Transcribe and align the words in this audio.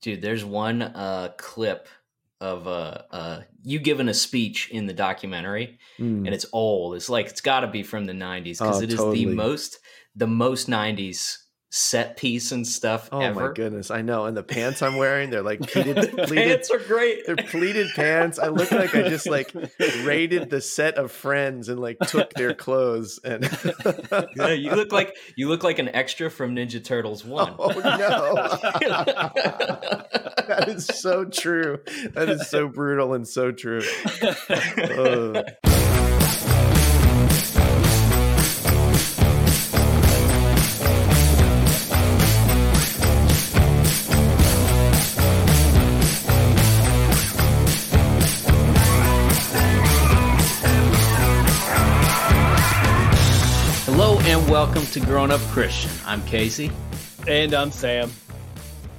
Dude, 0.00 0.22
there's 0.22 0.44
one 0.44 0.82
uh, 0.82 1.32
clip 1.36 1.88
of 2.40 2.66
uh, 2.66 3.02
uh, 3.10 3.42
you 3.62 3.78
giving 3.78 4.08
a 4.08 4.14
speech 4.14 4.70
in 4.70 4.86
the 4.86 4.94
documentary, 4.94 5.78
Mm. 5.98 6.24
and 6.24 6.34
it's 6.34 6.46
old. 6.52 6.94
It's 6.94 7.10
like 7.10 7.26
it's 7.26 7.42
got 7.42 7.60
to 7.60 7.66
be 7.68 7.82
from 7.82 8.06
the 8.06 8.14
'90s 8.14 8.58
because 8.58 8.80
Oh, 8.80 8.84
it 8.84 8.90
is 8.90 8.96
totally. 8.96 9.26
the 9.26 9.34
most 9.34 9.78
the 10.16 10.26
most 10.26 10.68
'90s 10.68 11.38
set 11.72 12.16
piece 12.16 12.50
and 12.50 12.66
stuff 12.66 13.08
Oh 13.12 13.20
ever. 13.20 13.48
my 13.48 13.52
goodness, 13.54 13.92
I 13.92 14.02
know. 14.02 14.24
And 14.26 14.36
the 14.36 14.42
pants 14.42 14.82
I'm 14.82 14.96
wearing, 14.96 15.30
they're 15.30 15.40
like 15.42 15.60
pleated, 15.70 15.96
the 15.96 16.24
pleated 16.26 16.48
pants 16.48 16.70
are 16.70 16.78
great. 16.80 17.24
they're 17.26 17.36
pleated 17.36 17.90
pants. 17.94 18.38
I 18.40 18.48
look 18.48 18.72
like 18.72 18.92
I 18.94 19.08
just 19.08 19.28
like 19.28 19.52
raided 20.02 20.50
the 20.50 20.60
set 20.60 20.96
of 20.96 21.12
friends 21.12 21.68
and 21.68 21.78
like 21.80 21.98
took 22.00 22.34
their 22.34 22.54
clothes 22.66 23.20
and 23.24 23.44
Yeah, 24.36 24.48
you 24.52 24.72
look 24.74 24.90
like 24.92 25.16
you 25.36 25.48
look 25.48 25.62
like 25.62 25.78
an 25.78 25.88
extra 25.90 26.28
from 26.30 26.56
Ninja 26.56 26.82
Turtles 26.84 27.24
One. 27.30 27.54
Oh 27.58 27.68
no. 27.68 28.34
that 30.48 30.64
is 30.68 30.86
so 30.86 31.24
true. 31.24 31.78
That 32.14 32.28
is 32.28 32.48
so 32.48 32.66
brutal 32.68 33.14
and 33.14 33.28
so 33.28 33.52
true. 33.52 33.82
Welcome 54.66 54.84
to 54.84 55.00
Grown 55.00 55.30
Up 55.30 55.40
Christian. 55.52 55.90
I'm 56.04 56.22
Casey, 56.26 56.70
And 57.26 57.54
I'm 57.54 57.70
Sam. 57.70 58.12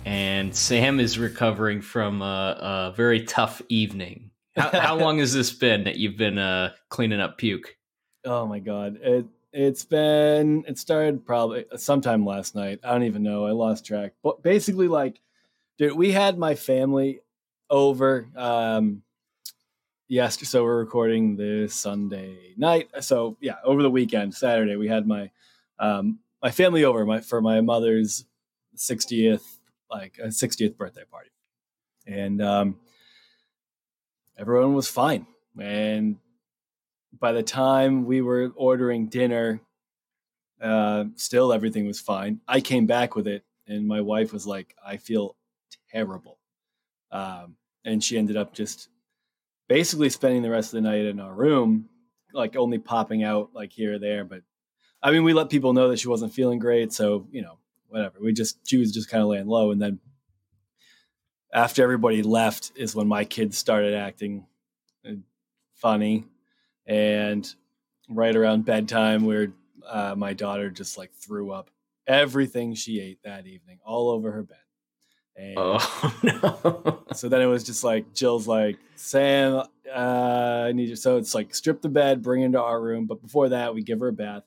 and 0.06 0.56
Sam 0.56 1.00
is 1.00 1.20
recovering 1.20 1.82
from 1.84 2.24
a, 2.24 2.90
a 2.90 2.94
very 2.98 3.26
tough 3.26 3.62
evening. 3.70 4.32
How, 4.56 4.70
how 4.70 4.98
long 4.98 5.20
has 5.20 5.36
this 5.36 5.52
been 5.52 5.84
that 5.84 5.98
you've 5.98 6.18
been 6.18 6.40
uh, 6.40 6.72
cleaning 6.90 7.20
up 7.20 7.38
puke? 7.38 7.78
Oh 8.26 8.48
my 8.48 8.58
god. 8.58 8.98
It 9.04 9.28
it's 9.54 9.86
been 9.86 10.66
it 10.68 10.80
started 10.80 11.28
probably 11.28 11.66
sometime 11.76 12.26
last 12.26 12.56
night. 12.56 12.80
I 12.84 12.94
don't 12.94 13.04
even 13.04 13.22
know. 13.22 13.46
I 13.46 13.52
lost 13.52 13.86
track. 13.86 14.14
But 14.24 14.42
basically 14.42 14.88
like 14.88 15.20
dude, 15.78 15.94
we 15.96 16.12
had 16.12 16.40
my 16.40 16.56
family 16.56 17.20
over 17.70 18.28
um 18.36 19.04
yes, 20.08 20.40
so 20.50 20.64
we're 20.64 20.80
recording 20.80 21.36
this 21.36 21.76
Sunday 21.76 22.56
night. 22.58 22.90
So 23.02 23.38
yeah, 23.40 23.58
over 23.64 23.84
the 23.84 23.92
weekend, 23.92 24.34
Saturday, 24.34 24.76
we 24.76 24.88
had 24.88 25.06
my 25.06 25.30
um 25.82 26.20
my 26.42 26.52
family 26.52 26.86
over 26.86 27.06
my 27.06 27.20
for 27.20 27.42
my 27.42 27.60
mother's 27.60 28.26
60th 28.78 29.44
like 29.90 30.18
a 30.24 30.28
60th 30.28 30.78
birthday 30.78 31.04
party. 31.12 31.32
And 32.08 32.42
um 32.42 32.80
everyone 34.38 34.74
was 34.74 34.88
fine. 34.88 35.28
And 35.60 36.18
by 37.20 37.34
the 37.34 37.44
time 37.44 38.06
we 38.06 38.22
were 38.22 38.52
ordering 38.56 39.08
dinner, 39.08 39.62
uh, 40.62 41.06
still 41.16 41.52
everything 41.52 41.86
was 41.86 42.00
fine. 42.00 42.40
I 42.48 42.62
came 42.62 42.86
back 42.86 43.16
with 43.16 43.28
it, 43.28 43.44
and 43.68 43.88
my 43.88 44.02
wife 44.02 44.32
was 44.32 44.48
like, 44.48 44.76
"I 44.86 44.98
feel 44.98 45.36
terrible," 45.92 46.38
um, 47.12 47.58
and 47.84 48.04
she 48.04 48.18
ended 48.18 48.38
up 48.38 48.54
just 48.54 48.90
basically 49.68 50.10
spending 50.10 50.42
the 50.42 50.50
rest 50.50 50.74
of 50.74 50.82
the 50.84 50.90
night 50.90 51.06
in 51.06 51.20
our 51.20 51.34
room, 51.34 51.90
like 52.34 52.56
only 52.56 52.78
popping 52.78 53.24
out 53.24 53.50
like 53.54 53.72
here 53.72 53.96
or 53.96 54.00
there. 54.00 54.24
But 54.24 54.44
I 55.04 55.12
mean, 55.12 55.24
we 55.24 55.34
let 55.34 55.50
people 55.50 55.74
know 55.74 55.90
that 55.90 56.00
she 56.00 56.08
wasn't 56.08 56.34
feeling 56.34 56.60
great, 56.60 56.94
so 56.94 57.28
you 57.32 57.42
know, 57.42 57.58
whatever. 57.88 58.20
We 58.22 58.34
just 58.34 58.68
she 58.68 58.78
was 58.78 58.92
just 58.92 59.10
kind 59.10 59.22
of 59.22 59.30
laying 59.30 59.48
low, 59.48 59.72
and 59.72 59.82
then 59.82 60.00
after 61.54 61.84
everybody 61.84 62.24
left 62.24 62.72
is 62.76 62.96
when 62.96 63.08
my 63.08 63.26
kids 63.26 63.58
started 63.58 63.94
acting 63.94 64.46
uh, 65.08 65.14
funny 65.76 66.26
and 66.86 67.54
right 68.10 68.36
around 68.36 68.66
bedtime 68.66 69.26
where 69.26 69.52
uh, 69.88 70.16
my 70.16 70.34
daughter 70.34 70.70
just 70.70 70.98
like 70.98 71.12
threw 71.14 71.52
up 71.52 71.70
everything 72.08 72.74
she 72.74 73.00
ate 73.00 73.20
that 73.24 73.48
evening 73.48 73.80
all 73.86 74.10
over 74.10 74.32
her 74.32 74.44
bed 74.44 74.58
and 75.36 75.56
Oh 75.58 76.20
no! 76.24 77.04
so 77.14 77.30
then 77.30 77.42
it 77.42 77.46
was 77.46 77.64
just 77.64 77.84
like 77.84 78.14
jill's 78.14 78.48
like 78.48 78.78
sam 78.96 79.64
uh, 79.94 80.66
i 80.68 80.72
need 80.72 80.90
you 80.90 80.96
so 80.96 81.18
it's 81.18 81.36
like 81.36 81.54
strip 81.54 81.82
the 81.82 81.90
bed 81.90 82.22
bring 82.22 82.42
into 82.42 82.62
our 82.62 82.82
room 82.82 83.06
but 83.08 83.22
before 83.22 83.50
that 83.50 83.74
we 83.74 83.84
give 83.84 84.00
her 84.00 84.10
a 84.10 84.14
bath 84.14 84.44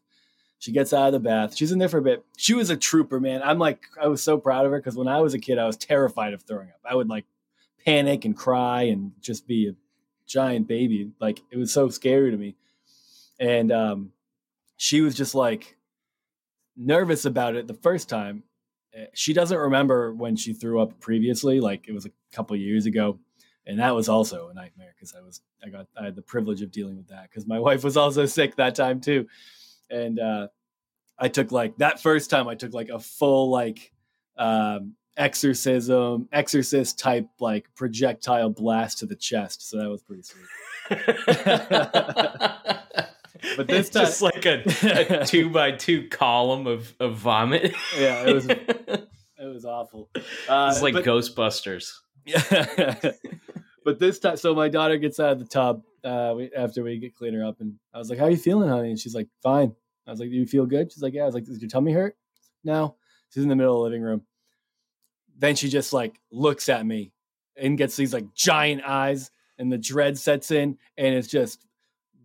she 0.65 0.73
gets 0.73 0.93
out 0.93 1.07
of 1.07 1.13
the 1.13 1.21
bath 1.21 1.55
she's 1.57 1.73
in 1.73 1.79
there 1.79 1.89
for 1.89 1.99
a 1.99 2.03
bit 2.03 2.25
she 2.37 2.55
was 2.55 2.71
a 2.71 2.77
trooper 2.77 3.21
man 3.21 3.43
i'm 3.43 3.59
like 3.59 3.85
i 4.01 4.07
was 4.07 4.23
so 4.23 4.39
proud 4.39 4.65
of 4.65 4.73
her 4.73 4.79
because 4.79 4.97
when 4.97 5.09
i 5.09 5.21
was 5.21 5.35
a 5.35 5.39
kid 5.39 5.59
i 5.59 5.67
was 5.67 5.77
terrified 5.77 6.33
of 6.33 6.43
throwing 6.43 6.69
up 6.69 6.81
i 6.85 6.95
would 6.95 7.09
like 7.09 7.25
panic 7.85 8.25
and 8.25 8.37
cry 8.37 8.83
and 8.83 9.13
just 9.21 9.47
be 9.47 9.69
a 9.69 9.75
giant 10.27 10.67
baby. 10.67 11.11
Like 11.21 11.43
it 11.51 11.57
was 11.57 11.73
so 11.73 11.89
scary 11.89 12.31
to 12.31 12.37
me. 12.37 12.57
And 13.39 13.71
um, 13.73 14.13
she 14.77 15.01
was 15.01 15.15
just 15.15 15.35
like 15.35 15.77
nervous 16.77 17.25
about 17.25 17.57
it 17.57 17.67
the 17.67 17.75
first 17.75 18.09
time. 18.09 18.45
Uh, 18.97 19.05
She 19.13 19.33
doesn't 19.33 19.59
remember 19.59 20.13
when 20.15 20.37
she 20.37 20.53
threw 20.53 20.81
up 20.81 20.99
previously, 21.01 21.61
like 21.61 21.89
it 21.89 21.93
was 21.93 22.07
a 22.07 22.11
couple 22.33 22.57
years 22.57 22.87
ago. 22.87 23.19
And 23.67 23.79
that 23.79 23.95
was 23.95 24.09
also 24.09 24.49
a 24.49 24.55
nightmare 24.55 24.95
because 24.95 25.15
I 25.15 25.23
was 25.23 25.41
I 25.65 25.69
got 25.71 25.87
I 25.99 26.05
had 26.05 26.17
the 26.17 26.23
privilege 26.23 26.63
of 26.63 26.71
dealing 26.71 26.97
with 26.97 27.09
that 27.09 27.31
because 27.31 27.47
my 27.47 27.59
wife 27.69 27.83
was 27.83 27.97
also 27.97 28.27
sick 28.27 28.57
that 28.57 28.75
time 28.75 29.01
too. 29.01 29.27
And 29.91 30.19
uh 30.19 30.49
I 31.19 31.29
took 31.29 31.53
like 31.53 31.77
that 31.79 32.01
first 32.01 32.31
time 32.31 32.49
I 32.49 32.55
took 32.55 32.75
like 32.75 32.89
a 32.89 32.99
full 32.99 33.51
like 33.51 33.93
um 34.37 34.95
exorcism 35.17 36.29
exorcist 36.33 36.99
type 36.99 37.29
like 37.39 37.73
projectile 37.77 38.51
blast 38.51 38.99
to 38.99 39.07
the 39.07 39.15
chest 39.15 39.69
so 39.69 39.79
that 39.79 39.89
was 39.89 40.03
pretty 40.03 40.23
sweet 40.23 40.45
but 43.57 43.69
this 43.69 43.87
it's 43.87 43.91
just 43.91 44.23
like 44.23 44.45
a, 44.45 45.21
a 45.21 45.25
two 45.27 45.51
by 45.51 45.71
two 45.71 46.09
column 46.09 46.67
of, 46.67 46.93
of 46.99 47.17
vomit. 47.17 47.73
yeah 47.97 48.27
it 48.27 48.35
was 48.35 48.47
it 48.49 49.09
was 49.39 49.65
awful 49.65 50.11
uh, 50.49 50.69
it's 50.73 50.83
like 50.83 50.95
but, 50.95 51.05
Ghostbusters. 51.05 51.93
Yeah. 52.27 53.13
but 53.85 54.01
this 54.01 54.19
time 54.19 54.37
so 54.37 54.53
my 54.53 54.69
daughter 54.69 54.97
gets 54.97 55.21
out 55.21 55.33
of 55.33 55.39
the 55.39 55.45
tub 55.45 55.85
uh 56.05 56.35
we, 56.37 56.51
after 56.57 56.83
we 56.83 56.99
get 56.99 57.15
clean 57.15 57.35
her 57.35 57.45
up 57.45 57.61
and 57.61 57.75
i 57.93 57.99
was 57.99 58.11
like 58.11 58.19
how 58.19 58.27
are 58.27 58.31
you 58.31 58.37
feeling 58.37 58.69
honey? 58.69 58.91
And 58.91 58.99
she's 58.99 59.15
like 59.15 59.29
fine. 59.43 59.75
I 60.07 60.11
was 60.11 60.21
like 60.21 60.31
do 60.31 60.37
you 60.37 60.47
feel 60.47 60.67
good? 60.67 60.93
She's 60.93 61.03
like 61.03 61.15
yeah. 61.15 61.23
I 61.23 61.27
was 61.27 61.35
like 61.35 61.45
does 61.45 61.61
your 61.61 61.69
tummy 61.69 61.93
hurt? 61.93 62.17
No. 62.63 62.97
She's 63.31 63.43
in 63.43 63.49
the 63.49 63.57
middle 63.57 63.75
of 63.75 63.79
the 63.79 63.85
living 63.85 64.03
room. 64.03 64.23
Then 65.37 65.57
she 65.57 65.69
just 65.69 65.93
like 65.93 66.21
looks 66.31 66.69
at 66.69 66.87
me 66.87 67.13
and 67.57 67.79
gets 67.79 67.97
these 67.97 68.13
like 68.13 68.33
giant 68.35 68.83
eyes 68.85 69.31
and 69.59 69.73
the 69.73 69.79
dread 69.79 70.19
sets 70.19 70.51
in 70.51 70.79
and 70.97 71.15
it's 71.15 71.29
just 71.29 71.65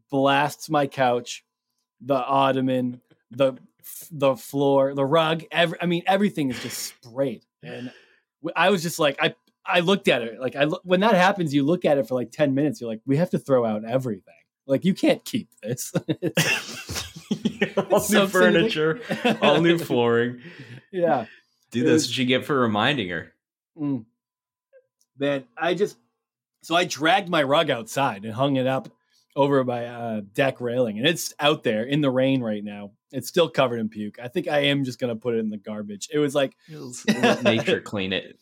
blasts 0.09 0.69
my 0.69 0.88
couch 0.88 1.44
the 2.01 2.16
ottoman 2.16 3.01
the 3.31 3.53
the 4.11 4.35
floor 4.35 4.94
the 4.96 5.06
rug 5.06 5.44
every, 5.51 5.78
i 5.81 5.85
mean 5.85 6.03
everything 6.06 6.50
is 6.50 6.61
just 6.61 6.78
sprayed. 6.78 7.44
And 7.63 7.91
I 8.56 8.69
was 8.69 8.81
just 8.81 9.00
like 9.00 9.17
i 9.22 9.35
i 9.69 9.80
looked 9.80 10.07
at 10.07 10.22
it 10.22 10.40
like 10.40 10.56
i 10.56 10.63
look, 10.66 10.81
when 10.84 11.00
that 11.00 11.13
happens 11.16 11.53
you 11.53 11.63
look 11.63 11.85
at 11.85 11.97
it 11.97 12.07
for 12.07 12.16
like 12.16 12.31
10 12.31 12.53
minutes 12.53 12.81
you're 12.81 12.90
like 12.90 13.02
we 13.06 13.18
have 13.18 13.30
to 13.30 13.40
throw 13.40 13.66
out 13.66 13.84
everything 13.85 14.34
like 14.68 14.84
you 14.85 14.94
can't 14.94 15.24
keep 15.25 15.50
this 15.63 15.94
all 17.91 18.06
new 18.09 18.28
furniture, 18.28 19.00
all 19.41 19.62
new 19.62 19.78
flooring. 19.90 20.40
yeah 20.91 21.25
Dude, 21.72 21.84
It 21.84 21.85
that's 21.85 21.94
was- 22.03 22.08
what 22.09 22.18
you 22.18 22.25
get 22.25 22.46
for 22.46 22.59
reminding 22.59 23.09
her. 23.09 23.34
Mm. 23.79 24.06
Man, 25.19 25.44
I 25.58 25.74
just 25.75 25.97
so 26.63 26.75
I 26.75 26.85
dragged 26.85 27.29
my 27.29 27.44
rug 27.44 27.69
outside 27.69 28.25
and 28.25 28.34
hung 28.34 28.56
it 28.56 28.66
up 28.68 28.90
over 29.35 29.63
my 29.63 29.85
uh, 29.85 30.22
deck 30.34 30.59
railing, 30.59 30.97
and 30.97 31.08
it's 31.08 31.34
out 31.40 31.63
there 31.63 31.84
in 31.84 32.02
the 32.02 32.09
rain 32.09 32.41
right 32.41 32.63
now. 32.63 32.91
It's 33.12 33.28
still 33.28 33.50
covered 33.50 33.79
in 33.79 33.90
puke. 33.90 34.18
I 34.19 34.28
think 34.29 34.47
I 34.47 34.59
am 34.66 34.84
just 34.84 35.00
gonna 35.00 35.16
put 35.16 35.35
it 35.35 35.40
in 35.40 35.50
the 35.50 35.58
garbage. 35.58 36.09
It 36.12 36.18
was 36.19 36.34
like 36.34 36.56
Let 37.08 37.44
nature 37.44 37.81
clean 37.81 38.13
it. 38.13 38.40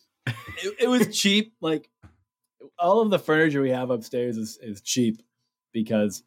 It, 0.63 0.75
it 0.81 0.87
was 0.87 1.17
cheap. 1.17 1.53
Like 1.61 1.89
all 2.79 3.01
of 3.01 3.09
the 3.09 3.19
furniture 3.19 3.61
we 3.61 3.71
have 3.71 3.89
upstairs 3.89 4.37
is 4.37 4.57
is 4.61 4.81
cheap 4.81 5.21
because 5.73 6.23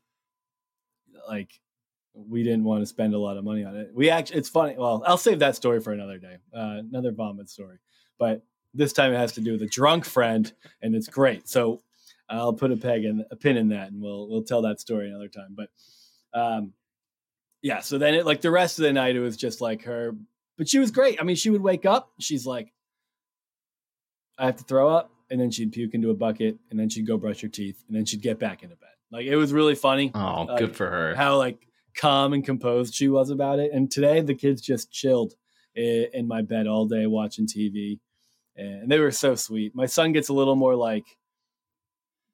like 1.29 1.61
we 2.15 2.43
didn't 2.43 2.65
want 2.65 2.83
to 2.83 2.87
spend 2.87 3.15
a 3.15 3.19
lot 3.19 3.37
of 3.37 3.45
money 3.45 3.65
on 3.65 3.77
it. 3.77 3.91
We 3.95 4.11
actually, 4.11 4.39
it's 4.39 4.49
funny. 4.49 4.75
Well, 4.77 5.03
I'll 5.07 5.17
save 5.17 5.39
that 5.41 5.57
story 5.57 5.81
for 5.81 5.93
another 5.93 6.19
day, 6.19 6.37
uh, 6.55 6.81
another 6.91 7.13
vomit 7.13 7.49
story. 7.49 7.79
But 8.19 8.43
this 8.75 8.93
time 8.93 9.13
it 9.13 9.17
has 9.17 9.33
to 9.33 9.41
do 9.41 9.53
with 9.53 9.63
a 9.63 9.67
drunk 9.67 10.05
friend, 10.05 10.53
and 10.83 10.95
it's 10.95 11.09
great. 11.09 11.49
So 11.49 11.83
I'll 12.29 12.53
put 12.53 12.73
a 12.73 12.77
peg 12.77 13.05
in 13.05 13.25
a 13.31 13.37
pin 13.37 13.57
in 13.57 13.69
that, 13.69 13.91
and 13.91 14.01
we'll 14.01 14.29
we'll 14.29 14.45
tell 14.45 14.63
that 14.63 14.81
story 14.81 15.09
another 15.09 15.29
time. 15.29 15.57
But 15.57 15.69
um, 16.39 16.73
yeah. 17.63 17.81
So 17.81 17.99
then 17.99 18.15
it 18.15 18.27
like 18.27 18.41
the 18.41 18.51
rest 18.51 18.79
of 18.79 18.85
the 18.85 18.93
night, 18.93 19.17
it 19.17 19.21
was 19.21 19.37
just 19.37 19.61
like 19.61 19.85
her, 19.85 20.15
but 20.59 20.69
she 20.69 20.79
was 20.79 20.91
great. 20.91 21.21
I 21.21 21.25
mean, 21.25 21.37
she 21.37 21.51
would 21.51 21.63
wake 21.63 21.87
up, 21.87 22.11
she's 22.19 22.47
like, 22.47 22.73
I 24.41 24.47
have 24.47 24.57
to 24.57 24.65
throw 24.65 24.89
up, 24.89 25.13
and 25.31 25.41
then 25.41 25.51
she'd 25.51 25.71
puke 25.73 25.95
into 25.95 26.11
a 26.11 26.15
bucket, 26.15 26.59
and 26.71 26.81
then 26.81 26.89
she'd 26.89 27.07
go 27.07 27.17
brush 27.19 27.41
her 27.43 27.49
teeth, 27.49 27.85
and 27.87 27.97
then 27.97 28.05
she'd 28.07 28.23
get 28.23 28.39
back 28.39 28.63
into 28.63 28.75
bed. 28.77 28.89
Like 29.13 29.27
it 29.27 29.37
was 29.37 29.53
really 29.53 29.75
funny 29.75 30.11
Oh, 30.15 30.45
Like, 30.49 30.59
good 30.59 30.75
for 30.77 30.89
her. 30.89 31.15
how 31.15 31.37
like 31.37 31.59
calm 31.97 32.33
and 32.33 32.45
composed 32.45 32.95
she 32.95 33.09
was 33.09 33.31
about 33.31 33.59
it. 33.59 33.73
And 33.73 33.91
today 33.91 34.21
the 34.21 34.35
kids 34.35 34.63
just 34.63 34.91
chilled 34.93 35.35
in 35.75 36.27
my 36.29 36.43
bed 36.43 36.67
all 36.67 36.87
day 36.87 37.07
watching 37.07 37.47
TV, 37.47 37.99
and 38.57 38.91
they 38.91 38.99
were 38.99 39.11
so 39.13 39.35
sweet. 39.35 39.75
My 39.75 39.87
son 39.87 40.13
gets 40.13 40.29
a 40.29 40.33
little 40.33 40.57
more 40.57 40.75
like 40.75 41.05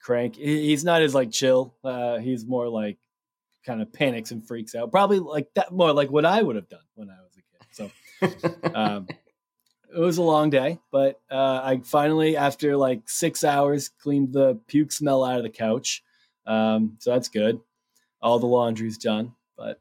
crank. 0.03 0.37
He's 0.37 0.85
not 0.85 1.03
as 1.03 1.15
like 1.15 1.31
chill. 1.31 1.75
Uh, 1.85 2.19
he's 2.19 2.45
more 2.47 2.69
like 2.69 2.99
kind 3.65 3.83
of 3.83 3.93
panics 3.93 4.31
and 4.31 4.47
freaks 4.47 4.75
out. 4.75 4.91
Probably 4.93 5.19
like 5.19 5.49
that, 5.55 5.73
more 5.73 5.93
like 5.93 6.11
what 6.11 6.25
I 6.25 6.41
would 6.43 6.57
have 6.57 6.69
done 6.69 6.81
when 6.95 7.11
I 7.11 7.17
was 7.23 7.37
a 7.37 7.43
kid. 7.43 7.91
So 8.63 8.71
um, 8.75 9.07
it 9.95 9.99
was 9.99 10.19
a 10.19 10.23
long 10.23 10.51
day, 10.51 10.79
but 10.91 11.21
uh, 11.31 11.61
I 11.63 11.81
finally, 11.85 12.37
after 12.37 12.77
like 12.77 13.09
six 13.09 13.45
hours, 13.45 13.89
cleaned 13.89 14.33
the 14.33 14.59
puke 14.67 14.93
smell 14.93 15.25
out 15.25 15.39
of 15.39 15.43
the 15.43 15.51
couch. 15.51 16.03
Um, 16.47 16.97
so 16.99 17.13
that's 17.13 17.29
good. 17.29 17.61
All 18.21 18.39
the 18.39 18.47
laundry's 18.47 18.99
done, 18.99 19.35
but 19.57 19.81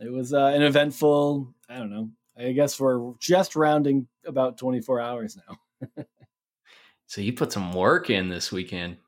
it 0.00 0.12
was 0.12 0.32
uh, 0.32 0.46
an 0.46 0.62
eventful. 0.62 1.54
I 1.68 1.78
don't 1.78 1.90
know. 1.90 2.10
I 2.38 2.52
guess 2.52 2.78
we're 2.78 3.14
just 3.18 3.56
rounding 3.56 4.08
about 4.26 4.58
24 4.58 5.00
hours 5.00 5.38
now. 5.48 6.04
so 7.06 7.20
you 7.20 7.32
put 7.32 7.52
some 7.52 7.72
work 7.72 8.10
in 8.10 8.28
this 8.28 8.52
weekend. 8.52 8.98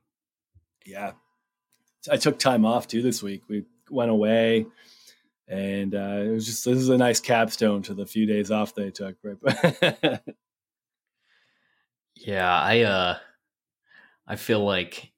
Yeah. 0.87 1.13
I 2.11 2.17
took 2.17 2.39
time 2.39 2.65
off 2.65 2.89
too 2.89 3.03
this 3.03 3.23
week. 3.23 3.43
We 3.49 3.65
went 3.91 4.11
away 4.11 4.67
and 5.49 5.95
uh, 5.95 6.23
it 6.25 6.31
was 6.31 6.47
just 6.47 6.65
this 6.65 6.77
is 6.77 6.89
a 6.89 6.97
nice 6.97 7.21
capstone 7.21 7.83
to 7.83 7.95
the 7.95 8.07
few 8.07 8.27
days 8.27 8.51
off 8.51 8.75
they 8.75 8.91
took 8.91 9.17
right? 9.23 10.21
Yeah 12.21 12.53
i 12.53 12.81
uh 12.81 13.17
i 14.27 14.35
feel 14.35 14.65
like 14.65 15.13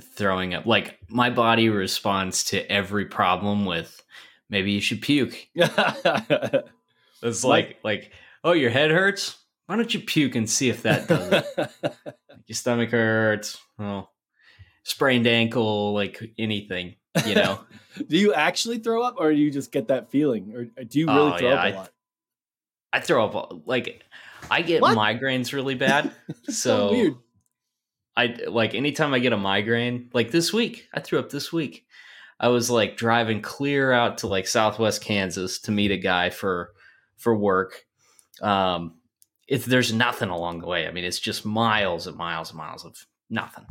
throwing 0.00 0.54
up 0.54 0.64
like 0.64 0.98
my 1.08 1.28
body 1.28 1.68
responds 1.68 2.44
to 2.44 2.72
every 2.72 3.04
problem 3.04 3.66
with 3.66 4.02
maybe 4.48 4.72
you 4.72 4.80
should 4.80 5.02
puke. 5.02 5.48
It's 7.22 7.44
like 7.44 7.78
like 7.84 8.12
oh 8.44 8.52
your 8.52 8.70
head 8.70 8.90
hurts? 8.90 9.36
Why 9.66 9.76
don't 9.76 9.92
you 9.92 10.00
puke 10.00 10.34
and 10.34 10.48
see 10.48 10.70
if 10.70 10.82
that 10.82 11.06
does 11.06 11.32
it? 11.32 11.92
Your 12.46 12.56
stomach 12.56 12.90
hurts. 12.90 13.58
Oh 13.78 14.08
sprained 14.82 15.26
ankle 15.26 15.92
like 15.92 16.32
anything 16.38 16.94
you 17.26 17.34
know 17.34 17.60
do 18.08 18.16
you 18.16 18.32
actually 18.32 18.78
throw 18.78 19.02
up 19.02 19.16
or 19.18 19.32
do 19.32 19.38
you 19.38 19.50
just 19.50 19.72
get 19.72 19.88
that 19.88 20.10
feeling 20.10 20.52
or 20.54 20.84
do 20.84 20.98
you 20.98 21.06
really 21.06 21.32
oh, 21.32 21.36
throw 21.38 21.48
yeah, 21.48 21.54
up 21.54 21.72
a 21.72 21.76
lot 21.76 21.90
I, 22.92 22.98
I, 22.98 23.00
throw 23.00 23.26
up 23.26 23.62
like 23.66 24.02
i 24.50 24.62
get 24.62 24.80
what? 24.80 24.96
migraines 24.96 25.52
really 25.52 25.74
bad 25.74 26.12
so, 26.44 26.52
so 26.52 26.90
weird 26.92 27.14
I 28.16 28.36
like 28.48 28.74
anytime 28.74 29.14
I 29.14 29.18
get 29.18 29.32
a 29.32 29.38
migraine, 29.38 30.10
like 30.12 30.30
this 30.30 30.52
week, 30.52 30.88
I 30.92 31.00
threw 31.00 31.18
up 31.18 31.30
this 31.30 31.52
week. 31.52 31.86
I 32.38 32.48
was 32.48 32.70
like 32.70 32.96
driving 32.96 33.40
clear 33.40 33.92
out 33.92 34.18
to 34.18 34.26
like 34.26 34.46
Southwest 34.46 35.02
Kansas 35.02 35.58
to 35.60 35.70
meet 35.70 35.90
a 35.90 35.96
guy 35.96 36.30
for 36.30 36.72
for 37.16 37.34
work. 37.34 37.84
Um, 38.42 38.96
if 39.48 39.64
there's 39.64 39.92
nothing 39.92 40.28
along 40.28 40.60
the 40.60 40.66
way, 40.66 40.86
I 40.86 40.90
mean, 40.90 41.04
it's 41.04 41.18
just 41.18 41.46
miles 41.46 42.06
and 42.06 42.16
miles 42.16 42.50
and 42.50 42.58
miles 42.58 42.84
of 42.84 43.06
nothing. 43.28 43.66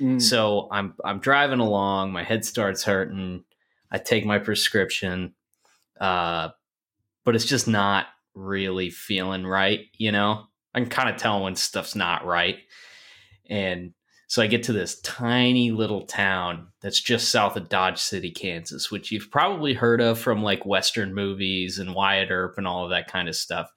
Mm. 0.00 0.20
So 0.20 0.68
I'm 0.70 0.94
I'm 1.04 1.18
driving 1.20 1.60
along, 1.60 2.12
my 2.12 2.24
head 2.24 2.44
starts 2.44 2.84
hurting. 2.84 3.44
I 3.90 3.98
take 3.98 4.24
my 4.24 4.38
prescription, 4.38 5.34
uh, 6.00 6.50
but 7.24 7.34
it's 7.34 7.44
just 7.44 7.68
not 7.68 8.06
really 8.34 8.90
feeling 8.90 9.46
right. 9.46 9.80
You 9.98 10.12
know, 10.12 10.46
I 10.74 10.80
can 10.80 10.88
kind 10.88 11.08
of 11.08 11.16
tell 11.16 11.42
when 11.42 11.56
stuff's 11.56 11.94
not 11.94 12.24
right. 12.24 12.58
And 13.48 13.92
so 14.28 14.40
I 14.40 14.46
get 14.46 14.62
to 14.64 14.72
this 14.72 15.00
tiny 15.00 15.72
little 15.72 16.06
town 16.06 16.68
that's 16.80 17.00
just 17.00 17.30
south 17.30 17.56
of 17.56 17.68
Dodge 17.68 17.98
City, 17.98 18.30
Kansas, 18.30 18.88
which 18.88 19.10
you've 19.10 19.28
probably 19.28 19.74
heard 19.74 20.00
of 20.00 20.20
from 20.20 20.40
like 20.40 20.64
Western 20.64 21.12
movies 21.12 21.80
and 21.80 21.96
Wyatt 21.96 22.30
Earp 22.30 22.54
and 22.56 22.66
all 22.66 22.84
of 22.84 22.90
that 22.90 23.10
kind 23.10 23.28
of 23.28 23.34
stuff. 23.34 23.68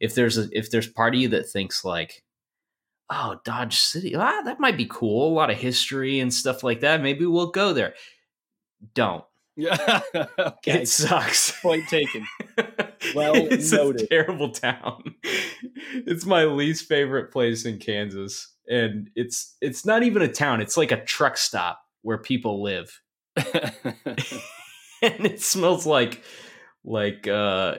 If 0.00 0.14
there's 0.14 0.38
a 0.38 0.48
if 0.50 0.70
there's 0.70 0.88
part 0.88 1.14
of 1.14 1.20
you 1.20 1.28
that 1.28 1.50
thinks 1.50 1.84
like, 1.84 2.24
oh, 3.10 3.40
Dodge 3.44 3.78
City, 3.78 4.14
ah, 4.14 4.42
that 4.42 4.60
might 4.60 4.76
be 4.76 4.86
cool, 4.88 5.32
a 5.32 5.34
lot 5.34 5.50
of 5.50 5.56
history 5.56 6.20
and 6.20 6.32
stuff 6.32 6.62
like 6.62 6.80
that. 6.80 7.02
Maybe 7.02 7.26
we'll 7.26 7.50
go 7.50 7.72
there. 7.72 7.94
Don't. 8.94 9.24
Yeah. 9.56 10.00
okay. 10.38 10.82
It 10.82 10.88
sucks. 10.88 11.60
Point 11.60 11.88
taken. 11.88 12.26
Well 13.14 13.36
it's 13.36 13.70
noted. 13.70 14.02
a 14.02 14.06
terrible 14.08 14.50
town. 14.50 15.14
It's 15.22 16.26
my 16.26 16.44
least 16.44 16.88
favorite 16.88 17.30
place 17.30 17.64
in 17.64 17.78
Kansas 17.78 18.56
and 18.68 19.10
it's 19.14 19.56
it's 19.60 19.84
not 19.84 20.02
even 20.02 20.22
a 20.22 20.28
town 20.28 20.60
it's 20.60 20.76
like 20.76 20.92
a 20.92 21.04
truck 21.04 21.36
stop 21.36 21.80
where 22.02 22.18
people 22.18 22.62
live 22.62 23.00
and 23.36 23.46
it 25.02 25.40
smells 25.40 25.86
like 25.86 26.22
like 26.84 27.26
uh 27.26 27.76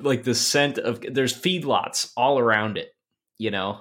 like 0.00 0.24
the 0.24 0.34
scent 0.34 0.78
of 0.78 1.02
there's 1.12 1.34
feedlots 1.34 2.12
all 2.16 2.38
around 2.38 2.78
it 2.78 2.90
you 3.38 3.50
know 3.50 3.80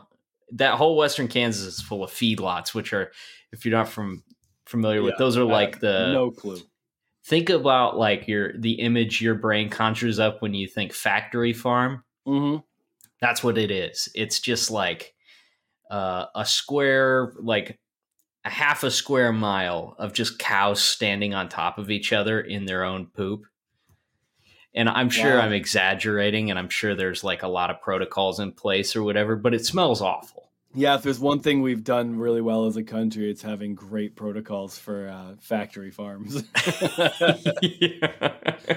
that 0.51 0.75
whole 0.75 0.95
western 0.97 1.27
kansas 1.27 1.65
is 1.65 1.81
full 1.81 2.03
of 2.03 2.11
feedlots 2.11 2.73
which 2.73 2.93
are 2.93 3.11
if 3.51 3.65
you're 3.65 3.77
not 3.77 3.89
from 3.89 4.23
familiar 4.65 4.99
yeah, 4.99 5.05
with 5.05 5.17
those 5.17 5.37
are 5.37 5.45
like 5.45 5.79
the 5.79 6.11
no 6.11 6.31
clue 6.31 6.59
think 7.25 7.49
about 7.49 7.97
like 7.97 8.27
your 8.27 8.57
the 8.57 8.73
image 8.73 9.21
your 9.21 9.35
brain 9.35 9.69
conjures 9.69 10.19
up 10.19 10.41
when 10.41 10.53
you 10.53 10.67
think 10.67 10.93
factory 10.93 11.53
farm 11.53 12.03
mm-hmm. 12.27 12.59
that's 13.21 13.43
what 13.43 13.57
it 13.57 13.71
is 13.71 14.09
it's 14.15 14.39
just 14.39 14.71
like 14.71 15.13
uh, 15.89 16.25
a 16.35 16.45
square 16.45 17.33
like 17.39 17.79
a 18.47 18.49
half 18.49 18.83
a 18.83 18.89
square 18.89 19.33
mile 19.33 19.95
of 19.99 20.13
just 20.13 20.39
cows 20.39 20.81
standing 20.81 21.33
on 21.33 21.49
top 21.49 21.77
of 21.77 21.91
each 21.91 22.13
other 22.13 22.39
in 22.39 22.65
their 22.65 22.83
own 22.83 23.07
poop. 23.07 23.43
And 24.77 24.87
I'm 24.87 25.09
sure 25.09 25.37
wow. 25.37 25.41
I'm 25.41 25.51
exaggerating 25.51 26.49
and 26.49 26.57
I'm 26.57 26.69
sure 26.69 26.95
there's 26.95 27.23
like 27.23 27.43
a 27.43 27.47
lot 27.47 27.69
of 27.69 27.81
protocols 27.81 28.39
in 28.39 28.53
place 28.53 28.95
or 28.95 29.03
whatever, 29.03 29.35
but 29.35 29.53
it 29.53 29.65
smells 29.65 30.01
awful. 30.01 30.49
Yeah, 30.73 30.95
if 30.95 31.01
there's 31.01 31.19
one 31.19 31.39
thing 31.39 31.61
we've 31.61 31.83
done 31.83 32.19
really 32.19 32.41
well 32.41 32.65
as 32.65 32.77
a 32.77 32.83
country, 32.83 33.31
it's 33.31 33.41
having 33.41 33.73
great 33.73 34.15
protocols 34.15 34.77
for 34.77 35.09
uh, 35.09 35.35
factory 35.39 35.89
farms. 35.91 36.35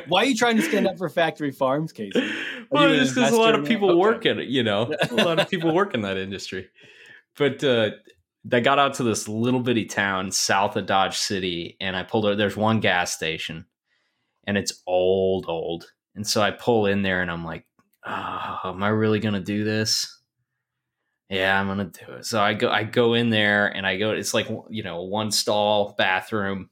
Why 0.08 0.22
are 0.22 0.24
you 0.24 0.36
trying 0.36 0.56
to 0.56 0.62
stand 0.62 0.86
up 0.86 0.96
for 0.96 1.08
factory 1.10 1.50
farms, 1.50 1.92
Casey? 1.92 2.32
well, 2.70 2.88
just 2.94 3.14
because 3.14 3.32
a 3.32 3.36
lot 3.36 3.54
of 3.54 3.66
people 3.66 3.90
okay. 3.90 3.98
work 3.98 4.24
in 4.24 4.38
it, 4.38 4.48
you 4.48 4.62
know, 4.62 4.94
a 5.10 5.14
lot 5.14 5.38
of 5.38 5.50
people 5.50 5.74
work 5.74 5.92
in 5.92 6.00
that 6.02 6.16
industry 6.16 6.70
but 7.40 7.64
uh, 7.64 7.90
I 8.52 8.60
got 8.60 8.78
out 8.78 8.94
to 8.94 9.02
this 9.02 9.28
little 9.28 9.60
bitty 9.60 9.86
town 9.86 10.30
south 10.30 10.76
of 10.76 10.86
Dodge 10.86 11.16
City, 11.16 11.76
and 11.80 11.96
I 11.96 12.02
pulled 12.02 12.26
over. 12.26 12.36
There's 12.36 12.56
one 12.56 12.80
gas 12.80 13.12
station, 13.12 13.64
and 14.44 14.56
it's 14.56 14.82
old, 14.86 15.46
old. 15.48 15.86
And 16.14 16.26
so 16.26 16.42
I 16.42 16.50
pull 16.50 16.86
in 16.86 17.02
there, 17.02 17.22
and 17.22 17.30
I'm 17.30 17.44
like, 17.44 17.66
oh, 18.06 18.58
"Am 18.64 18.82
I 18.82 18.88
really 18.88 19.20
gonna 19.20 19.40
do 19.40 19.64
this?" 19.64 20.20
Yeah, 21.28 21.60
I'm 21.60 21.68
gonna 21.68 21.84
do 22.06 22.14
it. 22.14 22.26
So 22.26 22.40
I 22.40 22.54
go, 22.54 22.68
I 22.70 22.84
go 22.84 23.14
in 23.14 23.30
there, 23.30 23.68
and 23.68 23.86
I 23.86 23.96
go. 23.96 24.10
It's 24.10 24.34
like 24.34 24.48
you 24.68 24.82
know, 24.82 25.02
one 25.02 25.30
stall 25.30 25.94
bathroom. 25.96 26.70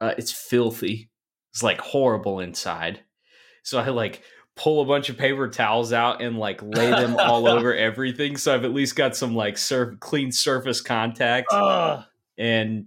Uh, 0.00 0.14
it's 0.18 0.32
filthy. 0.32 1.10
It's 1.52 1.62
like 1.62 1.80
horrible 1.80 2.40
inside. 2.40 3.00
So 3.62 3.78
I 3.78 3.88
like 3.88 4.22
pull 4.56 4.80
a 4.80 4.86
bunch 4.86 5.10
of 5.10 5.18
paper 5.18 5.48
towels 5.48 5.92
out 5.92 6.22
and 6.22 6.38
like 6.38 6.62
lay 6.62 6.90
them 6.90 7.16
all 7.18 7.46
over 7.48 7.74
everything 7.74 8.36
so 8.36 8.54
i've 8.54 8.64
at 8.64 8.72
least 8.72 8.96
got 8.96 9.14
some 9.14 9.36
like 9.36 9.58
surf 9.58 10.00
clean 10.00 10.32
surface 10.32 10.80
contact 10.80 11.52
uh, 11.52 12.02
and 12.38 12.86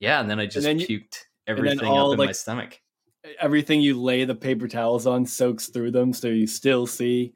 yeah 0.00 0.20
and 0.20 0.30
then 0.30 0.38
i 0.38 0.46
just 0.46 0.64
then 0.64 0.78
you, 0.78 0.86
puked 0.86 1.24
everything 1.46 1.88
up 1.88 2.12
in 2.12 2.18
like, 2.18 2.28
my 2.28 2.32
stomach 2.32 2.78
everything 3.40 3.80
you 3.80 4.00
lay 4.00 4.24
the 4.24 4.34
paper 4.34 4.68
towels 4.68 5.06
on 5.06 5.26
soaks 5.26 5.68
through 5.68 5.90
them 5.90 6.12
so 6.12 6.28
you 6.28 6.46
still 6.46 6.86
see 6.86 7.32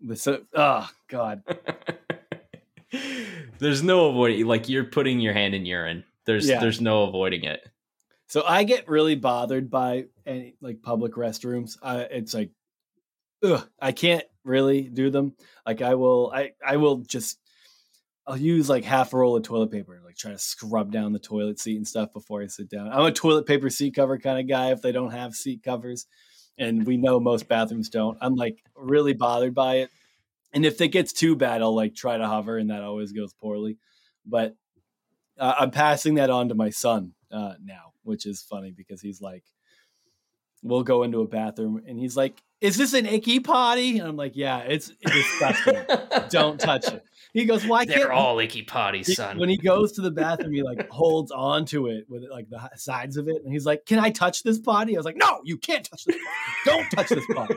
the 0.00 0.16
so 0.16 0.42
oh 0.54 0.88
god 1.08 1.42
there's 3.58 3.82
no 3.82 4.10
avoiding 4.10 4.46
like 4.46 4.68
you're 4.68 4.84
putting 4.84 5.20
your 5.20 5.32
hand 5.32 5.54
in 5.54 5.64
urine 5.66 6.04
there's 6.24 6.48
yeah. 6.48 6.60
there's 6.60 6.80
no 6.80 7.04
avoiding 7.04 7.44
it 7.44 7.66
so 8.28 8.42
I 8.44 8.64
get 8.64 8.88
really 8.88 9.14
bothered 9.14 9.70
by 9.70 10.06
any 10.24 10.56
like 10.60 10.82
public 10.82 11.12
restrooms. 11.12 11.78
Uh, 11.80 12.04
it's 12.10 12.34
like, 12.34 12.50
ugh, 13.42 13.66
I 13.80 13.92
can't 13.92 14.24
really 14.44 14.82
do 14.82 15.10
them. 15.10 15.34
Like 15.64 15.82
I 15.82 15.94
will, 15.94 16.32
I 16.34 16.52
I 16.64 16.76
will 16.76 16.98
just, 16.98 17.38
I'll 18.26 18.36
use 18.36 18.68
like 18.68 18.84
half 18.84 19.12
a 19.12 19.18
roll 19.18 19.36
of 19.36 19.44
toilet 19.44 19.70
paper 19.70 20.00
like 20.04 20.16
try 20.16 20.32
to 20.32 20.38
scrub 20.38 20.90
down 20.90 21.12
the 21.12 21.18
toilet 21.18 21.60
seat 21.60 21.76
and 21.76 21.86
stuff 21.86 22.12
before 22.12 22.42
I 22.42 22.48
sit 22.48 22.68
down. 22.68 22.88
I'm 22.88 23.04
a 23.04 23.12
toilet 23.12 23.46
paper 23.46 23.70
seat 23.70 23.94
cover 23.94 24.18
kind 24.18 24.40
of 24.40 24.48
guy. 24.48 24.72
If 24.72 24.82
they 24.82 24.92
don't 24.92 25.12
have 25.12 25.34
seat 25.34 25.62
covers, 25.62 26.06
and 26.58 26.86
we 26.86 26.96
know 26.96 27.20
most 27.20 27.48
bathrooms 27.48 27.88
don't, 27.88 28.18
I'm 28.20 28.34
like 28.34 28.62
really 28.74 29.12
bothered 29.12 29.54
by 29.54 29.76
it. 29.76 29.90
And 30.52 30.64
if 30.64 30.80
it 30.80 30.88
gets 30.88 31.12
too 31.12 31.36
bad, 31.36 31.62
I'll 31.62 31.74
like 31.74 31.94
try 31.94 32.16
to 32.16 32.26
hover, 32.26 32.56
and 32.58 32.70
that 32.70 32.82
always 32.82 33.12
goes 33.12 33.32
poorly. 33.34 33.78
But 34.24 34.56
uh, 35.38 35.54
I'm 35.58 35.70
passing 35.70 36.14
that 36.14 36.30
on 36.30 36.48
to 36.48 36.54
my 36.54 36.70
son 36.70 37.12
uh, 37.30 37.54
now 37.62 37.92
which 38.06 38.24
is 38.24 38.40
funny 38.40 38.70
because 38.70 39.02
he's 39.02 39.20
like, 39.20 39.42
we'll 40.62 40.84
go 40.84 41.02
into 41.02 41.20
a 41.20 41.28
bathroom 41.28 41.82
and 41.86 41.98
he's 41.98 42.16
like, 42.16 42.40
"Is 42.60 42.76
this 42.76 42.92
an 42.94 43.06
icky 43.06 43.40
potty?" 43.40 43.98
And 43.98 44.08
I'm 44.08 44.16
like, 44.16 44.32
"Yeah, 44.34 44.60
it's, 44.60 44.90
it's 45.00 45.12
disgusting. 45.12 45.84
Don't 46.30 46.58
touch 46.58 46.88
it." 46.88 47.02
He 47.32 47.44
goes, 47.44 47.66
"Why 47.66 47.84
They're 47.84 47.96
can't?" 47.96 48.08
They're 48.08 48.12
all 48.12 48.38
icky 48.38 48.64
potties, 48.64 49.06
son. 49.14 49.38
When 49.38 49.48
he 49.48 49.58
goes 49.58 49.92
to 49.92 50.00
the 50.00 50.10
bathroom, 50.10 50.52
he 50.52 50.62
like 50.62 50.88
holds 50.88 51.30
on 51.30 51.66
to 51.66 51.88
it 51.88 52.06
with 52.08 52.24
like 52.30 52.48
the 52.48 52.70
sides 52.76 53.16
of 53.16 53.28
it, 53.28 53.42
and 53.44 53.52
he's 53.52 53.66
like, 53.66 53.84
"Can 53.84 53.98
I 53.98 54.10
touch 54.10 54.42
this 54.42 54.58
potty?" 54.58 54.96
I 54.96 54.98
was 54.98 55.04
like, 55.04 55.16
"No, 55.16 55.40
you 55.44 55.58
can't 55.58 55.84
touch 55.84 56.04
this. 56.04 56.16
Potty. 56.16 56.24
Don't 56.64 56.90
touch 56.90 57.08
this 57.10 57.26
potty." 57.34 57.54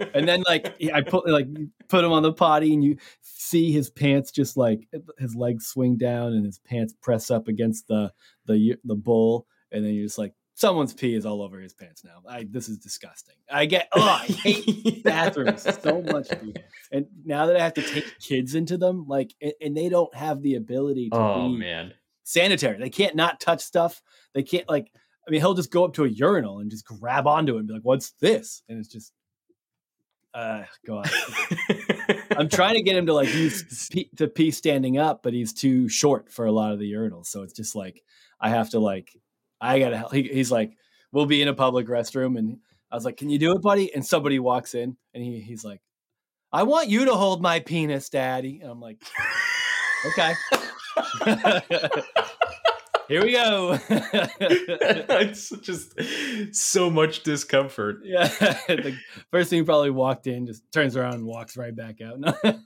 and 0.14 0.28
then 0.28 0.42
like 0.46 0.74
I 0.92 1.00
put 1.00 1.28
like 1.28 1.48
put 1.88 2.04
him 2.04 2.12
on 2.12 2.22
the 2.22 2.32
potty, 2.32 2.72
and 2.72 2.84
you 2.84 2.96
see 3.22 3.72
his 3.72 3.90
pants 3.90 4.30
just 4.30 4.56
like 4.56 4.86
his 5.18 5.34
legs 5.34 5.66
swing 5.66 5.96
down, 5.96 6.32
and 6.32 6.44
his 6.44 6.58
pants 6.58 6.94
press 7.02 7.30
up 7.30 7.48
against 7.48 7.88
the 7.88 8.12
the 8.46 8.76
the 8.84 8.94
bowl, 8.94 9.46
and 9.70 9.84
then 9.84 9.94
you're 9.94 10.06
just 10.06 10.18
like, 10.18 10.34
someone's 10.54 10.94
pee 10.94 11.14
is 11.14 11.26
all 11.26 11.42
over 11.42 11.60
his 11.60 11.74
pants 11.74 12.04
now. 12.04 12.22
I 12.28 12.46
this 12.48 12.68
is 12.68 12.78
disgusting. 12.78 13.36
I 13.50 13.66
get 13.66 13.88
oh 13.94 14.00
I 14.00 14.26
hate 14.26 15.02
bathrooms 15.04 15.66
so 15.82 16.02
much. 16.02 16.28
And 16.90 17.06
now 17.24 17.46
that 17.46 17.56
I 17.56 17.60
have 17.60 17.74
to 17.74 17.82
take 17.82 18.18
kids 18.18 18.54
into 18.54 18.76
them, 18.76 19.06
like 19.08 19.34
and, 19.40 19.52
and 19.60 19.76
they 19.76 19.88
don't 19.88 20.14
have 20.14 20.42
the 20.42 20.56
ability 20.56 21.10
to 21.10 21.16
oh 21.16 21.48
man 21.48 21.92
sanitary. 22.24 22.78
They 22.78 22.90
can't 22.90 23.16
not 23.16 23.40
touch 23.40 23.60
stuff. 23.60 24.02
They 24.34 24.42
can't 24.42 24.68
like 24.68 24.90
I 25.26 25.30
mean 25.30 25.40
he'll 25.40 25.54
just 25.54 25.70
go 25.70 25.84
up 25.84 25.94
to 25.94 26.04
a 26.04 26.08
urinal 26.08 26.58
and 26.58 26.70
just 26.70 26.84
grab 26.84 27.26
onto 27.26 27.56
it 27.56 27.60
and 27.60 27.68
be 27.68 27.74
like, 27.74 27.84
"What's 27.84 28.12
this?" 28.20 28.62
And 28.68 28.78
it's 28.78 28.88
just 28.88 29.12
uh 30.34 30.64
god. 30.86 31.10
I'm 32.36 32.48
trying 32.48 32.74
to 32.74 32.82
get 32.82 32.96
him 32.96 33.06
to 33.06 33.14
like 33.14 33.32
use 33.34 33.88
pee, 33.90 34.10
to 34.16 34.26
pee 34.26 34.50
standing 34.50 34.98
up, 34.98 35.22
but 35.22 35.32
he's 35.32 35.52
too 35.52 35.88
short 35.88 36.30
for 36.30 36.46
a 36.46 36.52
lot 36.52 36.72
of 36.72 36.78
the 36.78 36.90
urinals. 36.92 37.26
So 37.26 37.42
it's 37.42 37.52
just 37.52 37.74
like 37.74 38.02
I 38.40 38.48
have 38.48 38.70
to 38.70 38.80
like 38.80 39.10
I 39.62 39.78
gotta 39.78 39.96
help. 39.96 40.12
He, 40.12 40.24
he's 40.24 40.52
like, 40.52 40.76
we'll 41.12 41.26
be 41.26 41.40
in 41.40 41.48
a 41.48 41.54
public 41.54 41.86
restroom, 41.86 42.38
and 42.38 42.58
I 42.90 42.96
was 42.96 43.04
like, 43.06 43.16
"Can 43.16 43.30
you 43.30 43.38
do 43.38 43.52
it, 43.52 43.62
buddy?" 43.62 43.94
And 43.94 44.04
somebody 44.04 44.38
walks 44.40 44.74
in, 44.74 44.96
and 45.14 45.24
he 45.24 45.40
he's 45.40 45.64
like, 45.64 45.80
"I 46.52 46.64
want 46.64 46.88
you 46.88 47.06
to 47.06 47.14
hold 47.14 47.42
my 47.42 47.60
penis, 47.60 48.10
daddy." 48.10 48.60
And 48.60 48.70
I'm 48.70 48.80
like, 48.80 49.02
"Okay." 50.06 50.34
Here 53.08 53.22
we 53.24 53.32
go. 53.32 53.78
it's 53.88 55.50
just 55.60 55.94
so 56.54 56.90
much 56.90 57.22
discomfort. 57.22 58.00
Yeah. 58.12 58.28
the 58.68 58.98
first 59.30 59.48
thing 59.48 59.60
he 59.60 59.64
probably 59.64 59.90
walked 59.90 60.26
in, 60.26 60.46
just 60.46 60.70
turns 60.70 60.96
around 60.96 61.14
and 61.14 61.24
walks 61.24 61.56
right 61.56 61.74
back 61.74 62.00
out. 62.02 62.18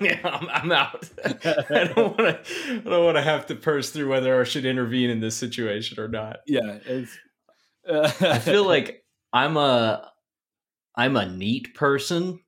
yeah, 0.00 0.18
I'm, 0.24 0.48
I'm 0.48 0.72
out. 0.72 1.08
I 1.24 1.84
don't 1.94 2.18
want 2.18 2.18
to. 2.18 2.40
I 2.68 2.78
don't 2.78 3.04
want 3.04 3.16
to 3.16 3.22
have 3.22 3.46
to 3.46 3.54
purse 3.54 3.90
through 3.90 4.08
whether 4.08 4.40
I 4.40 4.44
should 4.44 4.64
intervene 4.64 5.10
in 5.10 5.20
this 5.20 5.36
situation 5.36 6.00
or 6.00 6.08
not. 6.08 6.38
Yeah, 6.46 6.78
uh, 7.88 8.12
I 8.20 8.38
feel 8.40 8.64
like 8.64 9.04
I'm 9.32 9.56
a 9.56 10.10
I'm 10.96 11.16
a 11.16 11.30
neat 11.30 11.74
person, 11.74 12.40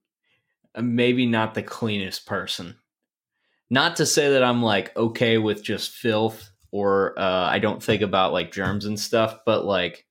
maybe 0.76 1.26
not 1.26 1.54
the 1.54 1.62
cleanest 1.62 2.26
person. 2.26 2.76
Not 3.70 3.96
to 3.96 4.06
say 4.06 4.32
that 4.32 4.42
I'm 4.42 4.62
like 4.62 4.96
okay 4.96 5.38
with 5.38 5.62
just 5.62 5.92
filth 5.92 6.51
or 6.72 7.16
uh, 7.18 7.48
I 7.48 7.60
don't 7.60 7.82
think 7.82 8.02
about 8.02 8.32
like 8.32 8.50
germs 8.50 8.86
and 8.86 8.98
stuff, 8.98 9.40
but 9.46 9.64
like 9.64 10.06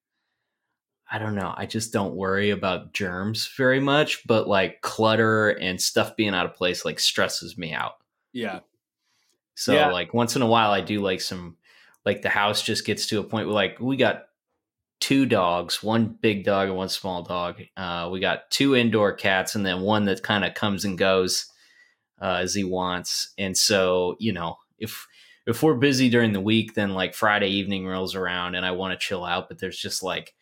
I 1.12 1.20
don't 1.20 1.36
know, 1.36 1.53
I 1.58 1.65
just 1.65 1.91
don't 1.91 2.15
worry 2.15 2.51
about 2.51 2.94
germs 2.94 3.50
very 3.58 3.82
much, 3.82 4.25
but 4.25 4.48
like 4.48 4.80
clutter 4.80 5.50
and 5.50 5.82
stuff 5.82 6.15
being 6.15 6.34
out 6.34 6.46
of 6.46 6.56
place 6.56 6.86
like 6.86 7.01
stresses 7.01 7.58
me 7.58 7.74
out. 7.74 7.96
Yeah. 8.32 8.60
So 9.56 9.74
yeah. 9.74 9.91
like 9.91 10.13
once 10.13 10.38
in 10.38 10.41
a 10.41 10.48
while 10.48 10.72
I 10.72 10.80
do 10.80 11.01
like 11.01 11.20
some 11.20 11.58
like 12.06 12.22
the 12.22 12.30
house 12.30 12.62
just 12.62 12.86
gets 12.86 13.08
to 13.08 13.20
a 13.20 13.24
point 13.24 13.48
where 13.48 13.56
like 13.56 13.80
we 13.82 13.98
got 13.98 14.27
two 15.01 15.25
dogs, 15.25 15.84
one 15.84 16.15
big 16.22 16.46
dog 16.46 16.70
and 16.70 16.77
one 16.77 16.88
small 16.88 17.24
dog. 17.24 17.62
Uh, 17.75 18.08
we 18.12 18.20
got 18.20 18.50
two 18.51 18.75
indoor 18.75 19.12
cats 19.12 19.56
and 19.56 19.65
then 19.65 19.82
one 19.82 20.06
that 20.06 20.24
kind 20.24 20.46
of 20.46 20.53
comes 20.53 20.86
and 20.86 20.98
goes 20.98 21.48
uh, 22.22 22.38
as 22.41 22.53
he 22.53 22.63
wants. 22.63 23.34
And 23.38 23.58
so, 23.58 24.15
you 24.20 24.32
know, 24.32 24.58
if 24.77 25.08
if 25.48 25.64
we're 25.64 25.76
busy 25.76 26.10
during 26.10 26.34
the 26.34 26.42
week, 26.42 26.74
then 26.74 26.94
like 26.94 27.14
Friday 27.14 27.50
evening 27.50 27.86
rolls 27.88 28.16
around 28.16 28.56
and 28.56 28.66
I 28.66 28.72
want 28.72 28.94
to 28.94 29.06
chill 29.06 29.26
out, 29.26 29.48
but 29.48 29.60
there's 29.60 29.78
just 29.78 30.04
like 30.04 30.34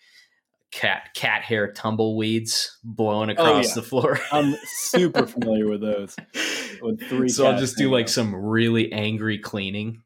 cat 0.72 1.10
cat 1.16 1.42
hair 1.42 1.72
tumbleweeds 1.72 2.78
blowing 2.84 3.30
oh, 3.30 3.34
across 3.34 3.66
oh, 3.66 3.70
yeah. 3.70 3.76
the 3.76 3.82
floor. 3.82 4.20
I'm 4.32 4.56
super 4.66 5.26
familiar 5.28 5.70
with 5.70 5.82
those. 5.82 6.16
With 6.82 7.02
three. 7.08 7.30
So 7.30 7.48
I'll 7.48 7.60
just 7.60 7.78
do 7.78 7.90
like 7.90 8.06
out. 8.06 8.10
some 8.10 8.36
really 8.36 8.92
angry 8.92 9.38
cleaning, 9.40 10.04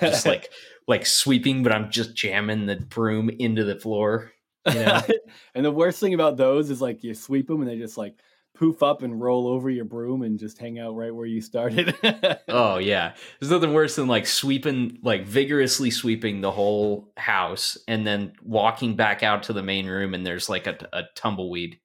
just 0.00 0.26
like 0.26 0.50
like 0.88 1.06
sweeping, 1.06 1.62
but 1.62 1.72
I'm 1.72 1.90
just 1.90 2.14
jamming 2.14 2.66
the 2.66 2.76
broom 2.76 3.30
into 3.30 3.64
the 3.64 3.78
floor. 3.78 4.32
You 4.66 4.80
know? 4.80 5.02
and 5.54 5.64
the 5.64 5.70
worst 5.70 6.00
thing 6.00 6.14
about 6.14 6.36
those 6.36 6.70
is 6.70 6.80
like 6.80 7.02
you 7.04 7.14
sweep 7.14 7.48
them 7.48 7.60
and 7.60 7.70
they 7.70 7.78
just 7.78 7.98
like 7.98 8.14
poof 8.62 8.80
up 8.80 9.02
and 9.02 9.20
roll 9.20 9.48
over 9.48 9.68
your 9.68 9.84
broom 9.84 10.22
and 10.22 10.38
just 10.38 10.56
hang 10.56 10.78
out 10.78 10.94
right 10.94 11.12
where 11.12 11.26
you 11.26 11.40
started. 11.40 11.96
oh 12.48 12.78
yeah. 12.78 13.12
There's 13.40 13.50
nothing 13.50 13.74
worse 13.74 13.96
than 13.96 14.06
like 14.06 14.24
sweeping 14.24 15.00
like 15.02 15.26
vigorously 15.26 15.90
sweeping 15.90 16.42
the 16.42 16.52
whole 16.52 17.12
house 17.16 17.76
and 17.88 18.06
then 18.06 18.34
walking 18.40 18.94
back 18.94 19.24
out 19.24 19.42
to 19.44 19.52
the 19.52 19.64
main 19.64 19.88
room 19.88 20.14
and 20.14 20.24
there's 20.24 20.48
like 20.48 20.68
a, 20.68 20.78
a 20.92 21.02
tumbleweed 21.16 21.80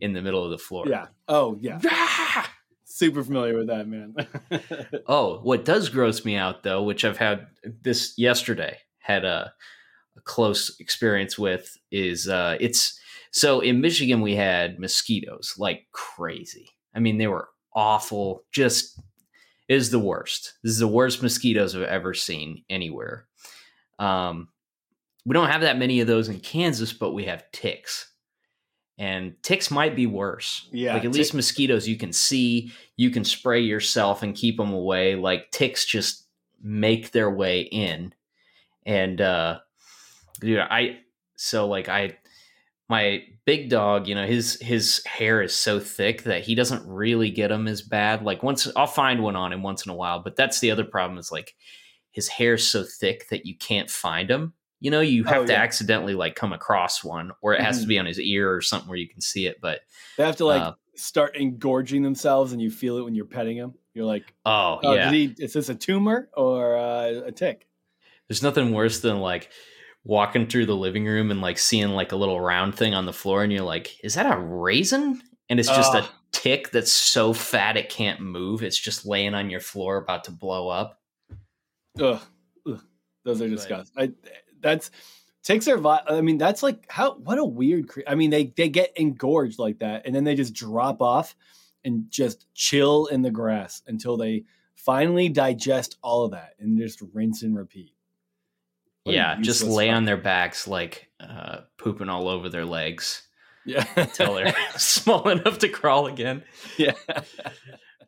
in 0.00 0.12
the 0.12 0.22
middle 0.22 0.44
of 0.44 0.52
the 0.52 0.58
floor. 0.58 0.86
Yeah. 0.86 1.06
Oh 1.26 1.58
yeah. 1.60 1.80
Super 2.84 3.24
familiar 3.24 3.58
with 3.58 3.66
that, 3.66 3.88
man. 3.88 4.14
oh, 5.08 5.40
what 5.40 5.64
does 5.64 5.88
gross 5.88 6.24
me 6.24 6.36
out 6.36 6.62
though, 6.62 6.84
which 6.84 7.04
I've 7.04 7.18
had 7.18 7.48
this 7.82 8.16
yesterday, 8.16 8.78
had 9.00 9.24
a, 9.24 9.52
a 10.16 10.20
close 10.20 10.78
experience 10.78 11.36
with 11.36 11.76
is 11.90 12.28
uh 12.28 12.58
it's 12.60 13.00
so 13.32 13.60
in 13.60 13.80
Michigan, 13.80 14.20
we 14.20 14.36
had 14.36 14.78
mosquitoes 14.78 15.54
like 15.58 15.86
crazy. 15.92 16.68
I 16.94 17.00
mean, 17.00 17.18
they 17.18 17.26
were 17.26 17.48
awful. 17.74 18.44
Just 18.52 19.00
is 19.68 19.90
the 19.90 19.98
worst. 19.98 20.54
This 20.62 20.72
is 20.72 20.78
the 20.78 20.88
worst 20.88 21.22
mosquitoes 21.22 21.74
I've 21.74 21.82
ever 21.82 22.12
seen 22.12 22.62
anywhere. 22.68 23.26
Um, 23.98 24.48
we 25.24 25.32
don't 25.32 25.48
have 25.48 25.62
that 25.62 25.78
many 25.78 26.00
of 26.00 26.06
those 26.06 26.28
in 26.28 26.40
Kansas, 26.40 26.92
but 26.92 27.12
we 27.12 27.24
have 27.24 27.50
ticks. 27.52 28.10
And 28.98 29.34
ticks 29.42 29.70
might 29.70 29.96
be 29.96 30.06
worse. 30.06 30.68
Yeah. 30.70 30.92
Like 30.92 31.06
at 31.06 31.12
least 31.12 31.32
mosquitoes 31.32 31.88
you 31.88 31.96
can 31.96 32.12
see, 32.12 32.72
you 32.96 33.10
can 33.10 33.24
spray 33.24 33.60
yourself 33.60 34.22
and 34.22 34.34
keep 34.34 34.58
them 34.58 34.72
away. 34.72 35.14
Like 35.14 35.50
ticks 35.50 35.86
just 35.86 36.26
make 36.62 37.12
their 37.12 37.30
way 37.30 37.62
in. 37.62 38.12
And 38.84 39.20
uh 39.20 39.60
dude, 40.40 40.58
I 40.58 40.98
so 41.36 41.66
like 41.66 41.88
I 41.88 42.18
my 42.92 43.24
big 43.46 43.70
dog, 43.70 44.06
you 44.06 44.14
know, 44.14 44.26
his 44.26 44.60
his 44.60 45.02
hair 45.06 45.40
is 45.40 45.54
so 45.54 45.80
thick 45.80 46.24
that 46.24 46.44
he 46.44 46.54
doesn't 46.54 46.86
really 46.86 47.30
get 47.30 47.48
them 47.48 47.66
as 47.66 47.80
bad. 47.80 48.22
Like 48.22 48.42
once 48.42 48.68
I'll 48.76 48.86
find 48.86 49.22
one 49.22 49.34
on 49.34 49.50
him 49.50 49.62
once 49.62 49.86
in 49.86 49.90
a 49.90 49.94
while, 49.94 50.22
but 50.22 50.36
that's 50.36 50.60
the 50.60 50.70
other 50.70 50.84
problem 50.84 51.18
is 51.18 51.32
like 51.32 51.54
his 52.10 52.28
hair's 52.28 52.68
so 52.68 52.84
thick 52.84 53.30
that 53.30 53.46
you 53.46 53.56
can't 53.56 53.88
find 53.88 54.30
him. 54.30 54.52
You 54.78 54.90
know, 54.90 55.00
you 55.00 55.24
have 55.24 55.44
oh, 55.44 55.46
to 55.46 55.52
yeah. 55.52 55.62
accidentally 55.62 56.14
like 56.14 56.34
come 56.34 56.52
across 56.52 57.02
one, 57.02 57.32
or 57.40 57.54
it 57.54 57.62
has 57.62 57.76
mm-hmm. 57.76 57.82
to 57.82 57.88
be 57.88 57.98
on 57.98 58.04
his 58.04 58.20
ear 58.20 58.54
or 58.54 58.60
something 58.60 58.90
where 58.90 58.98
you 58.98 59.08
can 59.08 59.22
see 59.22 59.46
it. 59.46 59.56
But 59.62 59.80
they 60.18 60.26
have 60.26 60.36
to 60.36 60.44
like 60.44 60.60
uh, 60.60 60.74
start 60.94 61.34
engorging 61.34 62.02
themselves, 62.02 62.52
and 62.52 62.60
you 62.60 62.70
feel 62.70 62.98
it 62.98 63.04
when 63.04 63.14
you're 63.14 63.24
petting 63.24 63.56
him. 63.56 63.72
You're 63.94 64.04
like, 64.04 64.34
oh, 64.44 64.80
oh 64.82 64.94
yeah, 64.94 65.10
he, 65.10 65.34
is 65.38 65.54
this 65.54 65.70
a 65.70 65.74
tumor 65.74 66.28
or 66.34 66.76
uh, 66.76 67.22
a 67.24 67.32
tick? 67.32 67.66
There's 68.28 68.42
nothing 68.42 68.72
worse 68.72 69.00
than 69.00 69.20
like 69.20 69.50
walking 70.04 70.46
through 70.46 70.66
the 70.66 70.76
living 70.76 71.06
room 71.06 71.30
and 71.30 71.40
like 71.40 71.58
seeing 71.58 71.90
like 71.90 72.12
a 72.12 72.16
little 72.16 72.40
round 72.40 72.74
thing 72.74 72.94
on 72.94 73.06
the 73.06 73.12
floor 73.12 73.42
and 73.42 73.52
you're 73.52 73.62
like 73.62 73.98
is 74.04 74.14
that 74.14 74.32
a 74.32 74.38
raisin? 74.38 75.22
And 75.48 75.60
it's 75.60 75.68
just 75.68 75.94
a 75.94 76.08
tick 76.32 76.70
that's 76.70 76.90
so 76.90 77.34
fat 77.34 77.76
it 77.76 77.90
can't 77.90 78.20
move. 78.20 78.62
It's 78.62 78.78
just 78.78 79.04
laying 79.04 79.34
on 79.34 79.50
your 79.50 79.60
floor 79.60 79.98
about 79.98 80.24
to 80.24 80.30
blow 80.30 80.68
up. 80.68 80.98
Ugh, 82.00 82.20
ugh. 82.66 82.82
those 83.24 83.42
are 83.42 83.48
disgusting 83.48 84.02
I, 84.02 84.12
that's 84.62 84.90
ticks 85.42 85.68
are 85.68 85.86
i 86.08 86.22
mean 86.22 86.38
that's 86.38 86.62
like 86.62 86.86
how 86.88 87.16
what 87.16 87.36
a 87.36 87.44
weird 87.44 87.88
cre- 87.88 88.00
i 88.06 88.14
mean 88.14 88.30
they 88.30 88.46
they 88.56 88.70
get 88.70 88.96
engorged 88.96 89.58
like 89.58 89.80
that 89.80 90.06
and 90.06 90.14
then 90.14 90.24
they 90.24 90.34
just 90.34 90.54
drop 90.54 91.02
off 91.02 91.36
and 91.84 92.10
just 92.10 92.46
chill 92.54 93.06
in 93.06 93.20
the 93.20 93.30
grass 93.30 93.82
until 93.86 94.16
they 94.16 94.44
finally 94.74 95.28
digest 95.28 95.98
all 96.02 96.24
of 96.24 96.30
that 96.30 96.54
and 96.58 96.78
just 96.78 97.02
rinse 97.12 97.42
and 97.42 97.56
repeat 97.56 97.92
yeah, 99.04 99.36
just 99.40 99.64
lay 99.64 99.90
on 99.90 100.04
their 100.04 100.16
backs 100.16 100.68
like 100.68 101.08
uh, 101.20 101.58
pooping 101.78 102.08
all 102.08 102.28
over 102.28 102.48
their 102.48 102.64
legs. 102.64 103.26
Yeah, 103.64 103.86
until 103.96 104.34
they're 104.34 104.54
small 104.76 105.28
enough 105.28 105.58
to 105.58 105.68
crawl 105.68 106.06
again. 106.06 106.42
Yeah, 106.78 106.94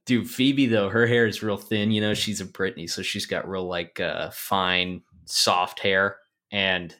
dude. 0.06 0.30
Phoebe 0.30 0.66
though, 0.66 0.88
her 0.88 1.06
hair 1.06 1.26
is 1.26 1.42
real 1.42 1.56
thin. 1.56 1.90
You 1.90 2.00
know, 2.00 2.14
she's 2.14 2.40
a 2.40 2.44
Brittany, 2.44 2.86
so 2.86 3.02
she's 3.02 3.26
got 3.26 3.48
real 3.48 3.66
like 3.66 4.00
uh, 4.00 4.30
fine, 4.30 5.02
soft 5.24 5.80
hair. 5.80 6.16
And 6.50 6.94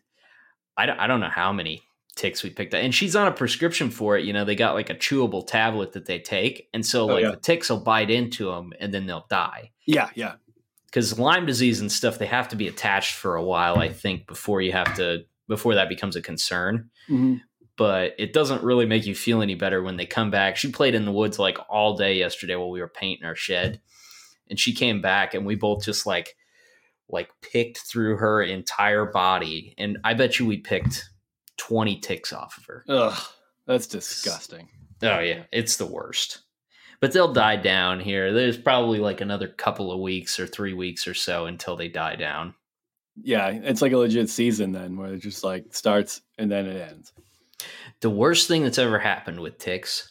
I 0.77 0.87
don't, 0.87 0.99
I 0.99 1.07
don't 1.07 1.21
know 1.21 1.29
how 1.29 1.53
many 1.53 1.83
ticks 2.17 2.43
we 2.43 2.51
picked 2.51 2.75
up, 2.75 2.83
and 2.83 2.95
she's 2.95 3.15
on 3.15 3.29
a 3.29 3.33
prescription 3.33 3.91
for 3.91 4.17
it. 4.17 4.25
You 4.25 4.33
know, 4.33 4.45
they 4.45 4.57
got 4.57 4.75
like 4.75 4.91
a 4.91 4.95
chewable 4.95 5.47
tablet 5.47 5.93
that 5.93 6.07
they 6.07 6.19
take, 6.19 6.69
and 6.75 6.85
so 6.85 7.05
oh, 7.05 7.15
like 7.15 7.23
yeah. 7.23 7.31
the 7.31 7.37
ticks 7.37 7.71
will 7.71 7.81
bite 7.81 8.11
into 8.11 8.51
them, 8.51 8.73
and 8.81 8.93
then 8.93 9.07
they'll 9.07 9.27
die. 9.29 9.71
Yeah, 9.87 10.11
yeah 10.15 10.35
because 10.95 11.19
Lyme 11.19 11.45
disease 11.45 11.81
and 11.81 11.91
stuff 11.91 12.19
they 12.19 12.27
have 12.27 12.47
to 12.49 12.57
be 12.57 12.69
attached 12.69 13.17
for 13.17 13.35
a 13.35 13.43
while, 13.43 13.79
I 13.79 13.89
think, 13.89 14.29
before 14.29 14.63
you 14.63 14.71
have 14.71 14.95
to 14.95 15.25
before 15.49 15.75
that 15.75 15.89
becomes 15.89 16.15
a 16.15 16.23
concern. 16.23 16.89
Mm-hmm. 17.11 17.39
But 17.77 18.13
it 18.17 18.33
doesn't 18.33 18.63
really 18.63 18.87
make 18.87 19.05
you 19.05 19.17
feel 19.17 19.43
any 19.43 19.57
better 19.57 19.83
when 19.83 19.97
they 19.97 20.07
come 20.07 20.31
back. 20.31 20.57
She 20.57 20.71
played 20.71 20.95
in 20.95 21.05
the 21.05 21.11
woods 21.11 21.41
like 21.41 21.59
all 21.69 21.97
day 21.97 22.15
yesterday 22.15 22.55
while 22.55 22.71
we 22.71 22.81
were 22.81 22.87
painting 22.87 23.27
our 23.27 23.35
shed, 23.35 23.81
and 24.49 24.61
she 24.61 24.73
came 24.73 25.03
back, 25.03 25.35
and 25.35 25.45
we 25.45 25.57
both 25.57 25.85
just 25.85 26.07
like 26.07 26.37
like 27.09 27.29
picked 27.43 27.79
through 27.79 28.19
her 28.19 28.41
entire 28.41 29.05
body, 29.05 29.75
and 29.77 29.99
I 30.05 30.15
bet 30.15 30.39
you 30.39 30.47
we 30.47 30.59
picked 30.59 31.11
twenty 31.57 31.99
ticks 31.99 32.33
off 32.33 32.57
of 32.57 32.67
her. 32.67 32.85
Ugh, 32.89 33.21
that's 33.67 33.89
disgusting. 33.89 34.69
Oh 35.03 35.19
yeah, 35.19 35.43
it's 35.51 35.77
the 35.77 35.87
worst. 35.87 36.44
But 37.01 37.13
they'll 37.13 37.33
die 37.33 37.57
down 37.57 38.01
here. 38.01 38.33
There's 38.33 38.57
probably 38.57 38.99
like 38.99 39.21
another 39.21 39.49
couple 39.49 39.93
of 39.93 40.01
weeks 40.01 40.39
or 40.39 40.47
three 40.47 40.75
weeks 40.75 41.07
or 41.07 41.15
so 41.15 41.47
until 41.47 41.77
they 41.77 41.89
die 41.89 42.17
down. 42.17 42.55
Yeah, 43.23 43.49
it's 43.49 43.83
like 43.83 43.93
a 43.93 43.99
legit 43.99 44.29
season 44.29 44.73
then, 44.73 44.97
where 44.97 45.15
it 45.15 45.21
just 45.21 45.45
like 45.45 45.67
starts 45.75 46.23
and 46.39 46.51
then 46.51 46.67
it 46.67 46.91
ends. 46.91 47.13
The 48.01 48.11
worst 48.11 48.49
thing 48.49 48.63
that's 48.63 48.79
ever 48.79 48.99
happened 48.99 49.41
with 49.41 49.59
ticks 49.59 50.11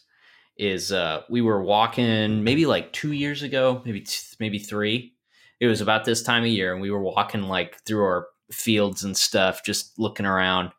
is 0.57 0.91
uh, 0.91 1.23
we 1.29 1.41
were 1.41 1.63
walking 1.63 2.43
maybe 2.43 2.65
like 2.65 2.93
two 2.93 3.11
years 3.11 3.43
ago, 3.43 3.81
maybe 3.85 4.01
t- 4.01 4.35
maybe 4.39 4.59
three. 4.59 5.13
It 5.59 5.67
was 5.67 5.81
about 5.81 6.05
this 6.05 6.23
time 6.23 6.43
of 6.43 6.49
year, 6.49 6.73
and 6.73 6.81
we 6.81 6.91
were 6.91 7.01
walking 7.01 7.43
like 7.43 7.83
through 7.85 8.03
our 8.03 8.27
fields 8.51 9.03
and 9.03 9.15
stuff, 9.15 9.63
just 9.65 9.97
looking 9.97 10.25
around, 10.25 10.71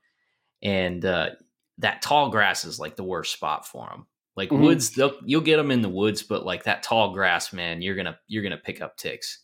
and 0.63 1.05
uh, 1.05 1.31
that 1.79 2.03
tall 2.03 2.31
grass 2.31 2.65
is 2.65 2.79
like 2.79 2.97
the 2.97 3.05
worst 3.05 3.33
spot 3.33 3.67
for 3.67 3.89
them. 3.89 4.07
Like 4.37 4.51
mm-hmm. 4.51 4.63
woods, 4.63 4.99
you'll 5.25 5.41
get 5.41 5.57
them 5.57 5.71
in 5.71 5.83
the 5.83 5.89
woods, 5.89 6.23
but 6.23 6.45
like 6.45 6.65
that 6.65 6.83
tall 6.83 7.13
grass, 7.13 7.53
man, 7.53 7.83
you're 7.83 7.95
gonna 7.95 8.19
you're 8.27 8.43
gonna 8.43 8.57
pick 8.57 8.81
up 8.81 8.97
ticks. 8.97 9.41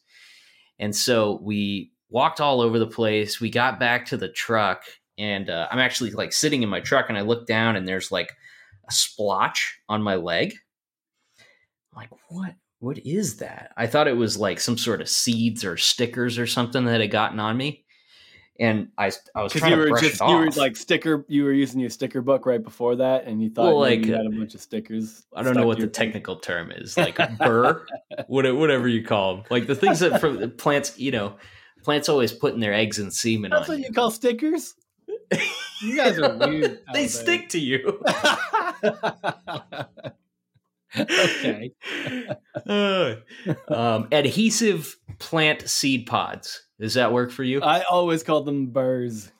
And 0.78 0.94
so 0.94 1.38
we 1.42 1.92
walked 2.08 2.40
all 2.40 2.60
over 2.60 2.78
the 2.78 2.86
place. 2.86 3.40
We 3.40 3.50
got 3.50 3.78
back 3.78 4.06
to 4.06 4.16
the 4.16 4.28
truck, 4.28 4.82
and 5.16 5.48
uh, 5.48 5.68
I'm 5.70 5.78
actually 5.78 6.10
like 6.10 6.32
sitting 6.32 6.62
in 6.62 6.68
my 6.68 6.80
truck, 6.80 7.06
and 7.08 7.16
I 7.16 7.20
look 7.20 7.46
down, 7.46 7.76
and 7.76 7.86
there's 7.86 8.10
like 8.10 8.32
a 8.88 8.92
splotch 8.92 9.78
on 9.88 10.02
my 10.02 10.16
leg. 10.16 10.54
I'm 11.92 11.96
like, 11.96 12.10
what? 12.28 12.54
What 12.80 12.98
is 13.06 13.36
that? 13.36 13.72
I 13.76 13.86
thought 13.86 14.08
it 14.08 14.16
was 14.16 14.38
like 14.38 14.58
some 14.58 14.78
sort 14.78 15.02
of 15.02 15.08
seeds 15.08 15.64
or 15.64 15.76
stickers 15.76 16.38
or 16.38 16.46
something 16.46 16.86
that 16.86 17.00
had 17.00 17.10
gotten 17.10 17.38
on 17.38 17.56
me 17.56 17.84
and 18.60 18.88
I 18.98 19.10
I 19.34 19.42
was 19.42 19.52
trying 19.52 19.72
you 19.72 19.78
were 19.78 19.84
to 19.86 19.90
brush 19.90 20.02
just 20.02 20.14
it 20.16 20.20
off. 20.20 20.30
you 20.30 20.36
were 20.36 20.50
like 20.50 20.76
sticker 20.76 21.24
you 21.28 21.44
were 21.44 21.52
using 21.52 21.80
your 21.80 21.90
sticker 21.90 22.20
book 22.20 22.44
right 22.46 22.62
before 22.62 22.96
that 22.96 23.26
and 23.26 23.42
you 23.42 23.50
thought 23.50 23.68
well, 23.68 23.80
like 23.80 24.04
you 24.04 24.12
had 24.12 24.26
a 24.26 24.30
bunch 24.30 24.54
of 24.54 24.60
stickers. 24.60 25.26
I 25.34 25.42
don't 25.42 25.56
know 25.56 25.66
what 25.66 25.78
the 25.80 25.88
technical 25.88 26.36
term 26.36 26.70
is, 26.70 26.96
like 26.96 27.18
burr, 27.38 27.84
whatever 28.28 28.86
you 28.86 29.02
call 29.04 29.36
them, 29.36 29.44
like 29.50 29.66
the 29.66 29.74
things 29.74 30.00
that 30.00 30.20
from 30.20 30.50
plants, 30.52 30.98
you 30.98 31.10
know, 31.10 31.36
plants 31.82 32.08
always 32.08 32.32
putting 32.32 32.60
their 32.60 32.74
eggs 32.74 32.98
and 32.98 33.12
semen. 33.12 33.50
That's 33.50 33.68
what 33.68 33.78
you. 33.78 33.86
you 33.86 33.92
call 33.92 34.10
stickers. 34.10 34.74
You 35.82 35.96
guys 35.96 36.18
are 36.18 36.36
weird. 36.48 36.80
they 36.92 37.08
stick 37.08 37.48
to 37.50 37.58
you. 37.58 38.02
okay. 40.98 41.72
Uh, 42.66 43.14
um, 43.68 44.08
adhesive 44.12 44.96
plant 45.18 45.68
seed 45.68 46.06
pods. 46.06 46.66
Does 46.80 46.94
that 46.94 47.12
work 47.12 47.30
for 47.30 47.44
you? 47.44 47.60
I 47.60 47.82
always 47.82 48.22
call 48.22 48.42
them 48.42 48.68
burrs. 48.68 49.30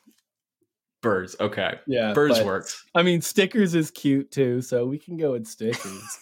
Burrs. 1.01 1.35
Okay. 1.41 1.79
Yeah. 1.87 2.13
Burrs 2.13 2.43
works. 2.43 2.85
I 2.95 3.03
mean, 3.03 3.23
stickers 3.23 3.75
is 3.75 3.91
cute 3.91 4.31
too, 4.31 4.61
so 4.61 4.85
we 4.85 4.99
can 4.99 5.17
go 5.17 5.33
with 5.33 5.47
stickers. 5.47 6.19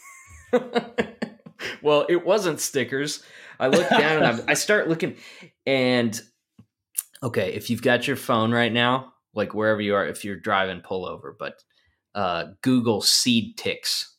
well, 1.83 2.07
it 2.09 2.25
wasn't 2.25 2.61
stickers. 2.61 3.25
I 3.59 3.67
look 3.67 3.89
down 3.91 4.23
and 4.23 4.43
I, 4.43 4.53
I 4.53 4.55
start 4.55 4.89
looking, 4.89 5.17
and 5.67 6.21
okay, 7.25 7.53
if 7.53 7.69
you've 7.69 7.83
got 7.83 8.07
your 8.07 8.17
phone 8.17 8.53
right 8.53 8.73
now, 8.73 9.15
like 9.35 9.53
wherever 9.53 9.81
you 9.81 9.97
are, 9.97 10.07
if 10.07 10.25
you're 10.25 10.37
driving, 10.37 10.81
pull 10.81 11.05
over. 11.05 11.35
But 11.37 11.55
uh, 12.15 12.45
Google 12.63 13.01
seed 13.01 13.59
ticks, 13.59 14.17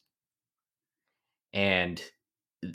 and 1.53 2.03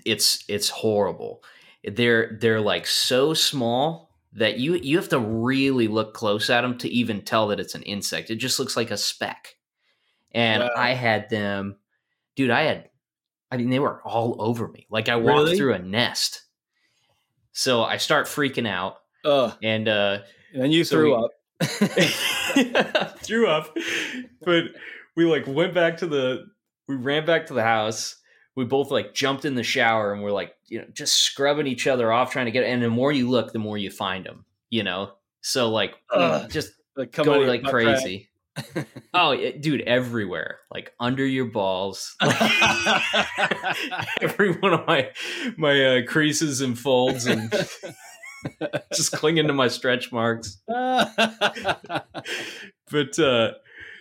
it's 0.06 0.42
it's 0.48 0.70
horrible. 0.70 1.44
They're 1.84 2.38
they're 2.40 2.62
like 2.62 2.86
so 2.86 3.34
small 3.34 4.13
that 4.34 4.58
you 4.58 4.74
you 4.74 4.96
have 4.96 5.08
to 5.10 5.18
really 5.18 5.88
look 5.88 6.12
close 6.12 6.50
at 6.50 6.62
them 6.62 6.76
to 6.78 6.88
even 6.88 7.22
tell 7.22 7.48
that 7.48 7.60
it's 7.60 7.74
an 7.74 7.82
insect. 7.82 8.30
It 8.30 8.36
just 8.36 8.58
looks 8.58 8.76
like 8.76 8.90
a 8.90 8.96
speck. 8.96 9.54
And 10.32 10.62
wow. 10.62 10.70
I 10.76 10.90
had 10.94 11.30
them, 11.30 11.76
dude. 12.34 12.50
I 12.50 12.62
had, 12.62 12.90
I 13.52 13.56
mean, 13.56 13.70
they 13.70 13.78
were 13.78 14.02
all 14.02 14.36
over 14.40 14.66
me. 14.66 14.86
Like 14.90 15.08
I 15.08 15.16
walked 15.16 15.44
really? 15.44 15.56
through 15.56 15.74
a 15.74 15.78
nest. 15.78 16.42
So 17.52 17.84
I 17.84 17.98
start 17.98 18.26
freaking 18.26 18.66
out, 18.66 18.96
and 19.62 19.86
uh, 19.86 20.18
and 20.52 20.72
you 20.72 20.82
so 20.82 20.96
threw 20.96 21.16
we, 21.16 21.24
up, 21.24 21.30
threw 23.22 23.48
up. 23.48 23.76
But 24.42 24.64
we 25.16 25.24
like 25.24 25.46
went 25.46 25.72
back 25.72 25.98
to 25.98 26.06
the, 26.08 26.46
we 26.88 26.96
ran 26.96 27.24
back 27.24 27.46
to 27.46 27.54
the 27.54 27.62
house. 27.62 28.16
We 28.56 28.64
both 28.64 28.90
like 28.90 29.14
jumped 29.14 29.44
in 29.44 29.54
the 29.54 29.62
shower 29.62 30.12
and 30.12 30.22
we're 30.22 30.32
like 30.32 30.54
you 30.68 30.78
know 30.78 30.86
just 30.92 31.14
scrubbing 31.14 31.66
each 31.66 31.86
other 31.86 32.12
off 32.12 32.30
trying 32.30 32.46
to 32.46 32.52
get 32.52 32.64
and 32.64 32.82
the 32.82 32.90
more 32.90 33.12
you 33.12 33.28
look 33.28 33.52
the 33.52 33.58
more 33.58 33.76
you 33.76 33.90
find 33.90 34.24
them 34.24 34.44
you 34.74 34.82
know? 34.82 35.12
So 35.40 35.70
like 35.70 35.94
uh, 36.10 36.48
just 36.48 36.72
like 36.96 37.12
go 37.12 37.38
like 37.40 37.62
crazy. 37.62 38.30
oh 39.14 39.32
it, 39.32 39.62
dude 39.62 39.80
everywhere 39.82 40.58
like 40.72 40.92
under 40.98 41.26
your 41.26 41.46
balls. 41.46 42.16
Every 44.20 44.52
one 44.56 44.72
of 44.72 44.86
my 44.86 45.10
my 45.56 45.84
uh, 45.84 46.02
creases 46.06 46.60
and 46.60 46.78
folds 46.78 47.26
and 47.26 47.52
just 48.94 49.12
clinging 49.12 49.48
to 49.48 49.52
my 49.52 49.68
stretch 49.68 50.12
marks. 50.12 50.62
But 50.66 51.18
uh 53.18 53.52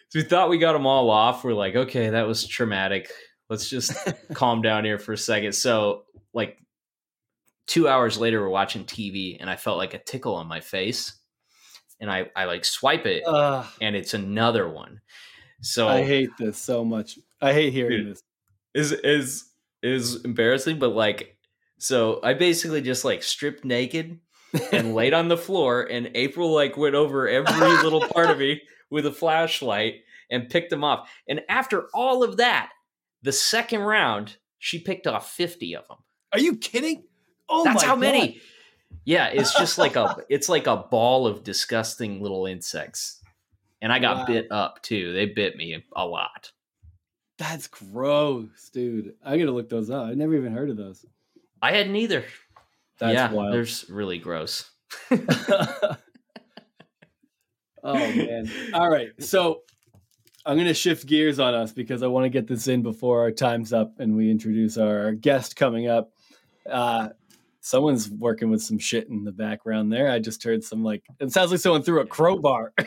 so 0.10 0.20
we 0.20 0.24
thought 0.24 0.50
we 0.50 0.60
got 0.60 0.74
them 0.74 0.86
all 0.86 1.10
off. 1.10 1.44
We're 1.44 1.54
like 1.54 1.76
okay 1.76 2.10
that 2.10 2.28
was 2.28 2.48
traumatic 2.48 3.10
let's 3.50 3.70
just 3.70 3.94
calm 4.34 4.62
down 4.62 4.86
here 4.86 4.98
for 4.98 5.14
a 5.14 5.18
second. 5.18 5.54
So 5.54 6.04
like 6.34 6.58
two 7.68 7.88
hours 7.88 8.18
later 8.18 8.42
we're 8.42 8.50
watching 8.50 8.84
tv 8.84 9.38
and 9.40 9.50
i 9.50 9.56
felt 9.56 9.78
like 9.78 9.94
a 9.94 9.98
tickle 9.98 10.36
on 10.36 10.48
my 10.48 10.60
face 10.60 11.14
and 12.02 12.12
i 12.12 12.30
i 12.36 12.44
like 12.44 12.66
swipe 12.66 13.06
it 13.06 13.26
uh, 13.26 13.64
and 13.82 13.96
it's 13.96 14.14
another 14.14 14.68
one. 14.68 15.00
So 15.62 15.88
i 15.88 16.04
hate 16.04 16.32
this 16.38 16.58
so 16.58 16.84
much. 16.84 17.18
I 17.42 17.54
hate 17.54 17.72
hearing 17.72 18.06
dude, 18.06 18.18
this. 18.74 18.92
is 18.92 18.92
is 18.92 19.50
is 19.82 20.24
embarrassing 20.26 20.80
but 20.80 20.90
like 20.90 21.38
so 21.78 22.20
i 22.24 22.34
basically 22.34 22.82
just 22.82 23.06
like 23.06 23.24
stripped 23.24 23.64
naked 23.66 24.20
and 24.72 24.94
laid 24.96 25.14
on 25.14 25.28
the 25.30 25.38
floor 25.38 25.84
and 25.84 26.10
april 26.16 26.54
like 26.54 26.78
went 26.78 26.96
over 26.96 27.28
every 27.28 27.84
little 27.84 28.02
part 28.02 28.30
of 28.30 28.40
me 28.40 28.62
with 28.90 29.06
a 29.06 29.12
flashlight 29.12 30.02
and 30.30 30.50
picked 30.50 30.70
them 30.70 30.84
off. 30.84 31.10
And 31.28 31.42
after 31.48 31.88
all 31.94 32.24
of 32.24 32.38
that 32.38 32.72
the 33.24 33.32
second 33.32 33.82
round 33.82 34.38
she 34.60 34.80
picked 34.80 35.08
off 35.08 35.32
50 35.32 35.76
of 35.76 35.88
them 35.88 35.98
are 36.34 36.40
you 36.40 36.58
kidding? 36.58 37.04
Oh, 37.48 37.64
that's 37.64 37.84
how 37.84 37.94
God. 37.94 38.02
many. 38.02 38.42
Yeah, 39.06 39.28
it's 39.28 39.58
just 39.58 39.78
like 39.78 39.96
a 39.96 40.18
it's 40.30 40.50
like 40.50 40.68
a 40.68 40.78
ball 40.78 41.28
of 41.28 41.44
disgusting 41.44 42.22
little 42.22 42.48
insects. 42.48 43.22
And 43.82 43.92
I 43.92 44.00
got 44.00 44.18
wow. 44.18 44.26
bit 44.26 44.48
up 44.52 44.82
too. 44.82 45.14
They 45.14 45.28
bit 45.28 45.56
me 45.56 45.84
a 45.96 46.06
lot. 46.06 46.52
That's 47.38 47.68
gross, 47.68 48.70
dude. 48.74 49.14
I 49.24 49.38
gotta 49.38 49.52
look 49.52 49.70
those 49.70 49.90
up. 49.90 50.08
I 50.08 50.14
never 50.14 50.36
even 50.36 50.54
heard 50.54 50.70
of 50.70 50.78
those. 50.78 51.06
I 51.62 51.74
had 51.74 51.90
neither. 51.90 52.26
That's 53.00 53.14
yeah, 53.14 53.32
wild. 53.32 53.54
There's 53.54 53.86
really 53.90 54.18
gross. 54.18 54.72
oh 55.12 55.98
man. 57.84 58.50
All 58.74 58.90
right. 58.90 59.10
So 59.20 59.62
I'm 60.46 60.56
going 60.58 60.68
to 60.68 60.74
shift 60.74 61.06
gears 61.06 61.40
on 61.40 61.54
us 61.54 61.72
because 61.72 62.04
I 62.04 62.08
want 62.08 62.26
to 62.26 62.30
get 62.30 62.48
this 62.48 62.68
in 62.68 62.82
before 62.82 63.22
our 63.22 63.32
time's 63.32 63.72
up 63.72 64.00
and 64.00 64.16
we 64.16 64.30
introduce 64.30 64.78
our 64.78 65.14
guest 65.14 65.56
coming 65.56 65.88
up. 65.88 66.12
Uh, 66.70 67.10
someone's 67.62 68.10
working 68.10 68.50
with 68.50 68.62
some 68.62 68.78
shit 68.78 69.08
in 69.08 69.24
the 69.24 69.32
background 69.32 69.92
there. 69.92 70.12
I 70.12 70.20
just 70.20 70.44
heard 70.44 70.64
some 70.64 70.84
like 70.84 71.04
it 71.20 71.32
sounds 71.32 71.52
like 71.52 71.62
someone 71.62 71.82
threw 71.82 72.02
a 72.02 72.06
crowbar. 72.06 72.74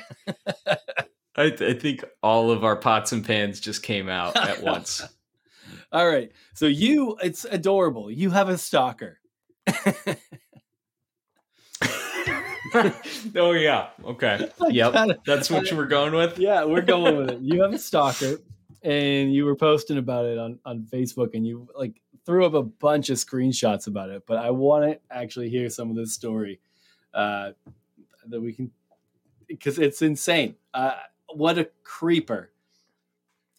I, 1.38 1.51
th- 1.51 1.77
I, 1.77 1.79
think 1.79 2.05
all 2.23 2.51
of 2.51 2.64
our 2.64 2.77
pots 2.77 3.12
and 3.12 3.25
pans 3.25 3.61
just 3.61 3.83
came 3.83 4.09
out 4.09 4.37
at 4.37 4.62
once. 4.62 5.03
all 5.92 6.09
right, 6.09 6.33
so 6.55 6.66
you, 6.66 7.19
it's 7.23 7.45
adorable. 7.45 8.11
You 8.11 8.31
have 8.31 8.49
a 8.49 8.57
stalker. 8.57 9.19
oh 13.37 13.52
yeah. 13.52 13.88
Okay. 14.05 14.50
Yep. 14.68 15.20
That's 15.26 15.50
what 15.50 15.70
you 15.70 15.76
were 15.76 15.87
going 15.87 16.12
with. 16.14 16.38
Yeah, 16.38 16.64
we're 16.64 16.83
going 16.83 17.16
with 17.18 17.31
it. 17.31 17.40
You 17.40 17.62
have 17.62 17.72
a 17.72 17.79
stalker, 17.79 18.38
and 18.83 19.33
you 19.33 19.44
were 19.44 19.57
posting 19.57 19.98
about 19.98 20.24
it 20.26 20.38
on 20.38 20.59
on 20.64 20.87
Facebook, 20.92 21.35
and 21.35 21.46
you 21.46 21.68
like 21.76 22.00
threw 22.24 22.44
up 22.44 22.55
a 22.55 22.62
bunch 22.62 23.11
of 23.11 23.18
screenshots 23.18 23.87
about 23.87 24.11
it. 24.11 24.24
But 24.26 24.38
I 24.38 24.50
want 24.50 24.85
to 24.85 24.98
actually 25.11 25.48
hear 25.48 25.68
some 25.70 25.90
of 25.90 25.96
this 25.96 26.12
story 26.12 26.61
uh, 27.14 27.52
that 28.29 28.40
we 28.40 28.52
can 28.52 28.70
because 29.46 29.79
it's 29.79 30.02
insane. 30.02 30.57
Uh, 30.74 30.94
what 31.33 31.59
a 31.59 31.68
creeper! 31.85 32.50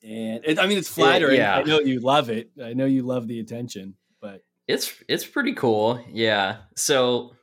And 0.04 0.43
it, 0.46 0.60
I 0.60 0.67
mean, 0.67 0.78
it's 0.78 0.89
flattering. 0.89 1.38
yeah. 1.38 1.56
I 1.58 1.63
know 1.63 1.80
you 1.80 2.00
love 2.00 2.30
it. 2.30 2.52
I 2.63 2.74
know 2.74 2.86
you 2.86 3.04
love 3.04 3.28
the 3.28 3.39
attention, 3.39 3.96
but 4.20 4.43
it's 4.67 4.93
it's 5.08 5.26
pretty 5.26 5.54
cool. 5.54 6.04
Yeah. 6.12 6.58
So 6.76 7.34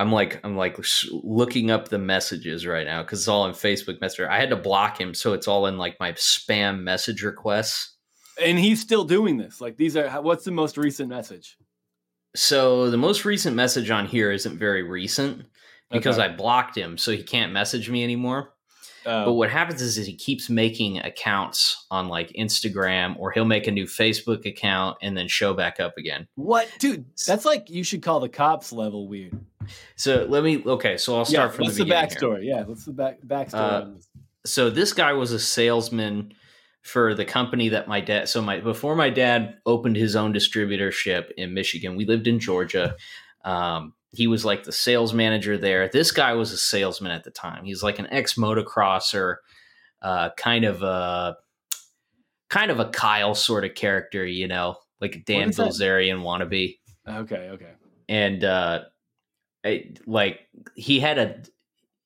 I'm 0.00 0.10
like 0.10 0.40
I'm 0.44 0.56
like 0.56 0.78
looking 1.12 1.70
up 1.70 1.88
the 1.88 1.98
messages 1.98 2.66
right 2.66 2.86
now 2.86 3.02
because 3.02 3.20
it's 3.20 3.28
all 3.28 3.44
in 3.44 3.52
Facebook 3.52 4.00
Messenger. 4.00 4.30
I 4.30 4.40
had 4.40 4.48
to 4.48 4.56
block 4.56 4.98
him, 4.98 5.12
so 5.12 5.34
it's 5.34 5.46
all 5.46 5.66
in 5.66 5.76
like 5.76 6.00
my 6.00 6.12
spam 6.12 6.80
message 6.80 7.22
requests. 7.22 7.96
And 8.40 8.58
he's 8.58 8.80
still 8.80 9.04
doing 9.04 9.36
this. 9.36 9.60
Like 9.60 9.76
these 9.76 9.98
are 9.98 10.08
what's 10.22 10.44
the 10.44 10.52
most 10.52 10.78
recent 10.78 11.10
message? 11.10 11.58
So 12.34 12.90
the 12.90 12.96
most 12.96 13.26
recent 13.26 13.54
message 13.54 13.90
on 13.90 14.06
here 14.06 14.32
isn't 14.32 14.58
very 14.58 14.82
recent 14.82 15.44
because 15.90 16.18
okay. 16.18 16.32
I 16.32 16.34
blocked 16.34 16.78
him, 16.78 16.96
so 16.96 17.12
he 17.12 17.22
can't 17.22 17.52
message 17.52 17.90
me 17.90 18.02
anymore. 18.02 18.54
Oh. 19.04 19.26
But 19.26 19.32
what 19.34 19.50
happens 19.50 19.82
is, 19.82 19.98
is 19.98 20.06
he 20.06 20.14
keeps 20.14 20.48
making 20.48 20.98
accounts 20.98 21.86
on 21.90 22.08
like 22.08 22.32
Instagram 22.38 23.18
or 23.18 23.32
he'll 23.32 23.44
make 23.44 23.66
a 23.66 23.70
new 23.70 23.84
Facebook 23.84 24.46
account 24.46 24.98
and 25.02 25.16
then 25.16 25.28
show 25.28 25.52
back 25.52 25.78
up 25.78 25.98
again. 25.98 26.26
What, 26.36 26.68
dude? 26.78 27.04
That's 27.26 27.44
like 27.44 27.68
you 27.68 27.82
should 27.82 28.02
call 28.02 28.20
the 28.20 28.28
cops 28.28 28.72
level 28.72 29.08
weird. 29.08 29.38
So 29.96 30.26
let 30.28 30.44
me. 30.44 30.62
Okay, 30.64 30.96
so 30.96 31.16
I'll 31.16 31.24
start 31.24 31.50
yeah, 31.50 31.56
from 31.56 31.64
what's 31.66 31.76
the, 31.76 31.84
the 31.84 31.90
backstory? 31.90 32.42
Here. 32.42 32.56
Yeah, 32.56 32.62
what's 32.62 32.84
the 32.84 32.92
back 32.92 33.20
backstory? 33.26 33.54
Uh, 33.54 33.86
so 34.44 34.70
this 34.70 34.92
guy 34.92 35.12
was 35.12 35.32
a 35.32 35.38
salesman 35.38 36.32
for 36.82 37.14
the 37.14 37.24
company 37.24 37.68
that 37.70 37.88
my 37.88 38.00
dad. 38.00 38.28
So 38.28 38.40
my 38.40 38.60
before 38.60 38.96
my 38.96 39.10
dad 39.10 39.58
opened 39.66 39.96
his 39.96 40.16
own 40.16 40.32
distributorship 40.32 41.30
in 41.36 41.54
Michigan, 41.54 41.96
we 41.96 42.06
lived 42.06 42.26
in 42.26 42.38
Georgia. 42.38 42.96
Um, 43.44 43.94
he 44.12 44.26
was 44.26 44.44
like 44.44 44.64
the 44.64 44.72
sales 44.72 45.14
manager 45.14 45.56
there. 45.56 45.88
This 45.88 46.10
guy 46.10 46.32
was 46.32 46.52
a 46.52 46.56
salesman 46.56 47.12
at 47.12 47.24
the 47.24 47.30
time. 47.30 47.64
He's 47.64 47.82
like 47.82 47.98
an 47.98 48.08
ex 48.10 48.34
motocrosser, 48.34 49.36
uh, 50.02 50.30
kind 50.36 50.64
of 50.64 50.82
a 50.82 51.36
kind 52.48 52.70
of 52.70 52.80
a 52.80 52.86
Kyle 52.86 53.34
sort 53.34 53.64
of 53.64 53.74
character, 53.74 54.26
you 54.26 54.48
know, 54.48 54.76
like 55.00 55.16
a 55.16 55.18
Dan 55.20 55.50
Bilzerian 55.50 56.22
wannabe. 56.22 56.78
Okay, 57.08 57.50
okay. 57.50 57.72
And 58.08 58.42
uh, 58.42 58.80
I, 59.64 59.92
like 60.06 60.40
he 60.74 61.00
had 61.00 61.18
a 61.18 61.42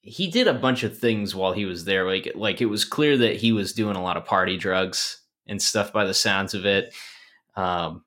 he 0.00 0.28
did 0.28 0.48
a 0.48 0.54
bunch 0.54 0.82
of 0.82 0.98
things 0.98 1.34
while 1.34 1.52
he 1.52 1.64
was 1.64 1.84
there. 1.84 2.06
Like 2.06 2.32
like 2.34 2.60
it 2.60 2.66
was 2.66 2.84
clear 2.84 3.16
that 3.18 3.36
he 3.36 3.52
was 3.52 3.72
doing 3.72 3.96
a 3.96 4.02
lot 4.02 4.16
of 4.16 4.24
party 4.24 4.56
drugs 4.56 5.20
and 5.46 5.60
stuff 5.60 5.92
by 5.92 6.04
the 6.04 6.14
sounds 6.14 6.54
of 6.54 6.66
it. 6.66 6.94
Um, 7.56 8.04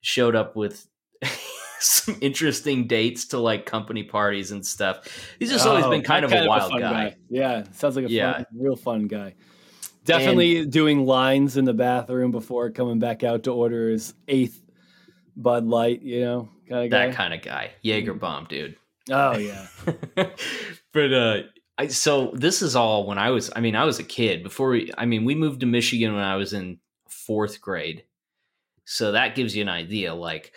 showed 0.00 0.36
up 0.36 0.54
with 0.56 0.86
some 1.80 2.16
interesting 2.20 2.86
dates 2.86 3.26
to 3.26 3.38
like 3.38 3.66
company 3.66 4.04
parties 4.04 4.50
and 4.50 4.64
stuff. 4.64 5.06
He's 5.38 5.50
just 5.50 5.66
oh, 5.66 5.70
always 5.70 5.86
been 5.86 6.02
kind 6.02 6.24
of 6.24 6.30
kind 6.30 6.46
a 6.46 6.48
wild 6.48 6.72
of 6.72 6.78
a 6.78 6.80
guy. 6.80 6.90
guy. 7.10 7.16
Yeah, 7.28 7.64
sounds 7.72 7.96
like 7.96 8.06
a 8.06 8.10
yeah. 8.10 8.32
fun, 8.34 8.46
real 8.54 8.76
fun 8.76 9.06
guy. 9.06 9.34
Definitely 10.04 10.58
and, 10.58 10.72
doing 10.72 11.04
lines 11.04 11.56
in 11.56 11.64
the 11.64 11.74
bathroom 11.74 12.30
before 12.30 12.70
coming 12.70 13.00
back 13.00 13.24
out 13.24 13.42
to 13.44 13.52
order 13.52 13.90
his 13.90 14.14
eighth 14.28 14.62
Bud 15.36 15.66
Light. 15.66 16.02
You 16.02 16.20
know, 16.20 16.48
kind 16.68 16.84
of. 16.84 16.90
That 16.90 17.14
kind 17.14 17.34
of 17.34 17.42
guy. 17.42 17.72
Jaeger 17.82 18.12
mm-hmm. 18.12 18.18
bomb, 18.18 18.46
dude. 18.46 18.76
Oh 19.10 19.36
yeah. 19.38 19.66
but 20.92 21.12
uh 21.12 21.42
I 21.78 21.88
so 21.88 22.32
this 22.34 22.62
is 22.62 22.74
all 22.74 23.06
when 23.06 23.18
I 23.18 23.30
was 23.30 23.50
I 23.54 23.60
mean 23.60 23.76
I 23.76 23.84
was 23.84 23.98
a 23.98 24.04
kid 24.04 24.42
before 24.42 24.70
we 24.70 24.90
I 24.96 25.06
mean 25.06 25.24
we 25.24 25.34
moved 25.34 25.60
to 25.60 25.66
Michigan 25.66 26.14
when 26.14 26.24
I 26.24 26.36
was 26.36 26.52
in 26.52 26.78
4th 27.08 27.60
grade. 27.60 28.04
So 28.84 29.12
that 29.12 29.34
gives 29.34 29.54
you 29.54 29.62
an 29.62 29.68
idea 29.68 30.14
like 30.14 30.52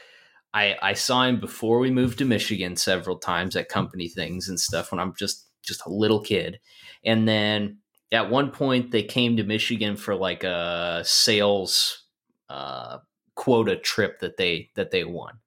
I 0.54 0.78
I 0.82 0.94
saw 0.94 1.24
him 1.24 1.40
before 1.40 1.80
we 1.80 1.92
moved 1.92 2.20
to 2.20 2.26
Michigan 2.26 2.76
several 2.76 3.18
times 3.18 3.56
at 3.56 3.70
company 3.70 4.08
things 4.08 4.50
and 4.50 4.60
stuff 4.60 4.92
when 4.92 5.00
I'm 5.00 5.14
just 5.16 5.48
just 5.62 5.86
a 5.86 5.94
little 5.94 6.22
kid. 6.22 6.60
And 7.04 7.28
then 7.28 7.80
at 8.12 8.30
one 8.30 8.50
point 8.50 8.92
they 8.92 9.04
came 9.04 9.38
to 9.38 9.44
Michigan 9.44 9.96
for 9.96 10.16
like 10.16 10.44
a 10.44 11.02
sales 11.06 12.06
uh 12.50 13.00
quota 13.36 13.76
trip 13.76 14.20
that 14.22 14.38
they 14.38 14.70
that 14.76 14.92
they 14.92 15.04
won 15.04 15.40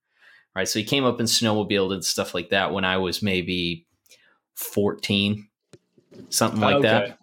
right? 0.54 0.68
So 0.68 0.78
he 0.78 0.84
came 0.84 1.04
up 1.04 1.18
and 1.18 1.28
snowmobiled 1.28 1.92
and 1.92 2.04
stuff 2.04 2.34
like 2.34 2.50
that 2.50 2.72
when 2.72 2.84
I 2.84 2.98
was 2.98 3.22
maybe 3.22 3.86
14, 4.54 5.48
something 6.28 6.60
like 6.60 6.76
okay. 6.76 6.88
that. 6.88 7.18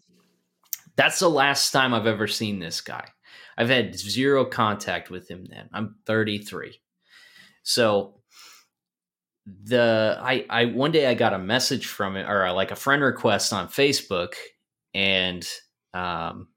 That's 0.95 1.19
the 1.19 1.29
last 1.29 1.71
time 1.71 1.93
I've 1.93 2.07
ever 2.07 2.27
seen 2.27 2.59
this 2.59 2.81
guy. 2.81 3.07
I've 3.57 3.69
had 3.69 3.97
zero 3.97 4.45
contact 4.45 5.09
with 5.09 5.29
him 5.29 5.45
then. 5.49 5.69
I'm 5.73 5.95
33. 6.05 6.79
So 7.63 8.15
the 9.63 10.17
I 10.21 10.45
I 10.49 10.65
one 10.65 10.91
day 10.91 11.07
I 11.07 11.13
got 11.13 11.33
a 11.33 11.39
message 11.39 11.87
from 11.87 12.15
it 12.15 12.27
or 12.29 12.51
like 12.51 12.71
a 12.71 12.75
friend 12.75 13.01
request 13.01 13.51
on 13.51 13.67
Facebook 13.67 14.33
and 14.93 15.47
um 15.93 16.47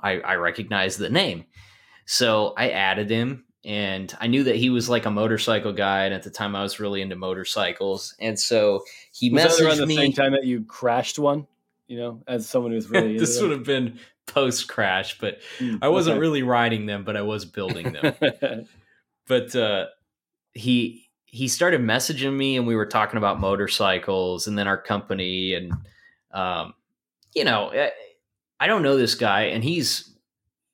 I 0.00 0.20
I 0.20 0.34
recognized 0.34 0.98
the 0.98 1.10
name. 1.10 1.44
So 2.06 2.54
I 2.56 2.70
added 2.70 3.10
him 3.10 3.44
and 3.64 4.14
I 4.20 4.26
knew 4.26 4.44
that 4.44 4.56
he 4.56 4.70
was 4.70 4.88
like 4.88 5.04
a 5.04 5.10
motorcycle 5.10 5.72
guy, 5.72 6.04
and 6.04 6.14
at 6.14 6.22
the 6.22 6.30
time 6.30 6.56
I 6.56 6.62
was 6.62 6.80
really 6.80 7.02
into 7.02 7.16
motorcycles, 7.16 8.14
and 8.18 8.38
so 8.38 8.84
he 9.12 9.30
was 9.30 9.42
messaged 9.42 9.66
around 9.66 9.78
the 9.78 9.86
me. 9.86 9.96
Same 9.96 10.12
time 10.12 10.32
that 10.32 10.44
you 10.44 10.64
crashed 10.64 11.18
one, 11.18 11.46
you 11.86 11.98
know, 11.98 12.22
as 12.26 12.48
someone 12.48 12.72
who's 12.72 12.88
really 12.88 13.18
this 13.18 13.40
would 13.40 13.50
have 13.50 13.64
been 13.64 13.98
post 14.26 14.68
crash, 14.68 15.18
but 15.18 15.40
mm, 15.58 15.78
I 15.82 15.88
wasn't 15.88 16.14
okay. 16.14 16.20
really 16.20 16.42
riding 16.42 16.86
them, 16.86 17.04
but 17.04 17.16
I 17.16 17.22
was 17.22 17.44
building 17.44 17.92
them. 17.92 18.14
but 19.28 19.54
uh, 19.54 19.86
he 20.54 21.10
he 21.26 21.46
started 21.46 21.82
messaging 21.82 22.34
me, 22.34 22.56
and 22.56 22.66
we 22.66 22.76
were 22.76 22.86
talking 22.86 23.18
about 23.18 23.40
motorcycles, 23.40 24.46
and 24.46 24.56
then 24.56 24.68
our 24.68 24.80
company, 24.80 25.52
and 25.52 25.72
um, 26.32 26.72
you 27.34 27.44
know, 27.44 27.70
I, 27.74 27.92
I 28.58 28.66
don't 28.66 28.82
know 28.82 28.96
this 28.96 29.16
guy, 29.16 29.42
and 29.42 29.62
he's 29.62 30.14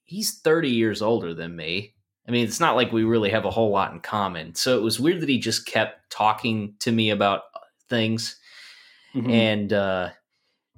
he's 0.04 0.38
thirty 0.38 0.70
years 0.70 1.02
older 1.02 1.34
than 1.34 1.56
me 1.56 1.94
I 2.26 2.32
mean, 2.32 2.44
it's 2.44 2.60
not 2.60 2.76
like 2.76 2.92
we 2.92 3.04
really 3.04 3.30
have 3.30 3.44
a 3.44 3.50
whole 3.50 3.70
lot 3.70 3.92
in 3.92 4.00
common. 4.00 4.54
So 4.54 4.76
it 4.76 4.82
was 4.82 4.98
weird 4.98 5.20
that 5.20 5.28
he 5.28 5.38
just 5.38 5.66
kept 5.66 6.10
talking 6.10 6.74
to 6.80 6.90
me 6.90 7.10
about 7.10 7.42
uh, 7.54 7.60
things 7.88 8.36
mm-hmm. 9.14 9.30
and 9.30 9.72
uh, 9.72 10.10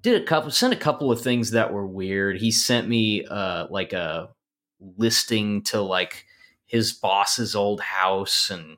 did 0.03 0.21
a 0.21 0.25
couple, 0.27 0.51
sent 0.51 0.75
a 0.75 0.77
couple 0.77 1.11
of 1.11 1.21
things 1.21 1.53
that 1.53 1.73
were 1.73 1.87
weird. 1.87 2.39
He 2.39 2.51
sent 2.51 2.89
me 2.89 3.25
uh, 3.25 3.67
like 3.71 3.93
a 3.93 4.29
listing 4.97 5.63
to 5.63 5.81
like 5.81 6.27
his 6.67 6.93
boss's 6.93 7.57
old 7.57 7.81
house 7.81 8.51
and 8.51 8.77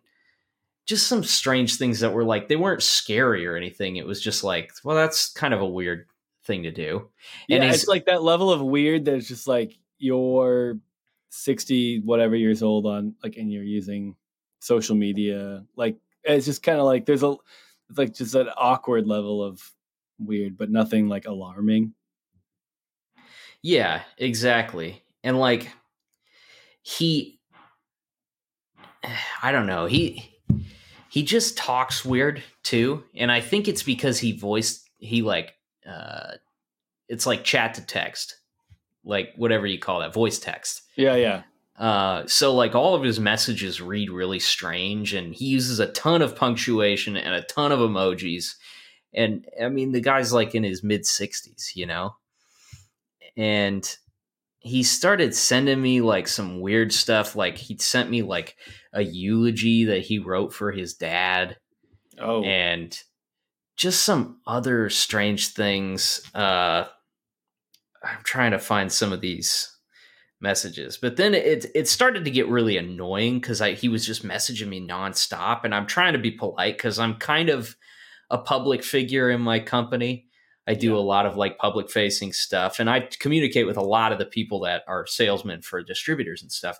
just 0.86 1.08
some 1.08 1.24
strange 1.24 1.76
things 1.76 2.00
that 2.00 2.12
were 2.12 2.24
like, 2.24 2.48
they 2.48 2.56
weren't 2.56 2.82
scary 2.82 3.46
or 3.46 3.56
anything. 3.56 3.96
It 3.96 4.06
was 4.06 4.20
just 4.20 4.44
like, 4.44 4.72
well, 4.84 4.96
that's 4.96 5.32
kind 5.32 5.54
of 5.54 5.60
a 5.60 5.66
weird 5.66 6.06
thing 6.44 6.62
to 6.62 6.70
do. 6.70 7.08
And 7.48 7.64
yeah, 7.64 7.70
it's 7.70 7.86
like 7.86 8.06
that 8.06 8.22
level 8.22 8.52
of 8.52 8.60
weird 8.60 9.04
that's 9.04 9.28
just 9.28 9.46
like 9.46 9.76
you're 9.98 10.78
60 11.30 12.00
whatever 12.00 12.36
years 12.36 12.62
old 12.62 12.86
on 12.86 13.14
like 13.22 13.36
and 13.36 13.52
you're 13.52 13.62
using 13.62 14.16
social 14.60 14.96
media 14.96 15.64
like 15.76 15.96
it's 16.24 16.44
just 16.44 16.62
kind 16.62 16.78
of 16.78 16.84
like 16.84 17.06
there's 17.06 17.22
a 17.22 17.34
it's 17.88 17.98
like 17.98 18.14
just 18.14 18.34
an 18.34 18.48
awkward 18.56 19.06
level 19.06 19.42
of 19.42 19.62
weird 20.18 20.56
but 20.58 20.70
nothing 20.70 21.08
like 21.08 21.26
alarming. 21.26 21.94
Yeah 23.62 24.02
exactly 24.18 25.02
and 25.22 25.38
like 25.38 25.70
he 26.82 27.38
i 29.42 29.52
don't 29.52 29.66
know 29.66 29.86
he 29.86 30.30
he 31.10 31.22
just 31.22 31.56
talks 31.56 32.04
weird 32.04 32.42
too 32.62 33.04
and 33.14 33.30
i 33.30 33.40
think 33.40 33.68
it's 33.68 33.82
because 33.82 34.18
he 34.18 34.32
voiced 34.32 34.88
he 34.98 35.22
like 35.22 35.54
uh 35.86 36.32
it's 37.08 37.26
like 37.26 37.44
chat 37.44 37.74
to 37.74 37.84
text 37.84 38.39
like 39.04 39.32
whatever 39.36 39.66
you 39.66 39.78
call 39.78 40.00
that 40.00 40.14
voice 40.14 40.38
text. 40.38 40.82
Yeah, 40.96 41.16
yeah. 41.16 41.42
Uh, 41.78 42.26
so 42.26 42.54
like 42.54 42.74
all 42.74 42.94
of 42.94 43.02
his 43.02 43.18
messages 43.18 43.80
read 43.80 44.10
really 44.10 44.38
strange, 44.38 45.14
and 45.14 45.34
he 45.34 45.46
uses 45.46 45.78
a 45.78 45.90
ton 45.92 46.20
of 46.20 46.36
punctuation 46.36 47.16
and 47.16 47.34
a 47.34 47.42
ton 47.42 47.72
of 47.72 47.78
emojis. 47.78 48.54
And 49.14 49.46
I 49.60 49.68
mean, 49.70 49.92
the 49.92 50.00
guy's 50.00 50.32
like 50.32 50.54
in 50.54 50.62
his 50.62 50.84
mid 50.84 51.06
sixties, 51.06 51.72
you 51.74 51.86
know, 51.86 52.16
and 53.36 53.96
he 54.58 54.82
started 54.82 55.34
sending 55.34 55.80
me 55.80 56.02
like 56.02 56.28
some 56.28 56.60
weird 56.60 56.92
stuff. 56.92 57.34
Like 57.34 57.56
he 57.56 57.78
sent 57.78 58.10
me 58.10 58.20
like 58.22 58.56
a 58.92 59.02
eulogy 59.02 59.86
that 59.86 60.02
he 60.02 60.18
wrote 60.18 60.52
for 60.52 60.70
his 60.70 60.94
dad. 60.94 61.56
Oh, 62.18 62.44
and 62.44 62.96
just 63.76 64.02
some 64.02 64.40
other 64.46 64.90
strange 64.90 65.54
things. 65.54 66.20
Uh, 66.34 66.84
I'm 68.02 68.22
trying 68.24 68.52
to 68.52 68.58
find 68.58 68.90
some 68.90 69.12
of 69.12 69.20
these 69.20 69.76
messages. 70.40 70.96
But 70.96 71.16
then 71.16 71.34
it 71.34 71.66
it 71.74 71.88
started 71.88 72.24
to 72.24 72.30
get 72.30 72.48
really 72.48 72.76
annoying 72.76 73.40
because 73.40 73.60
I 73.60 73.72
he 73.72 73.88
was 73.88 74.06
just 74.06 74.24
messaging 74.24 74.68
me 74.68 74.86
nonstop, 74.86 75.64
and 75.64 75.74
I'm 75.74 75.86
trying 75.86 76.14
to 76.14 76.18
be 76.18 76.30
polite 76.30 76.76
because 76.76 76.98
I'm 76.98 77.14
kind 77.16 77.48
of 77.50 77.76
a 78.30 78.38
public 78.38 78.82
figure 78.82 79.30
in 79.30 79.40
my 79.40 79.60
company. 79.60 80.26
I 80.66 80.74
do 80.74 80.92
yeah. 80.92 80.98
a 80.98 81.00
lot 81.00 81.26
of 81.26 81.36
like 81.36 81.58
public 81.58 81.90
facing 81.90 82.32
stuff, 82.32 82.80
and 82.80 82.88
I 82.88 83.08
communicate 83.18 83.66
with 83.66 83.76
a 83.76 83.82
lot 83.82 84.12
of 84.12 84.18
the 84.18 84.26
people 84.26 84.60
that 84.60 84.82
are 84.88 85.06
salesmen 85.06 85.62
for 85.62 85.82
distributors 85.82 86.42
and 86.42 86.52
stuff. 86.52 86.78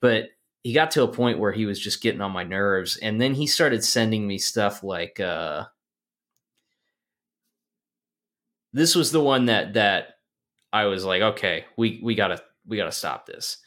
But 0.00 0.28
he 0.62 0.72
got 0.72 0.92
to 0.92 1.02
a 1.02 1.08
point 1.08 1.40
where 1.40 1.52
he 1.52 1.66
was 1.66 1.80
just 1.80 2.02
getting 2.02 2.20
on 2.20 2.30
my 2.32 2.44
nerves, 2.44 2.96
and 2.98 3.20
then 3.20 3.34
he 3.34 3.46
started 3.46 3.84
sending 3.84 4.26
me 4.26 4.38
stuff 4.38 4.82
like. 4.82 5.20
uh 5.20 5.66
this 8.74 8.94
was 8.94 9.12
the 9.12 9.22
one 9.22 9.46
that 9.46 9.74
that 9.74 10.14
I 10.72 10.86
was 10.86 11.04
like, 11.04 11.22
okay, 11.22 11.64
we 11.76 12.00
we 12.02 12.14
gotta 12.14 12.42
we 12.66 12.76
gotta 12.76 12.92
stop 12.92 13.26
this. 13.26 13.58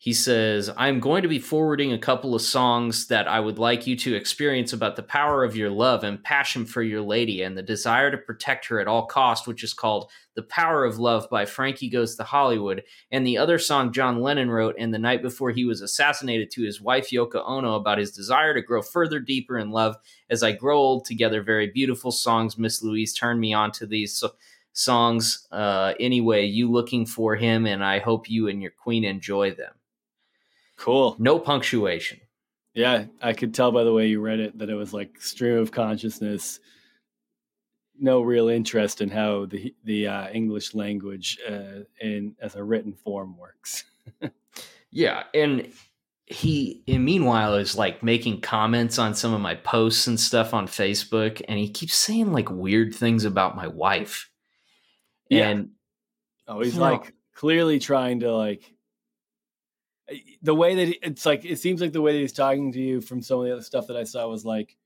He 0.00 0.12
says, 0.12 0.70
I'm 0.76 1.00
going 1.00 1.22
to 1.22 1.28
be 1.28 1.40
forwarding 1.40 1.92
a 1.92 1.98
couple 1.98 2.36
of 2.36 2.40
songs 2.40 3.08
that 3.08 3.26
I 3.26 3.40
would 3.40 3.58
like 3.58 3.84
you 3.84 3.96
to 3.96 4.14
experience 4.14 4.72
about 4.72 4.94
the 4.94 5.02
power 5.02 5.42
of 5.42 5.56
your 5.56 5.70
love 5.70 6.04
and 6.04 6.22
passion 6.22 6.66
for 6.66 6.82
your 6.82 7.00
lady 7.00 7.42
and 7.42 7.58
the 7.58 7.64
desire 7.64 8.08
to 8.12 8.16
protect 8.16 8.66
her 8.66 8.78
at 8.78 8.86
all 8.86 9.06
cost, 9.06 9.48
which 9.48 9.64
is 9.64 9.74
called 9.74 10.08
The 10.36 10.44
Power 10.44 10.84
of 10.84 11.00
Love 11.00 11.28
by 11.28 11.46
Frankie 11.46 11.90
Goes 11.90 12.14
to 12.14 12.22
Hollywood, 12.22 12.84
and 13.10 13.26
the 13.26 13.38
other 13.38 13.58
song 13.58 13.92
John 13.92 14.20
Lennon 14.20 14.52
wrote 14.52 14.78
in 14.78 14.92
the 14.92 15.00
night 15.00 15.20
before 15.20 15.50
he 15.50 15.64
was 15.64 15.82
assassinated 15.82 16.52
to 16.52 16.62
his 16.62 16.80
wife 16.80 17.10
Yoko 17.10 17.42
Ono 17.44 17.74
about 17.74 17.98
his 17.98 18.12
desire 18.12 18.54
to 18.54 18.62
grow 18.62 18.82
further 18.82 19.18
deeper 19.18 19.58
in 19.58 19.72
love 19.72 19.96
as 20.30 20.44
I 20.44 20.52
grow 20.52 20.78
old 20.78 21.06
together. 21.06 21.42
Very 21.42 21.72
beautiful 21.72 22.12
songs. 22.12 22.56
Miss 22.56 22.84
Louise 22.84 23.12
turned 23.12 23.40
me 23.40 23.52
on 23.52 23.72
to 23.72 23.84
these. 23.84 24.14
So 24.14 24.30
songs. 24.78 25.46
Uh, 25.50 25.94
anyway, 25.98 26.44
you 26.44 26.70
looking 26.70 27.04
for 27.04 27.34
him, 27.34 27.66
and 27.66 27.84
I 27.84 27.98
hope 27.98 28.30
you 28.30 28.48
and 28.48 28.62
your 28.62 28.70
queen 28.70 29.04
enjoy 29.04 29.52
them. 29.52 29.74
Cool. 30.76 31.16
No 31.18 31.38
punctuation. 31.38 32.20
Yeah, 32.74 33.06
I 33.20 33.32
could 33.32 33.54
tell 33.54 33.72
by 33.72 33.82
the 33.82 33.92
way 33.92 34.06
you 34.06 34.20
read 34.20 34.38
it 34.38 34.58
that 34.58 34.70
it 34.70 34.74
was 34.74 34.94
like 34.94 35.20
stream 35.20 35.58
of 35.58 35.72
consciousness. 35.72 36.60
No 37.98 38.20
real 38.20 38.48
interest 38.48 39.00
in 39.00 39.08
how 39.08 39.46
the 39.46 39.74
the 39.82 40.06
uh, 40.06 40.28
English 40.30 40.74
language 40.74 41.38
uh, 41.48 41.82
in 42.00 42.36
as 42.40 42.54
a 42.54 42.62
written 42.62 42.94
form 42.94 43.36
works. 43.36 43.84
yeah, 44.92 45.24
and 45.34 45.72
he 46.26 46.84
and 46.86 47.04
meanwhile 47.04 47.54
is 47.54 47.76
like 47.76 48.04
making 48.04 48.42
comments 48.42 48.98
on 48.98 49.14
some 49.14 49.34
of 49.34 49.40
my 49.40 49.56
posts 49.56 50.06
and 50.06 50.20
stuff 50.20 50.54
on 50.54 50.68
Facebook, 50.68 51.42
and 51.48 51.58
he 51.58 51.68
keeps 51.68 51.96
saying 51.96 52.32
like 52.32 52.48
weird 52.48 52.94
things 52.94 53.24
about 53.24 53.56
my 53.56 53.66
wife. 53.66 54.30
Yeah. 55.28 55.48
And 55.48 55.70
oh, 56.46 56.60
he's 56.60 56.76
like 56.76 57.14
clearly 57.34 57.78
trying 57.78 58.20
to 58.20 58.34
like 58.34 58.72
the 60.42 60.54
way 60.54 60.74
that 60.74 61.06
it's 61.06 61.26
like 61.26 61.44
it 61.44 61.58
seems 61.58 61.80
like 61.80 61.92
the 61.92 62.00
way 62.00 62.12
that 62.12 62.18
he's 62.18 62.32
talking 62.32 62.72
to 62.72 62.80
you 62.80 63.00
from 63.00 63.22
some 63.22 63.40
of 63.40 63.44
the 63.44 63.52
other 63.52 63.62
stuff 63.62 63.86
that 63.88 63.96
I 63.96 64.04
saw 64.04 64.26
was 64.28 64.44
like 64.44 64.76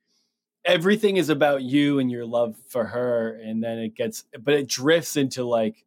everything 0.65 1.17
is 1.17 1.29
about 1.29 1.63
you 1.63 1.99
and 1.99 2.11
your 2.11 2.25
love 2.25 2.57
for 2.69 2.85
her 2.85 3.41
and 3.43 3.63
then 3.63 3.79
it 3.79 3.95
gets 3.95 4.25
but 4.41 4.55
it 4.55 4.69
drifts 4.69 5.17
into 5.17 5.45
like 5.45 5.85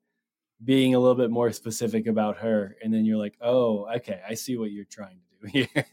being 0.63 0.95
a 0.95 0.99
little 0.99 1.15
bit 1.15 1.29
more 1.29 1.51
specific 1.51 2.07
about 2.07 2.37
her 2.37 2.75
and 2.83 2.93
then 2.93 3.05
you're 3.05 3.17
like 3.17 3.37
oh 3.41 3.87
okay 3.93 4.21
i 4.27 4.33
see 4.33 4.57
what 4.57 4.71
you're 4.71 4.85
trying 4.85 5.17
to 5.17 5.47
do 5.47 5.67
here 5.73 5.85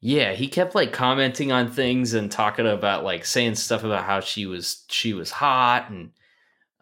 yeah 0.00 0.32
he 0.32 0.48
kept 0.48 0.74
like 0.74 0.92
commenting 0.92 1.52
on 1.52 1.70
things 1.70 2.14
and 2.14 2.30
talking 2.30 2.66
about 2.66 3.04
like 3.04 3.24
saying 3.24 3.54
stuff 3.54 3.84
about 3.84 4.04
how 4.04 4.20
she 4.20 4.46
was 4.46 4.84
she 4.88 5.12
was 5.12 5.30
hot 5.30 5.88
and 5.90 6.10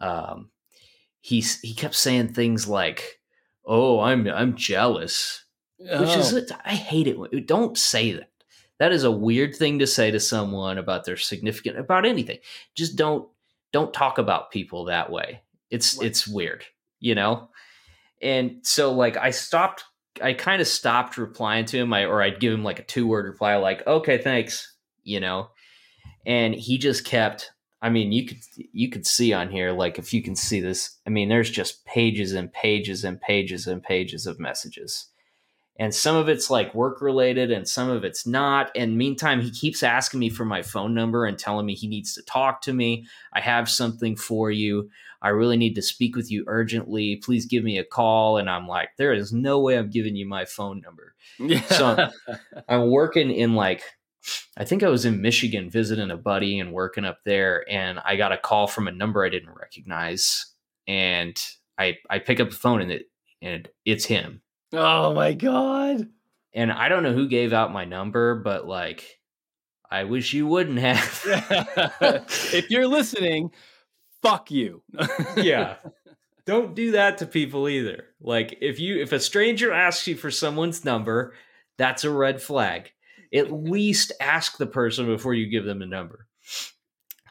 um 0.01 0.49
he 1.25 1.41
he 1.63 1.75
kept 1.75 1.95
saying 1.95 2.29
things 2.29 2.69
like 2.69 3.21
oh 3.65 4.01
i'm 4.01 4.29
i'm 4.29 4.55
jealous 4.55 5.45
Oh. 5.91 6.01
Which 6.01 6.17
is, 6.17 6.33
oh. 6.33 6.57
I 6.65 6.75
hate 6.75 7.09
it. 7.09 7.47
Don't 7.47 7.77
say 7.77 8.13
that. 8.13 8.31
That 8.79 8.93
is 8.93 9.05
a 9.05 9.11
weird 9.11 9.55
thing 9.55 9.79
to 9.79 9.87
say 9.87 10.11
to 10.11 10.21
someone 10.21 10.79
about 10.79 11.05
their 11.05 11.17
significant, 11.17 11.79
about 11.79 12.07
anything. 12.07 12.39
Just 12.75 12.97
don't, 12.97 13.29
don't 13.73 13.95
talk 13.95 14.19
about 14.19 14.51
people 14.51 14.87
that 14.87 15.11
way. 15.11 15.43
It's, 15.71 15.99
right. 15.99 16.07
it's 16.07 16.27
weird, 16.27 16.65
you 17.01 17.15
know? 17.15 17.49
And 18.21 18.59
so, 18.63 18.93
like, 18.93 19.17
I 19.17 19.31
stopped, 19.31 19.85
I 20.23 20.33
kind 20.33 20.61
of 20.61 20.69
stopped 20.69 21.19
replying 21.19 21.67
to 21.67 21.79
him, 21.79 21.93
I, 21.93 22.05
or 22.05 22.23
I'd 22.23 22.41
give 22.41 22.53
him 22.53 22.65
like 22.65 22.79
a 22.79 22.85
two 22.85 23.07
word 23.07 23.27
reply, 23.27 23.57
like, 23.57 23.87
okay, 23.87 24.19
thanks, 24.19 24.75
you 25.03 25.21
know? 25.21 25.51
And 26.27 26.55
he 26.55 26.79
just 26.79 27.05
kept, 27.05 27.53
I 27.85 27.91
mean, 27.91 28.13
you 28.13 28.25
could 28.25 28.39
you 28.73 28.89
could 28.89 29.07
see 29.07 29.35
on 29.35 29.51
here, 29.51 29.71
like 29.71 29.99
if 29.99 30.15
you 30.15 30.23
can 30.23 30.35
see 30.35 30.59
this, 30.59 30.97
I 31.07 31.11
mean, 31.11 31.29
there's 31.29 31.51
just 31.51 31.85
pages 31.85 32.33
and 32.33 32.51
pages 32.51 33.05
and 33.05 33.21
pages 33.21 33.67
and 33.67 33.83
pages 33.83 34.27
of 34.27 34.41
messages. 34.41 35.09
And 35.79 35.95
some 35.95 36.17
of 36.17 36.31
it's 36.31 36.49
like 36.49 36.75
work 36.75 37.03
related 37.03 37.51
and 37.51 37.69
some 37.69 37.91
of 37.91 38.03
it's 38.03 38.27
not. 38.27 38.71
And 38.75 38.97
meantime 38.97 39.43
he 39.43 39.51
keeps 39.51 39.83
asking 39.83 40.21
me 40.21 40.31
for 40.31 40.47
my 40.47 40.63
phone 40.63 40.95
number 40.95 41.27
and 41.27 41.39
telling 41.39 41.67
me 41.67 41.75
he 41.75 41.87
needs 41.87 42.15
to 42.15 42.23
talk 42.23 42.63
to 42.63 42.73
me. 42.73 43.05
I 43.35 43.41
have 43.41 43.69
something 43.69 44.17
for 44.17 44.51
you. 44.51 44.89
I 45.21 45.29
really 45.29 45.59
need 45.59 45.75
to 45.75 45.83
speak 45.83 46.17
with 46.17 46.31
you 46.31 46.45
urgently. 46.47 47.17
Please 47.17 47.45
give 47.45 47.65
me 47.65 47.77
a 47.77 47.85
call. 47.85 48.39
And 48.39 48.49
i'm 48.49 48.67
like 48.67 48.91
there 48.97 49.13
is 49.13 49.31
no 49.31 49.61
way 49.61 49.77
i'm 49.77 49.91
giving 49.91 50.17
you 50.17 50.27
my 50.27 50.47
phone 50.47 50.81
number. 50.81 51.15
Yeah. 51.39 51.61
so 51.63 51.87
I'm, 51.87 52.39
I'm 52.67 52.91
working 52.91 53.31
in 53.31 53.55
like 53.55 53.83
i 54.57 54.65
think 54.65 54.83
i 54.83 54.89
was 54.89 55.05
in 55.05 55.21
michigan 55.21 55.71
visiting 55.71 56.11
a 56.11 56.17
buddy 56.17 56.59
and 56.59 56.73
working 56.73 57.05
up 57.05 57.19
there 57.25 57.65
and 57.71 57.99
i 58.05 58.17
got 58.17 58.33
a 58.33 58.39
call 58.39 58.67
from 58.67 58.89
a 58.89 58.93
number 58.93 59.25
i 59.25 59.29
didn't 59.29 59.55
recognize 59.59 60.47
and 60.87 61.37
i 61.79 61.97
i 62.11 62.19
pick 62.19 62.41
up 62.41 62.51
the 62.51 62.57
phone 62.57 62.81
and 62.81 62.91
it 62.93 63.07
and 63.43 63.69
it's 63.85 64.07
him 64.07 64.41
Oh 64.77 65.15
my 65.15 65.33
god. 65.33 66.09
And 66.53 66.73
I 66.73 66.89
don't 66.89 67.03
know 67.03 67.13
who 67.13 67.29
gave 67.29 67.53
out 67.53 67.73
my 67.73 67.85
number, 67.85 68.35
but 68.37 68.67
like 68.67 69.21
I 69.91 70.05
wish 70.05 70.33
you 70.33 70.47
wouldn't 70.47 70.79
have. 70.79 71.23
if 72.53 72.71
you're 72.71 72.89
listening, 72.89 73.51
fuck 74.23 74.51
you. 74.51 74.83
yeah. 75.37 75.77
Don't 76.47 76.75
do 76.75 76.93
that 76.93 77.19
to 77.19 77.27
people 77.27 77.69
either. 77.69 78.05
Like 78.21 78.59
if 78.61 78.79
you 78.79 79.01
if 79.01 79.13
a 79.13 79.21
stranger 79.21 79.73
asks 79.73 80.07
you 80.07 80.17
for 80.17 80.31
someone's 80.31 80.85
number, 80.85 81.35
that's 81.79 82.05
a 82.05 82.11
red 82.11 82.43
flag. 82.43 82.93
At 83.35 83.53
least 83.53 84.13
ask 84.21 84.59
the 84.59 84.67
person 84.67 85.07
before 85.07 85.35
you 85.35 85.47
give 85.47 85.65
them 85.65 85.83
a 85.83 85.87
number. 85.87 86.27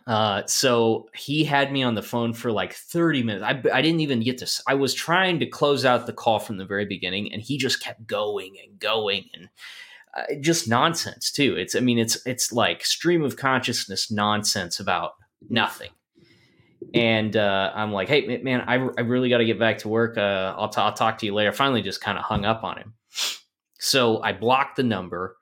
Uh, 0.05 0.45
so 0.45 1.07
he 1.15 1.45
had 1.45 1.71
me 1.71 1.81
on 1.81 1.95
the 1.95 2.01
phone 2.01 2.33
for 2.33 2.51
like 2.51 2.73
30 2.73 3.23
minutes. 3.23 3.45
I, 3.45 3.51
I 3.73 3.81
didn't 3.81 4.01
even 4.01 4.19
get 4.19 4.37
to, 4.39 4.63
I 4.67 4.73
was 4.73 4.93
trying 4.93 5.39
to 5.39 5.45
close 5.45 5.85
out 5.85 6.05
the 6.05 6.13
call 6.13 6.39
from 6.39 6.57
the 6.57 6.65
very 6.65 6.85
beginning 6.85 7.31
and 7.31 7.41
he 7.41 7.57
just 7.57 7.81
kept 7.81 8.05
going 8.05 8.57
and 8.65 8.77
going 8.79 9.29
and 9.33 9.49
uh, 10.15 10.41
just 10.41 10.67
nonsense 10.67 11.31
too. 11.31 11.55
It's, 11.55 11.73
I 11.73 11.79
mean, 11.79 11.99
it's, 11.99 12.17
it's 12.25 12.51
like 12.51 12.85
stream 12.85 13.23
of 13.23 13.37
consciousness 13.37 14.11
nonsense 14.11 14.79
about 14.79 15.13
nothing. 15.49 15.91
And 16.93 17.37
uh, 17.37 17.71
I'm 17.73 17.93
like, 17.93 18.09
hey, 18.09 18.41
man, 18.43 18.61
I, 18.67 18.73
I 18.75 19.01
really 19.01 19.29
got 19.29 19.37
to 19.37 19.45
get 19.45 19.57
back 19.57 19.77
to 19.79 19.87
work. 19.87 20.17
Uh, 20.17 20.53
I'll, 20.57 20.67
t- 20.67 20.81
I'll 20.81 20.93
talk 20.93 21.17
to 21.19 21.25
you 21.25 21.33
later. 21.33 21.53
Finally 21.53 21.81
just 21.81 22.01
kind 22.01 22.17
of 22.17 22.25
hung 22.25 22.43
up 22.43 22.65
on 22.65 22.77
him. 22.77 22.93
So 23.79 24.21
I 24.21 24.33
blocked 24.33 24.75
the 24.75 24.83
number. 24.83 25.37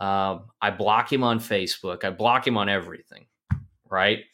Um, 0.00 0.46
I 0.60 0.70
block 0.70 1.12
him 1.12 1.22
on 1.22 1.38
Facebook. 1.38 2.04
I 2.04 2.10
block 2.10 2.46
him 2.46 2.56
on 2.56 2.68
everything 2.68 3.26
right? 3.90 4.24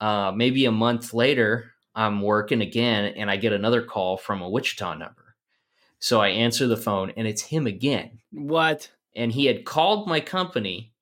Uh, 0.00 0.32
maybe 0.34 0.66
a 0.66 0.72
month 0.72 1.12
later, 1.12 1.72
I'm 1.94 2.22
working 2.22 2.60
again 2.60 3.14
and 3.16 3.30
I 3.30 3.36
get 3.36 3.52
another 3.52 3.82
call 3.82 4.16
from 4.16 4.42
a 4.42 4.48
Wichita 4.48 4.94
number. 4.94 5.34
So 5.98 6.20
I 6.20 6.28
answer 6.28 6.66
the 6.66 6.76
phone 6.76 7.12
and 7.16 7.26
it's 7.26 7.42
him 7.42 7.66
again. 7.66 8.20
What? 8.30 8.90
And 9.16 9.32
he 9.32 9.46
had 9.46 9.64
called 9.64 10.08
my 10.08 10.20
company 10.20 10.92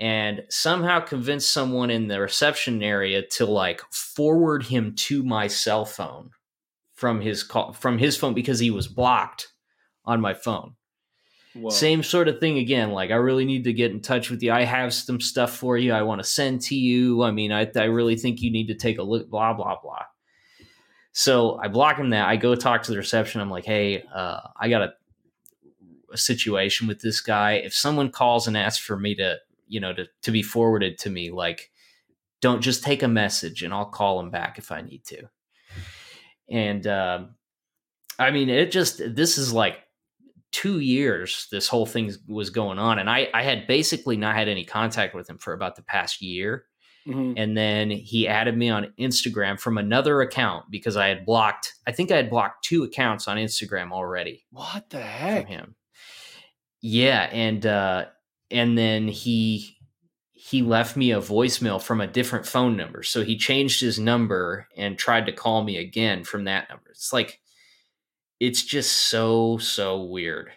and 0.00 0.42
somehow 0.48 1.00
convinced 1.00 1.52
someone 1.52 1.90
in 1.90 2.08
the 2.08 2.20
reception 2.20 2.82
area 2.82 3.22
to 3.22 3.46
like 3.46 3.82
forward 3.92 4.64
him 4.64 4.94
to 4.96 5.22
my 5.22 5.46
cell 5.46 5.84
phone 5.84 6.30
from 6.94 7.20
his 7.20 7.42
call 7.42 7.72
from 7.72 7.98
his 7.98 8.16
phone 8.16 8.34
because 8.34 8.58
he 8.58 8.70
was 8.70 8.88
blocked 8.88 9.52
on 10.04 10.20
my 10.20 10.34
phone. 10.34 10.74
Whoa. 11.54 11.68
Same 11.68 12.02
sort 12.02 12.28
of 12.28 12.40
thing 12.40 12.58
again. 12.58 12.92
Like, 12.92 13.10
I 13.10 13.16
really 13.16 13.44
need 13.44 13.64
to 13.64 13.72
get 13.72 13.90
in 13.90 14.00
touch 14.00 14.30
with 14.30 14.42
you. 14.42 14.52
I 14.52 14.62
have 14.62 14.94
some 14.94 15.20
stuff 15.20 15.54
for 15.54 15.76
you. 15.76 15.92
I 15.92 16.02
want 16.02 16.20
to 16.20 16.26
send 16.26 16.62
to 16.62 16.74
you. 16.74 17.22
I 17.22 17.30
mean, 17.30 17.52
I, 17.52 17.70
I 17.76 17.84
really 17.84 18.16
think 18.16 18.40
you 18.40 18.50
need 18.50 18.68
to 18.68 18.74
take 18.74 18.98
a 18.98 19.02
look, 19.02 19.28
blah, 19.28 19.52
blah, 19.52 19.76
blah. 19.82 20.04
So 21.12 21.58
I 21.62 21.68
block 21.68 21.98
him 21.98 22.10
that. 22.10 22.26
I 22.26 22.36
go 22.36 22.54
talk 22.54 22.84
to 22.84 22.90
the 22.90 22.96
reception. 22.96 23.42
I'm 23.42 23.50
like, 23.50 23.66
hey, 23.66 24.02
uh, 24.14 24.40
I 24.58 24.70
got 24.70 24.80
a, 24.80 24.94
a 26.10 26.16
situation 26.16 26.88
with 26.88 27.02
this 27.02 27.20
guy. 27.20 27.54
If 27.54 27.74
someone 27.74 28.10
calls 28.10 28.48
and 28.48 28.56
asks 28.56 28.82
for 28.82 28.96
me 28.96 29.14
to, 29.16 29.36
you 29.68 29.80
know, 29.80 29.92
to, 29.92 30.06
to 30.22 30.30
be 30.30 30.42
forwarded 30.42 30.96
to 30.98 31.10
me, 31.10 31.30
like, 31.30 31.70
don't 32.40 32.62
just 32.62 32.82
take 32.82 33.02
a 33.02 33.08
message 33.08 33.62
and 33.62 33.74
I'll 33.74 33.84
call 33.84 34.20
him 34.20 34.30
back 34.30 34.56
if 34.56 34.72
I 34.72 34.80
need 34.80 35.04
to. 35.04 35.28
And, 36.48 36.86
um, 36.86 37.34
I 38.18 38.30
mean, 38.30 38.48
it 38.48 38.72
just, 38.72 39.02
this 39.14 39.36
is 39.36 39.52
like 39.52 39.76
two 40.52 40.80
years 40.80 41.48
this 41.50 41.68
whole 41.68 41.86
thing 41.86 42.12
was 42.28 42.50
going 42.50 42.78
on 42.78 42.98
and 42.98 43.10
I, 43.10 43.28
I 43.34 43.42
had 43.42 43.66
basically 43.66 44.16
not 44.16 44.36
had 44.36 44.48
any 44.48 44.64
contact 44.64 45.14
with 45.14 45.28
him 45.28 45.38
for 45.38 45.52
about 45.52 45.76
the 45.76 45.82
past 45.82 46.22
year. 46.22 46.66
Mm-hmm. 47.06 47.32
and 47.36 47.56
then 47.56 47.90
he 47.90 48.28
added 48.28 48.56
me 48.56 48.68
on 48.68 48.92
instagram 48.96 49.58
from 49.58 49.76
another 49.76 50.20
account 50.20 50.66
because 50.70 50.96
i 50.96 51.08
had 51.08 51.26
blocked 51.26 51.72
i 51.84 51.90
think 51.90 52.12
i 52.12 52.16
had 52.16 52.30
blocked 52.30 52.64
two 52.64 52.84
accounts 52.84 53.26
on 53.26 53.38
instagram 53.38 53.90
already 53.90 54.44
what 54.50 54.88
the 54.90 55.00
heck? 55.00 55.48
him. 55.48 55.74
Yeah 56.80 57.28
and 57.32 57.66
uh 57.66 58.04
and 58.52 58.78
then 58.78 59.08
he 59.08 59.76
he 60.44 60.60
left 60.60 60.96
me 60.96 61.12
a 61.12 61.20
voicemail 61.20 61.80
from 61.80 62.00
a 62.00 62.06
different 62.06 62.44
phone 62.44 62.76
number. 62.76 63.04
So 63.04 63.22
he 63.22 63.38
changed 63.38 63.80
his 63.80 63.96
number 63.96 64.66
and 64.76 64.98
tried 64.98 65.26
to 65.26 65.32
call 65.32 65.62
me 65.62 65.76
again 65.78 66.24
from 66.24 66.44
that 66.44 66.68
number. 66.68 66.90
It's 66.90 67.12
like 67.12 67.40
it's 68.42 68.64
just 68.64 68.90
so 68.90 69.56
so 69.58 70.02
weird. 70.02 70.50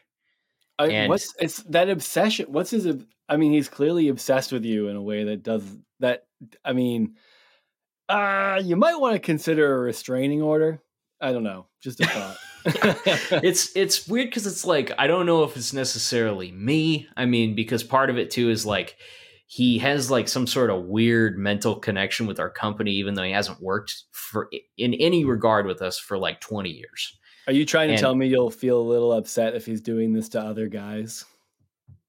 I, 0.79 0.87
and 0.87 1.09
what's 1.09 1.35
it's 1.39 1.61
that 1.63 1.87
obsession? 1.87 2.47
What's 2.49 2.71
his? 2.71 2.87
I 3.29 3.37
mean, 3.37 3.53
he's 3.53 3.69
clearly 3.69 4.07
obsessed 4.07 4.51
with 4.51 4.65
you 4.65 4.87
in 4.87 4.95
a 4.95 5.01
way 5.01 5.23
that 5.25 5.43
does 5.43 5.63
that. 5.99 6.25
I 6.65 6.73
mean, 6.73 7.13
uh, 8.09 8.59
you 8.63 8.75
might 8.75 8.99
want 8.99 9.13
to 9.13 9.19
consider 9.19 9.75
a 9.75 9.79
restraining 9.79 10.41
order. 10.41 10.81
I 11.21 11.31
don't 11.31 11.43
know, 11.43 11.67
just 11.79 12.01
a 12.01 12.07
thought. 12.07 12.37
it's 13.43 13.75
it's 13.75 14.07
weird 14.07 14.29
because 14.29 14.47
it's 14.47 14.65
like 14.65 14.91
I 14.97 15.05
don't 15.05 15.27
know 15.27 15.43
if 15.43 15.55
it's 15.55 15.71
necessarily 15.71 16.51
me. 16.51 17.07
I 17.15 17.25
mean, 17.27 17.53
because 17.53 17.83
part 17.83 18.09
of 18.09 18.17
it 18.17 18.31
too 18.31 18.49
is 18.49 18.65
like 18.65 18.95
he 19.45 19.77
has 19.77 20.09
like 20.09 20.27
some 20.27 20.47
sort 20.47 20.71
of 20.71 20.85
weird 20.85 21.37
mental 21.37 21.75
connection 21.75 22.25
with 22.25 22.39
our 22.39 22.49
company, 22.49 22.93
even 22.93 23.13
though 23.13 23.21
he 23.21 23.31
hasn't 23.31 23.61
worked 23.61 24.05
for 24.11 24.49
in 24.75 24.95
any 24.95 25.23
regard 25.23 25.67
with 25.67 25.83
us 25.83 25.99
for 25.99 26.17
like 26.17 26.41
twenty 26.41 26.71
years. 26.71 27.15
Are 27.47 27.53
you 27.53 27.65
trying 27.65 27.89
to 27.89 27.93
and, 27.93 28.01
tell 28.01 28.15
me 28.15 28.27
you'll 28.27 28.49
feel 28.49 28.79
a 28.79 28.81
little 28.81 29.13
upset 29.13 29.55
if 29.55 29.65
he's 29.65 29.81
doing 29.81 30.13
this 30.13 30.29
to 30.29 30.39
other 30.41 30.67
guys? 30.67 31.25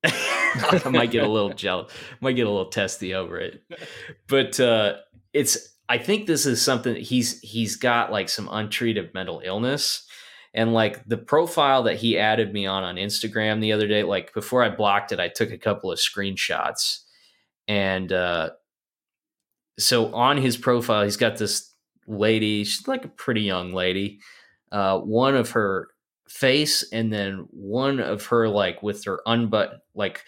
I 0.05 0.89
might 0.91 1.11
get 1.11 1.25
a 1.25 1.29
little 1.29 1.53
jealous, 1.53 1.93
I 2.13 2.17
might 2.21 2.33
get 2.33 2.47
a 2.47 2.51
little 2.51 2.71
testy 2.71 3.15
over 3.15 3.39
it. 3.39 3.63
But 4.29 4.59
uh, 4.61 4.97
it's 5.33 5.77
I 5.89 5.99
think 5.99 6.27
this 6.27 6.47
is 6.47 6.63
something 6.63 6.97
he's 6.97 7.41
he's 7.41 7.77
got 7.77 8.11
like 8.11 8.29
some 8.29 8.49
untreated 8.51 9.15
mental 9.15 9.43
illness. 9.45 10.07
And 10.55 10.73
like 10.73 11.05
the 11.07 11.19
profile 11.19 11.83
that 11.83 11.97
he 11.97 12.19
added 12.19 12.53
me 12.55 12.65
on 12.65 12.83
on 12.83 12.97
Instagram 12.97 13.61
the 13.61 13.73
other 13.73 13.87
day, 13.87 14.03
like 14.03 14.33
before 14.33 14.63
I 14.63 14.71
blocked 14.71 15.13
it, 15.13 15.21
I 15.21 15.29
took 15.29 15.51
a 15.51 15.59
couple 15.59 15.93
of 15.93 15.99
screenshots. 15.99 17.01
And 17.69 18.11
uh, 18.11 18.51
so 19.79 20.15
on 20.15 20.39
his 20.39 20.57
profile, 20.57 21.05
he's 21.05 21.19
got 21.19 21.37
this 21.37 21.75
lady, 22.07 22.65
she's 22.65 22.89
like 22.89 23.05
a 23.05 23.09
pretty 23.09 23.43
young 23.43 23.75
lady. 23.75 24.21
Uh, 24.77 24.99
one 24.99 25.35
of 25.35 25.53
her 25.53 25.89
face 26.29 26.85
and 26.93 27.11
then 27.11 27.47
one 27.51 27.99
of 27.99 28.27
her 28.27 28.47
like 28.47 28.83
with 28.83 29.05
her 29.05 29.23
unbuttoned 29.25 29.81
like 29.95 30.23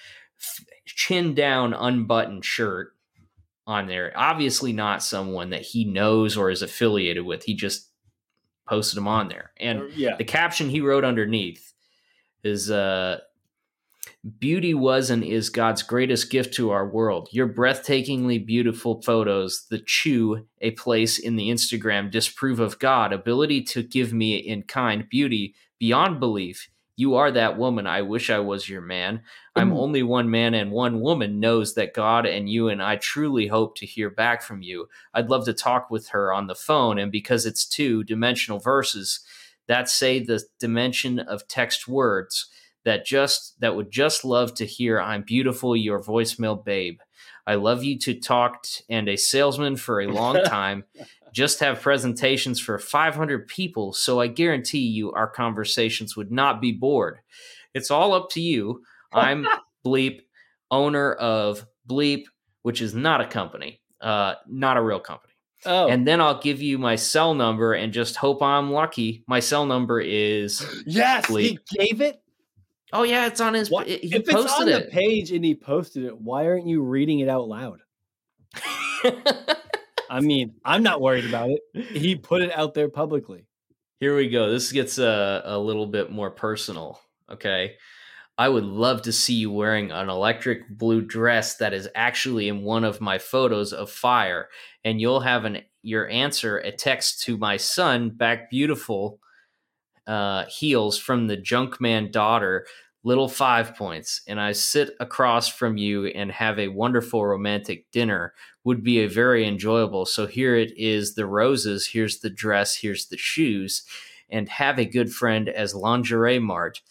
chin 0.87 1.35
down 1.35 1.75
unbuttoned 1.75 2.43
shirt 2.43 2.95
on 3.67 3.87
there. 3.87 4.11
Obviously, 4.17 4.73
not 4.73 5.03
someone 5.03 5.51
that 5.51 5.61
he 5.61 5.85
knows 5.85 6.35
or 6.39 6.49
is 6.49 6.63
affiliated 6.63 7.27
with. 7.27 7.45
He 7.45 7.53
just 7.53 7.91
posted 8.67 8.97
them 8.97 9.07
on 9.07 9.29
there. 9.29 9.51
And 9.61 9.93
yeah. 9.95 10.17
the 10.17 10.25
caption 10.25 10.71
he 10.71 10.81
wrote 10.81 11.05
underneath 11.05 11.75
is 12.43 12.71
uh, 12.71 13.19
Beauty 14.39 14.75
was 14.75 15.11
and 15.11 15.23
is 15.23 15.49
God's 15.49 15.83
greatest 15.83 16.31
gift 16.31 16.53
to 16.55 16.71
our 16.71 16.87
world. 16.87 17.29
Your 17.31 17.49
breathtakingly 17.49 18.45
beautiful 18.45 19.01
photos, 19.03 19.67
the 19.71 19.79
chew, 19.79 20.47
a 20.61 20.73
place 20.73 21.19
in 21.19 21.37
the 21.37 21.51
Instagram, 21.51 22.11
disprove 22.11 22.59
of 22.59 22.79
God, 22.79 23.13
ability 23.13 23.63
to 23.65 23.83
give 23.83 24.13
me 24.13 24.37
in 24.37 24.65
kind 24.65 25.09
beauty 25.09 25.55
beyond 25.79 26.19
belief 26.19 26.69
you 26.99 27.15
are 27.15 27.31
that 27.31 27.57
woman. 27.57 27.87
I 27.87 28.03
wish 28.03 28.29
I 28.29 28.41
was 28.41 28.69
your 28.69 28.81
man. 28.81 29.23
I'm 29.55 29.71
mm. 29.71 29.79
only 29.79 30.03
one 30.03 30.33
man, 30.33 30.53
and 30.53 30.73
one 30.73 31.01
woman 31.01 31.39
knows 31.39 31.75
that 31.75 31.95
God 31.95 32.27
and 32.27 32.51
you 32.51 32.69
and 32.69 32.83
I 32.83 32.97
truly 32.97 33.47
hope 33.47 33.77
to 33.77 33.87
hear 33.87 34.11
back 34.11 34.43
from 34.43 34.63
you. 34.63 34.89
I'd 35.15 35.31
love 35.31 35.45
to 35.45 35.53
talk 35.53 35.93
with 35.93 36.09
her 36.09 36.33
on 36.33 36.49
the 36.49 36.57
phone, 36.57 36.99
and 36.99 37.13
because 37.13 37.47
it's 37.47 37.65
two 37.65 38.03
dimensional 38.03 38.59
verses 38.59 39.21
that 39.69 39.89
say 39.89 40.19
the 40.19 40.43
dimension 40.59 41.21
of 41.21 41.47
text 41.47 41.87
words 41.87 42.49
that 42.85 43.05
just 43.05 43.61
that 43.61 43.77
would 43.77 43.91
just 43.91 44.25
love 44.25 44.55
to 44.55 44.67
hear 44.67 45.01
I'm 45.01 45.23
beautiful, 45.23 45.77
your 45.77 46.01
voicemail 46.03 46.63
babe. 46.63 46.99
I 47.47 47.55
love 47.55 47.83
you 47.83 47.99
to 48.01 48.15
talk 48.21 48.63
t- 48.63 48.85
and 48.91 49.09
a 49.09 49.17
salesman 49.17 49.77
for 49.77 50.01
a 50.01 50.09
long 50.09 50.43
time 50.45 50.85
just 51.33 51.61
have 51.61 51.81
presentations 51.81 52.61
for 52.61 52.79
500 52.79 53.49
people, 53.49 53.93
so 53.93 54.21
I 54.21 54.27
guarantee 54.27 54.87
you 54.87 55.13
our 55.13 55.29
conversations 55.29 56.17
would 56.17 56.31
not 56.31 56.61
be 56.61 56.73
bored. 56.73 57.19
It's 57.75 57.91
all 57.91 58.13
up 58.15 58.31
to 58.31 58.41
you. 58.41 58.83
I'm 59.13 59.47
Bleep, 59.87 60.23
owner 60.71 61.13
of 61.13 61.67
Bleep, 61.89 62.25
which 62.63 62.81
is 62.81 62.95
not 62.95 63.21
a 63.21 63.27
company, 63.27 63.81
uh, 64.01 64.35
not 64.47 64.77
a 64.77 64.83
real 64.83 65.01
company. 65.01 65.33
Oh. 65.65 65.89
And 65.89 66.07
then 66.07 66.21
I'll 66.21 66.41
give 66.41 66.63
you 66.63 66.79
my 66.79 66.97
cell 66.97 67.35
number 67.35 67.75
and 67.75 67.93
just 67.93 68.17
hope 68.17 68.43
I'm 68.43 68.71
lucky. 68.71 69.25
My 69.27 69.41
cell 69.41 69.67
number 69.67 70.01
is 70.01 70.65
Yes, 70.87 71.27
Bleep. 71.27 71.43
he 71.43 71.59
gave 71.77 72.01
it. 72.01 72.21
Oh 72.93 73.03
yeah, 73.03 73.27
it's 73.27 73.41
on 73.41 73.55
his. 73.55 73.71
What? 73.71 73.87
He 73.87 73.95
if 73.95 74.29
it's 74.29 74.53
on 74.53 74.69
it. 74.69 74.87
the 74.87 74.91
page 74.91 75.31
and 75.33 75.45
he 75.45 75.55
posted 75.55 76.05
it, 76.05 76.21
why 76.21 76.47
aren't 76.47 76.67
you 76.67 76.83
reading 76.83 77.21
it 77.21 77.29
out 77.29 77.49
loud? 77.49 77.81
I 80.11 80.21
mean, 80.21 80.55
I'm 80.65 80.83
not 80.83 81.01
worried 81.01 81.27
about 81.27 81.51
it. 81.51 81.61
He 81.75 82.17
put 82.17 82.43
it 82.43 82.53
out 82.53 82.75
there 82.75 82.89
publicly. 82.89 83.47
Here 84.01 84.17
we 84.17 84.31
go. 84.31 84.51
This 84.51 84.73
gets 84.73 84.99
a, 84.99 85.43
a 85.45 85.59
little 85.59 85.87
bit 85.87 86.11
more 86.11 86.31
personal. 86.31 87.01
Okay. 87.31 87.75
I 88.39 88.49
would 88.49 88.65
love 88.65 89.03
to 89.03 89.13
see 89.13 89.35
you 89.35 89.51
wearing 89.51 89.91
an 89.91 90.09
electric 90.09 90.69
blue 90.69 91.03
dress 91.03 91.57
that 91.57 91.75
is 91.75 91.89
actually 91.97 92.49
in 92.49 92.63
one 92.63 92.85
of 92.85 93.01
my 93.01 93.19
photos 93.19 93.73
of 93.73 93.91
fire. 93.91 94.49
And 94.85 95.01
you'll 95.01 95.21
have 95.21 95.45
an 95.45 95.63
your 95.83 96.09
answer 96.09 96.59
a 96.59 96.71
text 96.71 97.23
to 97.23 97.37
my 97.37 97.57
son 97.57 98.11
back 98.11 98.51
beautiful 98.51 99.21
uh, 100.09 100.47
heels 100.47 100.99
from 100.99 101.27
the 101.27 101.37
Junkman 101.37 102.11
daughter 102.11 102.67
little 103.05 103.29
five 103.29 103.77
points, 103.77 104.23
and 104.27 104.41
I 104.41 104.53
sit 104.53 104.91
across 104.99 105.49
from 105.49 105.77
you 105.77 106.07
and 106.07 106.33
have 106.33 106.59
a 106.59 106.69
wonderful 106.69 107.25
romantic 107.25 107.91
dinner 107.93 108.35
would 108.65 108.83
be 108.83 108.99
a 109.01 109.09
very 109.09 109.47
enjoyable. 109.47 110.05
So 110.05 110.27
here 110.27 110.57
it 110.57 110.73
is 110.77 111.15
the 111.15 111.27
roses, 111.27 111.87
here's 111.87 112.19
the 112.19 112.31
dress, 112.31 112.77
here's 112.77 113.07
the 113.07 113.17
shoes, 113.17 113.85
and 114.29 114.49
have 114.49 114.79
a 114.79 114.85
good 114.85 115.13
friend 115.13 115.49
as 115.49 115.75
Lingerie 115.75 116.41
Mart. 116.41 116.83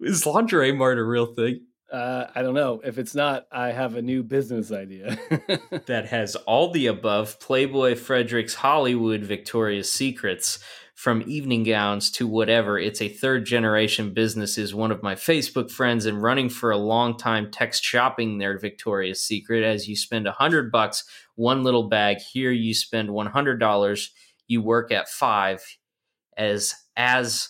Is 0.00 0.26
Lingerie 0.26 0.72
Mart 0.72 0.98
a 0.98 1.04
real 1.04 1.26
thing? 1.26 1.62
Uh, 1.90 2.26
I 2.34 2.42
don't 2.42 2.54
know. 2.54 2.80
If 2.84 2.98
it's 2.98 3.14
not, 3.14 3.46
I 3.52 3.70
have 3.70 3.94
a 3.94 4.02
new 4.02 4.22
business 4.22 4.72
idea. 4.72 5.16
that 5.86 6.06
has 6.06 6.34
all 6.34 6.72
the 6.72 6.88
above 6.88 7.38
Playboy, 7.40 7.94
Fredericks, 7.94 8.54
Hollywood, 8.54 9.22
Victoria's 9.22 9.92
Secrets, 9.92 10.58
from 10.94 11.24
evening 11.26 11.64
gowns 11.64 12.10
to 12.12 12.26
whatever. 12.26 12.78
It's 12.78 13.02
a 13.02 13.08
third 13.08 13.44
generation 13.44 14.14
business, 14.14 14.56
is 14.56 14.74
one 14.74 14.92
of 14.92 15.02
my 15.02 15.16
Facebook 15.16 15.70
friends 15.70 16.06
and 16.06 16.22
running 16.22 16.48
for 16.48 16.70
a 16.70 16.76
long 16.76 17.16
time 17.16 17.50
text 17.50 17.82
shopping 17.82 18.38
there, 18.38 18.58
Victoria's 18.58 19.20
Secret. 19.22 19.64
As 19.64 19.88
you 19.88 19.96
spend 19.96 20.26
a 20.26 20.32
hundred 20.32 20.70
bucks, 20.70 21.04
one 21.34 21.64
little 21.64 21.88
bag. 21.88 22.18
Here 22.18 22.52
you 22.52 22.74
spend 22.74 23.10
one 23.10 23.26
hundred 23.26 23.58
dollars. 23.58 24.12
You 24.46 24.62
work 24.62 24.92
at 24.92 25.08
five 25.08 25.64
as 26.36 26.74
as 26.96 27.48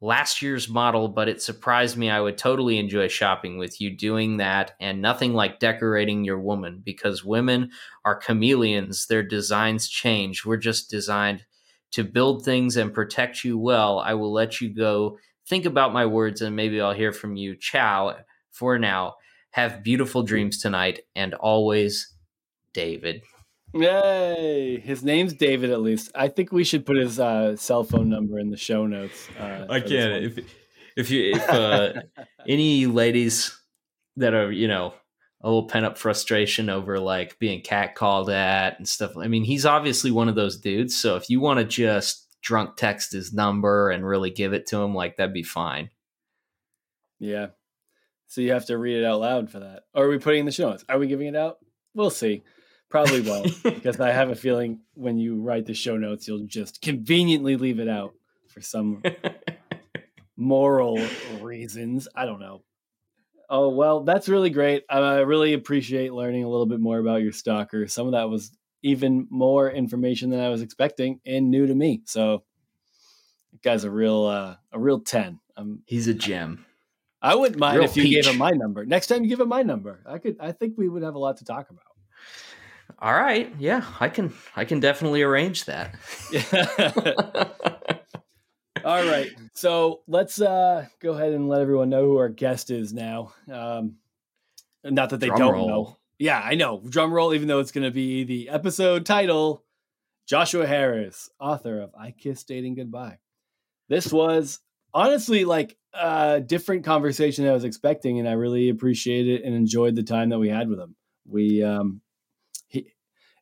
last 0.00 0.42
year's 0.42 0.68
model, 0.68 1.08
but 1.08 1.28
it 1.28 1.40
surprised 1.40 1.96
me. 1.96 2.10
I 2.10 2.20
would 2.20 2.36
totally 2.36 2.78
enjoy 2.78 3.08
shopping 3.08 3.56
with 3.56 3.80
you 3.80 3.96
doing 3.96 4.36
that, 4.36 4.72
and 4.78 5.00
nothing 5.00 5.32
like 5.32 5.58
decorating 5.58 6.22
your 6.22 6.38
woman 6.38 6.82
because 6.84 7.24
women 7.24 7.70
are 8.04 8.14
chameleons. 8.14 9.06
Their 9.06 9.22
designs 9.22 9.88
change. 9.88 10.44
We're 10.44 10.58
just 10.58 10.90
designed 10.90 11.46
to 11.94 12.02
build 12.02 12.44
things 12.44 12.76
and 12.76 12.92
protect 12.92 13.44
you 13.44 13.56
well, 13.56 14.00
I 14.00 14.14
will 14.14 14.32
let 14.32 14.60
you 14.60 14.68
go. 14.68 15.18
Think 15.46 15.64
about 15.64 15.92
my 15.92 16.06
words 16.06 16.42
and 16.42 16.56
maybe 16.56 16.80
I'll 16.80 16.92
hear 16.92 17.12
from 17.12 17.36
you. 17.36 17.54
Ciao 17.54 18.16
for 18.50 18.80
now. 18.80 19.14
Have 19.50 19.84
beautiful 19.84 20.24
dreams 20.24 20.60
tonight 20.60 21.00
and 21.14 21.34
always, 21.34 22.12
David. 22.72 23.22
Yay! 23.72 24.80
His 24.80 25.04
name's 25.04 25.34
David. 25.34 25.70
At 25.70 25.82
least 25.82 26.10
I 26.16 26.26
think 26.26 26.50
we 26.50 26.64
should 26.64 26.84
put 26.84 26.96
his 26.96 27.20
uh, 27.20 27.54
cell 27.54 27.84
phone 27.84 28.08
number 28.08 28.40
in 28.40 28.50
the 28.50 28.56
show 28.56 28.86
notes. 28.86 29.28
Uh, 29.38 29.66
I 29.68 29.78
can 29.78 30.12
if 30.24 30.38
if 30.96 31.10
you 31.10 31.34
if 31.34 31.48
uh, 31.48 31.92
any 32.48 32.86
ladies 32.86 33.56
that 34.16 34.34
are 34.34 34.50
you 34.50 34.66
know 34.66 34.94
a 35.44 35.46
little 35.46 35.68
pent 35.68 35.84
up 35.84 35.98
frustration 35.98 36.70
over 36.70 36.98
like 36.98 37.38
being 37.38 37.60
catcalled 37.60 38.32
at 38.32 38.78
and 38.78 38.88
stuff. 38.88 39.14
I 39.18 39.28
mean, 39.28 39.44
he's 39.44 39.66
obviously 39.66 40.10
one 40.10 40.30
of 40.30 40.34
those 40.34 40.56
dudes. 40.56 40.96
So 40.96 41.16
if 41.16 41.28
you 41.28 41.38
want 41.38 41.60
to 41.60 41.66
just 41.66 42.26
drunk 42.40 42.76
text 42.76 43.12
his 43.12 43.34
number 43.34 43.90
and 43.90 44.06
really 44.06 44.30
give 44.30 44.54
it 44.54 44.66
to 44.68 44.78
him, 44.78 44.94
like 44.94 45.18
that'd 45.18 45.34
be 45.34 45.42
fine. 45.42 45.90
Yeah. 47.18 47.48
So 48.26 48.40
you 48.40 48.52
have 48.52 48.64
to 48.66 48.78
read 48.78 48.96
it 48.96 49.04
out 49.04 49.20
loud 49.20 49.50
for 49.50 49.60
that. 49.60 49.82
Or 49.92 50.06
are 50.06 50.08
we 50.08 50.18
putting 50.18 50.40
in 50.40 50.46
the 50.46 50.52
show 50.52 50.70
notes? 50.70 50.84
Are 50.88 50.98
we 50.98 51.08
giving 51.08 51.26
it 51.26 51.36
out? 51.36 51.58
We'll 51.94 52.08
see. 52.08 52.42
Probably 52.88 53.20
won't, 53.20 53.62
because 53.62 54.00
I 54.00 54.12
have 54.12 54.30
a 54.30 54.34
feeling 54.34 54.80
when 54.94 55.18
you 55.18 55.42
write 55.42 55.66
the 55.66 55.74
show 55.74 55.98
notes, 55.98 56.26
you'll 56.26 56.46
just 56.46 56.80
conveniently 56.80 57.56
leave 57.56 57.80
it 57.80 57.88
out 57.88 58.14
for 58.48 58.62
some 58.62 59.02
moral 60.38 61.06
reasons. 61.42 62.08
I 62.14 62.24
don't 62.24 62.40
know. 62.40 62.62
Oh 63.50 63.68
well, 63.68 64.04
that's 64.04 64.28
really 64.28 64.50
great. 64.50 64.84
I 64.88 65.18
really 65.20 65.52
appreciate 65.52 66.12
learning 66.12 66.44
a 66.44 66.48
little 66.48 66.66
bit 66.66 66.80
more 66.80 66.98
about 66.98 67.22
your 67.22 67.32
stalker. 67.32 67.86
Some 67.86 68.06
of 68.06 68.12
that 68.12 68.28
was 68.28 68.50
even 68.82 69.26
more 69.30 69.70
information 69.70 70.30
than 70.30 70.40
I 70.40 70.48
was 70.48 70.62
expecting 70.62 71.20
and 71.26 71.50
new 71.50 71.66
to 71.66 71.74
me. 71.74 72.02
So, 72.04 72.44
guy's 73.62 73.84
a 73.84 73.90
real 73.90 74.24
uh, 74.24 74.56
a 74.72 74.78
real 74.78 75.00
ten. 75.00 75.40
Um, 75.56 75.82
He's 75.86 76.08
a 76.08 76.14
gem. 76.14 76.64
I 77.22 77.34
wouldn't 77.34 77.58
mind 77.58 77.76
real 77.76 77.84
if 77.84 77.96
you 77.96 78.02
peach. 78.02 78.24
gave 78.24 78.26
him 78.32 78.38
my 78.38 78.50
number. 78.50 78.84
Next 78.84 79.06
time 79.06 79.22
you 79.22 79.28
give 79.28 79.40
him 79.40 79.48
my 79.48 79.62
number, 79.62 80.00
I 80.06 80.18
could. 80.18 80.36
I 80.40 80.52
think 80.52 80.76
we 80.76 80.88
would 80.88 81.02
have 81.02 81.14
a 81.14 81.18
lot 81.18 81.38
to 81.38 81.44
talk 81.44 81.70
about. 81.70 81.82
All 82.98 83.14
right. 83.14 83.52
Yeah, 83.58 83.84
I 83.98 84.08
can. 84.08 84.32
I 84.56 84.64
can 84.64 84.80
definitely 84.80 85.22
arrange 85.22 85.64
that. 85.64 85.94
All 88.84 89.02
right. 89.02 89.30
So 89.54 90.02
let's 90.06 90.40
uh, 90.40 90.86
go 91.00 91.12
ahead 91.12 91.32
and 91.32 91.48
let 91.48 91.62
everyone 91.62 91.88
know 91.88 92.04
who 92.04 92.18
our 92.18 92.28
guest 92.28 92.70
is 92.70 92.92
now. 92.92 93.32
Um, 93.50 93.96
not 94.84 95.10
that 95.10 95.20
they 95.20 95.28
Drum 95.28 95.38
don't 95.38 95.52
roll. 95.54 95.68
know. 95.68 95.96
Yeah, 96.18 96.38
I 96.38 96.54
know. 96.54 96.82
Drum 96.86 97.12
roll, 97.12 97.32
even 97.32 97.48
though 97.48 97.60
it's 97.60 97.72
going 97.72 97.84
to 97.84 97.90
be 97.90 98.24
the 98.24 98.50
episode 98.50 99.06
title 99.06 99.64
Joshua 100.26 100.66
Harris, 100.66 101.30
author 101.40 101.80
of 101.80 101.94
I 101.98 102.10
Kissed 102.10 102.46
Dating 102.46 102.74
Goodbye. 102.74 103.18
This 103.88 104.12
was 104.12 104.60
honestly 104.92 105.44
like 105.44 105.76
a 105.94 106.42
different 106.44 106.84
conversation 106.84 107.46
I 107.46 107.52
was 107.52 107.64
expecting, 107.64 108.18
and 108.18 108.28
I 108.28 108.32
really 108.32 108.68
appreciated 108.68 109.40
it 109.40 109.44
and 109.44 109.54
enjoyed 109.54 109.96
the 109.96 110.02
time 110.02 110.28
that 110.28 110.38
we 110.38 110.50
had 110.50 110.68
with 110.68 110.78
him. 110.78 110.94
We, 111.26 111.62
um, 111.62 112.02
he, 112.68 112.92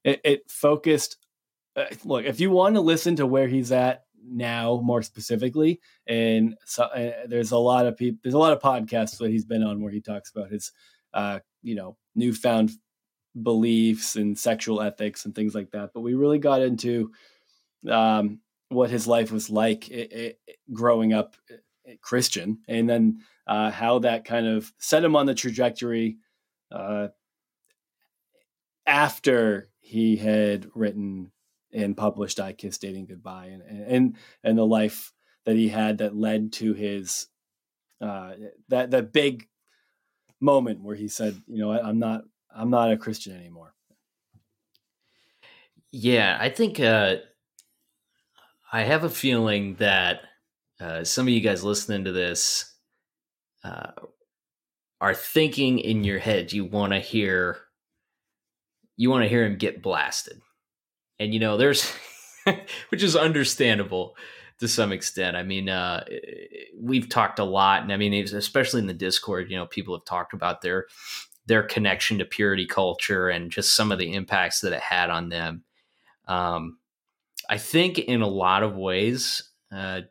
it, 0.04 0.20
it 0.24 0.50
focused. 0.50 1.16
Uh, 1.74 1.86
look, 2.04 2.24
if 2.26 2.38
you 2.38 2.50
want 2.50 2.76
to 2.76 2.80
listen 2.80 3.16
to 3.16 3.26
where 3.26 3.48
he's 3.48 3.72
at 3.72 4.04
now 4.24 4.80
more 4.84 5.02
specifically 5.02 5.80
and 6.06 6.54
so 6.64 6.84
uh, 6.84 7.12
there's 7.26 7.50
a 7.50 7.58
lot 7.58 7.86
of 7.86 7.96
people 7.96 8.18
there's 8.22 8.34
a 8.34 8.38
lot 8.38 8.52
of 8.52 8.60
podcasts 8.60 9.18
that 9.18 9.30
he's 9.30 9.44
been 9.44 9.62
on 9.62 9.82
where 9.82 9.92
he 9.92 10.00
talks 10.00 10.30
about 10.30 10.50
his 10.50 10.72
uh 11.14 11.38
you 11.62 11.74
know 11.74 11.96
newfound 12.14 12.70
beliefs 13.40 14.16
and 14.16 14.38
sexual 14.38 14.80
ethics 14.80 15.24
and 15.24 15.34
things 15.34 15.54
like 15.54 15.70
that. 15.70 15.90
But 15.94 16.00
we 16.00 16.14
really 16.14 16.38
got 16.38 16.62
into 16.62 17.12
um, 17.88 18.40
what 18.68 18.90
his 18.90 19.06
life 19.06 19.32
was 19.32 19.50
like 19.50 19.88
it, 19.90 20.12
it, 20.12 20.38
growing 20.72 21.12
up 21.12 21.36
eh, 21.50 21.94
Christian, 22.00 22.58
and 22.68 22.88
then 22.88 23.20
uh, 23.46 23.70
how 23.70 24.00
that 24.00 24.24
kind 24.24 24.46
of 24.46 24.72
set 24.78 25.04
him 25.04 25.16
on 25.16 25.26
the 25.26 25.34
trajectory 25.34 26.18
uh, 26.70 27.08
after 28.86 29.68
he 29.80 30.16
had 30.16 30.68
written 30.74 31.32
and 31.72 31.96
published 31.96 32.40
"I 32.40 32.52
Kissed 32.52 32.80
Dating 32.80 33.06
Goodbye" 33.06 33.46
and 33.46 33.62
and 33.62 34.16
and 34.44 34.58
the 34.58 34.66
life 34.66 35.12
that 35.44 35.56
he 35.56 35.68
had 35.68 35.98
that 35.98 36.16
led 36.16 36.52
to 36.54 36.72
his 36.72 37.28
uh, 38.00 38.32
that 38.68 38.90
that 38.90 39.12
big 39.12 39.48
moment 40.40 40.82
where 40.82 40.96
he 40.96 41.08
said, 41.08 41.40
"You 41.46 41.58
know, 41.58 41.72
I'm 41.72 41.98
not 41.98 42.22
I'm 42.54 42.70
not 42.70 42.92
a 42.92 42.96
Christian 42.96 43.36
anymore." 43.36 43.74
Yeah, 45.90 46.36
I 46.40 46.48
think 46.48 46.80
uh, 46.80 47.16
I 48.72 48.82
have 48.82 49.04
a 49.04 49.10
feeling 49.10 49.74
that 49.76 50.22
uh, 50.80 51.04
some 51.04 51.26
of 51.26 51.32
you 51.32 51.40
guys 51.40 51.62
listening 51.62 52.04
to 52.04 52.12
this 52.12 52.74
uh, 53.62 53.92
are 55.00 55.14
thinking 55.14 55.78
in 55.78 56.04
your 56.04 56.18
head 56.18 56.52
you 56.52 56.64
want 56.64 56.92
to 56.92 56.98
hear 56.98 57.58
you 58.96 59.10
want 59.10 59.22
to 59.22 59.28
hear 59.28 59.44
him 59.44 59.56
get 59.56 59.82
blasted 59.82 60.40
and 61.22 61.32
you 61.32 61.40
know 61.40 61.56
there's 61.56 61.90
which 62.88 63.02
is 63.02 63.16
understandable 63.16 64.16
to 64.58 64.68
some 64.68 64.92
extent. 64.92 65.36
I 65.36 65.42
mean 65.42 65.68
uh, 65.68 66.04
we've 66.78 67.08
talked 67.08 67.38
a 67.38 67.44
lot 67.44 67.82
and 67.82 67.92
i 67.92 67.96
mean 67.96 68.12
especially 68.14 68.80
in 68.80 68.86
the 68.86 68.94
discord 68.94 69.50
you 69.50 69.56
know 69.56 69.66
people 69.66 69.96
have 69.96 70.04
talked 70.04 70.32
about 70.32 70.62
their 70.62 70.86
their 71.46 71.62
connection 71.62 72.18
to 72.18 72.24
purity 72.24 72.66
culture 72.66 73.28
and 73.28 73.50
just 73.50 73.74
some 73.74 73.90
of 73.90 73.98
the 73.98 74.14
impacts 74.14 74.60
that 74.60 74.72
it 74.72 74.80
had 74.80 75.10
on 75.10 75.28
them. 75.28 75.64
Um, 76.28 76.78
i 77.48 77.58
think 77.58 77.98
in 77.98 78.22
a 78.22 78.28
lot 78.28 78.62
of 78.62 78.76
ways 78.76 79.50
uh, 79.72 80.02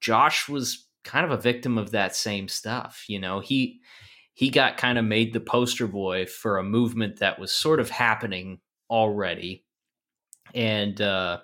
josh 0.00 0.48
was 0.48 0.86
kind 1.04 1.24
of 1.24 1.30
a 1.30 1.40
victim 1.40 1.78
of 1.78 1.90
that 1.90 2.16
same 2.16 2.48
stuff 2.48 3.04
you 3.08 3.18
know? 3.18 3.40
He 3.40 3.80
he 4.32 4.50
got 4.50 4.76
kind 4.76 4.98
of 4.98 5.04
made 5.04 5.32
the 5.32 5.40
poster 5.40 5.88
boy 5.88 6.24
for 6.26 6.58
a 6.58 6.64
movement 6.64 7.18
that 7.18 7.40
was 7.40 7.52
sort 7.52 7.80
of 7.80 7.90
happening 7.90 8.60
already 8.88 9.64
and 10.54 11.00
uh, 11.00 11.38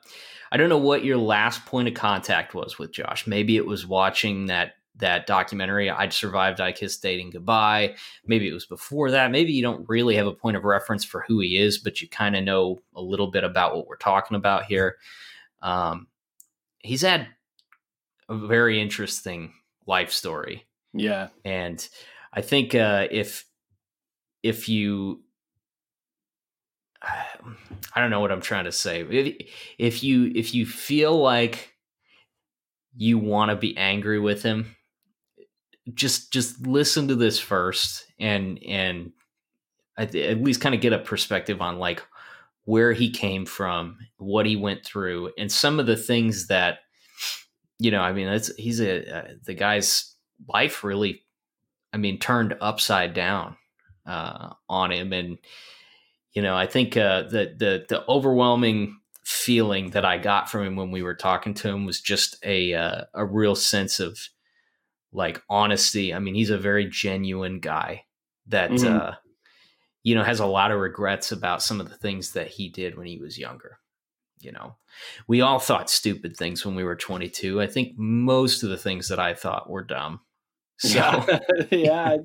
I 0.52 0.56
don't 0.56 0.68
know 0.68 0.78
what 0.78 1.04
your 1.04 1.16
last 1.16 1.66
point 1.66 1.88
of 1.88 1.94
contact 1.94 2.54
was 2.54 2.78
with 2.78 2.92
Josh. 2.92 3.26
Maybe 3.26 3.56
it 3.56 3.66
was 3.66 3.86
watching 3.86 4.46
that 4.46 4.74
that 4.96 5.26
documentary 5.26 5.90
I'd 5.90 6.12
survived 6.12 6.60
I 6.60 6.70
kissed 6.70 7.02
dating 7.02 7.30
goodbye. 7.30 7.96
Maybe 8.26 8.48
it 8.48 8.54
was 8.54 8.66
before 8.66 9.10
that. 9.10 9.32
Maybe 9.32 9.52
you 9.52 9.62
don't 9.62 9.88
really 9.88 10.14
have 10.14 10.28
a 10.28 10.32
point 10.32 10.56
of 10.56 10.64
reference 10.64 11.04
for 11.04 11.24
who 11.26 11.40
he 11.40 11.58
is, 11.58 11.78
but 11.78 12.00
you 12.00 12.08
kind 12.08 12.36
of 12.36 12.44
know 12.44 12.78
a 12.94 13.02
little 13.02 13.30
bit 13.30 13.42
about 13.42 13.74
what 13.74 13.88
we're 13.88 13.96
talking 13.96 14.36
about 14.36 14.66
here. 14.66 14.96
Um, 15.62 16.06
he's 16.78 17.02
had 17.02 17.26
a 18.28 18.36
very 18.36 18.80
interesting 18.80 19.52
life 19.86 20.12
story. 20.12 20.64
Yeah. 20.92 21.28
And 21.44 21.86
I 22.32 22.42
think 22.42 22.74
uh, 22.74 23.08
if 23.10 23.46
if 24.44 24.68
you 24.68 25.23
I 27.94 28.00
don't 28.00 28.10
know 28.10 28.20
what 28.20 28.32
I'm 28.32 28.40
trying 28.40 28.64
to 28.64 28.72
say. 28.72 29.02
If, 29.02 29.46
if 29.78 30.02
you 30.02 30.32
if 30.34 30.54
you 30.54 30.66
feel 30.66 31.18
like 31.18 31.74
you 32.96 33.18
want 33.18 33.50
to 33.50 33.56
be 33.56 33.76
angry 33.76 34.18
with 34.18 34.42
him, 34.42 34.76
just 35.92 36.32
just 36.32 36.66
listen 36.66 37.08
to 37.08 37.14
this 37.14 37.38
first 37.38 38.06
and 38.18 38.62
and 38.66 39.12
at, 39.96 40.14
least 40.14 40.60
kind 40.60 40.74
of 40.74 40.80
get 40.80 40.92
a 40.92 40.98
perspective 40.98 41.60
on 41.60 41.78
like 41.78 42.02
where 42.64 42.92
he 42.92 43.10
came 43.10 43.46
from, 43.46 43.98
what 44.16 44.46
he 44.46 44.56
went 44.56 44.84
through, 44.84 45.30
and 45.38 45.52
some 45.52 45.78
of 45.78 45.86
the 45.86 45.96
things 45.96 46.48
that 46.48 46.78
you 47.78 47.90
know. 47.90 48.00
I 48.00 48.12
mean, 48.12 48.26
that's 48.26 48.54
he's 48.56 48.80
a 48.80 49.18
uh, 49.18 49.28
the 49.44 49.54
guy's 49.54 50.14
life 50.48 50.82
really, 50.82 51.22
I 51.92 51.98
mean, 51.98 52.18
turned 52.18 52.56
upside 52.60 53.14
down 53.14 53.56
uh, 54.06 54.50
on 54.68 54.90
him 54.90 55.12
and 55.12 55.38
you 56.34 56.42
know, 56.42 56.56
I 56.56 56.66
think 56.66 56.96
uh, 56.96 57.22
the 57.22 57.54
the 57.56 57.86
the 57.88 58.04
overwhelming 58.08 58.98
feeling 59.24 59.90
that 59.90 60.04
I 60.04 60.18
got 60.18 60.50
from 60.50 60.66
him 60.66 60.76
when 60.76 60.90
we 60.90 61.02
were 61.02 61.14
talking 61.14 61.54
to 61.54 61.68
him 61.68 61.86
was 61.86 62.00
just 62.00 62.36
a 62.44 62.74
uh, 62.74 63.04
a 63.14 63.24
real 63.24 63.54
sense 63.54 64.00
of 64.00 64.18
like 65.12 65.42
honesty. 65.48 66.12
I 66.12 66.18
mean, 66.18 66.34
he's 66.34 66.50
a 66.50 66.58
very 66.58 66.86
genuine 66.86 67.60
guy 67.60 68.04
that 68.48 68.72
mm-hmm. 68.72 68.96
uh, 68.96 69.12
you 70.02 70.16
know 70.16 70.24
has 70.24 70.40
a 70.40 70.46
lot 70.46 70.72
of 70.72 70.80
regrets 70.80 71.30
about 71.30 71.62
some 71.62 71.80
of 71.80 71.88
the 71.88 71.96
things 71.96 72.32
that 72.32 72.48
he 72.48 72.68
did 72.68 72.98
when 72.98 73.06
he 73.06 73.18
was 73.18 73.38
younger. 73.38 73.78
You 74.40 74.52
know, 74.52 74.76
we 75.28 75.40
all 75.40 75.60
thought 75.60 75.88
stupid 75.88 76.36
things 76.36 76.66
when 76.66 76.74
we 76.74 76.84
were 76.84 76.96
22. 76.96 77.62
I 77.62 77.66
think 77.68 77.92
most 77.96 78.62
of 78.62 78.68
the 78.68 78.76
things 78.76 79.08
that 79.08 79.20
I 79.20 79.34
thought 79.34 79.70
were 79.70 79.84
dumb. 79.84 80.20
So 80.76 80.98
yeah, 80.98 81.38
yeah 81.70 82.16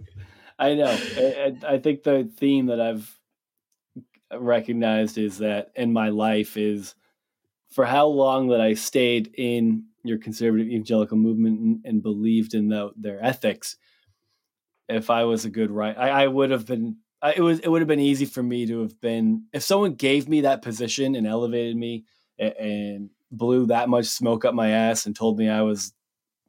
I, 0.58 0.70
I 0.70 0.74
know. 0.74 0.88
I, 0.90 1.56
I 1.76 1.78
think 1.78 2.02
the 2.02 2.28
theme 2.40 2.66
that 2.66 2.82
I've 2.82 3.19
recognized 4.38 5.18
is 5.18 5.40
that 5.40 5.72
in 5.76 5.94
my 5.94 6.10
life 6.10 6.58
is 6.58 6.96
for 7.72 7.86
how 7.86 8.08
long 8.08 8.50
that 8.50 8.62
I 8.62 8.74
stayed 8.74 9.34
in 9.38 9.86
your 10.04 10.18
conservative 10.18 10.68
evangelical 10.68 11.18
movement 11.18 11.60
and, 11.60 11.82
and 11.86 12.04
believed 12.04 12.54
in 12.54 12.70
the, 12.70 12.92
their 12.96 13.24
ethics. 13.24 13.78
If 14.88 15.10
I 15.10 15.26
was 15.26 15.46
a 15.46 15.50
good 15.50 15.70
right, 15.70 15.98
I, 15.98 16.24
I 16.24 16.28
would 16.28 16.50
have 16.52 16.66
been. 16.66 16.98
I, 17.22 17.34
it 17.34 17.42
was. 17.42 17.60
It 17.60 17.68
would 17.68 17.82
have 17.82 17.88
been 17.88 18.00
easy 18.00 18.26
for 18.26 18.42
me 18.42 18.66
to 18.66 18.82
have 18.82 19.00
been. 19.00 19.46
If 19.54 19.62
someone 19.62 19.94
gave 19.94 20.28
me 20.28 20.42
that 20.42 20.64
position 20.64 21.16
and 21.16 21.28
elevated 21.28 21.78
me 21.78 22.06
and, 22.40 22.54
and 22.54 23.10
blew 23.32 23.68
that 23.68 23.90
much 23.90 24.06
smoke 24.06 24.46
up 24.46 24.56
my 24.56 24.70
ass 24.70 25.06
and 25.06 25.16
told 25.16 25.38
me 25.38 25.48
I 25.48 25.62
was, 25.62 25.94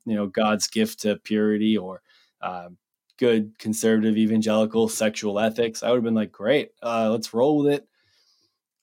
you 0.06 0.14
know, 0.14 0.26
God's 0.26 0.68
gift 0.68 1.00
to 1.00 1.16
purity 1.16 1.76
or 1.76 2.00
um, 2.40 2.78
good 3.20 3.58
conservative 3.58 4.16
evangelical 4.16 4.88
sexual 4.88 5.38
ethics, 5.38 5.82
I 5.82 5.90
would 5.90 5.96
have 5.96 6.04
been 6.04 6.14
like, 6.14 6.32
great, 6.32 6.70
uh, 6.82 7.10
let's 7.10 7.34
roll 7.34 7.58
with 7.58 7.74
it. 7.74 7.86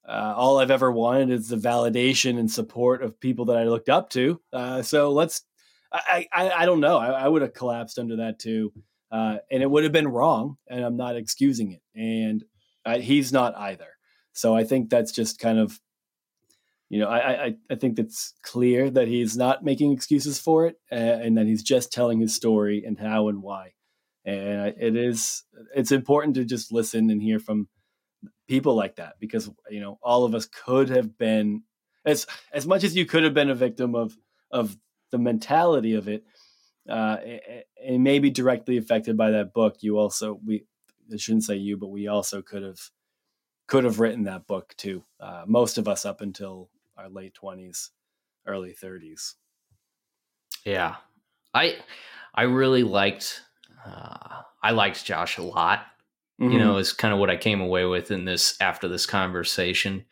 Uh, 0.08 0.34
all 0.38 0.60
I've 0.60 0.72
ever 0.72 0.90
wanted 0.90 1.32
is 1.32 1.50
the 1.50 1.58
validation 1.58 2.40
and 2.40 2.50
support 2.50 3.02
of 3.02 3.20
people 3.20 3.46
that 3.46 3.58
I 3.58 3.66
looked 3.66 3.90
up 3.90 4.10
to. 4.12 4.40
Uh, 4.54 4.82
so 4.84 5.12
let's, 5.12 5.42
I, 5.92 6.28
I, 6.32 6.50
I 6.52 6.66
don't 6.66 6.80
know. 6.80 6.98
I, 6.98 7.08
I, 7.08 7.28
would 7.28 7.42
have 7.42 7.54
collapsed 7.54 8.00
under 8.00 8.18
that 8.18 8.40
too. 8.40 8.72
Uh, 9.12 9.38
and 9.52 9.62
it 9.62 9.70
would 9.70 9.84
have 9.84 9.92
been 9.92 10.08
wrong. 10.08 10.58
And 10.70 10.86
I'm 10.86 10.96
not 10.96 11.18
excusing 11.18 11.74
it. 11.74 11.82
And 11.94 12.46
I, 12.86 13.00
he's 13.00 13.34
not 13.34 13.58
either. 13.58 13.88
So 14.32 14.56
I 14.56 14.64
think 14.64 14.90
that's 14.90 15.12
just 15.12 15.40
kind 15.40 15.60
of, 15.60 15.78
you 16.90 17.00
know, 17.00 17.10
I, 17.10 17.46
I, 17.46 17.56
I 17.70 17.76
think 17.76 18.00
it's 18.00 18.34
clear 18.44 18.90
that 18.90 19.10
he's 19.10 19.36
not 19.36 19.66
making 19.66 19.92
excuses 19.92 20.40
for 20.40 20.68
it 20.68 20.76
uh, 20.90 20.96
and 20.96 21.38
that 21.38 21.48
he's 21.48 21.64
just 21.64 21.92
telling 21.92 22.20
his 22.20 22.34
story 22.34 22.84
and 22.86 22.98
how 22.98 23.28
and 23.28 23.42
why 23.42 23.74
and 24.28 24.74
it 24.78 24.96
is 24.98 25.44
it's 25.74 25.94
important 25.94 26.36
to 26.36 26.44
just 26.44 26.72
listen 26.72 27.10
and 27.10 27.22
hear 27.22 27.40
from 27.40 27.68
people 28.48 28.76
like 28.76 28.98
that 28.98 29.14
because 29.20 29.50
you 29.70 29.80
know 29.80 29.98
all 30.04 30.26
of 30.26 30.36
us 30.36 30.46
could 30.46 30.90
have 30.90 31.18
been 31.18 31.64
as 32.06 32.28
as 32.52 32.68
much 32.68 32.84
as 32.84 32.96
you 32.96 33.06
could 33.06 33.24
have 33.24 33.34
been 33.34 33.50
a 33.50 33.56
victim 33.56 33.96
of 33.96 34.16
of 34.52 34.78
the 35.12 35.18
mentality 35.18 35.94
of 35.94 36.10
it 36.10 36.26
uh 36.90 37.18
and 37.86 38.04
maybe 38.04 38.30
directly 38.30 38.78
affected 38.78 39.16
by 39.16 39.32
that 39.32 39.54
book 39.54 39.78
you 39.80 39.98
also 39.98 40.40
we 40.46 40.66
I 41.12 41.16
shouldn't 41.16 41.46
say 41.46 41.56
you 41.56 41.78
but 41.78 41.88
we 41.88 42.08
also 42.08 42.42
could 42.42 42.64
have 42.64 42.80
could 43.68 43.86
have 43.86 44.00
written 44.00 44.24
that 44.24 44.46
book 44.46 44.74
too 44.78 45.06
uh 45.22 45.44
most 45.48 45.78
of 45.78 45.88
us 45.88 46.06
up 46.06 46.20
until 46.20 46.70
our 46.98 47.10
late 47.10 47.36
20s 47.42 47.90
early 48.46 48.74
30s 48.74 49.36
yeah. 50.66 50.96
I 51.54 51.78
i 52.34 52.44
really 52.44 52.84
liked 52.84 53.42
uh, 53.88 54.42
I 54.62 54.72
liked 54.72 55.06
Josh 55.06 55.38
a 55.38 55.44
lot. 55.44 55.86
Mm-hmm. 56.42 56.52
You 56.52 56.60
know, 56.60 56.78
is 56.78 56.94
kind 56.94 57.14
of 57.14 57.20
what 57.20 57.32
I 57.32 57.38
came 57.38 57.62
away 57.62 57.86
with 57.86 58.12
in 58.12 58.26
this 58.26 58.56
after 58.62 58.88
this 58.88 59.06
conversation. 59.06 60.06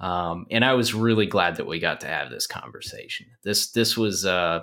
Um, 0.00 0.46
and 0.50 0.64
I 0.64 0.74
was 0.74 0.94
really 0.94 1.26
glad 1.26 1.56
that 1.56 1.66
we 1.66 1.80
got 1.80 2.00
to 2.00 2.06
have 2.06 2.30
this 2.30 2.46
conversation. 2.46 3.26
This 3.44 3.72
this 3.72 3.96
was 3.96 4.24
uh 4.24 4.60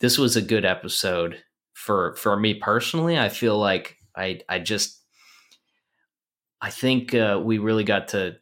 this 0.00 0.18
was 0.18 0.36
a 0.36 0.42
good 0.42 0.64
episode 0.64 1.42
for 1.72 2.14
for 2.16 2.36
me 2.36 2.54
personally. 2.54 3.18
I 3.18 3.30
feel 3.30 3.58
like 3.58 3.96
I 4.16 4.40
I 4.48 4.58
just 4.58 5.02
I 6.60 6.70
think 6.70 7.14
uh, 7.14 7.40
we 7.42 7.58
really 7.58 7.84
got 7.84 8.08
to 8.08 8.36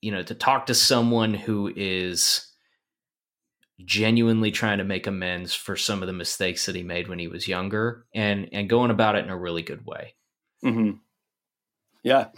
you 0.00 0.12
know 0.12 0.22
to 0.22 0.34
talk 0.34 0.66
to 0.66 0.74
someone 0.74 1.34
who 1.34 1.72
is 1.74 2.46
genuinely 3.84 4.50
trying 4.50 4.78
to 4.78 4.84
make 4.84 5.06
amends 5.06 5.54
for 5.54 5.76
some 5.76 6.02
of 6.02 6.06
the 6.06 6.12
mistakes 6.12 6.66
that 6.66 6.76
he 6.76 6.82
made 6.82 7.08
when 7.08 7.18
he 7.18 7.28
was 7.28 7.48
younger 7.48 8.06
and 8.14 8.48
and 8.52 8.68
going 8.68 8.90
about 8.90 9.16
it 9.16 9.24
in 9.24 9.30
a 9.30 9.38
really 9.38 9.62
good 9.62 9.84
way. 9.84 10.14
Mm-hmm. 10.64 10.98
yeah. 12.02 12.28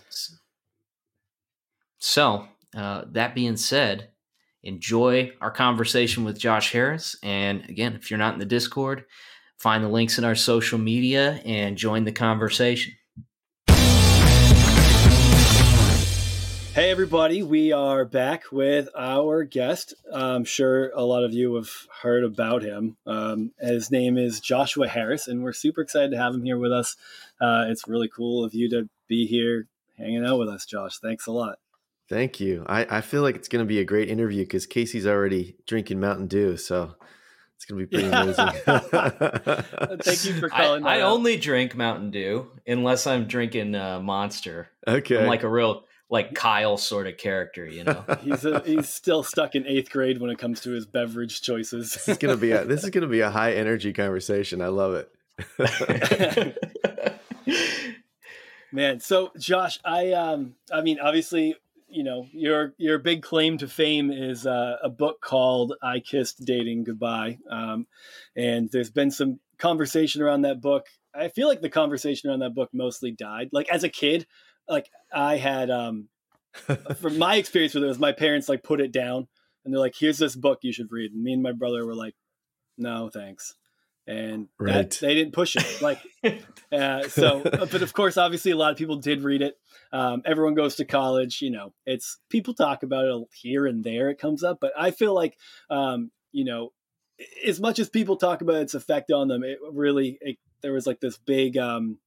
So 1.99 2.47
uh, 2.76 3.05
that 3.12 3.34
being 3.34 3.57
said 3.57 4.11
enjoy 4.62 5.32
our 5.41 5.51
conversation 5.51 6.24
with 6.24 6.39
josh 6.39 6.72
harris. 6.72 7.16
And 7.22 7.64
again 7.68 7.95
if 7.95 8.11
you're 8.11 8.18
not 8.18 8.34
in 8.34 8.41
the 8.41 8.47
discord 8.47 9.05
find 9.59 9.84
the 9.84 9.89
links 9.89 10.18
in 10.18 10.24
our 10.24 10.34
social 10.34 10.78
media 10.78 11.41
and 11.45 11.76
join 11.76 12.05
the 12.05 12.12
conversation 12.12 12.93
Hey, 16.76 16.90
everybody, 16.90 17.42
we 17.42 17.72
are 17.72 18.04
back 18.04 18.52
with 18.52 18.90
our 18.94 19.44
guest. 19.44 19.94
I'm 20.12 20.44
sure 20.44 20.90
a 20.90 21.04
lot 21.04 21.24
of 21.24 21.32
you 21.32 21.54
have 21.54 21.70
heard 22.02 22.22
about 22.22 22.60
him. 22.60 22.98
Um, 23.06 23.52
his 23.58 23.90
name 23.90 24.18
is 24.18 24.40
Joshua 24.40 24.86
Harris, 24.86 25.26
and 25.26 25.42
we're 25.42 25.54
super 25.54 25.80
excited 25.80 26.10
to 26.10 26.18
have 26.18 26.34
him 26.34 26.44
here 26.44 26.58
with 26.58 26.72
us. 26.72 26.94
Uh, 27.40 27.64
it's 27.68 27.88
really 27.88 28.10
cool 28.14 28.44
of 28.44 28.52
you 28.52 28.68
to 28.68 28.90
be 29.08 29.26
here 29.26 29.68
hanging 29.96 30.26
out 30.26 30.38
with 30.38 30.50
us, 30.50 30.66
Josh. 30.66 30.98
Thanks 30.98 31.26
a 31.26 31.32
lot. 31.32 31.60
Thank 32.10 32.40
you. 32.40 32.62
I, 32.68 32.98
I 32.98 33.00
feel 33.00 33.22
like 33.22 33.36
it's 33.36 33.48
going 33.48 33.64
to 33.64 33.66
be 33.66 33.78
a 33.78 33.84
great 33.86 34.10
interview 34.10 34.42
because 34.42 34.66
Casey's 34.66 35.06
already 35.06 35.56
drinking 35.66 35.98
Mountain 35.98 36.26
Dew. 36.26 36.58
So 36.58 36.94
it's 37.54 37.64
going 37.64 37.80
to 37.80 37.86
be 37.86 37.96
pretty 38.00 38.14
amazing. 38.14 38.48
Thank 40.02 40.24
you 40.26 40.34
for 40.34 40.50
calling. 40.50 40.84
I, 40.84 40.98
I 40.98 41.00
only 41.00 41.38
drink 41.38 41.74
Mountain 41.74 42.10
Dew 42.10 42.50
unless 42.66 43.06
I'm 43.06 43.26
drinking 43.26 43.74
uh, 43.74 43.98
Monster. 44.00 44.68
Okay. 44.86 45.22
I'm 45.22 45.26
like 45.26 45.42
a 45.42 45.48
real 45.48 45.86
like 46.09 46.34
Kyle 46.34 46.76
sort 46.76 47.07
of 47.07 47.16
character, 47.16 47.66
you 47.66 47.84
know. 47.84 48.04
he's 48.22 48.44
a, 48.44 48.61
he's 48.61 48.88
still 48.88 49.22
stuck 49.22 49.54
in 49.54 49.66
eighth 49.66 49.90
grade 49.90 50.20
when 50.20 50.30
it 50.30 50.38
comes 50.38 50.61
to 50.62 50.70
his 50.70 50.86
beverage 50.86 51.42
choices. 51.42 51.92
this 51.92 52.09
is 52.09 52.18
gonna 52.18 52.36
be 52.36 52.52
a, 52.52 52.64
this 52.64 52.84
is 52.84 52.90
gonna 52.90 53.07
be 53.07 53.20
a 53.20 53.30
high 53.30 53.52
energy 53.52 53.92
conversation. 53.92 54.61
I 54.61 54.68
love 54.68 54.94
it. 54.94 55.11
Man, 58.72 59.00
so 59.00 59.32
Josh, 59.38 59.78
I 59.84 60.12
um, 60.12 60.54
I 60.72 60.82
mean, 60.82 60.98
obviously, 61.00 61.57
you 61.88 62.04
know, 62.04 62.26
your 62.32 62.74
your 62.78 62.98
big 62.98 63.22
claim 63.22 63.59
to 63.59 63.68
fame 63.68 64.11
is 64.11 64.46
uh, 64.46 64.76
a 64.82 64.88
book 64.88 65.20
called 65.20 65.74
"I 65.82 66.00
Kissed 66.00 66.44
Dating 66.44 66.84
Goodbye," 66.84 67.38
um, 67.50 67.86
and 68.34 68.70
there's 68.70 68.90
been 68.90 69.11
some 69.11 69.40
conversation 69.59 70.22
around 70.22 70.42
that 70.42 70.61
book. 70.61 70.86
I 71.14 71.28
feel 71.28 71.48
like 71.48 71.62
the 71.62 71.70
conversation 71.70 72.28
around 72.28 72.40
that 72.40 72.54
book 72.54 72.70
mostly 72.72 73.12
died. 73.12 73.50
Like 73.52 73.68
as 73.70 73.84
a 73.84 73.88
kid, 73.88 74.26
like 74.68 74.90
I 75.12 75.36
had 75.36 75.70
um 75.70 76.08
from 76.96 77.18
my 77.18 77.36
experience 77.36 77.74
with 77.74 77.84
it 77.84 77.88
was 77.88 77.98
my 77.98 78.12
parents 78.12 78.48
like 78.48 78.62
put 78.62 78.80
it 78.80 78.92
down 78.92 79.28
and 79.66 79.74
they're 79.74 79.80
like, 79.80 79.96
here's 79.98 80.18
this 80.18 80.36
book 80.36 80.60
you 80.62 80.72
should 80.72 80.92
read. 80.92 81.12
And 81.12 81.22
me 81.22 81.32
and 81.32 81.42
my 81.42 81.50
brother 81.50 81.84
were 81.84 81.94
like, 81.94 82.14
no, 82.78 83.10
thanks. 83.12 83.56
And 84.06 84.46
right. 84.60 84.88
that, 84.88 84.98
they 85.00 85.14
didn't 85.14 85.32
push 85.32 85.56
it. 85.56 85.82
Like, 85.82 86.00
uh, 86.72 87.08
so, 87.08 87.42
but 87.42 87.82
of 87.82 87.92
course, 87.92 88.16
obviously 88.16 88.52
a 88.52 88.56
lot 88.56 88.70
of 88.70 88.78
people 88.78 88.96
did 88.96 89.22
read 89.22 89.42
it. 89.42 89.56
Um, 89.92 90.22
everyone 90.24 90.54
goes 90.54 90.76
to 90.76 90.84
college, 90.84 91.42
you 91.42 91.50
know, 91.50 91.74
it's 91.84 92.18
people 92.30 92.54
talk 92.54 92.84
about 92.84 93.06
it 93.06 93.28
here 93.34 93.66
and 93.66 93.82
there. 93.82 94.08
It 94.08 94.20
comes 94.20 94.44
up, 94.44 94.58
but 94.60 94.72
I 94.78 94.92
feel 94.92 95.12
like, 95.12 95.36
um, 95.68 96.12
you 96.30 96.44
know, 96.44 96.72
as 97.44 97.58
much 97.58 97.80
as 97.80 97.88
people 97.88 98.16
talk 98.16 98.42
about 98.42 98.62
its 98.62 98.74
effect 98.74 99.10
on 99.10 99.26
them, 99.26 99.42
it 99.42 99.58
really, 99.72 100.16
it, 100.20 100.36
there 100.60 100.72
was 100.72 100.86
like 100.86 101.00
this 101.00 101.18
big, 101.18 101.56
um, 101.56 101.98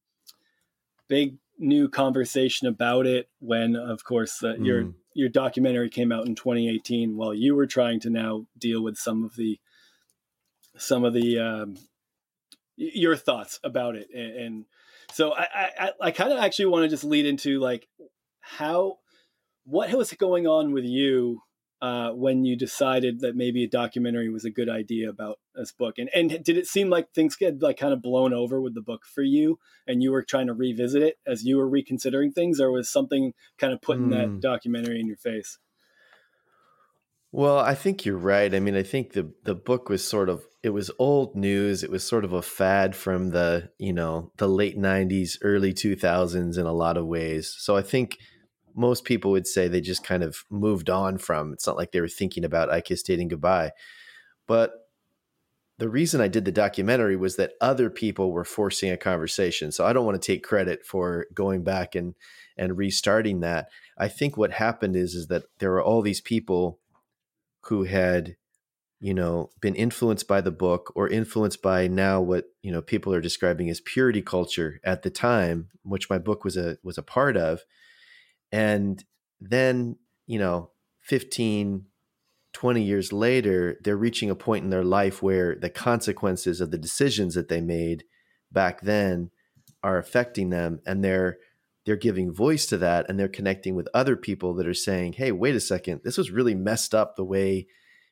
big 1.10 1.36
new 1.60 1.90
conversation 1.90 2.68
about 2.68 3.06
it 3.06 3.30
when, 3.40 3.76
of 3.76 4.04
course, 4.04 4.42
uh, 4.44 4.54
mm. 4.54 4.66
your 4.66 4.94
your 5.14 5.30
documentary 5.30 5.90
came 5.90 6.12
out 6.12 6.26
in 6.26 6.36
2018. 6.36 7.18
While 7.18 7.34
you 7.34 7.56
were 7.56 7.68
trying 7.68 8.00
to 8.02 8.10
now 8.10 8.48
deal 8.58 8.82
with 8.82 8.98
some 8.98 9.24
of 9.24 9.36
the 9.36 9.60
some 10.78 11.04
of 11.04 11.14
the 11.14 11.40
um, 11.40 11.76
your 12.76 13.16
thoughts 13.16 13.60
about 13.64 13.96
it, 13.96 14.08
and, 14.14 14.36
and 14.36 14.66
so 15.12 15.34
I 15.34 15.72
I, 15.80 15.92
I 16.02 16.12
kind 16.12 16.32
of 16.32 16.40
actually 16.40 16.68
want 16.68 16.84
to 16.84 16.90
just 16.90 17.04
lead 17.04 17.26
into 17.26 17.60
like 17.60 17.88
how 18.40 18.98
what 19.66 19.94
was 19.94 20.12
going 20.14 20.48
on 20.48 20.72
with 20.72 20.86
you 20.86 21.42
uh, 21.82 22.12
when 22.12 22.44
you 22.44 22.58
decided 22.58 23.22
that 23.22 23.36
maybe 23.36 23.64
a 23.64 23.70
documentary 23.70 24.30
was 24.30 24.44
a 24.44 24.50
good 24.50 24.70
idea 24.70 25.10
about 25.10 25.40
this 25.56 25.72
book 25.72 25.98
and 25.98 26.10
and 26.14 26.44
did 26.44 26.58
it 26.58 26.68
seem 26.68 26.90
like 26.90 27.12
things 27.14 27.36
get 27.36 27.62
like 27.62 27.78
kind 27.78 27.94
of 27.94 28.02
blown 28.02 28.34
over 28.34 28.62
with 28.62 28.76
the 28.76 28.82
book 28.82 29.06
for 29.06 29.22
you 29.22 29.60
and 29.88 30.04
you 30.04 30.12
were 30.12 30.24
trying 30.24 30.48
to 30.48 30.54
revisit 30.54 31.02
it 31.02 31.18
as 31.26 31.44
you 31.44 31.58
were 31.58 31.68
reconsidering 31.68 32.32
things 32.32 32.60
or 32.60 32.72
was 32.72 32.90
something 32.90 33.34
kind 33.58 33.74
of 33.74 33.82
putting 33.82 34.08
mm. 34.08 34.12
that 34.12 34.28
hmm. 34.28 34.40
documentary 34.40 35.00
in 35.00 35.08
your 35.08 35.18
face 35.18 35.58
well 37.32 37.60
i 37.60 37.74
think 37.74 38.06
you're 38.06 38.18
right 38.18 38.54
i 38.54 38.60
mean 38.60 38.76
i 38.76 38.84
think 38.84 39.14
the 39.14 39.32
the 39.44 39.56
book 39.56 39.90
was 39.90 40.06
sort 40.06 40.30
of 40.30 40.44
it 40.64 40.70
was 40.70 40.92
old 41.00 41.36
news 41.36 41.84
it 41.84 41.92
was 41.92 42.06
sort 42.06 42.26
of 42.26 42.34
a 42.34 42.42
fad 42.42 42.96
from 42.96 43.30
the 43.30 43.70
you 43.78 43.94
know 43.94 44.32
the 44.38 44.48
late 44.48 44.78
90s 44.78 45.38
early 45.42 45.74
2000s 45.74 46.58
in 46.58 46.66
a 46.66 46.74
lot 46.74 46.98
of 46.98 47.06
ways 47.06 47.56
so 47.58 47.78
i 47.78 47.82
think 47.82 48.18
most 48.80 49.04
people 49.04 49.32
would 49.32 49.46
say 49.46 49.68
they 49.68 49.82
just 49.82 50.06
kind 50.06 50.24
of 50.24 50.46
moved 50.50 50.90
on 50.90 51.18
from. 51.18 51.52
It's 51.52 51.68
not 51.68 51.76
like 51.76 51.92
they 51.92 52.00
were 52.00 52.08
thinking 52.08 52.46
about 52.46 52.72
I 52.72 52.80
Kissed 52.80 53.06
Dating 53.06 53.28
Goodbye. 53.28 53.72
But 54.48 54.72
the 55.80 55.90
reason 55.90 56.22
I 56.22 56.30
did 56.30 56.46
the 56.46 56.52
documentary 56.52 57.18
was 57.18 57.36
that 57.36 57.54
other 57.60 57.90
people 57.90 58.32
were 58.32 58.46
forcing 58.46 58.90
a 58.90 58.98
conversation. 58.98 59.74
So 59.74 59.86
I 59.86 59.92
don't 59.92 60.06
want 60.06 60.22
to 60.22 60.26
take 60.26 60.44
credit 60.44 60.86
for 60.86 61.28
going 61.34 61.64
back 61.64 61.94
and 61.94 62.16
and 62.58 62.78
restarting 62.78 63.42
that. 63.42 63.68
I 63.98 64.08
think 64.08 64.38
what 64.38 64.52
happened 64.52 64.96
is 64.96 65.14
is 65.14 65.28
that 65.28 65.44
there 65.60 65.72
were 65.72 65.84
all 65.84 66.02
these 66.02 66.22
people 66.22 66.80
who 67.64 67.84
had 67.84 68.38
you 69.02 69.14
know 69.14 69.50
been 69.60 69.76
influenced 69.76 70.28
by 70.28 70.40
the 70.40 70.52
book 70.52 70.94
or 70.96 71.10
influenced 71.10 71.62
by 71.62 71.88
now 71.88 72.22
what 72.22 72.46
you 72.62 72.72
know 72.72 72.82
people 72.82 73.14
are 73.14 73.22
describing 73.22 73.70
as 73.70 73.82
purity 73.82 74.22
culture 74.22 74.80
at 74.86 75.04
the 75.04 75.10
time 75.10 75.70
which 75.84 76.10
my 76.10 76.18
book 76.18 76.44
was 76.44 76.58
a 76.58 76.78
was 76.84 76.98
a 76.98 77.04
part 77.04 77.38
of 77.38 77.62
and 78.52 79.04
then, 79.40 79.98
you 80.28 80.40
know, 80.40 80.72
15, 81.02 81.86
20 82.54 82.84
years 82.84 83.14
later, 83.14 83.78
they're 83.84 83.98
reaching 83.98 84.30
a 84.30 84.36
point 84.36 84.64
in 84.64 84.70
their 84.70 84.84
life 84.84 85.22
where 85.22 85.56
the 85.56 85.70
consequences 85.70 86.62
of 86.62 86.72
the 86.72 86.78
decisions 86.78 87.36
that 87.36 87.48
they 87.48 87.62
made 87.62 88.04
back 88.52 88.82
then 88.82 89.30
are 89.84 89.98
affecting 89.98 90.50
them 90.50 90.80
and 90.86 91.04
they're 91.04 91.38
they're 91.86 91.96
giving 91.96 92.32
voice 92.32 92.66
to 92.68 92.78
that 92.78 93.06
and 93.10 93.18
they're 93.18 93.28
connecting 93.28 93.74
with 93.74 93.88
other 93.94 94.16
people 94.16 94.54
that 94.56 94.68
are 94.68 94.74
saying, 94.74 95.14
"Hey, 95.14 95.32
wait 95.32 95.56
a 95.56 95.60
second. 95.60 96.02
This 96.04 96.18
was 96.18 96.30
really 96.30 96.54
messed 96.54 96.94
up 96.94 97.16
the 97.16 97.24
way 97.24 97.68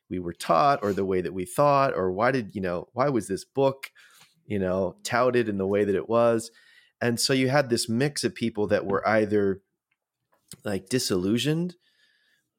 we 0.08 0.18
were 0.18 0.32
taught 0.32 0.80
or 0.82 0.92
the 0.92 1.04
way 1.04 1.20
that 1.20 1.34
we 1.34 1.44
thought 1.44 1.94
or 1.94 2.10
why 2.10 2.32
did, 2.32 2.54
you 2.54 2.60
know, 2.60 2.88
why 2.92 3.08
was 3.08 3.28
this 3.28 3.44
book, 3.44 3.90
you 4.46 4.58
know, 4.58 4.96
touted 5.04 5.48
in 5.48 5.58
the 5.58 5.66
way 5.66 5.84
that 5.84 5.94
it 5.94 6.08
was?" 6.08 6.50
And 7.00 7.20
so 7.20 7.32
you 7.32 7.48
had 7.50 7.68
this 7.70 7.88
mix 7.88 8.24
of 8.24 8.34
people 8.34 8.66
that 8.68 8.86
were 8.86 9.06
either 9.06 9.62
like 10.64 10.88
disillusioned 10.88 11.76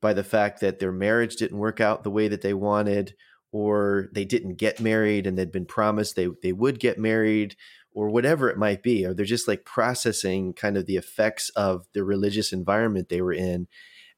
by 0.01 0.13
the 0.13 0.23
fact 0.23 0.61
that 0.61 0.79
their 0.79 0.91
marriage 0.91 1.35
didn't 1.35 1.57
work 1.57 1.79
out 1.81 2.03
the 2.03 2.11
way 2.11 2.27
that 2.27 2.41
they 2.41 2.53
wanted 2.53 3.13
or 3.51 4.09
they 4.13 4.25
didn't 4.25 4.55
get 4.55 4.79
married 4.79 5.25
and 5.25 5.37
they'd 5.37 5.51
been 5.51 5.65
promised 5.65 6.15
they 6.15 6.27
they 6.41 6.53
would 6.53 6.79
get 6.79 6.99
married 6.99 7.55
or 7.93 8.09
whatever 8.09 8.49
it 8.49 8.57
might 8.57 8.83
be 8.83 9.05
or 9.05 9.13
they're 9.13 9.25
just 9.25 9.47
like 9.47 9.65
processing 9.65 10.53
kind 10.53 10.77
of 10.77 10.85
the 10.85 10.97
effects 10.97 11.49
of 11.51 11.87
the 11.93 12.03
religious 12.03 12.53
environment 12.53 13.09
they 13.09 13.21
were 13.21 13.33
in. 13.33 13.67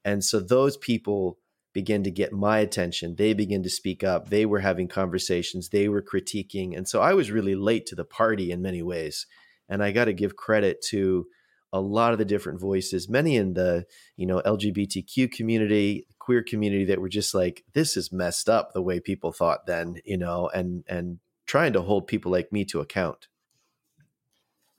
And 0.03 0.23
so 0.23 0.39
those 0.39 0.77
people 0.77 1.37
begin 1.73 2.03
to 2.03 2.11
get 2.11 2.33
my 2.33 2.59
attention. 2.59 3.15
They 3.15 3.33
begin 3.33 3.63
to 3.63 3.69
speak 3.69 4.03
up. 4.03 4.29
They 4.29 4.45
were 4.45 4.59
having 4.59 4.89
conversations. 4.89 5.69
They 5.69 5.87
were 5.87 6.01
critiquing. 6.01 6.75
And 6.75 6.87
so 6.87 7.01
i 7.01 7.13
was 7.13 7.31
really 7.31 7.55
late 7.55 7.85
to 7.87 7.95
the 7.95 8.03
party 8.03 8.51
in 8.51 8.61
many 8.61 8.81
ways. 8.81 9.25
And 9.69 9.81
i 9.81 9.91
got 9.91 10.05
to 10.05 10.13
give 10.13 10.35
credit 10.35 10.83
to 10.89 11.27
a 11.73 11.79
lot 11.79 12.13
of 12.13 12.19
the 12.19 12.25
different 12.25 12.59
voices, 12.59 13.09
many 13.09 13.35
in 13.35 13.53
the, 13.53 13.85
you 14.17 14.25
know, 14.25 14.41
LGBTQ 14.45 15.31
community, 15.31 16.07
queer 16.19 16.43
community 16.43 16.85
that 16.85 16.99
were 16.99 17.09
just 17.09 17.33
like, 17.33 17.63
this 17.73 17.95
is 17.95 18.11
messed 18.11 18.49
up 18.49 18.73
the 18.73 18.81
way 18.81 18.99
people 18.99 19.31
thought 19.31 19.65
then, 19.65 19.97
you 20.03 20.17
know, 20.17 20.49
and 20.53 20.83
and 20.87 21.19
trying 21.45 21.73
to 21.73 21.81
hold 21.81 22.07
people 22.07 22.31
like 22.31 22.51
me 22.51 22.65
to 22.65 22.79
account. 22.79 23.27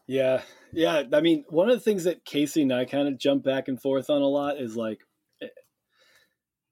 Yeah. 0.06 0.42
Yeah. 0.72 1.04
I 1.12 1.20
mean, 1.20 1.44
one 1.48 1.70
of 1.70 1.76
the 1.76 1.84
things 1.84 2.04
that 2.04 2.24
Casey 2.24 2.62
and 2.62 2.72
I 2.72 2.84
kind 2.84 3.08
of 3.08 3.18
jump 3.18 3.44
back 3.44 3.68
and 3.68 3.80
forth 3.80 4.10
on 4.10 4.20
a 4.20 4.26
lot 4.26 4.58
is 4.58 4.76
like, 4.76 5.00
eh, 5.40 5.48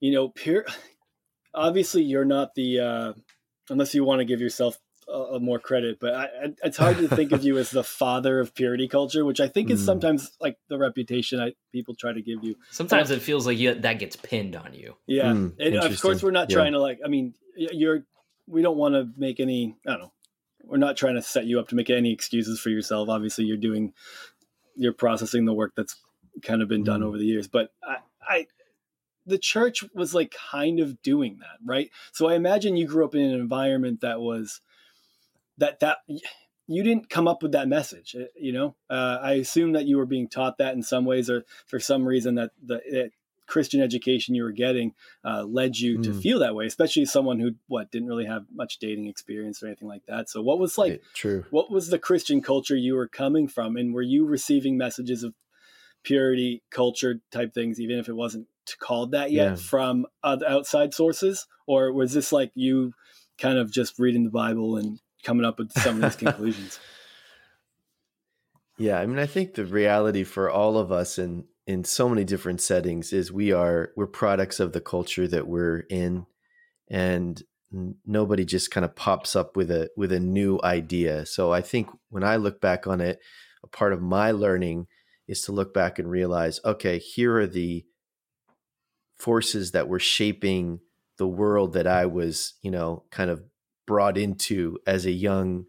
you 0.00 0.12
know, 0.12 0.28
peer 0.28 0.66
obviously 1.54 2.02
you're 2.02 2.24
not 2.24 2.54
the 2.54 2.80
uh 2.80 3.12
unless 3.68 3.94
you 3.94 4.04
want 4.04 4.20
to 4.20 4.24
give 4.24 4.40
yourself 4.40 4.78
uh, 5.12 5.38
more 5.38 5.58
credit, 5.58 5.98
but 6.00 6.14
I, 6.14 6.28
it's 6.62 6.76
hard 6.76 6.98
to 6.98 7.08
think 7.08 7.32
of 7.32 7.42
you 7.44 7.58
as 7.58 7.70
the 7.70 7.84
father 7.84 8.40
of 8.40 8.54
purity 8.54 8.88
culture, 8.88 9.24
which 9.24 9.40
I 9.40 9.48
think 9.48 9.70
is 9.70 9.82
mm. 9.82 9.86
sometimes 9.86 10.30
like 10.40 10.58
the 10.68 10.78
reputation 10.78 11.40
I, 11.40 11.54
people 11.72 11.94
try 11.94 12.12
to 12.12 12.22
give 12.22 12.44
you. 12.44 12.56
Sometimes 12.70 13.11
it 13.11 13.22
feels 13.22 13.46
like 13.46 13.58
you, 13.58 13.74
that 13.74 13.98
gets 13.98 14.16
pinned 14.16 14.56
on 14.56 14.74
you. 14.74 14.96
Yeah, 15.06 15.32
mm, 15.32 15.54
and 15.58 15.76
of 15.76 16.00
course 16.00 16.22
we're 16.22 16.30
not 16.30 16.50
yeah. 16.50 16.56
trying 16.56 16.72
to 16.72 16.80
like. 16.80 17.00
I 17.04 17.08
mean, 17.08 17.34
you're. 17.56 18.04
We 18.46 18.62
don't 18.62 18.76
want 18.76 18.94
to 18.94 19.08
make 19.16 19.40
any. 19.40 19.76
I 19.86 19.92
don't 19.92 20.00
know. 20.00 20.12
We're 20.64 20.78
not 20.78 20.96
trying 20.96 21.14
to 21.14 21.22
set 21.22 21.46
you 21.46 21.61
up 21.61 21.68
to 21.68 21.74
make 21.74 21.90
any 21.90 22.12
excuses 22.12 22.61
for 22.61 22.70
yourself. 22.70 23.08
Obviously, 23.08 23.44
you're 23.44 23.56
doing. 23.56 23.92
You're 24.76 24.92
processing 24.92 25.44
the 25.44 25.52
work 25.52 25.72
that's 25.76 25.96
kind 26.42 26.62
of 26.62 26.68
been 26.68 26.84
done 26.84 27.00
mm. 27.00 27.04
over 27.04 27.18
the 27.18 27.26
years, 27.26 27.48
but 27.48 27.72
I, 27.82 27.96
I 28.26 28.46
the 29.26 29.38
church 29.38 29.84
was 29.94 30.14
like 30.14 30.34
kind 30.50 30.80
of 30.80 31.00
doing 31.02 31.38
that, 31.40 31.58
right? 31.64 31.90
So 32.12 32.28
I 32.28 32.34
imagine 32.34 32.76
you 32.76 32.86
grew 32.86 33.04
up 33.04 33.14
in 33.14 33.22
an 33.22 33.38
environment 33.38 34.00
that 34.00 34.20
was 34.20 34.61
that 35.61 35.80
that 35.80 35.98
you 36.66 36.82
didn't 36.82 37.08
come 37.08 37.26
up 37.26 37.42
with 37.42 37.52
that 37.52 37.68
message 37.68 38.14
eh, 38.18 38.26
you 38.38 38.52
know 38.52 38.74
uh, 38.90 39.18
i 39.22 39.32
assume 39.32 39.72
that 39.72 39.86
you 39.86 39.96
were 39.96 40.06
being 40.06 40.28
taught 40.28 40.58
that 40.58 40.74
in 40.74 40.82
some 40.82 41.04
ways 41.04 41.30
or 41.30 41.44
for 41.66 41.78
some 41.78 42.04
reason 42.04 42.34
that 42.34 42.50
the 42.62 43.11
christian 43.46 43.80
education 43.80 44.34
you 44.34 44.44
were 44.44 44.52
getting 44.52 44.94
uh, 45.24 45.42
led 45.42 45.76
you 45.76 45.98
mm. 45.98 46.04
to 46.04 46.12
feel 46.12 46.38
that 46.38 46.54
way 46.54 46.66
especially 46.66 47.04
someone 47.04 47.40
who 47.40 47.52
what 47.66 47.90
didn't 47.90 48.08
really 48.08 48.26
have 48.26 48.44
much 48.52 48.78
dating 48.78 49.06
experience 49.06 49.62
or 49.62 49.66
anything 49.66 49.88
like 49.88 50.04
that 50.06 50.28
so 50.28 50.42
what 50.42 50.58
was 50.58 50.78
like 50.78 51.02
true 51.14 51.44
what 51.50 51.70
was 51.70 51.88
the 51.88 51.98
christian 51.98 52.40
culture 52.40 52.76
you 52.76 52.94
were 52.94 53.08
coming 53.08 53.48
from 53.48 53.76
and 53.76 53.94
were 53.94 54.02
you 54.02 54.24
receiving 54.24 54.76
messages 54.76 55.22
of 55.22 55.34
purity 56.02 56.62
culture 56.70 57.20
type 57.30 57.52
things, 57.52 57.80
even 57.80 57.98
if 57.98 58.08
it 58.08 58.14
wasn't 58.14 58.46
called 58.78 59.12
that 59.12 59.30
yet, 59.30 59.50
yeah. 59.50 59.54
from 59.56 60.06
outside 60.24 60.94
sources, 60.94 61.46
or 61.66 61.92
was 61.92 62.12
this 62.12 62.32
like 62.32 62.50
you 62.54 62.92
kind 63.38 63.58
of 63.58 63.70
just 63.70 63.98
reading 63.98 64.24
the 64.24 64.30
Bible 64.30 64.76
and 64.76 65.00
coming 65.22 65.44
up 65.44 65.58
with 65.58 65.72
some 65.72 65.96
of 65.96 66.02
these 66.02 66.16
conclusions? 66.28 66.78
Yeah, 68.78 68.98
I 68.98 69.06
mean, 69.06 69.18
I 69.18 69.26
think 69.26 69.54
the 69.54 69.64
reality 69.66 70.24
for 70.24 70.50
all 70.50 70.78
of 70.78 70.90
us 70.90 71.18
in 71.18 71.44
in 71.66 71.84
so 71.84 72.08
many 72.08 72.24
different 72.24 72.60
settings 72.60 73.12
is 73.12 73.30
we 73.30 73.52
are 73.52 73.92
we're 73.96 74.06
products 74.06 74.58
of 74.58 74.72
the 74.72 74.80
culture 74.80 75.28
that 75.28 75.46
we're 75.46 75.80
in, 75.90 76.26
and 76.90 77.42
nobody 78.04 78.44
just 78.44 78.70
kind 78.70 78.84
of 78.84 78.96
pops 78.96 79.36
up 79.36 79.56
with 79.56 79.70
a 79.70 79.90
with 79.96 80.12
a 80.12 80.20
new 80.20 80.58
idea. 80.64 81.26
So 81.26 81.52
I 81.52 81.60
think 81.60 81.88
when 82.08 82.24
I 82.24 82.36
look 82.36 82.60
back 82.60 82.86
on 82.86 83.00
it, 83.00 83.20
a 83.62 83.68
part 83.68 83.92
of 83.92 84.02
my 84.02 84.30
learning 84.32 84.86
is 85.28 85.42
to 85.42 85.52
look 85.52 85.72
back 85.72 85.98
and 85.98 86.10
realize, 86.10 86.60
okay, 86.64 86.98
here 86.98 87.38
are 87.38 87.46
the 87.46 87.84
forces 89.18 89.72
that 89.72 89.88
were 89.88 90.00
shaping 90.00 90.80
the 91.18 91.28
world 91.28 91.74
that 91.74 91.86
I 91.86 92.06
was, 92.06 92.54
you 92.62 92.70
know, 92.70 93.04
kind 93.10 93.30
of 93.30 93.42
brought 93.91 94.16
into 94.16 94.78
as 94.86 95.05
a 95.05 95.11
young 95.11 95.64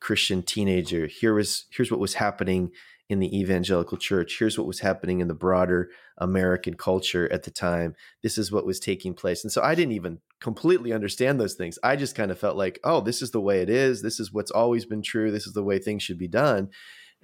Christian 0.00 0.44
teenager. 0.44 1.08
Here 1.08 1.34
was 1.34 1.66
here's 1.72 1.90
what 1.90 1.98
was 1.98 2.14
happening 2.14 2.70
in 3.08 3.18
the 3.18 3.36
evangelical 3.36 3.98
church. 3.98 4.36
Here's 4.38 4.56
what 4.56 4.68
was 4.68 4.78
happening 4.78 5.18
in 5.18 5.26
the 5.26 5.34
broader 5.34 5.90
American 6.16 6.74
culture 6.74 7.30
at 7.32 7.42
the 7.42 7.50
time. 7.50 7.96
This 8.22 8.38
is 8.38 8.52
what 8.52 8.64
was 8.64 8.78
taking 8.78 9.12
place. 9.12 9.42
And 9.42 9.50
so 9.50 9.60
I 9.60 9.74
didn't 9.74 9.94
even 9.94 10.20
completely 10.40 10.92
understand 10.92 11.40
those 11.40 11.54
things. 11.54 11.76
I 11.82 11.96
just 11.96 12.14
kind 12.14 12.30
of 12.30 12.38
felt 12.38 12.56
like, 12.56 12.78
oh, 12.84 13.00
this 13.00 13.20
is 13.20 13.32
the 13.32 13.40
way 13.40 13.60
it 13.60 13.68
is. 13.68 14.02
This 14.02 14.20
is 14.20 14.32
what's 14.32 14.52
always 14.52 14.86
been 14.86 15.02
true. 15.02 15.32
This 15.32 15.48
is 15.48 15.54
the 15.54 15.64
way 15.64 15.80
things 15.80 16.04
should 16.04 16.18
be 16.18 16.28
done. 16.28 16.68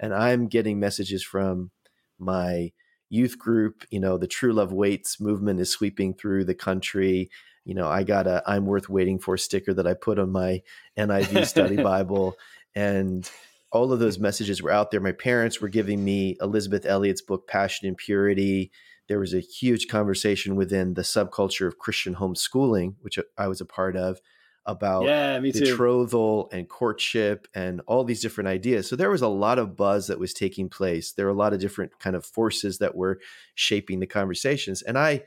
And 0.01 0.13
I'm 0.13 0.47
getting 0.47 0.81
messages 0.81 1.23
from 1.23 1.71
my 2.19 2.71
youth 3.09 3.39
group. 3.39 3.85
You 3.89 4.01
know, 4.01 4.17
the 4.17 4.27
True 4.27 4.51
Love 4.51 4.73
Waits 4.73 5.17
movement 5.21 5.61
is 5.61 5.71
sweeping 5.71 6.13
through 6.13 6.43
the 6.43 6.55
country 6.55 7.29
you 7.65 7.75
know, 7.75 7.87
I 7.87 8.03
got 8.03 8.27
a 8.27 8.43
I'm 8.45 8.65
worth 8.65 8.89
waiting 8.89 9.19
for 9.19 9.37
sticker 9.37 9.73
that 9.73 9.87
I 9.87 9.93
put 9.93 10.19
on 10.19 10.31
my 10.31 10.61
NIV 10.97 11.45
study 11.45 11.75
Bible 11.83 12.35
and 12.75 13.29
all 13.71 13.93
of 13.93 13.99
those 13.99 14.19
messages 14.19 14.61
were 14.61 14.71
out 14.71 14.91
there. 14.91 14.99
My 14.99 15.13
parents 15.13 15.61
were 15.61 15.69
giving 15.69 16.03
me 16.03 16.35
Elisabeth 16.41 16.85
Elliot's 16.85 17.21
book, 17.21 17.47
Passion 17.47 17.87
and 17.87 17.95
Purity. 17.97 18.71
There 19.07 19.19
was 19.19 19.33
a 19.33 19.39
huge 19.39 19.87
conversation 19.87 20.55
within 20.55 20.93
the 20.93 21.01
subculture 21.01 21.67
of 21.67 21.79
Christian 21.79 22.15
homeschooling, 22.15 22.95
which 23.01 23.17
I 23.37 23.47
was 23.47 23.61
a 23.61 23.65
part 23.65 23.95
of, 23.95 24.19
about 24.65 25.05
yeah, 25.05 25.39
betrothal 25.39 26.49
and 26.51 26.69
courtship 26.69 27.47
and 27.55 27.81
all 27.87 28.03
these 28.03 28.21
different 28.21 28.47
ideas. 28.47 28.87
So 28.87 28.95
there 28.95 29.09
was 29.09 29.21
a 29.21 29.27
lot 29.27 29.57
of 29.57 29.75
buzz 29.75 30.07
that 30.07 30.19
was 30.19 30.33
taking 30.33 30.69
place. 30.69 31.13
There 31.13 31.25
were 31.25 31.31
a 31.31 31.35
lot 31.35 31.53
of 31.53 31.59
different 31.59 31.97
kind 31.99 32.15
of 32.15 32.25
forces 32.25 32.77
that 32.77 32.95
were 32.95 33.19
shaping 33.55 33.99
the 33.99 34.07
conversations. 34.07 34.81
And 34.81 34.99
I 34.99 35.23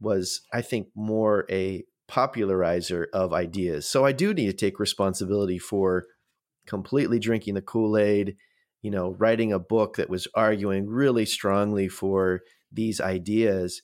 was, 0.00 0.42
I 0.52 0.62
think, 0.62 0.88
more 0.94 1.46
a 1.50 1.84
popularizer 2.06 3.08
of 3.12 3.32
ideas. 3.32 3.86
So 3.86 4.04
I 4.04 4.12
do 4.12 4.32
need 4.32 4.46
to 4.46 4.52
take 4.52 4.80
responsibility 4.80 5.58
for 5.58 6.06
completely 6.66 7.18
drinking 7.18 7.54
the 7.54 7.62
Kool 7.62 7.96
Aid, 7.98 8.36
you 8.82 8.90
know, 8.90 9.14
writing 9.18 9.52
a 9.52 9.58
book 9.58 9.96
that 9.96 10.10
was 10.10 10.26
arguing 10.34 10.86
really 10.86 11.26
strongly 11.26 11.88
for 11.88 12.40
these 12.72 13.00
ideas. 13.00 13.82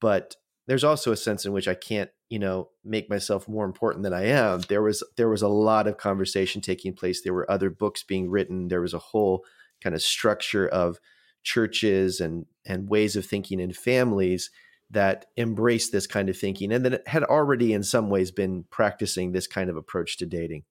But 0.00 0.36
there's 0.66 0.84
also 0.84 1.12
a 1.12 1.16
sense 1.16 1.44
in 1.44 1.52
which 1.52 1.68
I 1.68 1.74
can't, 1.74 2.10
you 2.28 2.38
know, 2.38 2.70
make 2.84 3.08
myself 3.08 3.48
more 3.48 3.64
important 3.64 4.02
than 4.02 4.12
I 4.12 4.26
am. 4.26 4.60
There 4.62 4.82
was 4.82 5.02
there 5.16 5.28
was 5.28 5.42
a 5.42 5.48
lot 5.48 5.86
of 5.86 5.96
conversation 5.96 6.60
taking 6.60 6.92
place. 6.92 7.22
There 7.22 7.34
were 7.34 7.50
other 7.50 7.70
books 7.70 8.02
being 8.02 8.30
written. 8.30 8.68
There 8.68 8.80
was 8.80 8.94
a 8.94 8.98
whole 8.98 9.44
kind 9.82 9.94
of 9.94 10.02
structure 10.02 10.66
of 10.66 10.98
churches 11.42 12.20
and 12.20 12.46
and 12.66 12.88
ways 12.88 13.16
of 13.16 13.24
thinking 13.24 13.60
in 13.60 13.72
families 13.72 14.50
that 14.90 15.26
embraced 15.36 15.92
this 15.92 16.06
kind 16.06 16.28
of 16.28 16.38
thinking 16.38 16.72
and 16.72 16.84
that 16.84 17.06
had 17.08 17.24
already 17.24 17.72
in 17.72 17.82
some 17.82 18.08
ways 18.08 18.30
been 18.30 18.64
practicing 18.70 19.32
this 19.32 19.46
kind 19.46 19.68
of 19.68 19.76
approach 19.76 20.16
to 20.18 20.26
dating. 20.26 20.62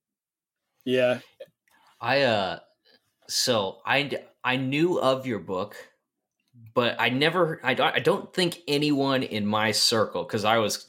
Yeah. 0.85 1.19
I 1.99 2.21
uh 2.21 2.59
so 3.27 3.79
I 3.85 4.11
I 4.43 4.57
knew 4.57 4.99
of 4.99 5.25
your 5.25 5.39
book, 5.39 5.75
but 6.73 6.95
I 6.99 7.09
never 7.09 7.59
I 7.63 7.71
I 7.71 7.99
don't 7.99 8.33
think 8.33 8.61
anyone 8.67 9.23
in 9.23 9.45
my 9.45 9.71
circle 9.71 10.23
cuz 10.25 10.45
I 10.45 10.59
was 10.59 10.87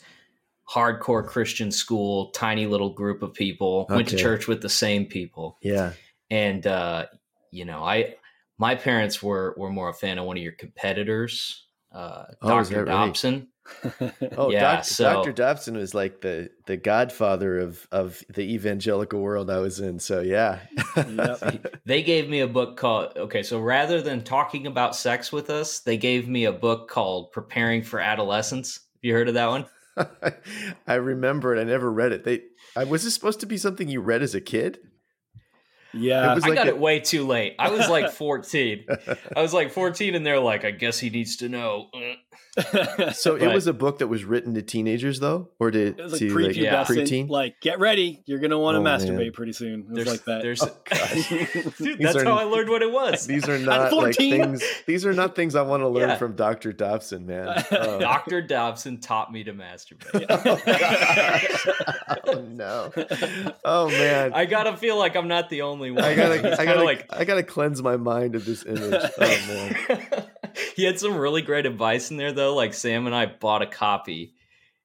hardcore 0.69 1.27
Christian 1.27 1.71
school, 1.71 2.31
tiny 2.31 2.67
little 2.67 2.91
group 2.91 3.23
of 3.23 3.33
people, 3.33 3.87
okay. 3.89 3.95
went 3.97 4.09
to 4.09 4.17
church 4.17 4.47
with 4.47 4.63
the 4.63 4.69
same 4.69 5.07
people. 5.07 5.59
Yeah. 5.63 5.93
And 6.31 6.67
uh 6.67 7.07
you 7.51 7.65
know, 7.65 7.83
I 7.83 8.17
my 8.59 8.75
parents 8.77 9.23
were 9.23 9.55
were 9.57 9.71
more 9.71 9.89
a 9.89 9.95
fan 9.95 10.19
of 10.19 10.27
one 10.27 10.37
of 10.37 10.43
your 10.43 10.53
competitors, 10.53 11.67
uh 11.93 12.25
oh, 12.43 12.49
Dr. 12.49 12.85
Dobson. 12.85 13.49
oh, 14.37 14.51
yeah, 14.51 14.77
Doc, 14.77 14.85
so, 14.85 15.05
Dr. 15.05 15.33
Dobson 15.33 15.77
was 15.77 15.95
like 15.95 16.21
the 16.21 16.51
the 16.67 16.77
godfather 16.77 17.59
of 17.59 17.87
of 17.91 18.23
the 18.29 18.43
evangelical 18.43 19.21
world 19.21 19.51
I 19.51 19.59
was 19.59 19.81
in. 19.81 19.99
So 19.99 20.21
yeah, 20.21 20.61
yep. 20.97 21.81
they 21.85 22.03
gave 22.03 22.29
me 22.29 22.41
a 22.41 22.47
book 22.47 22.77
called 22.77 23.17
okay. 23.17 23.43
So 23.43 23.61
rather 23.61 24.01
than 24.01 24.23
talking 24.23 24.67
about 24.67 24.95
sex 24.95 25.33
with 25.33 25.51
us, 25.51 25.81
they 25.81 25.97
gave 25.97 26.29
me 26.29 26.45
a 26.45 26.53
book 26.53 26.89
called 26.89 27.33
"Preparing 27.33 27.83
for 27.83 27.99
Adolescence." 27.99 28.77
Have 28.77 29.01
you 29.03 29.13
heard 29.13 29.29
of 29.29 29.35
that 29.35 29.49
one? 29.49 29.67
I 30.87 30.95
remember 30.95 31.55
it. 31.55 31.61
I 31.61 31.65
never 31.65 31.91
read 31.91 32.13
it. 32.13 32.25
They 32.25 32.43
I, 32.77 32.85
was 32.85 33.05
this 33.05 33.15
supposed 33.15 33.41
to 33.41 33.47
be 33.47 33.57
something 33.57 33.89
you 33.89 34.01
read 34.01 34.23
as 34.23 34.35
a 34.35 34.41
kid? 34.41 34.79
Yeah, 35.97 36.35
like 36.35 36.45
I 36.45 36.55
got 36.55 36.67
a, 36.67 36.71
it 36.71 36.79
way 36.79 37.01
too 37.01 37.27
late. 37.27 37.55
I 37.59 37.71
was 37.71 37.89
like 37.89 38.11
14. 38.13 38.87
I 39.37 39.43
was 39.43 39.53
like 39.53 39.73
14, 39.73 40.15
and 40.15 40.25
they're 40.25 40.41
like, 40.41 40.65
"I 40.65 40.71
guess 40.71 40.99
he 40.99 41.11
needs 41.11 41.37
to 41.37 41.49
know." 41.49 41.91
so 43.13 43.39
but, 43.39 43.43
it 43.43 43.53
was 43.53 43.67
a 43.67 43.75
book 43.75 43.99
that 43.99 44.07
was 44.07 44.25
written 44.25 44.55
to 44.55 44.63
teenagers, 44.63 45.21
though, 45.21 45.51
or 45.59 45.71
to, 45.71 45.89
it 45.89 45.97
was 45.99 46.13
like 46.13 46.21
to 46.21 46.39
like, 46.39 46.57
yeah. 46.57 46.85
preteen. 46.85 47.29
Like, 47.29 47.61
get 47.61 47.79
ready, 47.79 48.23
you're 48.25 48.39
gonna 48.39 48.59
want 48.59 48.77
to 48.77 48.81
oh, 48.81 48.83
masturbate 48.83 49.17
man. 49.17 49.33
pretty 49.33 49.53
soon. 49.53 49.87
It 49.91 49.93
was 49.93 50.07
like 50.07 50.25
that. 50.25 50.41
There's, 50.41 50.63
oh, 50.63 51.75
Dude, 51.79 51.99
that's 52.01 52.17
are, 52.17 52.25
how 52.25 52.39
I 52.39 52.45
learned 52.45 52.71
what 52.71 52.81
it 52.81 52.91
was. 52.91 53.27
These 53.27 53.47
are 53.47 53.59
not 53.59 53.93
like 53.93 54.17
things. 54.17 54.63
These 54.87 55.05
are 55.05 55.13
not 55.13 55.37
things 55.37 55.55
I 55.55 55.63
want 55.63 55.83
to 55.83 55.89
learn 55.89 56.09
yeah. 56.09 56.17
from 56.17 56.35
Doctor 56.35 56.73
Dobson, 56.73 57.27
man. 57.27 57.63
Oh. 57.71 57.99
Doctor 57.99 58.41
Dobson 58.41 59.01
taught 59.01 59.31
me 59.31 59.45
to 59.45 59.53
masturbate. 59.53 60.25
oh 62.25 62.41
no! 62.41 62.91
Oh 63.67 63.91
man! 63.91 64.33
I 64.33 64.47
gotta 64.47 64.79
feel 64.79 64.97
like 64.97 65.15
I'm 65.15 65.29
not 65.29 65.51
the 65.51 65.61
only 65.63 65.91
one. 65.91 66.05
I 66.05 66.15
gotta, 66.15 66.59
I 66.59 66.65
gotta, 66.65 66.85
like, 66.85 67.07
I 67.11 67.27
gotta 67.27 67.43
cleanse 67.43 67.83
my 67.83 67.99
mind 67.99 68.35
of 68.35 68.47
this 68.47 68.65
image. 68.65 69.11
Oh 69.19 69.77
man! 69.89 70.26
He 70.77 70.85
had 70.85 71.01
some 71.01 71.17
really 71.17 71.41
great 71.41 71.65
advice 71.65 72.11
in 72.11 72.19
there 72.19 72.33
though. 72.33 72.55
Like 72.55 72.75
Sam 72.75 73.07
and 73.07 73.15
I 73.15 73.25
bought 73.25 73.63
a 73.63 73.67
copy 73.67 74.35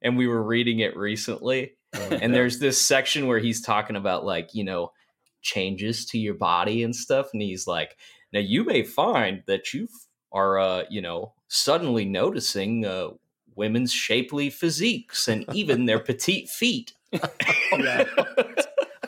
and 0.01 0.17
we 0.17 0.25
were 0.25 0.41
reading 0.41 0.79
it 0.79 0.95
recently. 0.95 1.73
Oh, 1.93 2.09
and 2.13 2.33
there's 2.33 2.59
this 2.59 2.81
section 2.81 3.27
where 3.27 3.39
he's 3.39 3.61
talking 3.61 3.97
about 3.97 4.23
like, 4.23 4.55
you 4.55 4.63
know, 4.63 4.93
changes 5.41 6.05
to 6.05 6.17
your 6.17 6.35
body 6.35 6.83
and 6.83 6.95
stuff. 6.95 7.31
And 7.33 7.41
he's 7.41 7.67
like, 7.67 7.97
now 8.31 8.39
you 8.39 8.63
may 8.63 8.83
find 8.83 9.43
that 9.47 9.73
you 9.73 9.89
are, 10.31 10.57
uh, 10.57 10.83
you 10.89 11.01
know, 11.01 11.33
suddenly 11.49 12.05
noticing 12.05 12.85
uh, 12.85 13.09
women's 13.53 13.91
shapely 13.91 14.49
physiques 14.49 15.27
and 15.27 15.43
even 15.53 15.87
their 15.87 15.99
petite 16.03 16.47
feet. 16.47 16.93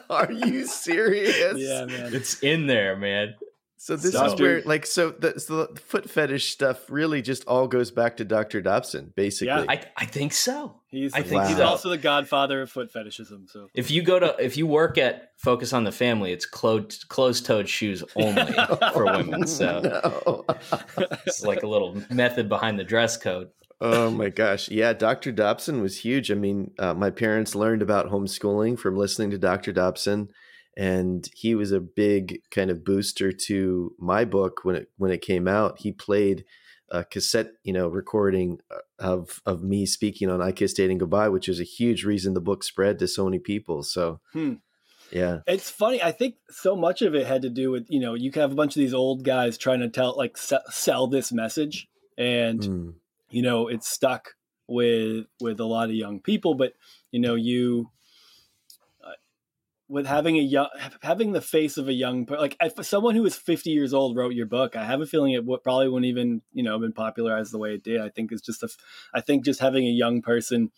Are 0.10 0.32
you 0.34 0.66
serious? 0.66 1.58
Yeah, 1.58 1.86
man. 1.86 2.14
It's 2.14 2.44
in 2.44 2.68
there, 2.68 2.98
man. 2.98 3.36
So 3.84 3.98
this 3.98 4.16
is 4.16 4.40
where, 4.40 4.62
like, 4.62 4.86
so 4.86 5.10
the, 5.10 5.38
so 5.42 5.66
the 5.66 5.78
foot 5.82 6.10
fetish 6.10 6.54
stuff 6.54 6.90
really 6.90 7.22
just 7.22 7.44
all 7.48 7.68
goes 7.68 7.92
back 7.92 8.16
to 8.16 8.24
Dr. 8.24 8.62
Dobson, 8.62 9.12
basically. 9.14 9.48
Yeah, 9.48 9.66
I, 9.68 9.82
I 9.98 10.06
think 10.06 10.32
so. 10.32 10.80
He's, 10.88 11.14
I 11.14 11.22
think 11.22 11.42
wow. 11.42 11.48
he's 11.50 11.60
also 11.60 11.90
the 11.90 11.98
godfather 11.98 12.62
of 12.62 12.72
foot 12.72 12.94
fetishism. 12.94 13.46
So 13.50 13.68
if 13.74 13.92
you 13.92 14.02
go 14.02 14.20
to, 14.20 14.38
if 14.40 14.56
you 14.56 14.68
work 14.68 14.98
at 14.98 15.32
Focus 15.36 15.74
on 15.74 15.84
the 15.84 15.92
Family, 15.92 16.32
it's 16.32 16.46
closed 16.46 17.10
closed 17.10 17.46
toed 17.46 17.68
shoes 17.68 18.06
only 18.16 18.54
for 18.94 19.04
women. 19.04 19.46
So 19.46 19.82
no. 19.82 20.46
it's 21.26 21.44
like 21.44 21.64
a 21.64 21.68
little 21.68 22.02
method 22.10 22.48
behind 22.48 22.80
the 22.80 22.86
dress 22.86 23.18
code. 23.18 23.50
Oh 23.82 24.10
my 24.10 24.30
gosh. 24.30 24.70
Yeah, 24.70 24.94
Dr. 24.94 25.34
Dobson 25.34 25.82
was 25.82 26.00
huge. 26.00 26.32
I 26.32 26.36
mean, 26.36 26.72
uh, 26.80 26.94
my 26.94 27.10
parents 27.10 27.54
learned 27.54 27.82
about 27.82 28.10
homeschooling 28.10 28.80
from 28.80 28.96
listening 28.96 29.32
to 29.32 29.38
Dr. 29.38 29.74
Dobson 29.74 30.30
and 30.78 31.30
he 31.36 31.56
was 31.56 31.72
a 31.72 31.80
big 31.80 32.42
kind 32.52 32.70
of 32.70 32.84
booster 32.84 33.32
to 33.32 33.96
my 34.00 34.26
book 34.26 34.62
when 34.64 34.76
it 34.76 34.92
when 34.98 35.12
it 35.12 35.22
came 35.22 35.48
out. 35.48 35.80
He 35.80 35.92
played 35.92 36.46
a 36.90 37.04
cassette, 37.04 37.52
you 37.64 37.74
know, 37.74 37.88
recording 37.88 38.60
uh, 38.70 38.80
of 39.00 39.42
of 39.46 39.64
me 39.64 39.86
speaking 39.86 40.30
on 40.30 40.42
"I 40.42 40.52
Kissed 40.52 40.78
Dating 40.78 40.98
Goodbye," 40.98 41.30
which 41.30 41.50
is 41.50 41.60
a 41.60 41.64
huge 41.64 42.04
reason 42.04 42.34
the 42.34 42.42
book 42.42 42.64
spread 42.64 43.00
to 43.00 43.08
so 43.08 43.26
many 43.26 43.40
people. 43.40 43.84
So. 43.84 44.20
Hmm. 44.34 44.54
Yeah. 45.12 45.42
It's 45.46 45.70
funny. 45.70 46.02
I 46.02 46.12
think 46.12 46.38
so 46.50 46.76
much 46.76 47.04
of 47.04 47.14
it 47.14 47.28
had 47.28 47.44
to 47.44 47.50
do 47.52 47.70
with, 47.70 47.86
you 47.88 48.00
know, 48.00 48.16
you 48.16 48.32
have 48.34 48.52
a 48.52 48.56
bunch 48.56 48.76
of 48.76 48.80
these 48.80 48.96
old 48.96 49.24
guys 49.24 49.60
trying 49.60 49.82
to 49.82 49.90
tell, 49.90 50.18
like, 50.18 50.38
sell 50.38 51.06
this 51.06 51.32
message. 51.32 51.88
And, 52.18 52.60
mm. 52.60 52.94
you 53.30 53.44
know, 53.44 53.68
it's 53.68 53.88
stuck 53.88 54.30
with, 54.68 55.28
with 55.40 55.60
a 55.60 55.66
lot 55.66 55.90
of 55.90 55.96
young 55.96 56.20
people. 56.20 56.56
But, 56.56 56.74
you 57.12 57.20
know, 57.20 57.36
you, 57.36 57.92
with 59.94 60.08
having 60.08 60.38
a 60.38 60.42
young 60.42 60.68
having 61.04 61.34
the 61.34 61.42
face 61.42 61.78
of 61.78 61.88
a 61.88 61.94
young 61.94 62.26
like 62.26 62.58
if 62.60 62.84
someone 62.84 63.14
who 63.16 63.24
is 63.26 63.36
50 63.36 63.70
years 63.70 63.94
old 63.94 64.18
wrote 64.18 64.34
your 64.34 64.48
book 64.48 64.76
i 64.76 64.84
have 64.84 65.02
a 65.02 65.06
feeling 65.06 65.34
it 65.34 65.46
would, 65.46 65.62
probably 65.64 65.88
wouldn't 65.88 66.10
even 66.10 66.42
you 66.52 66.64
know 66.64 66.80
been 66.80 66.94
popularized 66.94 67.54
the 67.54 67.60
way 67.60 67.76
it 67.76 67.84
did 67.84 68.02
i 68.02 68.10
think 68.10 68.32
it's 68.32 68.42
just 68.42 68.64
a 68.64 68.70
i 69.14 69.22
think 69.22 69.46
just 69.46 69.60
having 69.60 69.86
a 69.86 69.92
young 69.92 70.22
person 70.24 70.72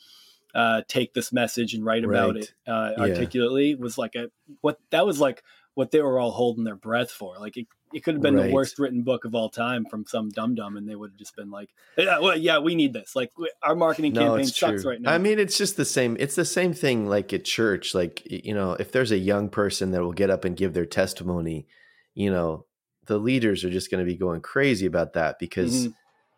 uh, 0.53 0.82
take 0.88 1.13
this 1.13 1.34
message 1.34 1.74
and 1.74 1.84
write 1.84 2.05
about 2.05 2.36
right. 2.36 2.43
it 2.43 2.53
uh, 2.66 2.91
yeah. 2.95 3.03
articulately 3.03 3.76
was 3.76 3.97
like 3.97 4.16
a 4.16 4.30
what 4.61 4.80
that 4.89 5.05
was 5.05 5.20
like 5.20 5.43
what 5.76 5.91
they 5.91 6.01
were 6.01 6.19
all 6.19 6.32
holding 6.32 6.63
their 6.63 6.76
breath 6.76 7.11
for. 7.11 7.38
Like 7.38 7.57
it, 7.57 7.67
it 7.93 8.03
could 8.03 8.15
have 8.15 8.21
been 8.21 8.36
right. 8.36 8.47
the 8.47 8.53
worst 8.53 8.80
written 8.80 9.03
book 9.03 9.26
of 9.26 9.36
all 9.36 9.49
time 9.49 9.86
from 9.86 10.05
some 10.07 10.30
dum 10.30 10.55
dum, 10.55 10.78
and 10.78 10.89
they 10.89 10.95
would 10.95 11.11
have 11.11 11.17
just 11.17 11.36
been 11.36 11.51
like, 11.51 11.69
yeah, 11.97 12.19
well, 12.19 12.38
yeah, 12.38 12.59
we 12.59 12.76
need 12.76 12.93
this. 12.93 13.15
Like 13.15 13.32
our 13.61 13.76
marketing 13.76 14.13
no, 14.13 14.21
campaign 14.21 14.47
sucks 14.47 14.82
true. 14.82 14.91
right 14.91 15.01
now. 15.01 15.13
I 15.13 15.17
mean, 15.17 15.38
it's 15.38 15.57
just 15.57 15.78
the 15.78 15.86
same. 15.86 16.17
It's 16.19 16.36
the 16.36 16.45
same 16.45 16.73
thing 16.73 17.07
like 17.07 17.32
at 17.34 17.45
church. 17.45 17.93
Like 17.93 18.23
you 18.26 18.53
know, 18.53 18.73
if 18.73 18.91
there's 18.91 19.11
a 19.11 19.17
young 19.17 19.49
person 19.49 19.91
that 19.91 20.01
will 20.01 20.13
get 20.13 20.30
up 20.30 20.45
and 20.45 20.57
give 20.57 20.73
their 20.73 20.86
testimony, 20.86 21.67
you 22.13 22.32
know, 22.32 22.65
the 23.05 23.19
leaders 23.19 23.63
are 23.63 23.69
just 23.69 23.91
going 23.91 24.03
to 24.03 24.09
be 24.09 24.17
going 24.17 24.41
crazy 24.41 24.88
about 24.88 25.13
that 25.13 25.38
because. 25.39 25.86
Mm-hmm. 25.86 25.91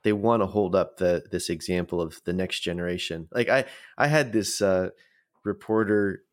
They 0.03 0.13
want 0.13 0.41
to 0.41 0.45
hold 0.45 0.73
up 0.73 0.97
the 0.97 1.23
this 1.31 1.49
example 1.49 1.99
of 1.99 2.21
the 2.23 2.31
next 2.31 2.61
generation. 2.61 3.27
Like 3.29 3.49
I, 3.49 3.65
I 3.97 4.07
had 4.07 4.31
this 4.31 4.61
uh, 4.61 4.91
reporter 5.43 6.23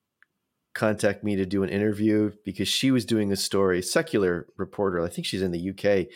contact 0.74 1.22
me 1.22 1.36
to 1.36 1.46
do 1.46 1.62
an 1.62 1.70
interview 1.70 2.32
because 2.44 2.68
she 2.68 2.90
was 2.90 3.04
doing 3.04 3.32
a 3.32 3.36
story, 3.36 3.80
secular 3.80 4.46
reporter, 4.56 5.00
I 5.00 5.08
think 5.08 5.26
she's 5.26 5.42
in 5.42 5.52
the 5.52 5.70
UK, 5.70 6.08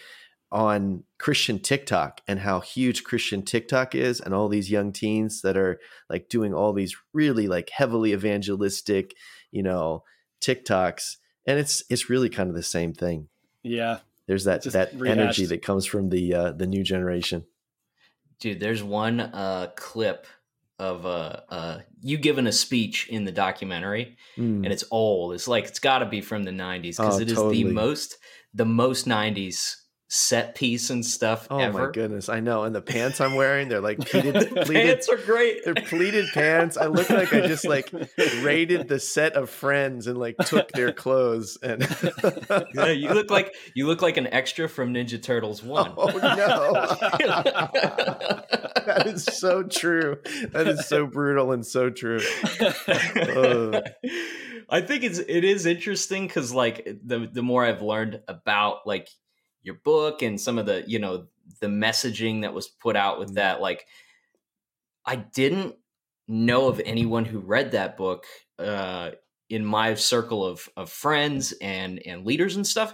on 0.50 1.04
Christian 1.18 1.59
TikTok 1.59 2.20
and 2.26 2.40
how 2.40 2.61
huge 2.61 3.04
Christian 3.04 3.42
TikTok 3.42 3.94
is, 3.94 4.20
and 4.20 4.34
all 4.34 4.48
these 4.48 4.70
young 4.70 4.92
teens 4.92 5.42
that 5.42 5.56
are 5.56 5.78
like 6.09 6.28
doing 6.28 6.54
all 6.54 6.72
these 6.72 6.96
really 7.12 7.46
like 7.46 7.70
heavily 7.70 8.12
evangelistic, 8.12 9.14
you 9.50 9.62
know, 9.62 10.04
TikToks, 10.40 11.16
and 11.46 11.59
it's 11.59 11.82
it's 11.90 12.11
really 12.11 12.28
kind 12.28 12.48
of 12.48 12.56
the 12.56 12.62
same 12.62 12.92
thing. 12.92 13.28
Yeah, 13.62 13.98
there's 14.26 14.44
that 14.44 14.62
that 14.64 14.94
rehashed. 14.94 15.20
energy 15.20 15.46
that 15.46 15.62
comes 15.62 15.84
from 15.84 16.09
the 16.09 16.34
uh, 16.34 16.52
the 16.52 16.66
new 16.66 16.82
generation. 16.82 17.44
Dude, 18.40 18.61
there's 18.61 18.82
one 18.82 19.20
uh, 19.20 19.70
clip 19.74 20.26
of 20.79 21.05
uh, 21.07 21.41
uh, 21.49 21.79
you 22.01 22.18
giving 22.18 22.47
a 22.47 22.53
speech 22.53 23.09
in 23.09 23.24
the 23.24 23.33
documentary, 23.33 24.16
mm. 24.37 24.64
and 24.64 24.66
it's 24.66 24.85
old. 24.91 25.35
It's 25.35 25.49
like 25.49 25.64
it's 25.64 25.81
got 25.81 25.99
to 25.99 26.07
be 26.07 26.20
from 26.20 26.45
the 26.45 26.51
'90s 26.51 26.97
because 26.97 27.18
oh, 27.18 27.20
it 27.20 27.29
is 27.29 27.35
totally. 27.35 27.64
the 27.64 27.72
most 27.72 28.16
the 28.55 28.64
most 28.64 29.07
'90s 29.07 29.76
set 30.11 30.54
piece 30.54 30.88
and 30.88 31.04
stuff 31.04 31.46
oh 31.50 31.59
ever. 31.59 31.86
my 31.86 31.92
goodness 31.92 32.30
i 32.30 32.40
know 32.40 32.64
and 32.64 32.74
the 32.74 32.80
pants 32.80 33.20
i'm 33.20 33.34
wearing 33.34 33.68
they're 33.68 33.82
like 33.82 33.98
pleated, 34.09 34.34
the 34.34 34.62
pleated 34.64 34.86
pants 34.86 35.09
are 35.11 35.18
great. 35.18 35.62
they're 35.64 35.74
pleated 35.74 36.26
pants. 36.32 36.78
I 36.78 36.86
look 36.86 37.11
like 37.11 37.32
i 37.34 37.46
just 37.46 37.66
like 37.66 37.92
raided 38.40 38.88
the 38.88 38.98
set 38.98 39.34
of 39.34 39.50
friends 39.50 40.06
and 40.06 40.18
like 40.18 40.36
took 40.38 40.72
their 40.72 40.92
clothes 40.94 41.59
and 41.62 41.82
yeah, 42.74 42.86
you 42.88 43.11
look 43.11 43.30
like 43.30 43.54
you 43.74 43.86
look 43.86 44.00
like 44.00 44.16
an 44.16 44.26
extra 44.28 44.66
from 44.68 44.94
ninja 44.94 45.22
turtles 45.22 45.62
one. 45.68 45.92
Oh 45.96 46.06
no. 46.06 46.72
That 48.86 49.02
is 49.06 49.24
so 49.24 49.62
true. 49.62 50.18
That 50.52 50.66
is 50.66 50.86
so 50.86 51.06
brutal 51.06 51.52
and 51.52 51.66
so 51.66 51.90
true. 51.90 52.20
I 54.70 54.80
think 54.80 55.04
it's 55.04 55.18
it 55.18 55.44
is 55.44 55.66
interesting 55.66 56.26
because 56.26 56.52
like 56.52 56.86
the 57.04 57.28
the 57.30 57.42
more 57.42 57.64
i've 57.64 57.82
learned 57.82 58.20
about 58.28 58.86
like 58.86 59.09
your 59.62 59.76
book 59.76 60.22
and 60.22 60.40
some 60.40 60.59
of 60.59 60.66
the 60.66 60.84
you 60.86 60.98
know 60.98 61.26
the 61.61 61.66
messaging 61.66 62.42
that 62.42 62.54
was 62.54 62.68
put 62.68 62.96
out 62.96 63.18
with 63.18 63.28
mm-hmm. 63.28 63.36
that 63.36 63.61
like 63.61 63.86
i 65.04 65.16
didn't 65.16 65.74
know 66.26 66.68
of 66.68 66.80
anyone 66.84 67.24
who 67.24 67.38
read 67.38 67.72
that 67.72 67.96
book 67.96 68.26
uh, 68.59 69.11
in 69.48 69.64
my 69.64 69.94
circle 69.94 70.44
of 70.44 70.68
of 70.76 70.90
friends 70.90 71.54
and 71.61 72.00
and 72.06 72.26
leaders 72.26 72.56
and 72.56 72.66
stuff 72.66 72.92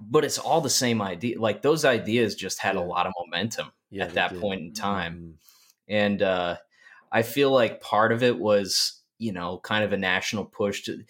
but 0.00 0.24
it's 0.24 0.38
all 0.38 0.60
the 0.60 0.70
same 0.70 1.00
idea 1.00 1.38
like 1.38 1.62
those 1.62 1.84
ideas 1.84 2.34
just 2.34 2.58
had 2.58 2.74
yeah. 2.74 2.80
a 2.80 2.84
lot 2.84 3.06
of 3.06 3.12
momentum 3.18 3.70
yeah, 3.90 4.04
at 4.04 4.14
that 4.14 4.32
did. 4.32 4.40
point 4.40 4.60
in 4.60 4.72
time 4.72 5.14
mm-hmm. 5.14 5.30
and 5.88 6.22
uh 6.22 6.56
i 7.12 7.22
feel 7.22 7.50
like 7.52 7.80
part 7.80 8.10
of 8.10 8.22
it 8.22 8.38
was 8.38 9.00
you 9.18 9.32
know 9.32 9.60
kind 9.62 9.84
of 9.84 9.92
a 9.92 9.96
national 9.96 10.44
push 10.44 10.82
to 10.82 11.04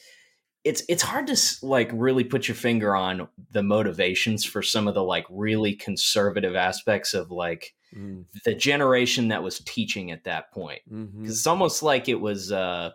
it's 0.65 0.83
it's 0.89 1.03
hard 1.03 1.27
to 1.27 1.37
like 1.63 1.91
really 1.93 2.25
put 2.25 2.47
your 2.47 2.55
finger 2.55 2.95
on 2.95 3.29
the 3.51 3.63
motivations 3.63 4.45
for 4.45 4.63
some 4.63 4.87
of 4.87 4.95
the 4.95 5.03
like 5.03 5.27
really 5.29 5.75
conservative 5.75 6.55
aspects 6.55 7.15
of 7.15 7.31
like 7.31 7.75
mm. 7.95 8.25
the 8.45 8.55
generation 8.55 9.29
that 9.29 9.43
was 9.43 9.59
teaching 9.61 10.13
at 10.13 10.25
that 10.25 10.53
point 10.53 10.81
because 10.89 11.09
mm-hmm. 11.09 11.25
it's 11.25 11.47
almost 11.47 11.83
like 11.83 12.09
it 12.09 12.21
was 12.21 12.53
uh 12.53 12.91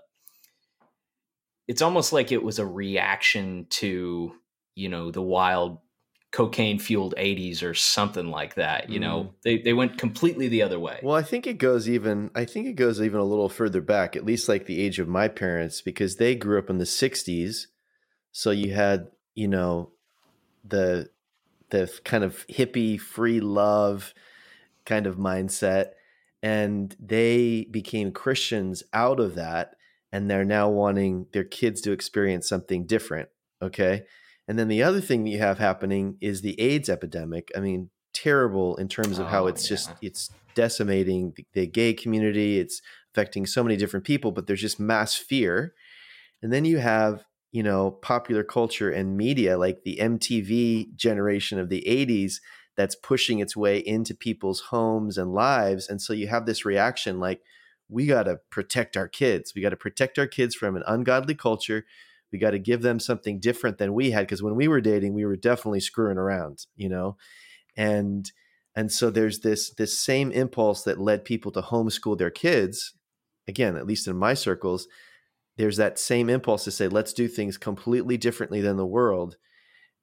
it's 1.68 1.82
almost 1.82 2.14
like 2.14 2.32
it 2.32 2.44
was 2.44 2.60
a 2.60 2.66
reaction 2.66 3.68
to 3.70 4.34
you 4.76 4.88
know 4.88 5.12
the 5.12 5.22
wild 5.22 5.80
cocaine 6.32 6.78
fueled 6.78 7.16
80s 7.18 7.64
or 7.64 7.74
something 7.74 8.30
like 8.30 8.56
that 8.56 8.90
you 8.90 9.00
mm. 9.00 9.04
know 9.04 9.34
they, 9.44 9.60
they 9.60 9.74
went 9.74 9.98
completely 9.98 10.48
the 10.48 10.62
other 10.62 10.80
way. 10.80 11.00
Well 11.02 11.16
i 11.16 11.24
think 11.24 11.48
it 11.48 11.58
goes 11.58 11.88
even 11.88 12.32
i 12.36 12.44
think 12.44 12.68
it 12.68 12.74
goes 12.74 13.02
even 13.02 13.20
a 13.20 13.26
little 13.26 13.50
further 13.50 13.82
back 13.82 14.16
at 14.16 14.26
least 14.26 14.50
like 14.50 14.66
the 14.66 14.82
age 14.82 15.00
of 15.00 15.08
my 15.08 15.30
parents 15.30 15.82
because 15.82 16.18
they 16.18 16.36
grew 16.36 16.60
up 16.60 16.70
in 16.70 16.80
the 16.80 16.84
60s 16.84 17.68
so 18.32 18.52
you 18.52 18.74
had 18.74 19.08
you 19.36 19.48
know 19.48 19.92
the 20.66 21.10
the 21.70 21.92
kind 22.04 22.24
of 22.24 22.46
hippie 22.48 23.00
free 23.00 23.40
love 23.40 24.14
kind 24.86 25.08
of 25.08 25.16
mindset 25.16 25.92
and 26.44 26.96
they 27.00 27.68
became 27.72 28.12
christians 28.12 28.84
out 28.94 29.20
of 29.20 29.36
that 29.36 29.76
and 30.12 30.30
they're 30.30 30.46
now 30.46 30.70
wanting 30.70 31.26
their 31.32 31.44
kids 31.44 31.80
to 31.82 31.92
experience 31.92 32.50
something 32.50 32.86
different 32.86 33.30
okay 33.62 34.04
and 34.48 34.58
then 34.58 34.68
the 34.68 34.84
other 34.84 35.02
thing 35.02 35.24
that 35.24 35.30
you 35.30 35.40
have 35.40 35.60
happening 35.60 36.18
is 36.22 36.42
the 36.42 36.60
AIDS 36.60 36.90
epidemic. 36.90 37.50
I 37.56 37.60
mean, 37.60 37.90
terrible 38.14 38.76
in 38.78 38.88
terms 38.88 39.20
of 39.20 39.26
oh, 39.28 39.30
how 39.30 39.48
it's 39.48 39.64
yeah. 39.66 39.70
just 39.70 39.92
it's 40.02 40.32
decimating 40.56 41.34
the, 41.36 41.46
the 41.54 41.68
gay 41.68 41.94
community. 41.94 42.60
It's 42.60 42.82
affecting 43.14 43.46
so 43.46 43.64
many 43.64 43.76
different 43.76 44.06
people, 44.06 44.32
but 44.32 44.48
there's 44.48 44.62
just 44.62 44.80
mass 44.80 45.16
fear. 45.16 45.74
And 46.42 46.54
then 46.54 46.66
you 46.66 46.78
have, 46.78 47.26
you 47.52 47.62
know, 47.62 47.92
popular 47.92 48.44
culture 48.44 48.90
and 48.90 49.18
media 49.18 49.58
like 49.58 49.84
the 49.84 49.98
MTV 50.02 50.96
generation 50.96 51.60
of 51.60 51.70
the 51.70 51.84
80s 51.88 52.36
that's 52.76 52.96
pushing 52.96 53.40
its 53.40 53.56
way 53.56 53.80
into 53.80 54.16
people's 54.16 54.62
homes 54.70 55.18
and 55.18 55.34
lives. 55.34 55.90
And 55.90 56.02
so 56.02 56.14
you 56.14 56.28
have 56.28 56.46
this 56.46 56.64
reaction 56.64 57.20
like, 57.20 57.42
we 57.90 58.06
got 58.06 58.24
to 58.24 58.40
protect 58.50 58.98
our 58.98 59.08
kids. 59.08 59.54
We 59.56 59.62
got 59.62 59.70
to 59.70 59.78
protect 59.78 60.20
our 60.20 60.28
kids 60.28 60.56
from 60.56 60.76
an 60.76 60.84
ungodly 60.86 61.36
culture 61.36 61.86
we 62.32 62.40
got 62.40 62.52
to 62.52 62.60
give 62.60 62.82
them 62.82 63.00
something 63.00 63.40
different 63.40 63.78
than 63.78 63.94
we 63.94 64.12
had 64.12 64.22
because 64.22 64.44
when 64.44 64.56
we 64.56 64.68
were 64.68 64.82
dating 64.82 65.14
we 65.14 65.26
were 65.26 65.36
definitely 65.36 65.80
screwing 65.80 66.18
around 66.18 66.66
you 66.76 66.90
know? 66.90 67.18
And 67.76 68.32
and 68.76 68.92
so 68.92 69.10
there's 69.10 69.40
this 69.40 69.72
this 69.72 69.98
same 69.98 70.32
impulse 70.32 70.84
that 70.84 71.00
led 71.00 71.26
people 71.26 71.52
to 71.52 71.62
homeschool 71.62 72.18
their 72.18 72.32
kids 72.32 72.94
again 73.48 73.76
at 73.76 73.88
least 73.88 74.08
in 74.08 74.16
my 74.16 74.34
circles 74.34 74.88
there's 75.58 75.78
that 75.78 76.00
same 76.00 76.30
impulse 76.30 76.64
to 76.64 76.72
say 76.72 76.88
let's 76.88 77.14
do 77.14 77.28
things 77.28 77.58
completely 77.58 78.16
differently 78.16 78.62
than 78.62 78.78
the 78.78 78.86
world. 78.86 79.38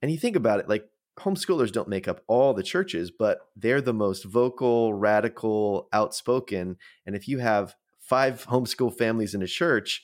And 0.03 0.11
you 0.11 0.18
think 0.18 0.37
about 0.37 0.61
it 0.61 0.68
like 0.68 0.89
homeschoolers 1.18 1.72
don't 1.72 1.89
make 1.89 2.09
up 2.09 2.20
all 2.27 2.53
the 2.53 2.62
churches 2.62 3.12
but 3.16 3.39
they're 3.55 3.81
the 3.81 3.95
most 3.95 4.25
vocal 4.25 4.93
radical 4.93 5.89
outspoken 5.93 6.77
and 7.07 7.14
if 7.14 7.29
you 7.29 7.39
have 7.39 7.77
five 8.01 8.45
homeschool 8.47 8.93
families 8.99 9.33
in 9.33 9.41
a 9.41 9.47
church 9.47 10.03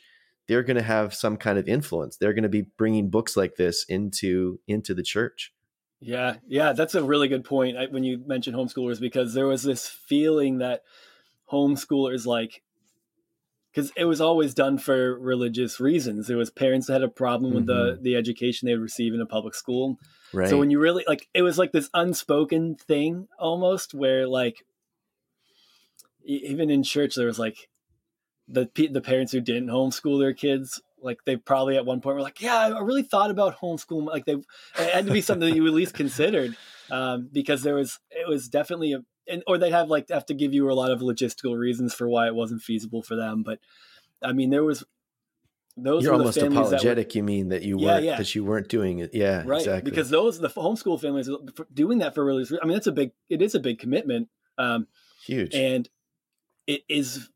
they're 0.51 0.64
going 0.64 0.76
to 0.76 0.82
have 0.82 1.14
some 1.14 1.36
kind 1.36 1.61
of 1.61 1.68
influence. 1.68 2.16
They're 2.16 2.32
going 2.32 2.42
to 2.42 2.48
be 2.48 2.62
bringing 2.62 3.09
books 3.09 3.36
like 3.36 3.55
this 3.55 3.84
into 3.84 4.59
into 4.66 4.94
the 4.94 5.05
church. 5.05 5.53
Yeah, 6.01 6.38
yeah, 6.44 6.72
that's 6.72 6.96
a 6.96 7.05
really 7.05 7.28
good 7.28 7.44
point 7.44 7.76
I, 7.76 7.86
when 7.86 8.03
you 8.03 8.20
mentioned 8.26 8.57
homeschoolers 8.57 8.98
because 8.98 9.32
there 9.32 9.46
was 9.46 9.62
this 9.62 9.86
feeling 9.86 10.59
that 10.59 10.82
homeschoolers 11.53 12.26
like 12.26 12.64
because 13.72 13.92
it 13.96 14.07
was 14.07 14.20
always 14.20 14.53
done 14.53 14.76
for 14.78 15.16
religious 15.20 15.78
reasons. 15.78 16.26
There 16.26 16.36
was 16.36 16.51
parents 16.51 16.88
that 16.88 16.94
had 16.94 17.03
a 17.05 17.09
problem 17.09 17.55
with 17.55 17.68
mm-hmm. 17.68 18.01
the 18.01 18.03
the 18.03 18.16
education 18.16 18.66
they 18.66 18.74
would 18.74 18.82
receive 18.82 19.14
in 19.14 19.20
a 19.20 19.26
public 19.26 19.55
school. 19.55 20.01
Right. 20.32 20.48
So 20.48 20.59
when 20.59 20.72
you 20.72 20.80
really 20.80 21.05
like, 21.07 21.28
it 21.32 21.42
was 21.42 21.59
like 21.59 21.70
this 21.70 21.90
unspoken 21.94 22.74
thing 22.74 23.28
almost, 23.38 23.94
where 23.94 24.26
like 24.26 24.64
even 26.24 26.70
in 26.70 26.82
church 26.82 27.14
there 27.14 27.26
was 27.26 27.38
like 27.38 27.70
the 28.51 28.68
the 28.92 29.01
parents 29.01 29.32
who 29.32 29.40
didn't 29.40 29.68
homeschool 29.68 30.18
their 30.18 30.34
kids 30.34 30.80
like 31.03 31.18
they 31.24 31.36
probably 31.36 31.76
at 31.76 31.86
one 31.86 32.01
point 32.01 32.16
were 32.16 32.22
like 32.22 32.40
yeah 32.40 32.59
i 32.59 32.80
really 32.80 33.03
thought 33.03 33.30
about 33.30 33.59
homeschool 33.59 34.05
like 34.05 34.24
they 34.24 34.32
it 34.32 34.90
had 34.92 35.07
to 35.07 35.12
be 35.12 35.20
something 35.20 35.48
that 35.48 35.57
you 35.57 35.66
at 35.66 35.72
least 35.72 35.94
considered 35.94 36.57
um, 36.90 37.28
because 37.32 37.62
there 37.62 37.76
was 37.76 38.01
it 38.11 38.28
was 38.28 38.48
definitely 38.48 38.92
a 38.92 39.01
and, 39.28 39.44
or 39.46 39.59
they'd 39.59 39.72
have 39.72 39.88
like 39.88 40.09
have 40.11 40.26
to 40.26 40.34
give 40.34 40.53
you 40.53 40.70
a 40.70 40.74
lot 40.74 40.90
of 40.90 41.01
logistical 41.01 41.57
reasons 41.57 41.94
for 41.94 42.09
why 42.09 42.26
it 42.26 42.34
wasn't 42.34 42.61
feasible 42.61 43.03
for 43.03 43.16
them 43.16 43.42
but 43.42 43.61
i 44.22 44.32
mean 44.32 44.51
there 44.51 44.64
was 44.64 44.84
those 45.76 46.03
you're 46.03 46.12
almost 46.12 46.36
apologetic 46.36 47.09
were, 47.09 47.12
you 47.18 47.22
mean 47.22 47.48
that 47.48 47.62
you 47.62 47.78
yeah, 47.78 47.86
weren't 47.86 48.05
yeah. 48.05 48.16
that 48.16 48.34
you 48.34 48.44
weren't 48.44 48.68
doing 48.68 48.98
it. 48.98 49.11
Yeah 49.14 49.44
right 49.46 49.61
exactly. 49.61 49.90
because 49.90 50.11
those 50.11 50.38
the 50.38 50.48
homeschool 50.48 51.01
families 51.01 51.30
doing 51.72 51.98
that 51.98 52.14
for 52.14 52.24
really 52.24 52.44
i 52.61 52.66
mean 52.66 52.74
that's 52.74 52.88
a 52.88 52.92
big 52.92 53.12
it 53.28 53.40
is 53.40 53.55
a 53.55 53.61
big 53.61 53.78
commitment 53.78 54.28
um 54.59 54.88
huge. 55.24 55.55
and 55.55 55.88
it 56.66 56.82
is 56.88 57.30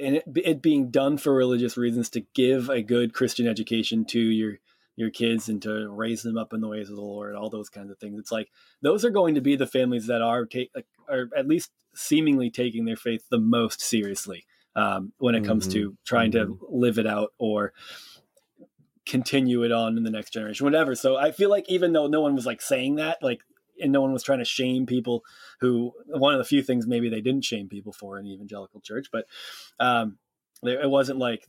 and 0.00 0.16
it, 0.16 0.24
it 0.36 0.62
being 0.62 0.90
done 0.90 1.18
for 1.18 1.34
religious 1.34 1.76
reasons 1.76 2.10
to 2.10 2.22
give 2.34 2.68
a 2.68 2.82
good 2.82 3.12
Christian 3.12 3.46
education 3.46 4.04
to 4.06 4.20
your 4.20 4.58
your 4.96 5.10
kids 5.10 5.48
and 5.48 5.62
to 5.62 5.88
raise 5.88 6.22
them 6.22 6.36
up 6.36 6.52
in 6.52 6.60
the 6.60 6.66
ways 6.66 6.90
of 6.90 6.96
the 6.96 7.02
Lord, 7.02 7.36
all 7.36 7.50
those 7.50 7.68
kinds 7.68 7.90
of 7.90 7.98
things. 7.98 8.18
It's 8.18 8.32
like 8.32 8.50
those 8.82 9.04
are 9.04 9.10
going 9.10 9.36
to 9.36 9.40
be 9.40 9.54
the 9.54 9.66
families 9.66 10.06
that 10.08 10.22
are 10.22 10.44
take 10.44 10.72
are 11.08 11.28
at 11.36 11.46
least 11.46 11.70
seemingly 11.94 12.50
taking 12.50 12.84
their 12.84 12.96
faith 12.96 13.24
the 13.30 13.38
most 13.38 13.80
seriously 13.80 14.44
um, 14.74 15.12
when 15.18 15.34
it 15.34 15.44
comes 15.44 15.64
mm-hmm. 15.64 15.72
to 15.72 15.96
trying 16.04 16.32
mm-hmm. 16.32 16.52
to 16.52 16.66
live 16.68 16.98
it 16.98 17.06
out 17.06 17.32
or 17.38 17.72
continue 19.08 19.64
it 19.64 19.72
on 19.72 19.96
in 19.96 20.04
the 20.04 20.10
next 20.10 20.32
generation, 20.32 20.64
whatever. 20.64 20.94
So 20.94 21.16
I 21.16 21.32
feel 21.32 21.50
like 21.50 21.68
even 21.68 21.92
though 21.92 22.06
no 22.06 22.20
one 22.20 22.34
was 22.34 22.46
like 22.46 22.60
saying 22.60 22.96
that, 22.96 23.18
like, 23.22 23.40
and 23.80 23.92
no 23.92 24.00
one 24.00 24.12
was 24.12 24.22
trying 24.22 24.38
to 24.38 24.44
shame 24.44 24.86
people 24.86 25.24
who 25.60 25.92
one 26.06 26.34
of 26.34 26.38
the 26.38 26.44
few 26.44 26.62
things 26.62 26.86
maybe 26.86 27.08
they 27.08 27.20
didn't 27.20 27.44
shame 27.44 27.68
people 27.68 27.92
for 27.92 28.18
in 28.18 28.24
the 28.24 28.32
evangelical 28.32 28.80
church, 28.80 29.08
but 29.12 29.26
um, 29.80 30.18
it 30.62 30.90
wasn't 30.90 31.18
like 31.18 31.46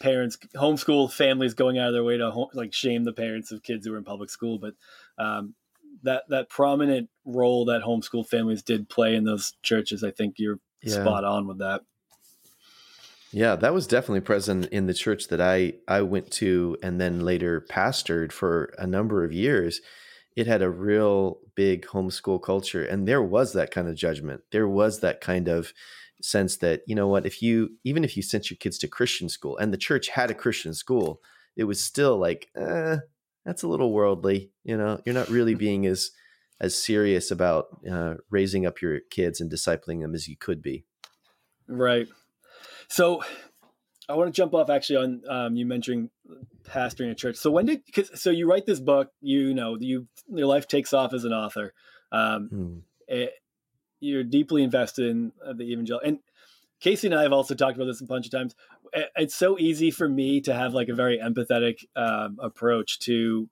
parents 0.00 0.36
homeschool 0.56 1.12
families 1.12 1.54
going 1.54 1.78
out 1.78 1.88
of 1.88 1.92
their 1.94 2.04
way 2.04 2.16
to 2.18 2.30
home, 2.30 2.48
like 2.54 2.72
shame 2.72 3.04
the 3.04 3.12
parents 3.12 3.52
of 3.52 3.62
kids 3.62 3.86
who 3.86 3.92
were 3.92 3.98
in 3.98 4.04
public 4.04 4.30
school, 4.30 4.58
but 4.58 4.74
um, 5.22 5.54
that 6.02 6.24
that 6.28 6.48
prominent 6.48 7.08
role 7.24 7.66
that 7.66 7.82
homeschool 7.82 8.26
families 8.26 8.62
did 8.62 8.88
play 8.88 9.14
in 9.14 9.24
those 9.24 9.54
churches, 9.62 10.02
I 10.02 10.10
think 10.10 10.34
you're 10.38 10.58
yeah. 10.82 10.94
spot 10.94 11.24
on 11.24 11.46
with 11.46 11.58
that. 11.58 11.82
Yeah, 13.32 13.56
that 13.56 13.72
was 13.72 13.86
definitely 13.86 14.20
present 14.20 14.66
in 14.66 14.86
the 14.86 14.94
church 14.94 15.28
that 15.28 15.40
I 15.40 15.74
I 15.88 16.02
went 16.02 16.30
to 16.32 16.76
and 16.82 17.00
then 17.00 17.20
later 17.20 17.60
pastored 17.60 18.32
for 18.32 18.74
a 18.78 18.86
number 18.86 19.24
of 19.24 19.32
years. 19.32 19.80
It 20.36 20.46
had 20.46 20.62
a 20.62 20.70
real 20.70 21.38
big 21.54 21.86
homeschool 21.86 22.42
culture 22.42 22.84
and 22.84 23.06
there 23.06 23.22
was 23.22 23.52
that 23.52 23.70
kind 23.70 23.88
of 23.88 23.94
judgment. 23.94 24.42
There 24.50 24.68
was 24.68 25.00
that 25.00 25.20
kind 25.20 25.48
of 25.48 25.72
sense 26.22 26.56
that, 26.58 26.82
you 26.86 26.94
know 26.94 27.08
what, 27.08 27.26
if 27.26 27.42
you 27.42 27.70
even 27.84 28.04
if 28.04 28.16
you 28.16 28.22
sent 28.22 28.50
your 28.50 28.56
kids 28.58 28.78
to 28.78 28.88
Christian 28.88 29.28
school 29.28 29.56
and 29.58 29.72
the 29.72 29.78
church 29.78 30.08
had 30.08 30.30
a 30.30 30.34
Christian 30.34 30.74
school, 30.74 31.20
it 31.56 31.64
was 31.64 31.82
still 31.82 32.18
like, 32.18 32.48
eh, 32.56 32.98
that's 33.44 33.62
a 33.62 33.68
little 33.68 33.92
worldly, 33.92 34.50
you 34.64 34.76
know. 34.76 35.00
You're 35.04 35.14
not 35.14 35.28
really 35.28 35.54
being 35.66 35.86
as 35.86 36.10
as 36.60 36.80
serious 36.80 37.30
about 37.30 37.66
uh, 37.90 38.14
raising 38.30 38.64
up 38.66 38.80
your 38.80 39.00
kids 39.10 39.40
and 39.40 39.50
discipling 39.50 40.00
them 40.00 40.14
as 40.14 40.28
you 40.28 40.36
could 40.36 40.62
be. 40.62 40.84
Right. 41.66 42.06
So 42.88 43.22
I 44.08 44.14
want 44.14 44.32
to 44.32 44.36
jump 44.36 44.54
off 44.54 44.70
actually 44.70 44.96
on 44.96 45.22
um, 45.28 45.56
you 45.56 45.66
mentioning 45.66 46.10
pastoring 46.64 47.10
a 47.10 47.14
church. 47.14 47.36
So 47.36 47.50
when 47.50 47.66
did 47.66 47.80
cause, 47.92 48.10
so 48.14 48.30
you 48.30 48.48
write 48.48 48.66
this 48.66 48.80
book? 48.80 49.10
You 49.20 49.54
know, 49.54 49.76
you 49.78 50.08
your 50.28 50.46
life 50.46 50.68
takes 50.68 50.92
off 50.92 51.12
as 51.12 51.24
an 51.24 51.32
author. 51.32 51.72
Um, 52.10 52.48
hmm. 52.48 52.78
it, 53.08 53.34
you're 54.00 54.24
deeply 54.24 54.62
invested 54.62 55.06
in 55.06 55.32
uh, 55.46 55.52
the 55.52 55.64
evangelical. 55.64 56.06
And 56.06 56.18
Casey 56.80 57.06
and 57.06 57.14
I 57.14 57.22
have 57.22 57.32
also 57.32 57.54
talked 57.54 57.76
about 57.76 57.86
this 57.86 58.00
a 58.00 58.04
bunch 58.04 58.26
of 58.26 58.32
times. 58.32 58.54
It's 59.16 59.34
so 59.34 59.58
easy 59.58 59.90
for 59.90 60.08
me 60.08 60.40
to 60.42 60.52
have 60.52 60.74
like 60.74 60.88
a 60.88 60.94
very 60.94 61.18
empathetic 61.18 61.84
um, 61.94 62.38
approach 62.42 62.98
to 63.00 63.48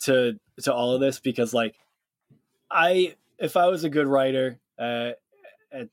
to 0.00 0.38
to 0.62 0.74
all 0.74 0.92
of 0.92 1.00
this 1.00 1.20
because 1.20 1.54
like 1.54 1.74
I 2.70 3.16
if 3.38 3.56
I 3.56 3.68
was 3.68 3.84
a 3.84 3.88
good 3.88 4.06
writer 4.06 4.60
uh, 4.78 5.12
at 5.72 5.88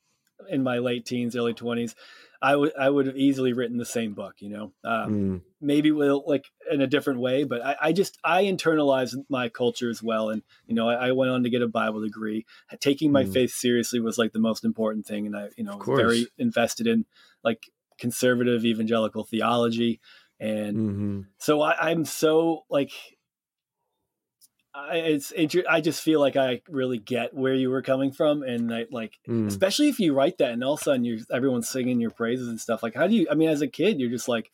in 0.50 0.62
my 0.62 0.80
late 0.80 1.06
teens, 1.06 1.36
early 1.36 1.54
twenties, 1.54 1.96
I 2.42 2.56
would 2.56 2.72
I 2.78 2.90
would 2.90 3.08
have 3.08 3.18
easily 3.18 3.54
written 3.54 3.78
the 3.78 3.86
same 3.86 4.14
book. 4.14 4.36
You 4.40 4.50
know, 4.50 4.72
um, 4.84 5.14
mm. 5.14 5.42
maybe 5.60 5.92
with 5.92 6.12
like 6.26 6.46
in 6.72 6.82
a 6.82 6.88
different 6.88 7.20
way, 7.20 7.44
but 7.44 7.66
I, 7.66 7.76
I, 7.82 7.92
just 7.92 8.18
I 8.24 8.44
internalized 8.44 9.16
my 9.30 9.50
culture 9.50 9.90
as 9.90 10.02
well, 10.02 10.30
and 10.30 10.42
you 10.66 10.76
know, 10.76 10.88
I, 10.88 11.10
I 11.10 11.12
went 11.12 11.32
on 11.32 11.44
to 11.44 11.50
get 11.50 11.62
a 11.62 11.68
Bible 11.68 12.02
degree. 12.02 12.46
Taking 12.80 13.12
my 13.12 13.26
mm. 13.26 13.34
faith 13.34 13.52
seriously 13.52 14.00
was 14.00 14.18
like 14.18 14.32
the 14.32 14.40
most 14.40 14.64
important 14.64 15.06
thing, 15.06 15.26
and 15.26 15.36
I 15.36 15.50
you 15.58 15.64
know 15.64 15.78
very 15.80 16.28
invested 16.38 16.88
in 16.88 17.06
like 17.44 17.70
conservative 17.98 18.64
evangelical 18.64 19.26
theology, 19.26 20.00
and 20.40 20.78
mm-hmm. 20.78 21.22
so 21.40 21.62
I, 21.62 21.90
I'm 21.90 22.06
so 22.06 22.64
like 22.70 22.92
I, 24.74 24.98
it's 24.98 25.34
I 25.68 25.82
just 25.82 26.02
feel 26.02 26.20
like 26.20 26.36
I 26.36 26.62
really 26.70 27.00
get 27.00 27.34
where 27.34 27.56
you 27.56 27.70
were 27.70 27.82
coming 27.82 28.12
from, 28.12 28.44
and 28.44 28.74
I 28.74 28.86
like, 28.92 29.20
mm. 29.28 29.48
especially 29.48 29.90
if 29.90 30.00
you 30.00 30.14
write 30.14 30.38
that, 30.38 30.52
and 30.52 30.64
all 30.64 30.74
of 30.74 30.82
a 30.82 30.84
sudden 30.84 31.04
you 31.04 31.24
everyone's 31.34 31.68
singing 31.68 32.00
your 32.00 32.12
praises 32.12 32.48
and 32.48 32.60
stuff. 32.60 32.84
Like, 32.84 32.94
how 32.94 33.08
do 33.08 33.16
you? 33.16 33.28
I 33.32 33.36
mean, 33.36 33.50
as 33.50 33.62
a 33.62 33.68
kid, 33.68 34.00
you're 34.00 34.12
just 34.12 34.28
like, 34.28 34.52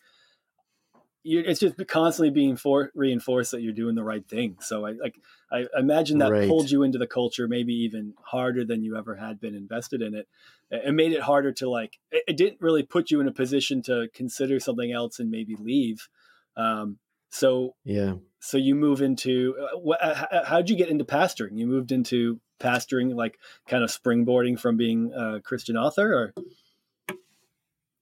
you're, 1.23 1.43
it's 1.43 1.59
just 1.59 1.75
constantly 1.87 2.29
being 2.29 2.55
for, 2.55 2.91
reinforced 2.95 3.51
that 3.51 3.61
you're 3.61 3.73
doing 3.73 3.95
the 3.95 4.03
right 4.03 4.25
thing. 4.25 4.57
So 4.61 4.85
I 4.85 4.91
like, 4.91 5.19
I 5.51 5.65
imagine 5.77 6.19
that 6.19 6.31
right. 6.31 6.47
pulled 6.47 6.71
you 6.71 6.83
into 6.83 6.97
the 6.97 7.07
culture, 7.07 7.47
maybe 7.47 7.73
even 7.73 8.13
harder 8.23 8.63
than 8.63 8.83
you 8.83 8.95
ever 8.95 9.15
had 9.15 9.41
been 9.41 9.55
invested 9.55 10.01
in 10.01 10.15
it. 10.15 10.27
It 10.71 10.93
made 10.93 11.11
it 11.11 11.21
harder 11.21 11.51
to 11.53 11.69
like. 11.69 11.99
It, 12.11 12.23
it 12.29 12.37
didn't 12.37 12.61
really 12.61 12.83
put 12.83 13.11
you 13.11 13.19
in 13.19 13.27
a 13.27 13.33
position 13.33 13.81
to 13.83 14.07
consider 14.13 14.59
something 14.59 14.91
else 14.91 15.19
and 15.19 15.29
maybe 15.29 15.55
leave. 15.55 16.07
Um, 16.55 16.99
so 17.29 17.75
yeah, 17.83 18.13
so 18.45 18.57
you 18.57 18.75
move 18.75 19.01
into 19.01 19.55
uh, 19.59 19.89
uh 19.89 20.45
how 20.45 20.57
did 20.57 20.69
you 20.69 20.75
get 20.75 20.89
into 20.89 21.03
pastoring? 21.03 21.57
You 21.57 21.65
moved 21.65 21.91
into 21.91 22.39
pastoring, 22.59 23.15
like 23.15 23.39
kind 23.67 23.83
of 23.83 23.89
springboarding 23.89 24.59
from 24.59 24.77
being 24.77 25.11
a 25.13 25.41
Christian 25.41 25.75
author, 25.75 26.13
or 26.13 27.15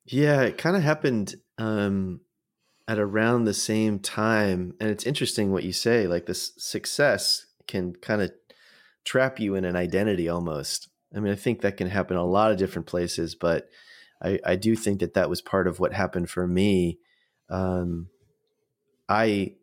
yeah, 0.06 0.42
it 0.42 0.58
kind 0.58 0.76
of 0.76 0.84
happened 0.84 1.36
um, 1.58 2.20
at 2.88 3.00
around 3.00 3.46
the 3.46 3.54
same 3.54 4.00
time. 4.00 4.76
And 4.80 4.90
it's 4.90 5.06
interesting 5.06 5.52
what 5.52 5.64
you 5.64 5.72
say. 5.72 6.08
Like 6.08 6.26
this 6.26 6.52
success 6.58 7.46
can 7.68 7.96
kind 7.96 8.22
of 8.22 8.32
trap 9.06 9.40
you 9.40 9.56
in 9.56 9.64
an 9.64 9.76
identity 9.76 10.28
almost. 10.28 10.90
I 11.16 11.20
mean, 11.20 11.32
I 11.32 11.36
think 11.36 11.62
that 11.62 11.78
can 11.78 11.88
happen 11.88 12.18
a 12.18 12.26
lot 12.26 12.52
of 12.52 12.58
different 12.58 12.88
places, 12.88 13.36
but 13.36 13.70
I, 14.22 14.40
I 14.46 14.56
do 14.56 14.76
think 14.76 15.00
that 15.00 15.14
that 15.14 15.30
was 15.30 15.42
part 15.42 15.68
of 15.68 15.80
what 15.80 15.94
happened 15.94 16.30
for 16.30 16.48
me. 16.48 17.00
Um, 17.50 18.08
I 19.08 19.56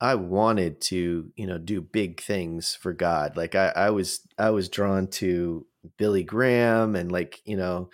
I 0.00 0.14
wanted 0.14 0.80
to, 0.82 1.32
you 1.36 1.46
know, 1.46 1.58
do 1.58 1.80
big 1.80 2.20
things 2.20 2.74
for 2.74 2.92
God. 2.92 3.36
Like 3.36 3.54
I, 3.54 3.72
I 3.74 3.90
was 3.90 4.20
I 4.38 4.50
was 4.50 4.68
drawn 4.68 5.08
to 5.08 5.66
Billy 5.96 6.22
Graham 6.22 6.94
and 6.94 7.10
like, 7.10 7.40
you 7.44 7.56
know, 7.56 7.90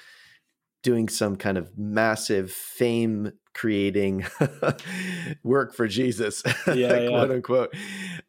doing 0.83 1.09
some 1.09 1.37
kind 1.37 1.57
of 1.57 1.79
massive 1.79 2.51
fame 2.51 3.33
creating 3.55 4.27
work 5.45 5.75
for 5.75 5.87
Jesus, 5.87 6.43
yeah, 6.67 6.75
yeah. 6.75 7.09
quote 7.09 7.31
unquote. 7.31 7.75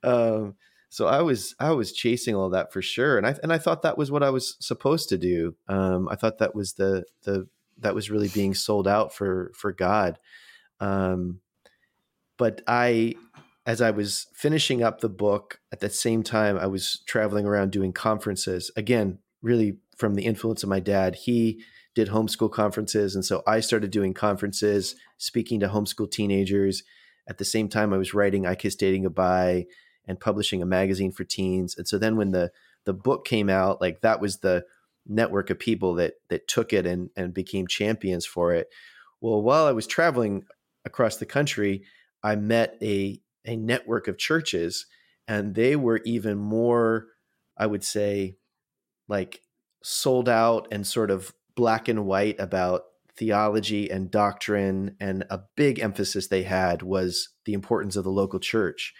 Um, 0.03 0.55
so 0.89 1.07
I 1.07 1.21
was 1.21 1.55
I 1.59 1.71
was 1.71 1.93
chasing 1.93 2.36
all 2.36 2.51
that 2.51 2.71
for 2.71 2.82
sure, 2.82 3.17
and 3.17 3.26
I 3.26 3.36
and 3.41 3.51
I 3.51 3.57
thought 3.57 3.82
that 3.82 3.97
was 3.97 4.11
what 4.11 4.21
I 4.21 4.30
was 4.30 4.55
supposed 4.59 5.09
to 5.09 5.17
do. 5.17 5.55
Um, 5.67 6.07
I 6.09 6.15
thought 6.15 6.38
that 6.38 6.53
was 6.53 6.74
the 6.74 7.05
the 7.24 7.47
that 7.80 7.95
was 7.95 8.11
really 8.11 8.28
being 8.30 8.53
sold 8.53 8.88
out 8.88 9.15
for 9.15 9.51
for 9.55 9.71
God. 9.71 10.19
Um, 10.80 11.39
but 12.38 12.61
I, 12.67 13.15
as 13.66 13.82
I 13.82 13.91
was 13.91 14.28
finishing 14.34 14.84
up 14.84 14.99
the 14.99 15.09
book, 15.09 15.59
at 15.72 15.80
the 15.80 15.89
same 15.89 16.24
time, 16.24 16.57
I 16.57 16.68
was 16.68 17.01
traveling 17.05 17.45
around 17.45 17.72
doing 17.72 17.93
conferences. 17.93 18.72
Again, 18.76 19.20
really 19.41 19.78
from 19.97 20.16
the 20.16 20.26
influence 20.26 20.64
of 20.64 20.70
my 20.70 20.80
dad. 20.80 21.16
He 21.16 21.64
did 21.93 22.09
homeschool 22.09 22.51
conferences. 22.51 23.14
And 23.14 23.24
so 23.24 23.43
I 23.45 23.59
started 23.59 23.91
doing 23.91 24.14
conferences, 24.14 24.95
speaking 25.18 25.59
to 25.59 25.68
homeschool 25.68 26.09
teenagers. 26.09 26.84
At 27.28 27.38
the 27.38 27.45
same 27.45 27.70
time, 27.70 27.93
I 27.93 27.97
was 27.97 28.14
writing 28.14 28.45
I 28.45 28.55
Kissed 28.55 28.80
Dating 28.80 29.03
Goodbye 29.03 29.68
and 30.07 30.20
publishing 30.20 30.61
a 30.61 30.66
magazine 30.66 31.11
for 31.11 31.24
teens. 31.24 31.78
And 31.78 31.88
so 31.88 31.97
then 31.97 32.18
when 32.18 32.32
the 32.32 32.51
the 32.86 32.93
book 32.93 33.24
came 33.24 33.49
out, 33.49 33.80
like 33.80 34.01
that 34.01 34.20
was 34.20 34.39
the 34.39 34.66
network 35.07 35.49
of 35.49 35.59
people 35.59 35.95
that 35.95 36.16
that 36.30 36.47
took 36.47 36.74
it 36.74 36.86
and 36.86 37.09
and 37.16 37.34
became 37.34 37.68
champions 37.68 38.26
for 38.26 38.53
it. 38.53 38.70
Well, 39.22 39.41
while 39.41 39.66
I 39.66 39.72
was 39.72 39.88
traveling 39.88 40.45
across 40.84 41.18
the 41.18 41.26
country, 41.26 41.84
I 42.24 42.36
met 42.36 42.78
a 42.82 43.22
a 43.46 43.56
network 43.56 44.08
of 44.08 44.18
churches, 44.18 44.86
and 45.28 45.56
they 45.56 45.76
were 45.76 46.02
even 46.06 46.38
more, 46.38 47.08
I 47.58 47.66
would 47.66 47.84
say, 47.84 48.38
like 49.08 49.41
sold 49.84 50.30
out 50.30 50.68
and 50.72 50.88
sort 50.88 51.12
of 51.12 51.34
black 51.56 51.88
and 51.88 52.06
white 52.06 52.39
about 52.39 52.84
theology 53.18 53.89
and 53.89 54.10
doctrine. 54.10 54.96
And 55.00 55.26
a 55.30 55.41
big 55.56 55.80
emphasis 55.80 56.28
they 56.28 56.44
had 56.44 56.82
was 56.82 57.30
the 57.46 57.54
importance 57.54 57.96
of 57.96 58.04
the 58.04 58.10
local 58.10 58.39
church. 58.39 58.94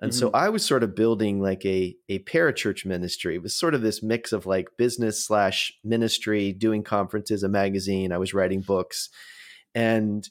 And 0.00 0.10
mm-hmm. 0.10 0.18
so 0.18 0.30
I 0.34 0.48
was 0.48 0.64
sort 0.64 0.82
of 0.82 0.96
building 0.96 1.40
like 1.40 1.64
a 1.64 1.94
a 2.08 2.18
parachurch 2.20 2.84
ministry. 2.84 3.36
It 3.36 3.42
was 3.42 3.54
sort 3.54 3.74
of 3.74 3.82
this 3.82 4.02
mix 4.02 4.32
of 4.32 4.46
like 4.46 4.68
business 4.76 5.24
slash 5.24 5.72
ministry, 5.84 6.52
doing 6.52 6.82
conferences, 6.82 7.44
a 7.44 7.48
magazine. 7.48 8.10
I 8.10 8.18
was 8.18 8.34
writing 8.34 8.62
books, 8.62 9.10
and 9.74 10.28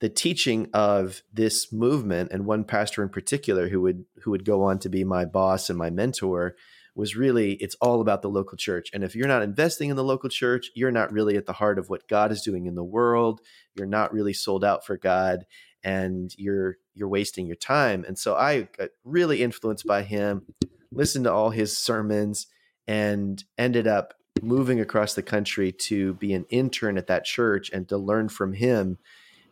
the 0.00 0.08
teaching 0.08 0.68
of 0.72 1.22
this 1.32 1.72
movement 1.72 2.30
and 2.32 2.46
one 2.46 2.64
pastor 2.64 3.02
in 3.02 3.08
particular 3.08 3.68
who 3.68 3.80
would 3.82 4.04
who 4.22 4.30
would 4.30 4.44
go 4.44 4.62
on 4.62 4.78
to 4.80 4.88
be 4.88 5.04
my 5.04 5.24
boss 5.24 5.68
and 5.68 5.78
my 5.78 5.90
mentor 5.90 6.56
was 6.94 7.16
really 7.16 7.52
it's 7.54 7.76
all 7.76 8.00
about 8.00 8.22
the 8.22 8.28
local 8.28 8.56
church. 8.56 8.90
And 8.92 9.04
if 9.04 9.14
you're 9.14 9.28
not 9.28 9.42
investing 9.42 9.90
in 9.90 9.96
the 9.96 10.04
local 10.04 10.30
church 10.30 10.70
you're 10.74 10.90
not 10.90 11.12
really 11.12 11.36
at 11.36 11.46
the 11.46 11.52
heart 11.52 11.78
of 11.78 11.88
what 11.88 12.08
God 12.08 12.32
is 12.32 12.42
doing 12.42 12.66
in 12.66 12.74
the 12.74 12.84
world. 12.84 13.40
You're 13.74 13.86
not 13.86 14.12
really 14.12 14.32
sold 14.32 14.64
out 14.64 14.84
for 14.84 14.96
God 14.96 15.44
and 15.84 16.34
you're 16.36 16.78
you're 16.94 17.08
wasting 17.08 17.46
your 17.46 17.56
time. 17.56 18.04
And 18.06 18.18
so 18.18 18.34
I 18.34 18.68
got 18.76 18.90
really 19.04 19.42
influenced 19.42 19.86
by 19.86 20.02
him 20.02 20.46
listened 20.92 21.24
to 21.24 21.32
all 21.32 21.50
his 21.50 21.76
sermons 21.76 22.46
and 22.88 23.44
ended 23.56 23.86
up 23.86 24.14
moving 24.42 24.80
across 24.80 25.14
the 25.14 25.22
country 25.22 25.70
to 25.70 26.14
be 26.14 26.32
an 26.32 26.46
intern 26.48 26.96
at 26.96 27.06
that 27.06 27.24
church 27.24 27.70
and 27.72 27.88
to 27.88 27.98
learn 27.98 28.28
from 28.28 28.54
him 28.54 28.98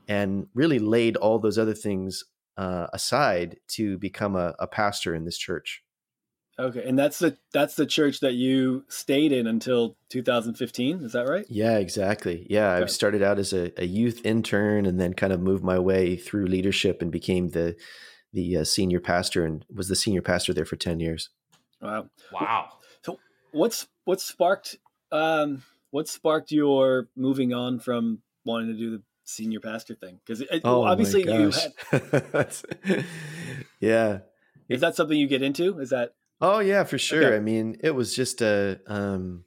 and 0.09 0.47
really 0.55 0.79
laid 0.79 1.17
all 1.17 1.39
those 1.39 1.59
other 1.59 1.75
things 1.75 2.25
uh, 2.57 2.89
aside 2.93 3.59
to 3.69 3.99
become 3.99 4.35
a, 4.35 4.55
a 4.59 4.67
pastor 4.67 5.15
in 5.15 5.25
this 5.25 5.39
church. 5.39 5.83
Okay, 6.61 6.83
and 6.85 6.99
that's 6.99 7.21
the 7.21 7.39
that's 7.53 7.77
the 7.77 7.87
church 7.87 8.19
that 8.19 8.33
you 8.33 8.85
stayed 8.89 9.31
in 9.31 9.47
until 9.47 9.97
2015. 10.09 11.05
Is 11.05 11.13
that 11.13 11.29
right? 11.29 11.47
Yeah, 11.49 11.79
exactly. 11.79 12.49
Yeah, 12.51 12.73
okay. 12.75 12.83
I 12.83 12.87
started 12.87 13.23
out 13.23 13.39
as 13.39 13.53
a, 13.53 13.71
a, 13.81 13.87
youth 13.87 14.21
intern, 14.25 14.85
and 14.85 14.99
then 14.99 15.15
kind 15.15 15.33
of 15.33 15.41
moved 15.41 15.63
my 15.63 15.79
way 15.79 16.17
through 16.17 16.47
leadership 16.47 17.01
and 17.01 17.13
became 17.13 17.51
the 17.51 17.77
the 18.33 18.57
uh, 18.57 18.65
senior 18.65 18.99
pastor, 18.99 19.45
and 19.45 19.65
was 19.73 19.87
the 19.87 19.95
senior 19.95 20.21
pastor 20.21 20.53
there 20.53 20.65
for 20.65 20.75
10 20.75 20.99
years. 20.99 21.31
Wow! 21.81 22.09
Wow! 22.33 22.73
So, 23.03 23.21
what's 23.53 23.87
what 24.05 24.21
sparked 24.21 24.79
um, 25.13 25.63
what 25.91 26.09
sparked 26.09 26.51
your 26.51 27.09
moving 27.15 27.55
on 27.55 27.79
from 27.79 28.23
wanting 28.45 28.73
to 28.73 28.77
do 28.77 28.91
the 28.91 29.03
senior 29.29 29.61
pastor 29.61 29.95
thing? 29.95 30.19
Because 30.25 30.43
oh, 30.65 30.83
obviously 30.85 31.25
you 31.25 31.51
had. 31.51 33.05
yeah. 33.81 34.19
Is 34.69 34.81
that 34.81 34.95
something 34.97 35.19
you 35.19 35.27
get 35.27 35.43
into? 35.43 35.79
Is 35.79 35.91
that 35.91 36.13
Oh 36.41 36.61
yeah, 36.61 36.85
for 36.85 36.99
sure. 36.99 37.27
Okay. 37.27 37.37
I 37.37 37.41
mean, 37.41 37.77
it 37.83 37.91
was 37.91 38.15
just 38.15 38.43
a 38.43 38.81
um 38.87 39.45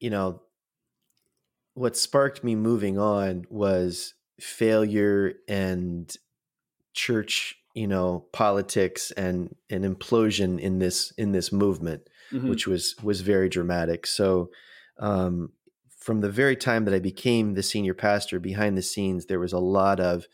you 0.00 0.10
know 0.10 0.42
what 1.74 1.96
sparked 1.96 2.42
me 2.42 2.54
moving 2.54 2.98
on 2.98 3.44
was 3.50 4.14
failure 4.40 5.34
and 5.48 6.14
church, 6.94 7.56
you 7.74 7.86
know, 7.86 8.26
politics 8.32 9.10
and 9.12 9.54
an 9.70 9.82
implosion 9.82 10.58
in 10.58 10.78
this 10.78 11.12
in 11.12 11.32
this 11.32 11.52
movement, 11.52 12.08
mm-hmm. 12.32 12.48
which 12.48 12.66
was 12.66 12.96
was 13.02 13.20
very 13.20 13.48
dramatic. 13.48 14.06
So 14.06 14.50
um 14.98 15.50
from 16.06 16.20
the 16.20 16.30
very 16.30 16.54
time 16.54 16.84
that 16.84 16.94
I 16.94 17.00
became 17.00 17.54
the 17.54 17.64
senior 17.64 17.92
pastor 17.92 18.38
behind 18.38 18.78
the 18.78 18.82
scenes 18.82 19.26
there 19.26 19.40
was 19.40 19.52
a 19.52 19.58
lot 19.58 19.98
of 19.98 20.28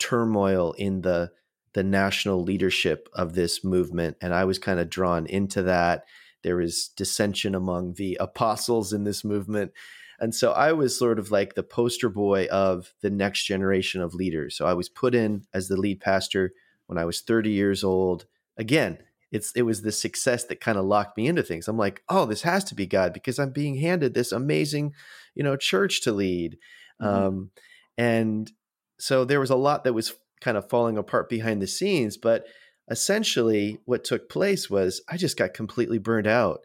turmoil 0.00 0.72
in 0.72 1.02
the 1.02 1.30
the 1.72 1.84
national 1.84 2.42
leadership 2.42 3.08
of 3.12 3.34
this 3.34 3.62
movement. 3.62 4.16
And 4.20 4.34
I 4.34 4.44
was 4.44 4.58
kind 4.58 4.80
of 4.80 4.90
drawn 4.90 5.26
into 5.26 5.62
that. 5.62 6.04
There 6.42 6.56
was 6.56 6.88
dissension 6.88 7.54
among 7.54 7.94
the 7.94 8.16
apostles 8.20 8.92
in 8.92 9.04
this 9.04 9.22
movement. 9.22 9.70
And 10.18 10.34
so 10.34 10.50
I 10.50 10.72
was 10.72 10.98
sort 10.98 11.20
of 11.20 11.30
like 11.30 11.54
the 11.54 11.62
poster 11.62 12.08
boy 12.08 12.46
of 12.46 12.92
the 13.00 13.10
next 13.10 13.44
generation 13.44 14.00
of 14.00 14.14
leaders. 14.14 14.56
So 14.56 14.66
I 14.66 14.74
was 14.74 14.88
put 14.88 15.14
in 15.14 15.44
as 15.54 15.68
the 15.68 15.76
lead 15.76 16.00
pastor 16.00 16.52
when 16.86 16.98
I 16.98 17.04
was 17.04 17.20
30 17.20 17.50
years 17.50 17.84
old. 17.84 18.26
Again, 18.56 18.98
it's 19.34 19.50
it 19.56 19.62
was 19.62 19.82
the 19.82 19.90
success 19.90 20.44
that 20.44 20.60
kind 20.60 20.78
of 20.78 20.84
locked 20.84 21.16
me 21.16 21.26
into 21.26 21.42
things. 21.42 21.66
I'm 21.66 21.76
like, 21.76 22.02
oh, 22.08 22.24
this 22.24 22.42
has 22.42 22.62
to 22.64 22.74
be 22.76 22.86
God 22.86 23.12
because 23.12 23.40
I'm 23.40 23.50
being 23.50 23.74
handed 23.74 24.14
this 24.14 24.30
amazing, 24.30 24.94
you 25.34 25.42
know, 25.42 25.56
church 25.56 26.02
to 26.02 26.12
lead. 26.12 26.56
Mm-hmm. 27.02 27.24
Um, 27.24 27.50
and 27.98 28.52
so 29.00 29.24
there 29.24 29.40
was 29.40 29.50
a 29.50 29.56
lot 29.56 29.82
that 29.84 29.92
was 29.92 30.14
kind 30.40 30.56
of 30.56 30.70
falling 30.70 30.96
apart 30.96 31.28
behind 31.28 31.60
the 31.60 31.66
scenes. 31.66 32.16
But 32.16 32.46
essentially, 32.88 33.80
what 33.86 34.04
took 34.04 34.28
place 34.28 34.70
was 34.70 35.02
I 35.08 35.16
just 35.16 35.36
got 35.36 35.52
completely 35.52 35.98
burned 35.98 36.28
out. 36.28 36.60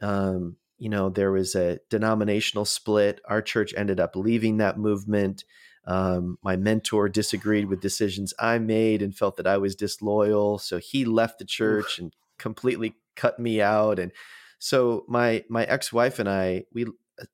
Um, 0.00 0.54
you 0.78 0.90
know, 0.90 1.10
there 1.10 1.32
was 1.32 1.56
a 1.56 1.80
denominational 1.90 2.64
split. 2.64 3.20
Our 3.28 3.42
church 3.42 3.74
ended 3.76 3.98
up 3.98 4.14
leaving 4.14 4.58
that 4.58 4.78
movement. 4.78 5.42
Um, 5.86 6.38
my 6.42 6.56
mentor 6.56 7.08
disagreed 7.08 7.66
with 7.66 7.80
decisions 7.80 8.32
I 8.38 8.58
made 8.58 9.02
and 9.02 9.14
felt 9.14 9.36
that 9.36 9.46
I 9.46 9.58
was 9.58 9.76
disloyal. 9.76 10.58
So 10.58 10.78
he 10.78 11.04
left 11.04 11.38
the 11.38 11.44
church 11.44 11.98
and 11.98 12.12
completely 12.38 12.94
cut 13.16 13.38
me 13.38 13.60
out. 13.60 13.98
And 13.98 14.12
so 14.58 15.04
my 15.08 15.44
my 15.48 15.64
ex 15.64 15.92
wife 15.92 16.18
and 16.18 16.28
I 16.28 16.64
we 16.72 16.86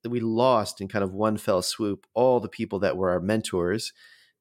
we 0.07 0.20
lost 0.20 0.80
in 0.80 0.88
kind 0.88 1.05
of 1.05 1.12
one 1.12 1.36
fell 1.36 1.62
swoop 1.62 2.07
all 2.12 2.40
the 2.40 2.48
people 2.48 2.80
that 2.80 2.96
were 2.96 3.11
our 3.11 3.20
mentors 3.20 3.92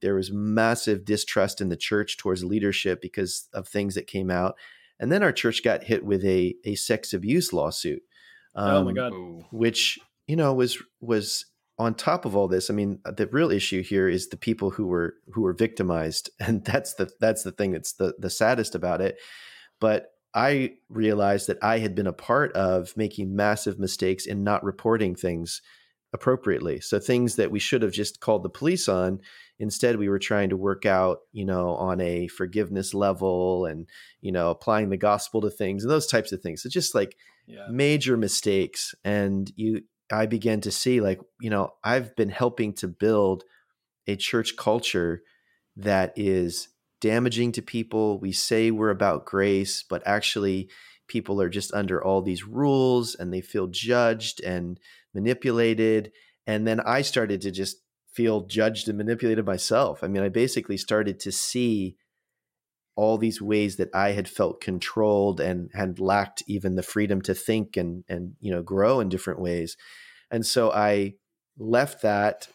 there 0.02 0.16
was 0.16 0.32
massive 0.32 1.06
distrust 1.06 1.62
in 1.62 1.70
the 1.70 1.76
church 1.76 2.18
towards 2.18 2.44
leadership 2.44 3.02
because 3.02 3.48
of 3.54 3.68
things 3.68 3.96
that 3.96 4.08
came 4.08 4.32
out. 4.32 4.56
And 5.00 5.12
then 5.12 5.24
our 5.24 5.32
church 5.32 5.64
got 5.64 5.84
hit 5.84 6.04
with 6.04 6.24
a, 6.26 6.56
a 6.66 6.76
sex 6.76 7.14
abuse 7.14 7.54
lawsuit. 7.54 8.02
Um, 8.56 8.70
oh 8.70 8.84
my 8.84 8.94
God. 8.94 9.14
Which, 9.52 10.00
you 10.28 10.36
know, 10.36 10.54
was, 10.54 10.82
was 11.00 11.46
on 11.80 11.96
top 11.96 12.26
of 12.26 12.36
all 12.36 12.48
this. 12.48 12.70
I 12.70 12.74
mean, 12.74 13.00
the 13.06 13.28
real 13.28 13.52
issue 13.52 13.82
here 13.82 14.08
is 14.08 14.28
the 14.28 14.38
people 14.38 14.70
who 14.70 14.86
were, 14.86 15.16
who 15.34 15.42
were 15.42 15.54
victimized. 15.54 16.30
And 16.40 16.64
that's 16.64 16.94
the, 16.96 17.10
that's 17.20 17.44
the 17.44 17.52
thing 17.52 17.72
that's 17.72 17.94
the, 17.94 18.14
the 18.20 18.30
saddest 18.30 18.76
about 18.76 19.02
it. 19.02 19.18
But 19.80 20.12
I 20.34 20.74
realized 20.90 21.48
that 21.48 21.58
I 21.64 21.80
had 21.80 21.96
been 21.96 22.08
a 22.08 22.14
part 22.14 22.52
of 22.54 22.96
making 22.96 23.36
massive 23.36 23.80
mistakes 23.80 24.26
in 24.28 24.44
not 24.44 24.64
reporting 24.64 25.16
things 25.16 25.62
appropriately. 26.14 26.82
So 26.82 27.00
things 27.00 27.36
that 27.38 27.52
we 27.52 27.60
should 27.60 27.82
have 27.82 27.94
just 27.94 28.20
called 28.20 28.44
the 28.44 28.50
police 28.50 28.88
on 28.88 29.22
Instead, 29.60 29.98
we 29.98 30.08
were 30.08 30.20
trying 30.20 30.50
to 30.50 30.58
work 30.58 30.86
out, 30.86 31.20
you 31.34 31.44
know, 31.44 31.76
on 31.76 32.00
a 32.00 32.28
forgiveness 32.30 32.94
level 32.94 33.66
and, 33.66 33.88
you 34.22 34.32
know, 34.32 34.50
applying 34.50 34.90
the 34.90 34.98
gospel 34.98 35.42
to 35.42 35.50
things 35.50 35.84
and 35.84 35.92
those 35.92 36.08
types 36.08 36.32
of 36.32 36.42
things. 36.42 36.64
So 36.64 36.70
just 36.70 36.96
like 36.96 37.18
yeah. 37.46 37.68
major 37.70 38.16
mistakes. 38.16 38.96
And 39.04 39.52
you, 39.58 39.82
I 40.12 40.26
began 40.26 40.62
to 40.62 40.72
see 40.72 41.02
like, 41.02 41.20
you 41.40 41.50
know, 41.50 41.74
I've 41.84 42.16
been 42.16 42.30
helping 42.30 42.74
to 42.76 42.88
build 42.88 43.44
a 44.08 44.16
church 44.16 44.56
culture 44.58 45.22
that 45.78 46.14
is 46.16 46.70
damaging 47.02 47.52
to 47.54 47.62
people. 47.62 48.20
We 48.20 48.32
say 48.32 48.72
we're 48.72 48.90
about 48.90 49.26
grace, 49.26 49.84
but 49.88 50.02
actually, 50.06 50.70
people 51.10 51.42
are 51.42 51.50
just 51.50 51.74
under 51.74 52.02
all 52.02 52.22
these 52.22 52.46
rules 52.46 53.16
and 53.16 53.34
they 53.34 53.42
feel 53.42 53.68
judged 53.68 54.42
and 54.42 54.80
manipulated. 55.14 56.12
And 56.48 56.66
then 56.66 56.80
I 56.80 57.02
started 57.02 57.42
to 57.42 57.52
just 57.52 57.78
feel 58.14 58.42
judged 58.42 58.88
and 58.88 58.98
manipulated 58.98 59.46
myself. 59.46 60.04
I 60.04 60.08
mean, 60.08 60.24
I 60.24 60.30
basically 60.30 60.78
started 60.78 61.20
to 61.22 61.32
see 61.32 61.98
all 63.00 63.18
these 63.18 63.42
ways 63.42 63.78
that 63.78 63.90
I 63.96 64.12
had 64.12 64.28
felt 64.28 64.60
controlled 64.60 65.40
and 65.40 65.70
had 65.74 66.02
lacked 66.02 66.44
even 66.48 66.76
the 66.76 66.84
freedom 66.84 67.22
to 67.22 67.34
think 67.34 67.78
and 67.78 68.04
and 68.10 68.34
you 68.42 68.52
know 68.52 68.62
grow 68.62 69.00
in 69.00 69.08
different 69.08 69.40
ways. 69.40 69.78
And 70.30 70.46
so 70.46 70.70
I 70.70 71.14
left 71.58 72.02
that 72.02 72.50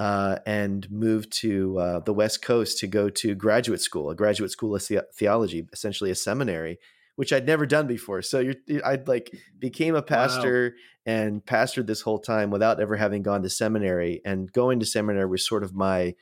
uh, 0.00 0.38
and 0.46 0.90
moved 0.90 1.30
to 1.42 1.78
uh, 1.78 2.00
the 2.00 2.12
West 2.12 2.42
Coast 2.42 2.78
to 2.78 2.88
go 2.88 3.08
to 3.08 3.36
graduate 3.36 3.80
school, 3.80 4.10
a 4.10 4.16
graduate 4.16 4.50
school 4.50 4.74
of 4.74 4.84
the- 4.88 5.06
theology, 5.14 5.64
essentially 5.72 6.10
a 6.10 6.16
seminary, 6.16 6.78
which 7.14 7.32
I'd 7.32 7.46
never 7.46 7.64
done 7.64 7.86
before. 7.86 8.20
So 8.20 8.40
you're, 8.40 8.56
I'd 8.84 9.06
like 9.06 9.30
became 9.60 9.94
a 9.94 10.02
pastor 10.02 10.74
wow. 10.74 11.14
and 11.14 11.46
pastored 11.46 11.86
this 11.86 12.00
whole 12.00 12.18
time 12.18 12.50
without 12.50 12.80
ever 12.80 12.96
having 12.96 13.22
gone 13.22 13.44
to 13.44 13.48
seminary. 13.48 14.20
And 14.24 14.52
going 14.52 14.80
to 14.80 14.86
seminary 14.86 15.26
was 15.26 15.46
sort 15.46 15.62
of 15.62 15.72
my 15.72 16.16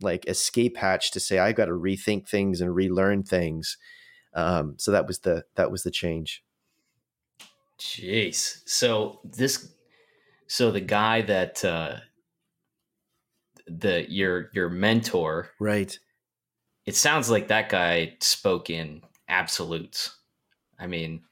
like 0.00 0.28
escape 0.28 0.76
hatch 0.76 1.10
to 1.12 1.20
say 1.20 1.38
I 1.38 1.52
got 1.52 1.66
to 1.66 1.72
rethink 1.72 2.28
things 2.28 2.60
and 2.60 2.74
relearn 2.74 3.22
things. 3.22 3.76
Um, 4.34 4.74
so 4.78 4.92
that 4.92 5.06
was 5.06 5.20
the 5.20 5.44
that 5.56 5.70
was 5.70 5.82
the 5.82 5.90
change. 5.90 6.44
Jeez. 7.80 8.62
So 8.66 9.20
this, 9.24 9.72
so 10.46 10.70
the 10.70 10.80
guy 10.80 11.22
that 11.22 11.64
uh, 11.64 11.96
the 13.66 14.10
your 14.10 14.50
your 14.52 14.68
mentor, 14.68 15.50
right? 15.60 15.98
It 16.86 16.96
sounds 16.96 17.30
like 17.30 17.48
that 17.48 17.68
guy 17.68 18.16
spoke 18.20 18.70
in 18.70 19.02
absolutes 19.28 20.18
I 20.78 20.86
mean, 20.86 21.22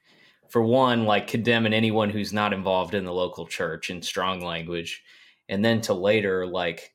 for 0.49 0.63
one, 0.63 1.05
like 1.05 1.27
condemning 1.27 1.73
anyone 1.73 2.11
who's 2.11 2.33
not 2.33 2.53
involved 2.53 2.95
in 2.95 3.05
the 3.05 3.13
local 3.13 3.47
church 3.47 3.91
in 3.91 4.03
strong 4.03 4.41
language, 4.41 5.03
and 5.49 5.65
then 5.65 5.81
to 5.83 5.95
later, 5.95 6.47
like, 6.47 6.95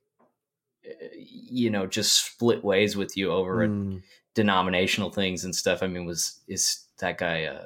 you 1.05 1.69
know, 1.69 1.85
just 1.85 2.25
split 2.25 2.63
ways 2.63 2.95
with 2.95 3.15
you 3.15 3.31
over 3.31 3.67
mm. 3.67 4.01
denominational 4.35 5.11
things 5.11 5.43
and 5.43 5.55
stuff. 5.55 5.83
I 5.83 5.87
mean, 5.87 6.05
was 6.05 6.39
is 6.47 6.85
that 6.99 7.17
guy? 7.17 7.45
Uh, 7.45 7.65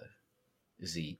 is 0.80 0.94
he 0.94 1.20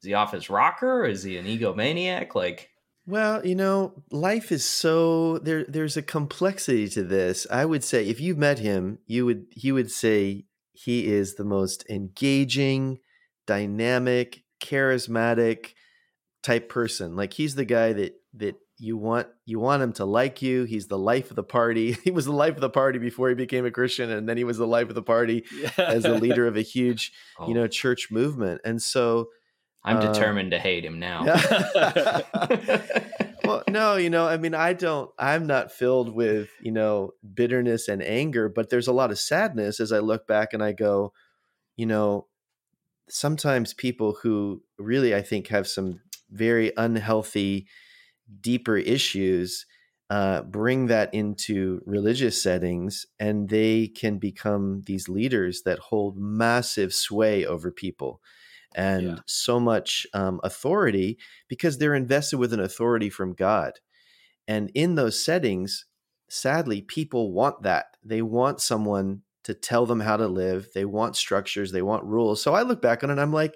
is 0.00 0.06
he 0.06 0.14
off 0.14 0.32
his 0.32 0.50
rocker? 0.50 1.04
Is 1.04 1.22
he 1.22 1.36
an 1.36 1.46
egomaniac? 1.46 2.34
Like, 2.34 2.70
well, 3.06 3.44
you 3.46 3.54
know, 3.54 4.02
life 4.10 4.50
is 4.50 4.64
so 4.64 5.38
there. 5.38 5.64
There's 5.64 5.96
a 5.96 6.02
complexity 6.02 6.88
to 6.90 7.02
this. 7.02 7.46
I 7.50 7.64
would 7.64 7.84
say 7.84 8.06
if 8.06 8.20
you 8.20 8.34
met 8.34 8.58
him, 8.58 8.98
you 9.06 9.26
would 9.26 9.46
he 9.50 9.72
would 9.72 9.90
say 9.90 10.46
he 10.72 11.06
is 11.06 11.34
the 11.34 11.44
most 11.44 11.84
engaging, 11.88 12.98
dynamic, 13.46 14.42
charismatic 14.60 15.72
type 16.42 16.68
person. 16.68 17.16
Like 17.16 17.34
he's 17.34 17.54
the 17.54 17.64
guy 17.64 17.92
that 17.92 18.14
that 18.34 18.56
you 18.78 18.96
want 18.96 19.28
you 19.44 19.58
want 19.58 19.82
him 19.82 19.92
to 19.94 20.04
like 20.04 20.42
you. 20.42 20.64
He's 20.64 20.86
the 20.86 20.98
life 20.98 21.30
of 21.30 21.36
the 21.36 21.42
party. 21.42 21.96
He 22.04 22.10
was 22.10 22.26
the 22.26 22.32
life 22.32 22.54
of 22.54 22.60
the 22.60 22.70
party 22.70 22.98
before 22.98 23.28
he 23.28 23.34
became 23.34 23.64
a 23.64 23.70
Christian, 23.70 24.10
and 24.10 24.28
then 24.28 24.36
he 24.36 24.44
was 24.44 24.58
the 24.58 24.66
life 24.66 24.88
of 24.88 24.94
the 24.94 25.02
party 25.02 25.44
yeah. 25.52 25.70
as 25.78 26.04
a 26.04 26.14
leader 26.14 26.46
of 26.46 26.56
a 26.56 26.62
huge, 26.62 27.12
oh. 27.38 27.48
you 27.48 27.54
know, 27.54 27.66
church 27.66 28.10
movement. 28.10 28.60
And 28.64 28.82
so 28.82 29.30
I'm 29.84 29.98
uh, 29.98 30.12
determined 30.12 30.50
to 30.50 30.58
hate 30.58 30.84
him 30.84 30.98
now. 30.98 31.24
Well, 33.46 33.62
no, 33.68 33.96
you 33.96 34.10
know, 34.10 34.26
I 34.26 34.36
mean, 34.38 34.54
I 34.54 34.72
don't, 34.72 35.10
I'm 35.18 35.46
not 35.46 35.70
filled 35.70 36.12
with, 36.12 36.48
you 36.60 36.72
know, 36.72 37.12
bitterness 37.34 37.86
and 37.86 38.02
anger, 38.02 38.48
but 38.48 38.70
there's 38.70 38.88
a 38.88 38.92
lot 38.92 39.12
of 39.12 39.18
sadness 39.18 39.78
as 39.78 39.92
I 39.92 40.00
look 40.00 40.26
back 40.26 40.52
and 40.52 40.62
I 40.62 40.72
go, 40.72 41.12
you 41.76 41.86
know, 41.86 42.26
sometimes 43.08 43.72
people 43.72 44.18
who 44.22 44.62
really, 44.78 45.14
I 45.14 45.22
think, 45.22 45.48
have 45.48 45.68
some 45.68 46.00
very 46.30 46.72
unhealthy, 46.76 47.66
deeper 48.40 48.76
issues, 48.76 49.66
uh, 50.10 50.42
bring 50.42 50.86
that 50.86 51.12
into 51.12 51.80
religious 51.84 52.42
settings, 52.42 53.06
and 53.18 53.48
they 53.48 53.88
can 53.88 54.18
become 54.18 54.82
these 54.86 55.08
leaders 55.08 55.62
that 55.62 55.78
hold 55.78 56.16
massive 56.16 56.92
sway 56.94 57.44
over 57.44 57.70
people 57.70 58.20
and 58.74 59.02
yeah. 59.02 59.16
so 59.26 59.58
much 59.58 60.06
um, 60.12 60.40
authority 60.44 61.18
because 61.48 61.78
they're 61.78 61.94
invested 61.94 62.36
with 62.36 62.52
an 62.52 62.60
authority 62.60 63.08
from 63.08 63.32
God. 63.32 63.72
And 64.46 64.70
in 64.74 64.94
those 64.94 65.18
settings, 65.18 65.86
sadly, 66.28 66.82
people 66.82 67.32
want 67.32 67.62
that. 67.62 67.96
They 68.04 68.22
want 68.22 68.60
someone 68.60 69.22
to 69.44 69.54
tell 69.54 69.86
them 69.86 70.00
how 70.00 70.16
to 70.16 70.28
live. 70.28 70.68
They 70.74 70.84
want 70.84 71.16
structures, 71.16 71.72
they 71.72 71.82
want 71.82 72.04
rules. 72.04 72.42
So 72.42 72.54
I 72.54 72.62
look 72.62 72.82
back 72.82 73.02
on 73.02 73.10
it 73.10 73.14
and 73.14 73.20
I'm 73.20 73.32
like, 73.32 73.54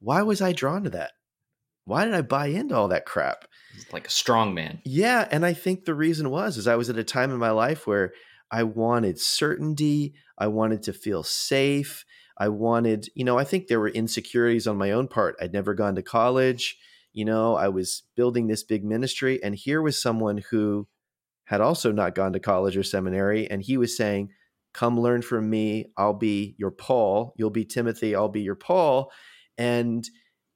why 0.00 0.22
was 0.22 0.40
I 0.40 0.52
drawn 0.52 0.84
to 0.84 0.90
that? 0.90 1.12
Why 1.84 2.04
did 2.04 2.14
I 2.14 2.22
buy 2.22 2.46
into 2.46 2.74
all 2.74 2.88
that 2.88 3.06
crap? 3.06 3.46
Like 3.92 4.06
a 4.06 4.10
strong 4.10 4.54
man. 4.54 4.80
Yeah, 4.84 5.28
and 5.30 5.44
I 5.44 5.52
think 5.52 5.84
the 5.84 5.94
reason 5.94 6.30
was 6.30 6.56
is 6.56 6.66
I 6.66 6.76
was 6.76 6.88
at 6.88 6.98
a 6.98 7.04
time 7.04 7.30
in 7.30 7.38
my 7.38 7.50
life 7.50 7.86
where 7.86 8.12
I 8.50 8.62
wanted 8.62 9.18
certainty, 9.20 10.14
I 10.38 10.46
wanted 10.46 10.82
to 10.84 10.92
feel 10.92 11.22
safe, 11.22 12.04
I 12.38 12.48
wanted, 12.48 13.08
you 13.14 13.24
know, 13.24 13.38
I 13.38 13.44
think 13.44 13.66
there 13.66 13.80
were 13.80 13.88
insecurities 13.88 14.66
on 14.66 14.76
my 14.76 14.92
own 14.92 15.08
part. 15.08 15.36
I'd 15.40 15.52
never 15.52 15.74
gone 15.74 15.94
to 15.96 16.02
college, 16.02 16.76
you 17.12 17.24
know, 17.24 17.54
I 17.54 17.68
was 17.68 18.02
building 18.16 18.46
this 18.46 18.62
big 18.62 18.84
ministry 18.84 19.42
and 19.42 19.54
here 19.54 19.82
was 19.82 20.00
someone 20.00 20.38
who 20.50 20.88
had 21.44 21.60
also 21.60 21.92
not 21.92 22.14
gone 22.14 22.32
to 22.32 22.40
college 22.40 22.76
or 22.76 22.82
seminary 22.82 23.50
and 23.50 23.62
he 23.62 23.76
was 23.76 23.96
saying, 23.96 24.30
"Come 24.72 24.98
learn 24.98 25.22
from 25.22 25.50
me. 25.50 25.86
I'll 25.96 26.14
be 26.14 26.54
your 26.58 26.70
Paul. 26.70 27.34
You'll 27.36 27.50
be 27.50 27.64
Timothy. 27.64 28.14
I'll 28.14 28.28
be 28.28 28.42
your 28.42 28.54
Paul." 28.54 29.12
And 29.58 30.08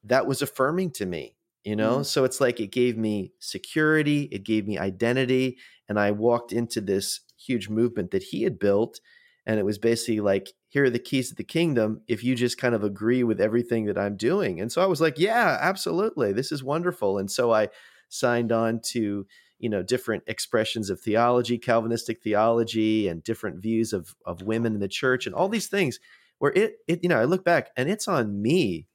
that 0.04 0.26
was 0.26 0.42
affirming 0.42 0.90
to 0.90 1.06
me 1.06 1.34
you 1.64 1.74
know? 1.76 1.98
Mm. 1.98 2.06
so 2.06 2.24
it's 2.24 2.40
like 2.40 2.60
it 2.60 2.70
gave 2.70 2.96
me 2.96 3.32
security 3.40 4.28
it 4.32 4.44
gave 4.44 4.66
me 4.66 4.78
identity 4.78 5.58
and 5.88 5.98
i 5.98 6.10
walked 6.10 6.52
into 6.52 6.80
this 6.80 7.20
huge 7.36 7.68
movement 7.68 8.10
that 8.10 8.22
he 8.22 8.42
had 8.42 8.58
built 8.58 9.00
and 9.48 9.58
it 9.58 9.64
was 9.64 9.78
basically 9.78 10.20
like 10.20 10.52
here 10.68 10.84
are 10.84 10.90
the 10.90 10.98
keys 10.98 11.30
to 11.30 11.34
the 11.34 11.42
kingdom 11.42 12.02
if 12.06 12.22
you 12.22 12.34
just 12.34 12.58
kind 12.58 12.74
of 12.74 12.84
agree 12.84 13.24
with 13.24 13.40
everything 13.40 13.86
that 13.86 13.98
i'm 13.98 14.16
doing. 14.16 14.60
And 14.60 14.70
so 14.70 14.82
i 14.82 14.86
was 14.86 15.00
like 15.00 15.18
yeah 15.18 15.58
absolutely 15.60 16.32
this 16.32 16.52
is 16.52 16.62
wonderful. 16.62 17.18
And 17.18 17.30
so 17.30 17.52
i 17.52 17.68
signed 18.10 18.52
on 18.52 18.80
to 18.92 19.26
you 19.58 19.68
know 19.68 19.82
different 19.82 20.22
expressions 20.26 20.90
of 20.90 21.00
theology 21.00 21.58
calvinistic 21.58 22.22
theology 22.22 23.08
and 23.08 23.24
different 23.24 23.60
views 23.60 23.92
of 23.92 24.14
of 24.24 24.42
women 24.42 24.74
in 24.74 24.80
the 24.80 24.88
church 24.88 25.26
and 25.26 25.34
all 25.34 25.48
these 25.48 25.66
things 25.66 25.98
where 26.38 26.52
it 26.52 26.76
it 26.86 27.00
you 27.02 27.08
know 27.08 27.18
i 27.18 27.24
look 27.24 27.44
back 27.44 27.70
and 27.76 27.90
it's 27.90 28.06
on 28.06 28.40
me 28.40 28.86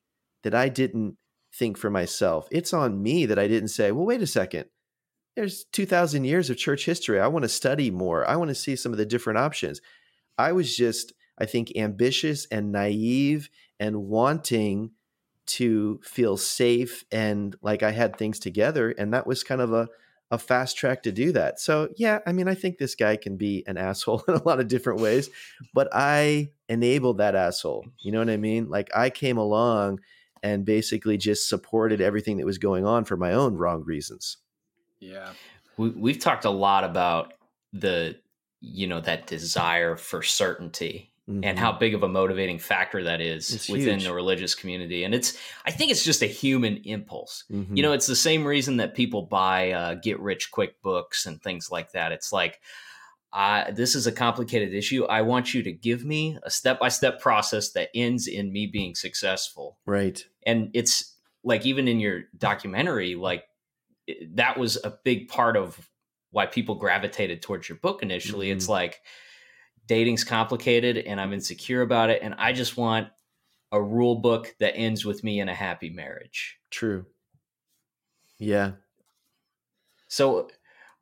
that 0.44 0.54
I 0.54 0.70
didn't 0.70 1.18
think 1.54 1.78
for 1.78 1.90
myself. 1.90 2.48
It's 2.52 2.74
on 2.74 3.02
me 3.02 3.26
that 3.26 3.40
I 3.40 3.48
didn't 3.48 3.70
say, 3.70 3.92
well, 3.92 4.06
wait 4.06 4.22
a 4.22 4.28
second. 4.28 4.66
There's 5.36 5.66
2,000 5.72 6.26
years 6.26 6.50
of 6.50 6.58
church 6.58 6.86
history. 6.86 7.20
I 7.20 7.28
want 7.28 7.44
to 7.44 7.50
study 7.50 7.90
more. 7.90 8.28
I 8.28 8.36
want 8.36 8.50
to 8.50 8.56
see 8.56 8.76
some 8.76 8.92
of 8.92 8.98
the 8.98 9.06
different 9.06 9.40
options. 9.40 9.82
I 10.38 10.52
was 10.52 10.76
just, 10.76 11.14
I 11.38 11.46
think, 11.46 11.76
ambitious 11.76 12.46
and 12.52 12.72
naive 12.72 13.50
and 13.80 14.08
wanting 14.08 14.92
to 15.46 16.00
feel 16.04 16.38
safe 16.38 17.04
and 17.12 17.56
like 17.62 17.84
I 17.84 17.92
had 17.92 18.16
things 18.16 18.40
together. 18.40 18.92
And 18.92 19.14
that 19.14 19.28
was 19.28 19.44
kind 19.44 19.62
of 19.62 19.74
a, 19.74 19.90
a 20.32 20.38
fast 20.38 20.78
track 20.78 21.04
to 21.04 21.12
do 21.12 21.32
that. 21.34 21.60
So, 21.60 21.90
yeah, 21.98 22.20
I 22.26 22.32
mean, 22.32 22.48
I 22.48 22.56
think 22.56 22.78
this 22.78 22.96
guy 22.96 23.18
can 23.18 23.38
be 23.38 23.64
an 23.68 23.78
asshole 23.90 24.24
in 24.28 24.36
a 24.36 24.44
lot 24.44 24.60
of 24.60 24.68
different 24.68 25.02
ways, 25.02 25.30
but 25.74 25.90
I 25.92 26.52
enabled 26.70 27.18
that 27.18 27.36
asshole. 27.36 27.86
You 28.00 28.12
know 28.12 28.20
what 28.20 28.30
I 28.30 28.38
mean? 28.38 28.70
Like 28.70 28.90
I 28.96 29.10
came 29.10 29.38
along 29.38 30.00
and 30.44 30.66
basically 30.66 31.18
just 31.18 31.50
supported 31.50 32.02
everything 32.02 32.38
that 32.38 32.46
was 32.46 32.60
going 32.60 32.86
on 32.86 33.06
for 33.06 33.18
my 33.18 33.32
own 33.32 33.56
wrong 33.56 33.84
reasons. 33.84 34.38
Yeah. 35.00 35.30
We, 35.78 35.90
we've 35.90 36.20
talked 36.20 36.46
a 36.46 36.52
lot 36.52 36.84
about 36.84 37.34
the, 37.72 38.18
you 38.62 38.86
know, 38.86 39.00
that 39.02 39.26
desire 39.26 39.96
for 39.96 40.22
certainty 40.22 41.10
Mm-hmm. 41.30 41.46
and 41.46 41.58
how 41.58 41.72
big 41.72 41.94
of 41.94 42.04
a 42.04 42.08
motivating 42.10 42.60
factor 42.60 43.02
that 43.02 43.22
is 43.22 43.50
it's 43.54 43.70
within 43.70 43.94
huge. 43.94 44.04
the 44.04 44.14
religious 44.14 44.54
community. 44.54 45.06
And 45.06 45.16
it's, 45.16 45.38
I 45.66 45.72
think 45.72 45.90
it's 45.90 46.04
just 46.04 46.22
a 46.22 46.26
human 46.26 46.82
impulse. 46.84 47.46
Mm-hmm. 47.50 47.78
You 47.78 47.82
know, 47.82 47.94
it's 47.94 48.08
the 48.08 48.16
same 48.18 48.44
reason 48.44 48.76
that 48.76 48.94
people 48.94 49.22
buy 49.22 49.72
uh, 49.72 49.94
get 49.94 50.20
rich 50.20 50.52
quick 50.52 50.82
books 50.82 51.26
and 51.26 51.42
things 51.42 51.72
like 51.72 51.94
that. 51.94 52.12
It's 52.12 52.34
like, 52.34 52.60
uh, 53.34 53.72
this 53.72 53.96
is 53.96 54.06
a 54.06 54.12
complicated 54.12 54.74
issue. 54.74 55.06
I 55.06 55.24
want 55.24 55.56
you 55.56 55.64
to 55.64 55.72
give 55.72 56.06
me 56.06 56.38
a 56.44 56.52
step 56.52 56.80
by 56.80 56.90
step 56.90 57.20
process 57.20 57.72
that 57.72 57.90
ends 57.96 58.28
in 58.28 58.54
me 58.54 58.68
being 58.68 58.94
successful. 58.94 59.80
Right. 59.88 60.24
And 60.46 60.70
it's 60.74 61.16
like, 61.44 61.66
even 61.66 61.88
in 61.88 62.00
your 62.00 62.26
documentary, 62.38 63.16
like 63.16 63.46
that 64.34 64.60
was 64.60 64.78
a 64.84 64.94
big 65.04 65.30
part 65.30 65.58
of 65.58 65.90
why 66.30 66.46
people 66.46 66.76
gravitated 66.76 67.42
towards 67.42 67.68
your 67.68 67.80
book 67.80 68.04
initially. 68.04 68.48
Mm-hmm. 68.48 68.58
It's 68.58 68.70
like 68.70 69.02
dating's 69.88 70.24
complicated 70.24 70.98
and 70.98 71.20
I'm 71.20 71.34
insecure 71.34 71.82
about 71.82 72.12
it. 72.12 72.22
And 72.22 72.36
I 72.38 72.54
just 72.54 72.78
want 72.78 73.08
a 73.72 73.82
rule 73.82 74.16
book 74.16 74.56
that 74.60 74.76
ends 74.76 75.04
with 75.04 75.24
me 75.24 75.40
in 75.40 75.50
a 75.50 75.56
happy 75.56 75.90
marriage. 75.90 76.60
True. 76.70 77.08
Yeah. 78.38 78.74
So 80.08 80.50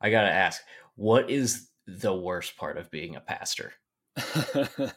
I 0.00 0.10
got 0.10 0.22
to 0.22 0.30
ask, 0.30 0.62
what 0.94 1.30
is 1.30 1.68
the 1.86 2.14
worst 2.14 2.56
part 2.56 2.76
of 2.78 2.90
being 2.90 3.16
a 3.16 3.20
pastor? 3.20 3.72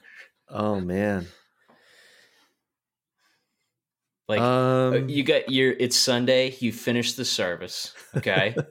oh 0.50 0.80
man. 0.80 1.28
Like 4.28 4.42
uh, 4.42 4.92
um, 4.96 5.10
you 5.10 5.24
got 5.24 5.52
your 5.52 5.72
it's 5.72 5.96
Sunday, 5.96 6.56
you 6.60 6.72
finish 6.72 7.14
the 7.14 7.26
service, 7.26 7.94
okay? 8.18 8.56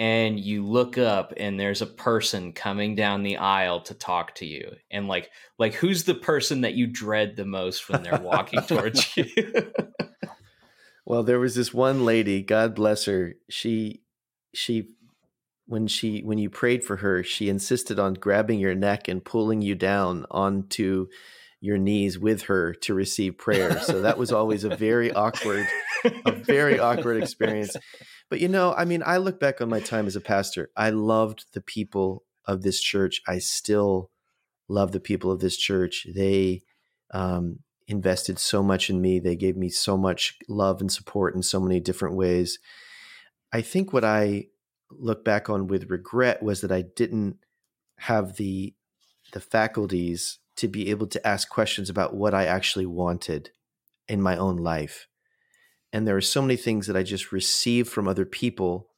and 0.00 0.38
you 0.38 0.64
look 0.64 0.96
up 0.96 1.34
and 1.36 1.58
there's 1.58 1.82
a 1.82 1.86
person 1.86 2.52
coming 2.52 2.94
down 2.94 3.22
the 3.22 3.36
aisle 3.36 3.80
to 3.82 3.94
talk 3.94 4.34
to 4.36 4.46
you. 4.46 4.70
And 4.90 5.08
like 5.08 5.30
like 5.58 5.74
who's 5.74 6.04
the 6.04 6.14
person 6.14 6.60
that 6.60 6.74
you 6.74 6.86
dread 6.86 7.36
the 7.36 7.44
most 7.44 7.88
when 7.88 8.02
they're 8.02 8.20
walking 8.20 8.62
towards 8.62 9.16
you? 9.16 9.26
well, 11.04 11.24
there 11.24 11.40
was 11.40 11.56
this 11.56 11.74
one 11.74 12.04
lady, 12.04 12.40
God 12.42 12.76
bless 12.76 13.06
her. 13.06 13.34
She 13.48 14.02
she 14.54 14.88
when 15.70 15.86
she 15.86 16.20
when 16.22 16.36
you 16.36 16.50
prayed 16.50 16.82
for 16.82 16.96
her, 16.96 17.22
she 17.22 17.48
insisted 17.48 18.00
on 18.00 18.14
grabbing 18.14 18.58
your 18.58 18.74
neck 18.74 19.06
and 19.06 19.24
pulling 19.24 19.62
you 19.62 19.76
down 19.76 20.26
onto 20.28 21.06
your 21.60 21.78
knees 21.78 22.18
with 22.18 22.42
her 22.42 22.74
to 22.74 22.92
receive 22.92 23.38
prayer. 23.38 23.78
So 23.80 24.02
that 24.02 24.18
was 24.18 24.32
always 24.32 24.64
a 24.64 24.74
very 24.74 25.12
awkward, 25.12 25.68
a 26.26 26.32
very 26.32 26.80
awkward 26.80 27.22
experience. 27.22 27.76
But 28.28 28.40
you 28.40 28.48
know, 28.48 28.74
I 28.74 28.84
mean, 28.84 29.04
I 29.06 29.18
look 29.18 29.38
back 29.38 29.60
on 29.60 29.68
my 29.68 29.78
time 29.78 30.08
as 30.08 30.16
a 30.16 30.20
pastor. 30.20 30.70
I 30.76 30.90
loved 30.90 31.44
the 31.52 31.60
people 31.60 32.24
of 32.46 32.62
this 32.62 32.80
church. 32.80 33.22
I 33.28 33.38
still 33.38 34.10
love 34.68 34.90
the 34.90 34.98
people 34.98 35.30
of 35.30 35.38
this 35.38 35.56
church. 35.56 36.04
They 36.12 36.62
um, 37.14 37.60
invested 37.86 38.40
so 38.40 38.60
much 38.60 38.90
in 38.90 39.00
me. 39.00 39.20
They 39.20 39.36
gave 39.36 39.56
me 39.56 39.68
so 39.68 39.96
much 39.96 40.36
love 40.48 40.80
and 40.80 40.90
support 40.90 41.36
in 41.36 41.44
so 41.44 41.60
many 41.60 41.78
different 41.78 42.16
ways. 42.16 42.58
I 43.52 43.60
think 43.62 43.92
what 43.92 44.04
I 44.04 44.46
look 44.90 45.24
back 45.24 45.48
on 45.48 45.66
with 45.66 45.90
regret 45.90 46.42
was 46.42 46.60
that 46.60 46.72
I 46.72 46.82
didn't 46.82 47.36
have 47.98 48.36
the 48.36 48.74
the 49.32 49.40
faculties 49.40 50.38
to 50.56 50.68
be 50.68 50.90
able 50.90 51.06
to 51.06 51.26
ask 51.26 51.48
questions 51.48 51.88
about 51.88 52.14
what 52.14 52.34
I 52.34 52.46
actually 52.46 52.86
wanted 52.86 53.50
in 54.08 54.20
my 54.20 54.36
own 54.36 54.56
life. 54.56 55.06
And 55.92 56.06
there 56.06 56.16
are 56.16 56.20
so 56.20 56.42
many 56.42 56.56
things 56.56 56.86
that 56.86 56.96
I 56.96 57.02
just 57.02 57.32
received 57.32 57.88
from 57.88 58.08
other 58.08 58.24
people 58.24 58.90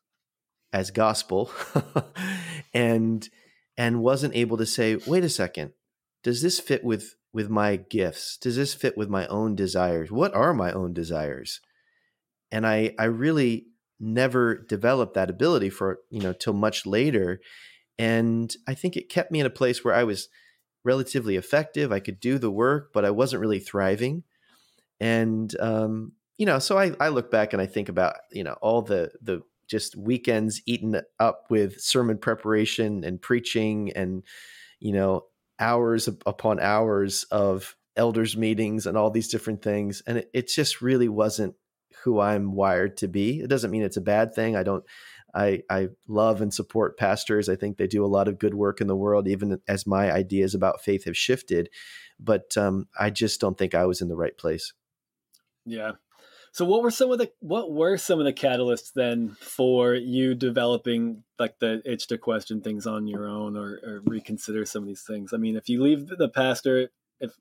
as 0.72 0.90
gospel 0.90 1.50
and 2.74 3.28
and 3.76 4.02
wasn't 4.02 4.34
able 4.34 4.56
to 4.58 4.66
say, 4.66 4.96
wait 5.06 5.24
a 5.24 5.28
second, 5.28 5.72
does 6.22 6.42
this 6.42 6.60
fit 6.60 6.84
with 6.84 7.16
with 7.32 7.48
my 7.48 7.76
gifts? 7.76 8.36
Does 8.36 8.56
this 8.56 8.74
fit 8.74 8.96
with 8.96 9.08
my 9.08 9.26
own 9.26 9.54
desires? 9.54 10.10
What 10.10 10.34
are 10.34 10.52
my 10.52 10.72
own 10.72 10.92
desires? 10.92 11.60
And 12.50 12.66
I 12.66 12.94
I 12.98 13.04
really 13.04 13.66
never 14.02 14.56
developed 14.56 15.14
that 15.14 15.30
ability 15.30 15.70
for 15.70 16.00
you 16.10 16.20
know 16.20 16.32
till 16.32 16.52
much 16.52 16.86
later. 16.86 17.40
And 17.98 18.54
i 18.66 18.74
think 18.74 18.96
it 18.96 19.08
kept 19.08 19.30
me 19.30 19.40
in 19.40 19.46
a 19.46 19.50
place 19.50 19.84
where 19.84 19.94
i 19.94 20.04
was 20.04 20.28
relatively 20.84 21.36
effective. 21.36 21.92
I 21.92 22.00
could 22.00 22.20
do 22.20 22.38
the 22.38 22.50
work 22.50 22.92
but 22.92 23.04
i 23.04 23.10
wasn't 23.10 23.40
really 23.40 23.60
thriving. 23.60 24.24
And 25.00 25.54
um, 25.60 26.12
you 26.36 26.46
know 26.46 26.58
so 26.58 26.78
I, 26.78 26.92
I 27.00 27.08
look 27.08 27.30
back 27.30 27.52
and 27.52 27.62
i 27.62 27.66
think 27.66 27.88
about 27.88 28.16
you 28.32 28.44
know 28.44 28.56
all 28.60 28.82
the 28.82 29.12
the 29.20 29.42
just 29.68 29.96
weekends 29.96 30.60
eaten 30.66 31.00
up 31.18 31.46
with 31.48 31.80
sermon 31.80 32.18
preparation 32.18 33.04
and 33.04 33.22
preaching 33.22 33.92
and 33.94 34.22
you 34.80 34.92
know 34.92 35.24
hours 35.58 36.08
upon 36.26 36.60
hours 36.60 37.24
of 37.30 37.76
elders 37.96 38.36
meetings 38.36 38.86
and 38.86 38.96
all 38.96 39.10
these 39.10 39.28
different 39.28 39.62
things. 39.62 40.02
And 40.06 40.18
it, 40.18 40.30
it 40.32 40.48
just 40.48 40.80
really 40.80 41.08
wasn't 41.08 41.54
who 42.04 42.20
I'm 42.20 42.54
wired 42.54 42.96
to 42.98 43.08
be. 43.08 43.40
It 43.40 43.48
doesn't 43.48 43.70
mean 43.70 43.82
it's 43.82 43.96
a 43.96 44.02
bad 44.02 44.34
thing. 44.34 44.56
I 44.56 44.62
don't 44.62 44.84
I 45.34 45.62
I 45.70 45.88
love 46.06 46.40
and 46.40 46.52
support 46.52 46.98
pastors. 46.98 47.48
I 47.48 47.56
think 47.56 47.76
they 47.76 47.86
do 47.86 48.04
a 48.04 48.06
lot 48.06 48.28
of 48.28 48.38
good 48.38 48.54
work 48.54 48.80
in 48.80 48.86
the 48.86 48.96
world, 48.96 49.28
even 49.28 49.60
as 49.66 49.86
my 49.86 50.12
ideas 50.12 50.54
about 50.54 50.82
faith 50.82 51.04
have 51.04 51.16
shifted. 51.16 51.68
But 52.20 52.56
um, 52.56 52.88
I 52.98 53.10
just 53.10 53.40
don't 53.40 53.56
think 53.56 53.74
I 53.74 53.86
was 53.86 54.00
in 54.00 54.08
the 54.08 54.16
right 54.16 54.36
place. 54.36 54.72
Yeah. 55.64 55.92
So 56.52 56.66
what 56.66 56.82
were 56.82 56.90
some 56.90 57.10
of 57.10 57.18
the 57.18 57.32
what 57.40 57.72
were 57.72 57.96
some 57.96 58.18
of 58.18 58.26
the 58.26 58.32
catalysts 58.32 58.92
then 58.94 59.36
for 59.40 59.94
you 59.94 60.34
developing 60.34 61.24
like 61.38 61.58
the 61.58 61.80
itch 61.86 62.08
to 62.08 62.18
question 62.18 62.60
things 62.60 62.86
on 62.86 63.06
your 63.06 63.26
own 63.26 63.56
or, 63.56 63.80
or 63.82 64.02
reconsider 64.04 64.66
some 64.66 64.82
of 64.82 64.86
these 64.86 65.02
things? 65.02 65.32
I 65.32 65.38
mean, 65.38 65.56
if 65.56 65.70
you 65.70 65.82
leave 65.82 66.08
the 66.08 66.28
pastor 66.28 66.90
if 67.20 67.32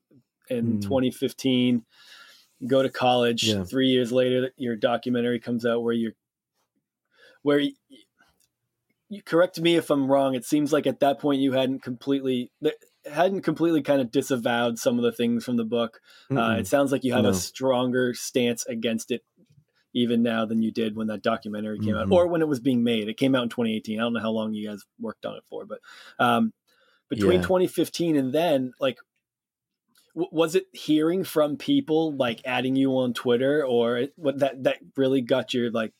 in 0.48 0.78
mm. 0.78 0.82
2015, 0.82 1.84
go 2.66 2.82
to 2.82 2.88
college, 2.88 3.44
yeah. 3.44 3.64
three 3.64 3.88
years 3.88 4.12
later, 4.12 4.50
your 4.56 4.76
documentary 4.76 5.40
comes 5.40 5.66
out 5.66 5.82
where 5.82 5.94
you're 5.94 6.12
where 7.42 7.58
you, 7.58 7.72
you 9.08 9.22
correct 9.22 9.60
me 9.60 9.76
if 9.76 9.90
I'm 9.90 10.10
wrong. 10.10 10.34
It 10.34 10.44
seems 10.44 10.72
like 10.72 10.86
at 10.86 11.00
that 11.00 11.18
point 11.18 11.40
you 11.40 11.52
hadn't 11.52 11.82
completely 11.82 12.50
hadn't 13.10 13.42
completely 13.42 13.82
kind 13.82 14.00
of 14.00 14.10
disavowed 14.10 14.78
some 14.78 14.98
of 14.98 15.02
the 15.02 15.12
things 15.12 15.44
from 15.44 15.56
the 15.56 15.64
book. 15.64 16.00
Uh, 16.30 16.56
it 16.58 16.66
sounds 16.66 16.92
like 16.92 17.04
you 17.04 17.12
have 17.12 17.24
no. 17.24 17.30
a 17.30 17.34
stronger 17.34 18.14
stance 18.14 18.64
against 18.66 19.10
it 19.10 19.22
even 19.94 20.22
now 20.22 20.46
than 20.46 20.62
you 20.62 20.70
did 20.70 20.96
when 20.96 21.08
that 21.08 21.22
documentary 21.22 21.78
came 21.78 21.94
mm-hmm. 21.94 22.12
out 22.12 22.16
or 22.16 22.26
when 22.26 22.40
it 22.40 22.48
was 22.48 22.60
being 22.60 22.82
made. 22.82 23.08
It 23.08 23.18
came 23.18 23.34
out 23.34 23.42
in 23.42 23.48
2018. 23.50 23.98
I 23.98 24.02
don't 24.02 24.14
know 24.14 24.20
how 24.20 24.30
long 24.30 24.54
you 24.54 24.68
guys 24.68 24.82
worked 24.98 25.26
on 25.26 25.36
it 25.36 25.42
for, 25.48 25.66
but 25.66 25.80
um, 26.18 26.52
between 27.08 27.40
yeah. 27.40 27.46
2015 27.46 28.16
and 28.16 28.32
then, 28.32 28.72
like, 28.80 28.98
was 30.14 30.54
it 30.54 30.66
hearing 30.72 31.24
from 31.24 31.56
people 31.56 32.14
like 32.14 32.42
adding 32.44 32.76
you 32.76 32.98
on 32.98 33.14
Twitter 33.14 33.64
or 33.64 34.08
what 34.16 34.40
that 34.40 34.64
that 34.64 34.78
really 34.96 35.22
got 35.22 35.54
your 35.54 35.70
like 35.70 35.92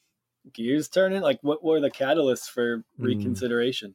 gears 0.53 0.89
turning? 0.89 1.23
Like, 1.23 1.39
what 1.43 1.65
were 1.65 1.81
the 1.81 1.91
catalysts 1.91 2.49
for 2.49 2.79
mm. 2.79 2.85
reconsideration? 2.99 3.95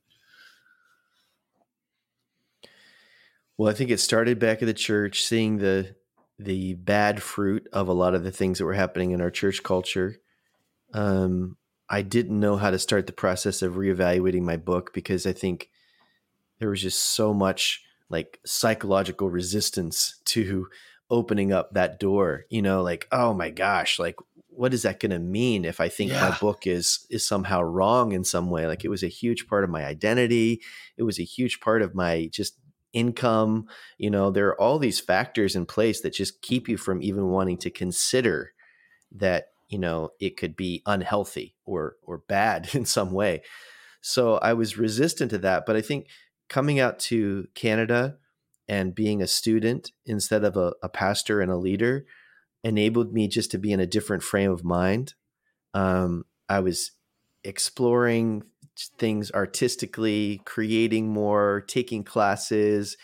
Well, 3.58 3.70
I 3.70 3.76
think 3.76 3.90
it 3.90 4.00
started 4.00 4.40
back 4.40 4.62
at 4.62 4.68
the 4.68 4.74
church, 4.74 5.24
seeing 5.24 5.58
the 5.58 5.96
the 6.40 6.76
bad 6.76 7.22
fruit 7.22 7.68
of 7.74 7.88
a 7.88 7.94
lot 7.94 8.14
of 8.14 8.24
the 8.24 8.32
things 8.32 8.60
that 8.60 8.66
were 8.66 8.74
happening 8.74 9.12
in 9.12 9.22
our 9.22 9.32
church 9.32 9.64
culture. 9.64 10.18
Um, 10.94 11.58
I 11.90 12.02
didn't 12.02 12.40
know 12.40 12.58
how 12.58 12.70
to 12.70 12.80
start 12.80 13.08
the 13.08 13.14
process 13.14 13.62
of 13.62 13.74
reevaluating 13.74 14.44
my 14.44 14.58
book 14.58 14.94
because 14.94 15.26
I 15.26 15.34
think 15.34 15.70
there 16.60 16.70
was 16.70 16.82
just 16.82 17.00
so 17.00 17.34
much 17.34 17.84
like 18.10 18.40
psychological 18.46 19.30
resistance 19.30 20.20
to 20.26 20.68
opening 21.10 21.52
up 21.52 21.74
that 21.74 22.00
door. 22.00 22.46
You 22.50 22.62
know, 22.62 22.82
like 22.82 23.08
oh 23.12 23.34
my 23.34 23.50
gosh, 23.50 24.00
like 24.00 24.16
what 24.50 24.74
is 24.74 24.82
that 24.84 25.00
going 25.00 25.12
to 25.12 25.20
mean 25.20 25.66
if 25.66 25.80
I 25.80 25.88
think 25.88 26.12
yeah. 26.12 26.30
my 26.30 26.38
book 26.38 26.66
is 26.66 27.06
is 27.10 27.26
somehow 27.26 27.62
wrong 27.62 28.12
in 28.12 28.24
some 28.24 28.50
way? 28.50 28.66
Like 28.68 28.84
it 28.84 28.90
was 28.90 29.04
a 29.04 29.08
huge 29.08 29.48
part 29.48 29.64
of 29.64 29.70
my 29.70 29.86
identity. 29.86 30.62
It 30.98 31.04
was 31.04 31.20
a 31.20 31.24
huge 31.24 31.60
part 31.60 31.82
of 31.82 31.94
my 31.94 32.30
just 32.32 32.58
income 32.94 33.68
you 33.98 34.10
know 34.10 34.32
there 34.32 34.48
are 34.48 34.62
all 34.62 34.80
these 34.80 35.00
factors 35.00 35.56
in 35.56 35.66
place 35.66 36.02
that 36.02 36.14
just 36.14 36.42
keep 36.42 36.70
you 36.70 36.78
from 36.78 37.02
even 37.02 37.28
wanting 37.28 37.58
to 37.58 37.70
consider 37.70 38.54
that 39.12 39.50
you 39.68 39.78
know 39.78 40.10
it 40.20 40.38
could 40.38 40.56
be 40.56 40.82
unhealthy 40.86 41.56
or 41.66 41.96
or 42.02 42.18
bad 42.18 42.70
in 42.74 42.86
some 42.86 43.12
way 43.12 43.42
so 44.02 44.36
i 44.38 44.54
was 44.54 44.78
resistant 44.78 45.30
to 45.30 45.38
that 45.38 45.66
but 45.66 45.76
i 45.76 45.82
think 45.82 46.08
coming 46.50 46.80
out 46.80 47.00
to 47.00 47.48
canada 47.56 48.18
and 48.68 48.96
being 48.96 49.22
a 49.22 49.28
student 49.28 49.92
instead 50.06 50.44
of 50.44 50.58
a, 50.58 50.74
a 50.84 50.90
pastor 50.90 51.42
and 51.42 51.52
a 51.52 51.58
leader 51.58 52.06
enabled 52.64 53.14
me 53.14 53.28
just 53.28 53.52
to 53.52 53.58
be 53.58 53.72
in 53.72 53.80
a 53.80 53.88
different 53.88 54.24
frame 54.24 54.52
of 54.52 54.64
mind 54.64 55.14
um, 55.74 56.24
i 56.50 56.60
was 56.60 56.92
exploring 57.44 58.44
things 58.98 59.32
artistically, 59.32 60.42
creating 60.46 61.10
more, 61.10 61.64
taking 61.68 62.04
classes, 62.04 62.98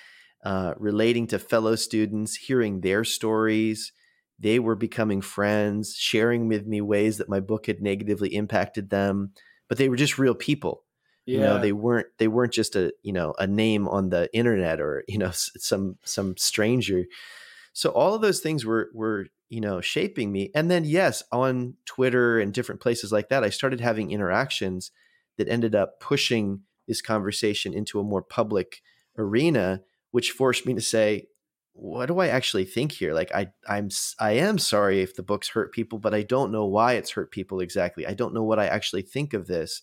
uh, 0.45 0.73
relating 0.77 1.27
to 1.27 1.39
fellow 1.39 1.75
students, 1.75 2.35
hearing 2.35 2.81
their 2.81 3.03
stories. 3.03 3.91
They 4.39 4.59
were 4.59 4.75
becoming 4.75 5.21
friends, 5.21 5.95
sharing 5.95 6.47
with 6.47 6.67
me 6.67 6.81
ways 6.81 7.17
that 7.17 7.29
my 7.29 7.39
book 7.39 7.67
had 7.67 7.81
negatively 7.81 8.35
impacted 8.35 8.89
them, 8.89 9.31
but 9.69 9.77
they 9.77 9.89
were 9.89 9.95
just 9.95 10.19
real 10.19 10.35
people. 10.35 10.83
Yeah. 11.25 11.37
You 11.37 11.43
know, 11.43 11.61
they 11.61 11.71
weren't 11.71 12.07
they 12.17 12.27
weren't 12.27 12.53
just 12.53 12.75
a 12.75 12.93
you 13.01 13.13
know 13.13 13.33
a 13.39 13.47
name 13.47 13.87
on 13.87 14.09
the 14.09 14.33
internet 14.33 14.81
or 14.81 15.03
you 15.07 15.17
know 15.17 15.31
some 15.33 15.97
some 16.03 16.35
stranger. 16.37 17.05
So 17.73 17.89
all 17.89 18.13
of 18.13 18.21
those 18.21 18.39
things 18.39 18.65
were 18.65 18.89
were 18.93 19.27
you 19.49 19.61
know 19.61 19.81
shaping 19.81 20.31
me. 20.31 20.51
And 20.53 20.69
then 20.69 20.83
yes, 20.83 21.23
on 21.31 21.75
Twitter 21.85 22.39
and 22.39 22.53
different 22.53 22.81
places 22.81 23.11
like 23.11 23.29
that, 23.29 23.43
I 23.43 23.49
started 23.49 23.79
having 23.79 24.11
interactions 24.11 24.91
that 25.37 25.47
ended 25.49 25.75
up 25.75 25.99
pushing 25.99 26.61
this 26.87 27.01
conversation 27.01 27.73
into 27.73 27.99
a 27.99 28.03
more 28.03 28.21
public 28.21 28.81
arena, 29.17 29.81
which 30.11 30.31
forced 30.31 30.65
me 30.65 30.73
to 30.73 30.81
say, 30.81 31.27
what 31.73 32.05
do 32.05 32.19
I 32.19 32.27
actually 32.27 32.65
think 32.65 32.91
here? 32.91 33.13
Like 33.13 33.33
I 33.33 33.47
I'm 33.67 33.89
I 34.19 34.33
am 34.33 34.59
sorry 34.59 35.01
if 35.01 35.15
the 35.15 35.23
books 35.23 35.49
hurt 35.49 35.71
people, 35.71 35.97
but 35.97 36.13
I 36.13 36.21
don't 36.21 36.51
know 36.51 36.65
why 36.65 36.93
it's 36.93 37.11
hurt 37.11 37.31
people 37.31 37.59
exactly. 37.61 38.05
I 38.05 38.13
don't 38.13 38.33
know 38.33 38.43
what 38.43 38.59
I 38.59 38.67
actually 38.67 39.01
think 39.01 39.33
of 39.33 39.47
this. 39.47 39.81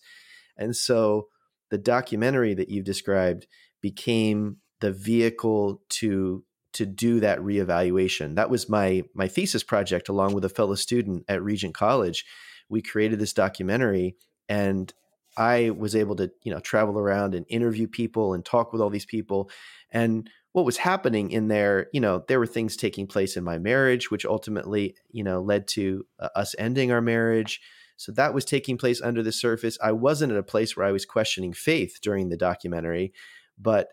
And 0.57 0.75
so 0.75 1.27
the 1.71 1.79
documentary 1.79 2.53
that 2.53 2.69
you've 2.69 2.85
described 2.85 3.47
became 3.81 4.57
the 4.81 4.91
vehicle 4.91 5.81
to 5.89 6.43
to 6.73 6.85
do 6.85 7.19
that 7.19 7.39
reevaluation. 7.39 8.35
That 8.35 8.49
was 8.49 8.69
my 8.69 9.03
my 9.15 9.27
thesis 9.27 9.63
project 9.63 10.09
along 10.09 10.33
with 10.33 10.45
a 10.45 10.49
fellow 10.49 10.75
student 10.75 11.25
at 11.27 11.41
Regent 11.41 11.73
College. 11.73 12.25
We 12.69 12.81
created 12.81 13.19
this 13.19 13.33
documentary 13.33 14.15
and 14.47 14.93
I 15.37 15.69
was 15.71 15.95
able 15.95 16.15
to, 16.17 16.31
you 16.43 16.53
know, 16.53 16.59
travel 16.59 16.99
around 16.99 17.35
and 17.35 17.45
interview 17.49 17.87
people 17.87 18.33
and 18.33 18.43
talk 18.43 18.73
with 18.73 18.81
all 18.81 18.89
these 18.89 19.05
people. 19.05 19.49
And 19.89 20.29
what 20.51 20.65
was 20.65 20.77
happening 20.77 21.31
in 21.31 21.47
there, 21.47 21.87
you 21.93 22.01
know, 22.01 22.23
there 22.27 22.39
were 22.39 22.47
things 22.47 22.75
taking 22.75 23.07
place 23.07 23.37
in 23.37 23.43
my 23.43 23.57
marriage, 23.57 24.11
which 24.11 24.25
ultimately, 24.25 24.95
you 25.11 25.23
know, 25.23 25.41
led 25.41 25.67
to 25.69 26.05
uh, 26.19 26.29
us 26.35 26.53
ending 26.59 26.91
our 26.91 27.01
marriage. 27.01 27.61
So 28.01 28.11
that 28.13 28.33
was 28.33 28.45
taking 28.45 28.79
place 28.79 28.99
under 28.99 29.21
the 29.21 29.31
surface. 29.31 29.77
I 29.79 29.91
wasn't 29.91 30.31
at 30.31 30.37
a 30.39 30.43
place 30.43 30.75
where 30.75 30.87
I 30.87 30.91
was 30.91 31.05
questioning 31.05 31.53
faith 31.53 31.99
during 32.01 32.29
the 32.29 32.35
documentary, 32.35 33.13
but 33.59 33.89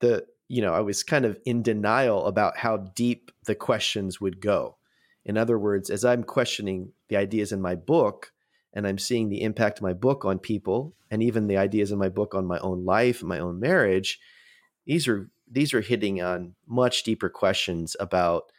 the, 0.00 0.26
you 0.48 0.60
know, 0.60 0.74
I 0.74 0.80
was 0.80 1.04
kind 1.04 1.24
of 1.24 1.38
in 1.46 1.62
denial 1.62 2.26
about 2.26 2.56
how 2.56 2.76
deep 2.76 3.30
the 3.44 3.54
questions 3.54 4.20
would 4.20 4.40
go. 4.40 4.78
In 5.24 5.38
other 5.38 5.60
words, 5.60 5.90
as 5.90 6.04
I'm 6.04 6.24
questioning 6.24 6.90
the 7.08 7.18
ideas 7.18 7.52
in 7.52 7.62
my 7.62 7.76
book, 7.76 8.32
and 8.72 8.84
I'm 8.84 8.98
seeing 8.98 9.28
the 9.28 9.42
impact 9.42 9.78
of 9.78 9.84
my 9.84 9.92
book 9.92 10.24
on 10.24 10.40
people 10.40 10.96
and 11.12 11.22
even 11.22 11.46
the 11.46 11.56
ideas 11.56 11.92
in 11.92 11.98
my 11.98 12.08
book 12.08 12.34
on 12.34 12.46
my 12.46 12.58
own 12.58 12.84
life, 12.84 13.22
my 13.22 13.38
own 13.38 13.60
marriage, 13.60 14.18
these 14.86 15.06
are 15.06 15.30
these 15.48 15.72
are 15.72 15.82
hitting 15.82 16.20
on 16.20 16.56
much 16.66 17.04
deeper 17.04 17.28
questions 17.28 17.94
about 18.00 18.50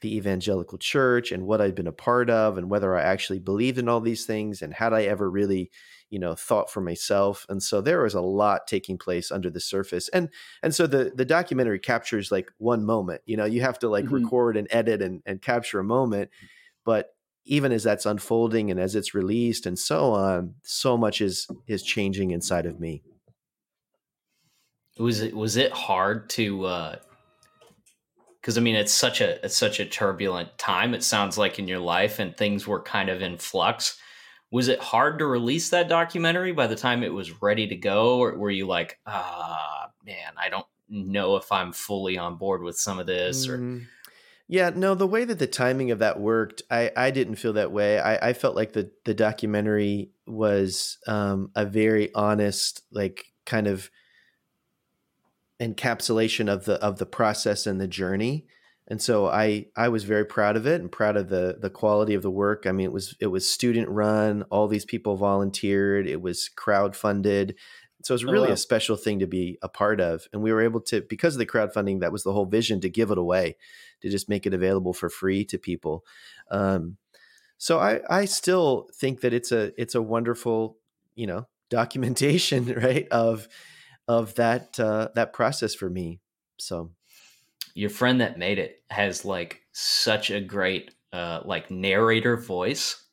the 0.00 0.16
evangelical 0.16 0.78
church 0.78 1.30
and 1.30 1.46
what 1.46 1.60
I'd 1.60 1.74
been 1.74 1.86
a 1.86 1.92
part 1.92 2.30
of 2.30 2.56
and 2.56 2.70
whether 2.70 2.96
I 2.96 3.02
actually 3.02 3.38
believed 3.38 3.78
in 3.78 3.88
all 3.88 4.00
these 4.00 4.24
things 4.24 4.62
and 4.62 4.72
had 4.72 4.92
I 4.92 5.04
ever 5.04 5.30
really, 5.30 5.70
you 6.08 6.18
know, 6.18 6.34
thought 6.34 6.70
for 6.70 6.80
myself. 6.80 7.44
And 7.48 7.62
so 7.62 7.80
there 7.80 8.02
was 8.02 8.14
a 8.14 8.20
lot 8.20 8.66
taking 8.66 8.96
place 8.96 9.30
under 9.30 9.50
the 9.50 9.60
surface. 9.60 10.08
And 10.08 10.30
and 10.62 10.74
so 10.74 10.86
the 10.86 11.12
the 11.14 11.24
documentary 11.24 11.78
captures 11.78 12.32
like 12.32 12.50
one 12.58 12.84
moment. 12.84 13.20
You 13.26 13.36
know, 13.36 13.44
you 13.44 13.60
have 13.60 13.78
to 13.80 13.88
like 13.88 14.06
mm-hmm. 14.06 14.24
record 14.24 14.56
and 14.56 14.68
edit 14.70 15.02
and, 15.02 15.22
and 15.26 15.42
capture 15.42 15.78
a 15.78 15.84
moment. 15.84 16.30
But 16.84 17.14
even 17.44 17.72
as 17.72 17.82
that's 17.82 18.06
unfolding 18.06 18.70
and 18.70 18.80
as 18.80 18.94
it's 18.94 19.14
released 19.14 19.66
and 19.66 19.78
so 19.78 20.12
on, 20.12 20.54
so 20.62 20.96
much 20.96 21.20
is 21.20 21.46
is 21.66 21.82
changing 21.82 22.30
inside 22.30 22.66
of 22.66 22.80
me. 22.80 23.02
Was 24.98 25.20
it 25.20 25.34
was 25.34 25.56
it 25.56 25.72
hard 25.72 26.30
to 26.30 26.64
uh 26.64 26.96
because 28.40 28.56
I 28.56 28.60
mean 28.60 28.76
it's 28.76 28.92
such 28.92 29.20
a 29.20 29.44
it's 29.44 29.56
such 29.56 29.80
a 29.80 29.86
turbulent 29.86 30.56
time 30.58 30.94
it 30.94 31.02
sounds 31.02 31.36
like 31.36 31.58
in 31.58 31.68
your 31.68 31.78
life 31.78 32.18
and 32.18 32.36
things 32.36 32.66
were 32.66 32.82
kind 32.82 33.08
of 33.08 33.22
in 33.22 33.38
flux. 33.38 33.98
Was 34.52 34.68
it 34.68 34.80
hard 34.80 35.20
to 35.20 35.26
release 35.26 35.70
that 35.70 35.88
documentary 35.88 36.52
by 36.52 36.66
the 36.66 36.74
time 36.74 37.04
it 37.04 37.12
was 37.12 37.40
ready 37.40 37.68
to 37.68 37.76
go, 37.76 38.18
or 38.18 38.36
were 38.36 38.50
you 38.50 38.66
like, 38.66 38.98
ah, 39.06 39.90
man, 40.04 40.32
I 40.36 40.48
don't 40.48 40.66
know 40.88 41.36
if 41.36 41.52
I'm 41.52 41.72
fully 41.72 42.18
on 42.18 42.34
board 42.34 42.62
with 42.62 42.76
some 42.76 42.98
of 42.98 43.06
this, 43.06 43.46
or 43.46 43.58
mm. 43.58 43.86
Yeah, 44.52 44.72
no, 44.74 44.96
the 44.96 45.06
way 45.06 45.24
that 45.24 45.38
the 45.38 45.46
timing 45.46 45.92
of 45.92 46.00
that 46.00 46.18
worked, 46.18 46.62
I, 46.72 46.90
I 46.96 47.12
didn't 47.12 47.36
feel 47.36 47.52
that 47.52 47.70
way. 47.70 48.00
I, 48.00 48.30
I 48.30 48.32
felt 48.32 48.56
like 48.56 48.72
the 48.72 48.90
the 49.04 49.14
documentary 49.14 50.10
was 50.26 50.98
um, 51.06 51.52
a 51.54 51.64
very 51.64 52.12
honest, 52.16 52.82
like 52.90 53.26
kind 53.46 53.68
of 53.68 53.88
encapsulation 55.60 56.52
of 56.52 56.64
the 56.64 56.74
of 56.82 56.98
the 56.98 57.06
process 57.06 57.66
and 57.66 57.80
the 57.80 57.88
journey. 57.88 58.46
And 58.88 59.00
so 59.00 59.26
I 59.26 59.66
I 59.76 59.88
was 59.88 60.04
very 60.04 60.24
proud 60.24 60.56
of 60.56 60.66
it 60.66 60.80
and 60.80 60.90
proud 60.90 61.16
of 61.16 61.28
the 61.28 61.58
the 61.60 61.70
quality 61.70 62.14
of 62.14 62.22
the 62.22 62.30
work. 62.30 62.66
I 62.66 62.72
mean, 62.72 62.86
it 62.86 62.92
was 62.92 63.14
it 63.20 63.28
was 63.28 63.48
student 63.48 63.88
run. 63.88 64.44
All 64.50 64.66
these 64.66 64.84
people 64.84 65.16
volunteered. 65.16 66.06
It 66.06 66.20
was 66.20 66.48
crowd 66.48 66.96
funded. 66.96 67.56
So 68.02 68.12
it 68.12 68.16
was 68.16 68.24
oh, 68.24 68.32
really 68.32 68.46
oh, 68.46 68.50
wow. 68.50 68.54
a 68.54 68.58
special 68.58 68.96
thing 68.96 69.18
to 69.18 69.26
be 69.26 69.58
a 69.62 69.68
part 69.68 70.00
of. 70.00 70.26
And 70.32 70.42
we 70.42 70.52
were 70.52 70.62
able 70.62 70.80
to, 70.82 71.02
because 71.02 71.34
of 71.34 71.38
the 71.38 71.46
crowdfunding, 71.46 72.00
that 72.00 72.12
was 72.12 72.22
the 72.22 72.32
whole 72.32 72.46
vision 72.46 72.80
to 72.80 72.88
give 72.88 73.10
it 73.10 73.18
away, 73.18 73.56
to 74.00 74.08
just 74.08 74.28
make 74.28 74.46
it 74.46 74.54
available 74.54 74.94
for 74.94 75.10
free 75.10 75.44
to 75.46 75.58
people. 75.58 76.04
Um, 76.50 76.96
so 77.58 77.78
I, 77.78 78.00
I 78.08 78.24
still 78.24 78.88
think 78.94 79.20
that 79.20 79.34
it's 79.34 79.52
a 79.52 79.72
it's 79.80 79.94
a 79.94 80.00
wonderful, 80.00 80.78
you 81.14 81.26
know, 81.26 81.46
documentation, 81.70 82.72
right, 82.74 83.06
of 83.10 83.48
of 84.10 84.34
that 84.34 84.80
uh, 84.80 85.08
that 85.14 85.32
process 85.32 85.72
for 85.72 85.88
me. 85.88 86.18
So 86.58 86.90
your 87.74 87.90
friend 87.90 88.20
that 88.20 88.38
made 88.38 88.58
it 88.58 88.82
has 88.90 89.24
like 89.24 89.60
such 89.70 90.32
a 90.32 90.40
great 90.40 90.90
uh, 91.12 91.42
like 91.44 91.70
narrator 91.70 92.36
voice. 92.36 93.04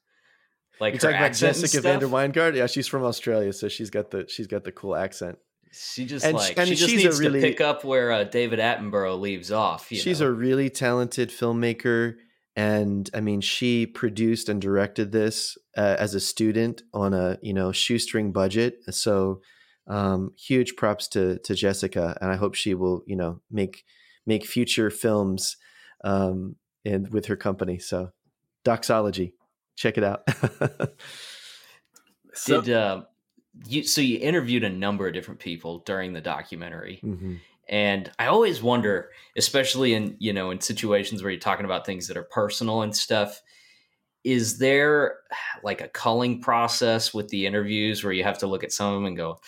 Like 0.80 0.95
you 0.95 0.99
talking 0.99 1.18
about 1.18 1.34
Jessica 1.34 1.82
Van 1.82 1.99
der 1.99 2.07
Wyngaard? 2.07 2.56
Yeah, 2.56 2.65
she's 2.65 2.88
from 2.88 3.03
Australia, 3.03 3.53
so 3.53 3.68
she's 3.68 3.91
got 3.91 4.10
the 4.10 4.26
she's 4.28 4.48
got 4.48 4.64
the 4.64 4.72
cool 4.72 4.95
accent. 4.95 5.38
She 5.72 6.06
just 6.06 6.26
and 6.26 6.36
like 6.36 6.56
she, 6.56 6.57
and 6.57 6.69
she 6.69 6.76
just 6.76 6.95
needs 6.95 7.19
really, 7.19 7.41
to 7.41 7.48
pick 7.48 7.61
up 7.61 7.84
where 7.84 8.11
uh, 8.11 8.24
David 8.24 8.57
Attenborough 8.57 9.19
leaves 9.19 9.52
off. 9.52 9.88
she's 9.90 10.19
know? 10.19 10.28
a 10.28 10.32
really 10.32 10.72
talented 10.72 11.30
filmmaker, 11.30 12.15
and 12.56 13.07
I 13.14 13.22
mean, 13.22 13.41
she 13.41 13.86
produced 13.86 14.49
and 14.49 14.60
directed 14.60 15.11
this 15.11 15.57
uh, 15.78 15.95
as 15.99 16.15
a 16.15 16.19
student 16.19 16.82
on 16.91 17.14
a 17.14 17.38
you 17.44 17.53
know 17.53 17.72
shoestring 17.72 18.32
budget. 18.32 18.80
So, 18.90 19.41
um, 19.88 20.34
huge 20.38 20.76
props 20.76 21.08
to 21.10 21.40
to 21.40 21.56
Jessica, 21.56 22.18
and 22.22 22.32
I 22.32 22.36
hope 22.36 22.56
she 22.56 22.74
will 22.74 23.04
you 23.06 23.16
know 23.16 23.42
make 23.50 23.84
make 24.26 24.46
future 24.46 24.90
films 24.90 25.58
um, 26.04 26.56
and 26.86 27.10
with 27.12 27.28
her 27.28 27.36
company. 27.36 27.80
So, 27.80 28.12
doxology, 28.64 29.34
check 29.76 29.98
it 29.98 30.04
out. 30.04 30.24
so, 32.34 32.62
Did 32.62 32.74
uh, 32.76 33.04
you? 33.66 33.84
So 33.84 34.02
you 34.02 34.20
interviewed 34.20 34.64
a 34.64 34.70
number 34.70 35.08
of 35.08 35.14
different 35.14 35.40
people 35.40 35.80
during 35.80 36.14
the 36.14 36.22
documentary. 36.22 37.00
Mm-hmm. 37.04 37.36
And 37.70 38.10
I 38.18 38.28
always 38.28 38.62
wonder, 38.62 39.10
especially 39.38 39.94
in 39.94 40.16
you 40.20 40.34
know 40.34 40.52
in 40.52 40.62
situations 40.62 41.24
where 41.24 41.32
you're 41.32 41.40
talking 41.40 41.66
about 41.66 41.86
things 41.86 42.08
that 42.08 42.18
are 42.18 42.24
personal 42.24 42.82
and 42.82 42.96
stuff, 42.96 43.42
is 44.24 44.58
there 44.58 45.20
like 45.64 45.82
a 45.82 45.88
culling 45.88 46.42
process 46.42 47.14
with 47.14 47.30
the 47.30 47.46
interviews 47.46 48.04
where 48.04 48.14
you 48.14 48.24
have 48.24 48.38
to 48.40 48.48
look 48.48 48.64
at 48.64 48.72
some 48.72 48.94
of 48.94 48.96
them 48.96 49.06
and 49.06 49.18
go, 49.18 49.40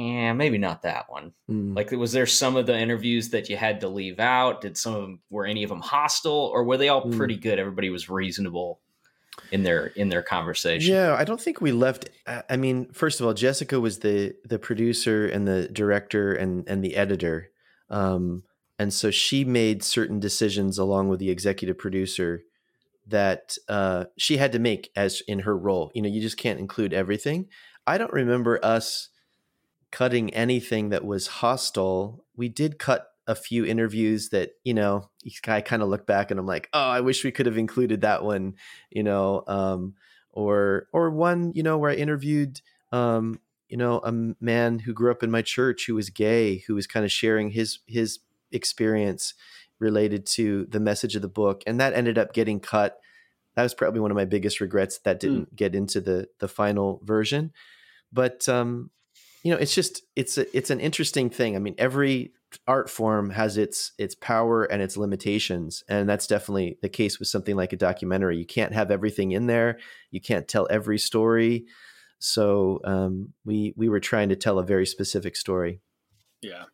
yeah, 0.00 0.32
maybe 0.32 0.58
not 0.58 0.82
that 0.82 1.10
one. 1.10 1.32
Mm. 1.50 1.76
Like, 1.76 1.90
was 1.90 2.12
there 2.12 2.26
some 2.26 2.56
of 2.56 2.66
the 2.66 2.78
interviews 2.78 3.30
that 3.30 3.48
you 3.48 3.56
had 3.56 3.80
to 3.80 3.88
leave 3.88 4.18
out? 4.20 4.60
Did 4.60 4.76
some 4.76 4.94
of 4.94 5.02
them 5.02 5.20
were 5.30 5.46
any 5.46 5.62
of 5.62 5.68
them 5.68 5.80
hostile, 5.80 6.50
or 6.52 6.64
were 6.64 6.76
they 6.76 6.88
all 6.88 7.04
mm. 7.04 7.16
pretty 7.16 7.36
good? 7.36 7.58
Everybody 7.58 7.90
was 7.90 8.08
reasonable 8.08 8.80
in 9.52 9.62
their 9.62 9.86
in 9.86 10.08
their 10.08 10.22
conversation. 10.22 10.94
Yeah, 10.94 11.14
I 11.14 11.24
don't 11.24 11.40
think 11.40 11.60
we 11.60 11.72
left. 11.72 12.08
I 12.26 12.56
mean, 12.56 12.90
first 12.92 13.20
of 13.20 13.26
all, 13.26 13.34
Jessica 13.34 13.78
was 13.80 13.98
the 13.98 14.34
the 14.44 14.58
producer 14.58 15.26
and 15.26 15.46
the 15.46 15.68
director 15.68 16.32
and 16.32 16.68
and 16.68 16.82
the 16.82 16.96
editor, 16.96 17.50
um, 17.90 18.44
and 18.78 18.92
so 18.92 19.10
she 19.10 19.44
made 19.44 19.82
certain 19.82 20.20
decisions 20.20 20.78
along 20.78 21.08
with 21.08 21.20
the 21.20 21.30
executive 21.30 21.78
producer 21.78 22.42
that 23.06 23.56
uh, 23.68 24.04
she 24.16 24.36
had 24.38 24.52
to 24.52 24.58
make 24.58 24.90
as 24.96 25.22
in 25.28 25.40
her 25.40 25.56
role. 25.56 25.90
You 25.94 26.02
know, 26.02 26.08
you 26.08 26.20
just 26.20 26.36
can't 26.36 26.60
include 26.60 26.92
everything. 26.92 27.48
I 27.86 27.98
don't 27.98 28.12
remember 28.12 28.64
us 28.64 29.09
cutting 29.90 30.32
anything 30.34 30.90
that 30.90 31.04
was 31.04 31.26
hostile. 31.26 32.24
We 32.36 32.48
did 32.48 32.78
cut 32.78 33.08
a 33.26 33.34
few 33.34 33.64
interviews 33.64 34.30
that, 34.30 34.52
you 34.64 34.74
know, 34.74 35.10
I 35.46 35.60
kind 35.60 35.82
of 35.82 35.88
look 35.88 36.06
back 36.06 36.30
and 36.30 36.40
I'm 36.40 36.46
like, 36.46 36.68
oh, 36.72 36.88
I 36.88 37.00
wish 37.00 37.24
we 37.24 37.32
could 37.32 37.46
have 37.46 37.58
included 37.58 38.00
that 38.00 38.24
one, 38.24 38.54
you 38.90 39.02
know, 39.02 39.44
um, 39.46 39.94
or 40.32 40.88
or 40.92 41.10
one, 41.10 41.52
you 41.54 41.62
know, 41.62 41.78
where 41.78 41.90
I 41.90 41.94
interviewed 41.94 42.60
um, 42.92 43.40
you 43.70 43.76
know, 43.76 44.00
a 44.00 44.12
man 44.40 44.80
who 44.80 44.92
grew 44.92 45.12
up 45.12 45.22
in 45.22 45.30
my 45.30 45.42
church 45.42 45.86
who 45.86 45.94
was 45.94 46.10
gay, 46.10 46.64
who 46.66 46.74
was 46.74 46.88
kind 46.88 47.04
of 47.04 47.12
sharing 47.12 47.50
his 47.50 47.78
his 47.86 48.18
experience 48.50 49.34
related 49.78 50.26
to 50.26 50.66
the 50.66 50.80
message 50.80 51.14
of 51.14 51.22
the 51.22 51.28
book, 51.28 51.62
and 51.66 51.80
that 51.80 51.94
ended 51.94 52.18
up 52.18 52.34
getting 52.34 52.58
cut. 52.58 52.98
That 53.54 53.62
was 53.62 53.74
probably 53.74 54.00
one 54.00 54.10
of 54.10 54.16
my 54.16 54.24
biggest 54.24 54.60
regrets 54.60 54.98
that 54.98 55.16
hmm. 55.16 55.18
didn't 55.18 55.52
mm. 55.52 55.56
get 55.56 55.74
into 55.74 56.00
the 56.00 56.28
the 56.40 56.48
final 56.48 57.00
version. 57.04 57.52
But 58.12 58.48
um, 58.48 58.90
you 59.42 59.50
know 59.50 59.58
it's 59.58 59.74
just 59.74 60.02
it's 60.16 60.38
a, 60.38 60.56
it's 60.56 60.70
an 60.70 60.80
interesting 60.80 61.30
thing. 61.30 61.56
I 61.56 61.58
mean 61.58 61.74
every 61.78 62.32
art 62.66 62.90
form 62.90 63.30
has 63.30 63.56
its 63.56 63.92
its 63.98 64.14
power 64.14 64.64
and 64.64 64.82
its 64.82 64.96
limitations 64.96 65.84
and 65.88 66.08
that's 66.08 66.26
definitely 66.26 66.78
the 66.82 66.88
case 66.88 67.18
with 67.18 67.28
something 67.28 67.56
like 67.56 67.72
a 67.72 67.76
documentary. 67.76 68.38
You 68.38 68.46
can't 68.46 68.72
have 68.72 68.90
everything 68.90 69.32
in 69.32 69.46
there. 69.46 69.78
You 70.10 70.20
can't 70.20 70.48
tell 70.48 70.66
every 70.70 70.98
story. 70.98 71.66
So 72.18 72.80
um, 72.84 73.32
we 73.44 73.72
we 73.76 73.88
were 73.88 74.00
trying 74.00 74.28
to 74.28 74.36
tell 74.36 74.58
a 74.58 74.64
very 74.64 74.86
specific 74.86 75.36
story. 75.36 75.80
Yeah. 76.42 76.64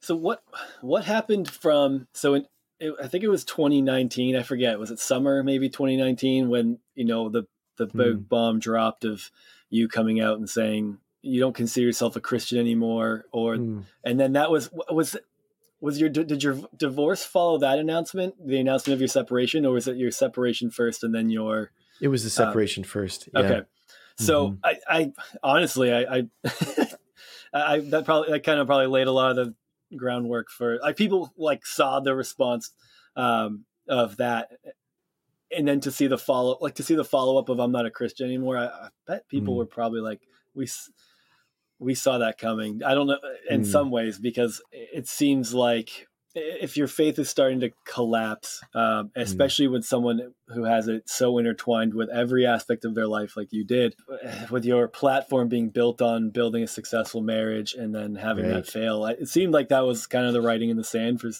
So 0.00 0.14
what 0.16 0.42
what 0.80 1.04
happened 1.04 1.50
from 1.50 2.06
so 2.14 2.34
in 2.34 2.46
it, 2.78 2.94
i 3.02 3.06
think 3.06 3.24
it 3.24 3.28
was 3.28 3.44
2019 3.44 4.36
i 4.36 4.42
forget 4.42 4.78
was 4.78 4.90
it 4.90 4.98
summer 4.98 5.42
maybe 5.42 5.68
2019 5.68 6.48
when 6.48 6.78
you 6.94 7.04
know 7.04 7.28
the 7.28 7.44
the 7.76 7.86
big 7.86 8.16
mm. 8.16 8.28
bomb 8.28 8.58
dropped 8.58 9.04
of 9.04 9.30
you 9.68 9.88
coming 9.88 10.20
out 10.20 10.38
and 10.38 10.48
saying 10.48 10.98
you 11.26 11.40
don't 11.40 11.54
consider 11.54 11.86
yourself 11.86 12.16
a 12.16 12.20
Christian 12.20 12.58
anymore, 12.58 13.24
or 13.32 13.56
mm. 13.56 13.84
and 14.04 14.18
then 14.18 14.32
that 14.32 14.50
was 14.50 14.70
was 14.90 15.16
was 15.80 16.00
your 16.00 16.08
did 16.08 16.42
your 16.42 16.58
divorce 16.76 17.24
follow 17.24 17.58
that 17.58 17.78
announcement, 17.78 18.34
the 18.44 18.58
announcement 18.58 18.94
of 18.94 19.00
your 19.00 19.08
separation, 19.08 19.66
or 19.66 19.72
was 19.72 19.88
it 19.88 19.96
your 19.96 20.10
separation 20.10 20.70
first 20.70 21.04
and 21.04 21.14
then 21.14 21.30
your? 21.30 21.70
It 22.00 22.08
was 22.08 22.22
the 22.22 22.42
um, 22.42 22.48
separation 22.48 22.82
um, 22.82 22.88
first. 22.88 23.28
Yeah. 23.32 23.40
Okay, 23.40 23.60
so 24.18 24.50
mm-hmm. 24.50 24.58
I, 24.64 24.78
I 24.88 25.12
honestly 25.42 25.92
I, 25.92 26.00
I, 26.02 26.28
I 27.52 27.78
that 27.80 28.04
probably 28.04 28.32
that 28.32 28.44
kind 28.44 28.60
of 28.60 28.66
probably 28.66 28.86
laid 28.86 29.06
a 29.06 29.12
lot 29.12 29.30
of 29.30 29.36
the 29.36 29.54
groundwork 29.96 30.50
for 30.50 30.78
like 30.78 30.96
people 30.96 31.32
like 31.36 31.66
saw 31.66 32.00
the 32.00 32.14
response 32.14 32.70
um, 33.16 33.64
of 33.88 34.16
that 34.16 34.50
and 35.56 35.68
then 35.68 35.80
to 35.80 35.92
see 35.92 36.06
the 36.06 36.18
follow 36.18 36.58
like 36.60 36.74
to 36.76 36.82
see 36.82 36.94
the 36.94 37.04
follow 37.04 37.38
up 37.38 37.48
of 37.48 37.58
I'm 37.60 37.72
not 37.72 37.86
a 37.86 37.90
Christian 37.90 38.26
anymore. 38.26 38.56
I, 38.56 38.66
I 38.66 38.88
bet 39.06 39.28
people 39.28 39.54
mm. 39.54 39.58
were 39.58 39.66
probably 39.66 40.00
like 40.00 40.20
we 40.54 40.66
we 41.78 41.94
saw 41.94 42.18
that 42.18 42.38
coming. 42.38 42.82
I 42.84 42.94
don't 42.94 43.06
know 43.06 43.18
in 43.50 43.62
mm. 43.62 43.66
some 43.66 43.90
ways 43.90 44.18
because 44.18 44.62
it 44.72 45.08
seems 45.08 45.52
like 45.52 46.06
if 46.36 46.76
your 46.76 46.86
faith 46.86 47.18
is 47.18 47.30
starting 47.30 47.60
to 47.60 47.70
collapse, 47.86 48.62
um, 48.74 49.10
hmm. 49.14 49.20
especially 49.20 49.68
mm. 49.68 49.72
with 49.72 49.84
someone 49.84 50.34
who 50.48 50.64
has 50.64 50.86
it 50.86 51.08
so 51.08 51.38
intertwined 51.38 51.94
with 51.94 52.10
every 52.10 52.46
aspect 52.46 52.84
of 52.84 52.94
their 52.94 53.06
life, 53.06 53.36
like 53.36 53.52
you 53.52 53.64
did, 53.64 53.94
with 54.50 54.64
your 54.64 54.86
platform 54.86 55.48
being 55.48 55.70
built 55.70 56.02
on 56.02 56.30
building 56.30 56.62
a 56.62 56.68
successful 56.68 57.22
marriage 57.22 57.72
and 57.72 57.94
then 57.94 58.16
having 58.16 58.44
right. 58.44 58.54
that 58.54 58.66
fail, 58.66 59.06
it 59.06 59.28
seemed 59.28 59.54
like 59.54 59.68
that 59.68 59.86
was 59.86 60.06
kind 60.06 60.26
of 60.26 60.34
the 60.34 60.42
writing 60.42 60.68
in 60.68 60.76
the 60.76 60.84
sand 60.84 61.20
for 61.20 61.30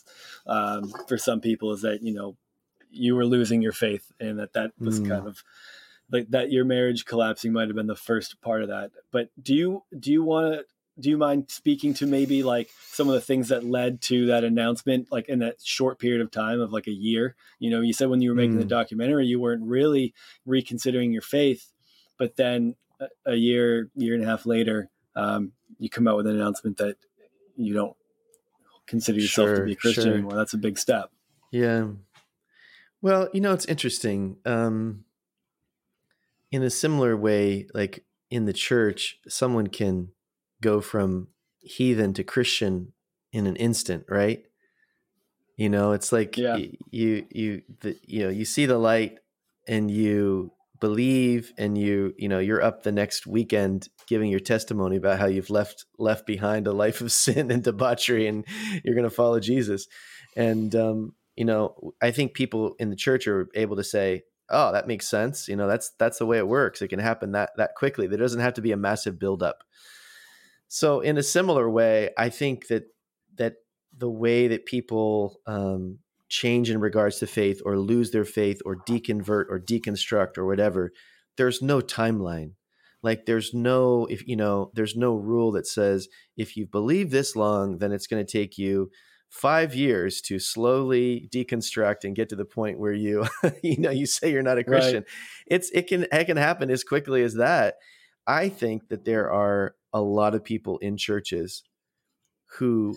um, 0.47 0.93
for 1.07 1.19
some 1.19 1.41
people. 1.41 1.73
Is 1.73 1.83
that 1.83 2.03
you 2.03 2.15
know 2.15 2.37
you 2.91 3.15
were 3.15 3.27
losing 3.27 3.61
your 3.61 3.73
faith 3.73 4.11
and 4.19 4.39
that 4.39 4.55
that 4.55 4.73
was 4.79 5.01
mm. 5.01 5.09
kind 5.09 5.27
of 5.27 5.43
like 6.11 6.29
that 6.31 6.53
your 6.53 6.65
marriage 6.65 7.05
collapsing 7.05 7.53
might 7.53 7.69
have 7.69 7.77
been 7.77 7.87
the 7.87 7.97
first 7.97 8.41
part 8.41 8.63
of 8.63 8.69
that. 8.69 8.91
But 9.11 9.31
do 9.41 9.55
you 9.55 9.85
do 9.99 10.13
you 10.13 10.23
want 10.23 10.55
to 10.55 10.65
do 10.99 11.11
you 11.11 11.19
mind 11.19 11.47
speaking 11.49 11.93
to 11.95 12.07
maybe 12.07 12.43
like 12.43 12.71
some 12.91 13.09
of 13.09 13.15
the 13.15 13.21
things 13.21 13.49
that 13.49 13.65
led 13.65 14.01
to 14.01 14.27
that 14.27 14.45
announcement 14.45 15.09
like 15.11 15.29
in 15.29 15.41
that 15.41 15.57
short 15.63 15.99
period 15.99 16.21
of 16.21 16.31
time 16.31 16.61
of 16.61 16.73
like 16.73 16.87
a 16.87 16.93
year 16.93 17.35
you 17.59 17.71
know 17.71 17.81
you 17.81 17.93
said 17.93 18.09
when 18.09 18.21
you 18.21 18.31
were 18.31 18.37
making 18.37 18.57
mm. 18.57 18.61
the 18.61 18.65
documentary 18.65 19.27
you 19.27 19.41
weren't 19.41 19.63
really 19.63 20.15
reconsidering 20.45 21.13
your 21.13 21.23
faith 21.23 21.73
but 22.19 22.37
then 22.37 22.75
a, 23.27 23.35
year 23.35 23.91
year 23.95 24.15
and 24.15 24.25
a 24.25 24.27
half 24.27 24.47
later 24.47 24.89
um, 25.15 25.53
you 25.79 25.89
come 25.89 26.09
out 26.09 26.17
with 26.17 26.27
an 26.27 26.37
announcement 26.37 26.79
that 26.79 26.97
you 27.57 27.75
don't 27.75 27.97
consider 28.87 29.19
yourself 29.19 29.49
sure, 29.49 29.57
to 29.59 29.65
be 29.65 29.73
a 29.73 29.77
christian 29.77 30.05
sure. 30.05 30.13
anymore 30.15 30.35
that's 30.35 30.55
a 30.55 30.59
big 30.59 30.79
step 30.79 31.11
yeah 31.51 31.87
well 33.03 33.29
you 33.33 33.41
know 33.41 33.53
it's 33.53 33.67
interesting 33.67 34.37
um, 34.47 35.05
in 36.51 36.63
a 36.63 36.71
similar 36.71 37.17
way, 37.17 37.67
like 37.75 38.05
in 38.31 38.45
the 38.45 38.53
church, 38.53 39.19
someone 39.29 39.69
can 39.69 40.09
go 40.63 40.81
from 40.81 41.29
heathen 41.59 42.15
to 42.15 42.25
Christian 42.25 42.93
in 43.33 43.47
an 43.47 43.57
instant, 43.57 44.05
right? 44.09 44.45
You 45.57 45.69
know, 45.69 45.93
it's 45.93 46.13
like 46.13 46.37
yeah. 46.37 46.57
you 46.91 47.27
you 47.31 47.63
the, 47.81 47.97
you 48.03 48.25
know 48.25 48.31
you 48.31 48.45
see 48.45 48.67
the 48.67 48.79
light 48.79 49.19
and 49.67 49.91
you 49.91 50.53
believe 50.81 51.53
and 51.57 51.79
you 51.79 52.15
you 52.19 52.29
know 52.29 52.39
you're 52.39 52.63
up 52.63 52.83
the 52.83 52.93
next 52.93 53.27
weekend 53.27 53.89
giving 54.07 54.31
your 54.31 54.41
testimony 54.41 54.97
about 54.97 55.19
how 55.19 55.27
you've 55.27 55.49
left 55.49 55.87
left 55.99 56.27
behind 56.27 56.67
a 56.67 56.73
life 56.73 57.01
of 57.01 57.11
sin 57.25 57.51
and 57.51 57.65
debauchery 57.65 58.27
and 58.27 58.45
you're 58.85 58.95
going 58.95 59.09
to 59.09 59.11
follow 59.11 59.41
Jesus 59.41 59.87
and 60.37 60.75
um 60.75 61.15
you 61.35 61.47
know 61.47 61.95
I 62.03 62.11
think 62.11 62.35
people 62.35 62.75
in 62.79 62.91
the 62.91 62.97
church 62.97 63.27
are 63.27 63.49
able 63.55 63.77
to 63.77 63.85
say 63.85 64.25
oh, 64.51 64.73
that 64.73 64.87
makes 64.87 65.09
sense. 65.09 65.49
You 65.49 65.57
know, 65.57 65.67
that's 65.67 65.91
that's 65.99 66.19
the 66.19 66.27
way 66.27 66.39
it 66.39 66.49
works. 66.49 66.83
It 66.83 66.89
can 66.89 66.99
happen 66.99 67.33
that 67.33 67.51
that 67.57 67.75
quickly. 67.77 68.07
There 68.07 68.19
doesn't 68.19 68.41
have 68.41 68.55
to 68.55 68.63
be 68.63 68.73
a 68.73 68.77
massive 68.77 69.19
buildup. 69.19 69.63
So, 70.69 71.01
in 71.01 71.17
a 71.19 71.23
similar 71.23 71.71
way, 71.71 72.11
I 72.19 72.29
think 72.29 72.69
that 72.69 72.85
that 73.37 73.55
the 73.97 74.11
way 74.11 74.49
that 74.49 74.67
people 74.67 75.41
um, 75.47 75.99
change 76.29 76.71
in 76.71 76.81
regards 76.81 77.19
to 77.19 77.27
faith, 77.27 77.61
or 77.65 77.79
lose 77.79 78.11
their 78.11 78.25
faith, 78.25 78.61
or 78.65 78.77
deconvert, 78.77 79.47
or 79.49 79.61
deconstruct, 79.61 80.39
or 80.39 80.47
whatever, 80.47 80.93
there's 81.37 81.63
no 81.63 81.81
timeline. 81.81 82.53
Like 83.03 83.27
there's 83.27 83.55
no 83.55 84.07
if 84.07 84.27
you 84.27 84.37
know 84.37 84.73
there's 84.75 84.97
no 84.97 85.15
rule 85.15 85.53
that 85.53 85.67
says 85.67 86.09
if 86.37 86.57
you 86.57 86.67
believe 86.67 87.11
this 87.11 87.37
long, 87.37 87.79
then 87.79 87.93
it's 87.93 88.07
going 88.07 88.25
to 88.25 88.31
take 88.31 88.59
you 88.59 88.91
five 89.37 89.75
years 89.75 90.21
to 90.21 90.39
slowly 90.39 91.29
deconstruct 91.33 92.05
and 92.05 92.17
get 92.17 92.29
to 92.29 92.37
the 92.37 92.45
point 92.45 92.79
where 92.79 92.93
you 92.93 93.27
you 93.63 93.79
know 93.79 93.91
you 93.91 94.07
say 94.07 94.31
you're 94.31 94.43
not 94.43 94.59
a 94.59 94.65
christian 94.65 95.03
right. 95.03 95.47
it's 95.47 95.71
it 95.71 95.87
can 95.87 96.07
it 96.11 96.25
can 96.25 96.37
happen 96.37 96.71
as 96.71 96.83
quickly 96.83 97.23
as 97.23 97.35
that 97.35 97.75
i 98.27 98.49
think 98.49 98.89
that 98.89 99.05
there 99.05 99.31
are 99.31 99.75
a 99.93 100.01
lot 100.01 100.35
of 100.35 100.45
people 100.45 100.79
in 100.79 100.97
churches 100.97 101.63
who 102.59 102.95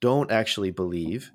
don't 0.00 0.30
actually 0.30 0.70
believe 0.70 1.30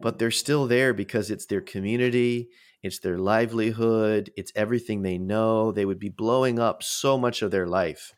but 0.00 0.18
they're 0.18 0.30
still 0.30 0.66
there 0.66 0.94
because 0.94 1.30
it's 1.30 1.46
their 1.46 1.60
community 1.60 2.48
it's 2.82 2.98
their 2.98 3.18
livelihood, 3.18 4.32
it's 4.36 4.52
everything 4.56 5.02
they 5.02 5.16
know. 5.16 5.70
They 5.70 5.84
would 5.84 6.00
be 6.00 6.08
blowing 6.08 6.58
up 6.58 6.82
so 6.82 7.16
much 7.16 7.40
of 7.40 7.52
their 7.52 7.66
life. 7.66 8.12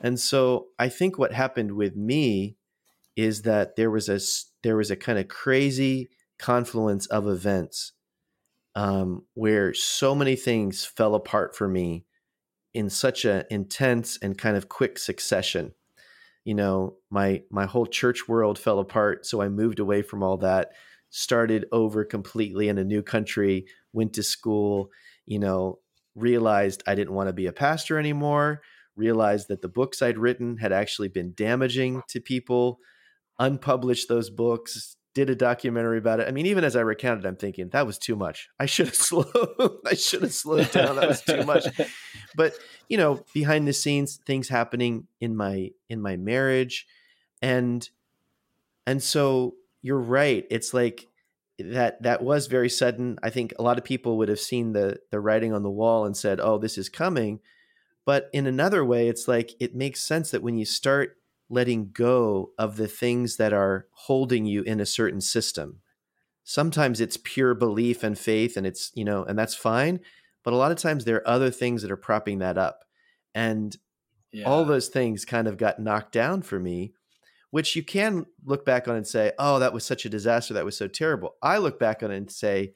And 0.00 0.18
so 0.18 0.68
I 0.78 0.88
think 0.88 1.18
what 1.18 1.32
happened 1.32 1.72
with 1.72 1.94
me 1.94 2.56
is 3.16 3.42
that 3.42 3.76
there 3.76 3.90
was 3.90 4.08
a 4.08 4.20
there 4.62 4.76
was 4.76 4.90
a 4.90 4.96
kind 4.96 5.18
of 5.18 5.28
crazy 5.28 6.10
confluence 6.38 7.06
of 7.06 7.28
events 7.28 7.92
um, 8.74 9.22
where 9.34 9.74
so 9.74 10.14
many 10.14 10.36
things 10.36 10.84
fell 10.84 11.14
apart 11.14 11.54
for 11.54 11.68
me 11.68 12.06
in 12.74 12.88
such 12.88 13.24
an 13.24 13.44
intense 13.50 14.18
and 14.22 14.38
kind 14.38 14.56
of 14.56 14.68
quick 14.68 14.98
succession. 14.98 15.72
You 16.44 16.54
know, 16.54 16.96
my 17.10 17.42
my 17.50 17.66
whole 17.66 17.86
church 17.86 18.26
world 18.28 18.58
fell 18.58 18.78
apart, 18.78 19.26
so 19.26 19.40
I 19.40 19.48
moved 19.48 19.78
away 19.78 20.02
from 20.02 20.22
all 20.22 20.38
that, 20.38 20.72
started 21.10 21.66
over 21.70 22.04
completely 22.04 22.68
in 22.68 22.78
a 22.78 22.84
new 22.84 23.02
country, 23.02 23.66
went 23.92 24.14
to 24.14 24.22
school, 24.22 24.90
you 25.26 25.38
know, 25.38 25.78
realized 26.14 26.82
I 26.86 26.94
didn't 26.94 27.14
want 27.14 27.28
to 27.28 27.32
be 27.32 27.46
a 27.46 27.52
pastor 27.52 27.98
anymore, 27.98 28.62
realized 28.96 29.48
that 29.48 29.62
the 29.62 29.68
books 29.68 30.02
I'd 30.02 30.18
written 30.18 30.56
had 30.56 30.72
actually 30.72 31.08
been 31.08 31.32
damaging 31.36 32.02
to 32.08 32.20
people, 32.20 32.78
unpublished 33.42 34.08
those 34.08 34.30
books, 34.30 34.96
did 35.14 35.28
a 35.28 35.34
documentary 35.34 35.98
about 35.98 36.20
it. 36.20 36.28
I 36.28 36.30
mean, 36.30 36.46
even 36.46 36.64
as 36.64 36.76
I 36.76 36.80
recounted, 36.80 37.26
I'm 37.26 37.36
thinking 37.36 37.68
that 37.70 37.86
was 37.86 37.98
too 37.98 38.16
much. 38.16 38.48
I 38.58 38.66
should 38.66 38.86
have 38.86 38.94
slowed. 39.08 39.78
I 39.86 39.94
should 39.94 40.22
have 40.22 40.32
slowed 40.32 40.70
down. 40.70 40.96
That 40.96 41.08
was 41.08 41.22
too 41.22 41.44
much. 41.44 41.66
But 42.34 42.54
you 42.88 42.96
know, 42.96 43.22
behind 43.34 43.68
the 43.68 43.74
scenes, 43.74 44.18
things 44.26 44.48
happening 44.48 45.06
in 45.20 45.36
my 45.36 45.72
in 45.90 46.00
my 46.00 46.16
marriage, 46.16 46.86
and 47.42 47.86
and 48.86 49.02
so 49.02 49.56
you're 49.82 50.00
right. 50.00 50.46
It's 50.50 50.72
like 50.72 51.08
that 51.58 52.02
that 52.04 52.22
was 52.22 52.46
very 52.46 52.70
sudden. 52.70 53.18
I 53.22 53.28
think 53.28 53.52
a 53.58 53.62
lot 53.62 53.76
of 53.76 53.84
people 53.84 54.16
would 54.16 54.30
have 54.30 54.40
seen 54.40 54.72
the 54.72 54.98
the 55.10 55.20
writing 55.20 55.52
on 55.52 55.62
the 55.62 55.70
wall 55.70 56.06
and 56.06 56.16
said, 56.16 56.40
"Oh, 56.40 56.56
this 56.56 56.78
is 56.78 56.88
coming." 56.88 57.40
But 58.06 58.30
in 58.32 58.46
another 58.46 58.82
way, 58.82 59.08
it's 59.08 59.28
like 59.28 59.52
it 59.60 59.74
makes 59.74 60.00
sense 60.00 60.30
that 60.30 60.42
when 60.42 60.56
you 60.56 60.64
start 60.64 61.18
letting 61.52 61.90
go 61.92 62.50
of 62.58 62.76
the 62.76 62.88
things 62.88 63.36
that 63.36 63.52
are 63.52 63.86
holding 63.92 64.46
you 64.46 64.62
in 64.62 64.80
a 64.80 64.86
certain 64.86 65.20
system. 65.20 65.80
Sometimes 66.44 66.98
it's 66.98 67.18
pure 67.18 67.54
belief 67.54 68.02
and 68.02 68.18
faith, 68.18 68.56
and 68.56 68.66
it's, 68.66 68.90
you 68.94 69.04
know, 69.04 69.22
and 69.22 69.38
that's 69.38 69.54
fine. 69.54 70.00
But 70.42 70.54
a 70.54 70.56
lot 70.56 70.72
of 70.72 70.78
times 70.78 71.04
there 71.04 71.16
are 71.16 71.28
other 71.28 71.50
things 71.50 71.82
that 71.82 71.90
are 71.90 71.96
propping 71.96 72.38
that 72.38 72.56
up. 72.56 72.84
And 73.34 73.76
yeah. 74.32 74.44
all 74.44 74.64
those 74.64 74.88
things 74.88 75.26
kind 75.26 75.46
of 75.46 75.58
got 75.58 75.78
knocked 75.78 76.12
down 76.12 76.40
for 76.40 76.58
me, 76.58 76.94
which 77.50 77.76
you 77.76 77.82
can 77.82 78.24
look 78.44 78.64
back 78.64 78.88
on 78.88 78.96
and 78.96 79.06
say, 79.06 79.32
oh, 79.38 79.58
that 79.58 79.74
was 79.74 79.84
such 79.84 80.06
a 80.06 80.08
disaster. 80.08 80.54
That 80.54 80.64
was 80.64 80.76
so 80.76 80.88
terrible. 80.88 81.36
I 81.42 81.58
look 81.58 81.78
back 81.78 82.02
on 82.02 82.10
it 82.10 82.16
and 82.16 82.32
say, 82.32 82.72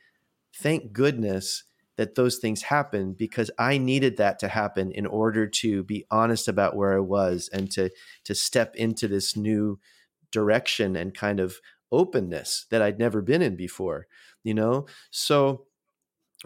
thank 0.54 0.92
goodness 0.92 1.64
that 1.96 2.14
those 2.14 2.36
things 2.36 2.62
happened 2.62 3.16
because 3.16 3.50
I 3.58 3.78
needed 3.78 4.18
that 4.18 4.38
to 4.40 4.48
happen 4.48 4.92
in 4.92 5.06
order 5.06 5.46
to 5.46 5.82
be 5.82 6.06
honest 6.10 6.46
about 6.46 6.76
where 6.76 6.94
I 6.94 7.00
was 7.00 7.48
and 7.52 7.70
to 7.72 7.90
to 8.24 8.34
step 8.34 8.76
into 8.76 9.08
this 9.08 9.36
new 9.36 9.78
direction 10.30 10.96
and 10.96 11.14
kind 11.14 11.40
of 11.40 11.56
openness 11.90 12.66
that 12.70 12.82
I'd 12.82 12.98
never 12.98 13.22
been 13.22 13.42
in 13.42 13.56
before, 13.56 14.06
you 14.42 14.54
know? 14.54 14.86
So 15.10 15.66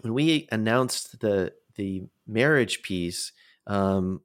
when 0.01 0.13
we 0.13 0.47
announced 0.51 1.19
the 1.19 1.53
the 1.75 2.03
marriage 2.27 2.81
piece, 2.81 3.31
um, 3.67 4.21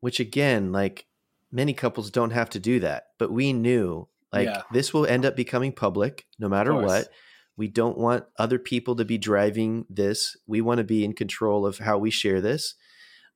which 0.00 0.20
again, 0.20 0.72
like 0.72 1.06
many 1.52 1.74
couples 1.74 2.10
don't 2.10 2.30
have 2.30 2.50
to 2.50 2.58
do 2.58 2.80
that, 2.80 3.08
but 3.18 3.30
we 3.30 3.52
knew 3.52 4.08
like 4.32 4.48
yeah. 4.48 4.62
this 4.72 4.92
will 4.92 5.06
end 5.06 5.24
up 5.24 5.36
becoming 5.36 5.72
public 5.72 6.26
no 6.38 6.48
matter 6.48 6.74
what. 6.74 7.08
We 7.56 7.68
don't 7.68 7.98
want 7.98 8.24
other 8.38 8.58
people 8.58 8.96
to 8.96 9.04
be 9.04 9.18
driving 9.18 9.86
this. 9.88 10.36
We 10.46 10.60
want 10.60 10.78
to 10.78 10.84
be 10.84 11.04
in 11.04 11.12
control 11.12 11.66
of 11.66 11.78
how 11.78 11.98
we 11.98 12.10
share 12.10 12.40
this. 12.40 12.74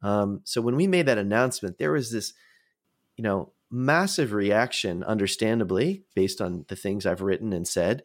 Um, 0.03 0.41
so 0.45 0.61
when 0.61 0.77
we 0.77 0.87
made 0.87 1.07
that 1.07 1.19
announcement, 1.19 1.79
there 1.79 1.93
was 1.93 2.11
this, 2.11 2.33
you 3.17 3.23
know, 3.23 3.53
massive 3.71 4.33
reaction, 4.33 5.05
understandably, 5.05 6.05
based 6.15 6.41
on 6.41 6.65
the 6.69 6.77
things 6.77 7.07
I've 7.07 7.21
written 7.21 7.53
and 7.53 7.67
said, 7.67 8.03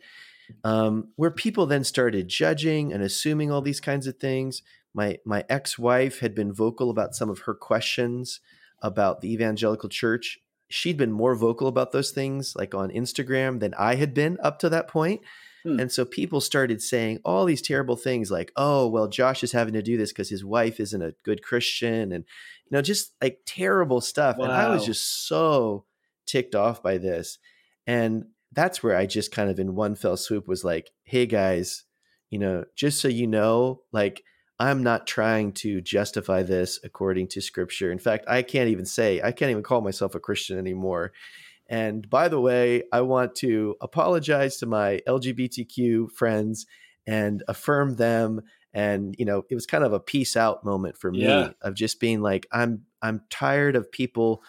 um, 0.63 1.09
where 1.15 1.31
people 1.31 1.65
then 1.65 1.83
started 1.83 2.27
judging 2.27 2.91
and 2.91 3.01
assuming 3.01 3.51
all 3.51 3.61
these 3.61 3.79
kinds 3.79 4.07
of 4.07 4.17
things. 4.17 4.61
My 4.93 5.17
my 5.25 5.43
ex 5.49 5.79
wife 5.79 6.19
had 6.19 6.35
been 6.35 6.53
vocal 6.53 6.89
about 6.89 7.15
some 7.15 7.29
of 7.29 7.39
her 7.39 7.55
questions 7.55 8.39
about 8.81 9.21
the 9.21 9.31
evangelical 9.33 9.89
church. 9.89 10.39
She'd 10.69 10.97
been 10.97 11.11
more 11.11 11.35
vocal 11.35 11.67
about 11.67 11.91
those 11.91 12.11
things, 12.11 12.55
like 12.55 12.75
on 12.75 12.91
Instagram, 12.91 13.59
than 13.59 13.73
I 13.75 13.95
had 13.95 14.13
been 14.13 14.37
up 14.43 14.59
to 14.59 14.69
that 14.69 14.87
point. 14.87 15.21
Hmm. 15.63 15.79
And 15.79 15.91
so 15.91 16.05
people 16.05 16.41
started 16.41 16.81
saying 16.81 17.19
all 17.23 17.45
these 17.45 17.61
terrible 17.61 17.95
things 17.95 18.29
like, 18.29 18.51
oh, 18.55 18.87
well, 18.87 19.07
Josh 19.07 19.43
is 19.43 19.51
having 19.51 19.73
to 19.73 19.81
do 19.81 19.97
this 19.97 20.11
because 20.11 20.29
his 20.29 20.43
wife 20.45 20.79
isn't 20.79 21.01
a 21.01 21.15
good 21.23 21.43
Christian. 21.43 22.11
And, 22.11 22.25
you 22.65 22.75
know, 22.75 22.81
just 22.81 23.13
like 23.21 23.39
terrible 23.45 24.01
stuff. 24.01 24.37
Wow. 24.37 24.45
And 24.45 24.53
I 24.53 24.69
was 24.69 24.85
just 24.85 25.27
so 25.27 25.85
ticked 26.25 26.55
off 26.55 26.83
by 26.83 26.97
this. 26.97 27.39
And 27.87 28.25
that's 28.51 28.83
where 28.83 28.95
I 28.95 29.05
just 29.05 29.31
kind 29.31 29.49
of 29.49 29.59
in 29.59 29.75
one 29.75 29.95
fell 29.95 30.17
swoop 30.17 30.47
was 30.47 30.63
like, 30.63 30.91
hey 31.03 31.25
guys, 31.25 31.85
you 32.29 32.39
know, 32.39 32.65
just 32.75 32.99
so 32.99 33.07
you 33.07 33.27
know, 33.27 33.81
like, 33.91 34.23
I'm 34.59 34.83
not 34.83 35.07
trying 35.07 35.53
to 35.53 35.81
justify 35.81 36.43
this 36.43 36.79
according 36.83 37.27
to 37.29 37.41
scripture. 37.41 37.91
In 37.91 37.99
fact, 37.99 38.25
I 38.27 38.43
can't 38.43 38.69
even 38.69 38.85
say, 38.85 39.19
I 39.21 39.31
can't 39.31 39.51
even 39.51 39.63
call 39.63 39.81
myself 39.81 40.15
a 40.15 40.19
Christian 40.19 40.57
anymore. 40.57 41.11
And 41.73 42.07
by 42.07 42.27
the 42.27 42.39
way, 42.39 42.83
I 42.93 43.01
want 43.01 43.33
to 43.37 43.75
apologize 43.81 44.57
to 44.57 44.67
my 44.67 45.01
LGBTQ 45.07 46.11
friends 46.11 46.67
and 47.07 47.41
affirm 47.47 47.95
them. 47.95 48.41
And 48.75 49.15
you 49.17 49.25
know, 49.25 49.43
it 49.49 49.55
was 49.55 49.65
kind 49.65 49.83
of 49.83 49.91
a 49.91 49.99
peace 49.99 50.37
out 50.37 50.63
moment 50.63 50.99
for 50.99 51.11
me 51.11 51.23
yeah. 51.23 51.49
of 51.63 51.73
just 51.73 51.99
being 51.99 52.21
like, 52.21 52.45
I'm 52.51 52.83
I'm 53.01 53.21
tired 53.31 53.75
of 53.75 53.91
people 53.91 54.43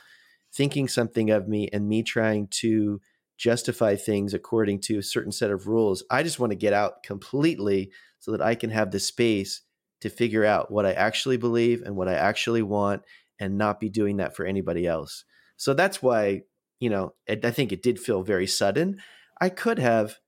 thinking 0.53 0.87
something 0.87 1.31
of 1.31 1.49
me 1.49 1.71
and 1.73 1.89
me 1.89 2.03
trying 2.03 2.49
to 2.49 3.01
justify 3.39 3.97
things 3.97 4.35
according 4.35 4.81
to 4.81 4.99
a 4.99 5.03
certain 5.03 5.33
set 5.33 5.51
of 5.51 5.67
rules. 5.67 6.05
I 6.11 6.25
just 6.25 6.39
want 6.39 6.51
to 6.51 6.57
get 6.57 6.75
out 6.75 7.03
completely 7.03 7.91
so 8.19 8.33
that 8.33 8.43
I 8.43 8.55
can 8.55 8.69
have 8.69 8.91
the 8.91 9.01
space 9.01 9.63
to 10.03 10.11
figure 10.11 10.45
out 10.45 10.71
what 10.71 10.85
I 10.85 10.93
actually 10.93 11.39
believe 11.39 11.81
and 11.81 11.97
what 11.97 12.07
I 12.07 12.15
actually 12.17 12.61
want 12.61 13.01
and 13.39 13.57
not 13.57 13.81
be 13.81 13.89
doing 13.89 14.19
that 14.19 14.37
for 14.37 14.45
anybody 14.45 14.87
else. 14.87 15.25
So 15.57 15.73
that's 15.73 16.03
why 16.03 16.43
you 16.85 16.91
know, 16.91 17.15
I 17.27 17.51
think 17.51 17.73
it 17.73 17.83
did 17.83 17.99
feel 17.99 18.23
very 18.23 18.47
sudden. 18.47 19.01
I 19.41 19.49
could 19.49 19.79
have 19.79 20.19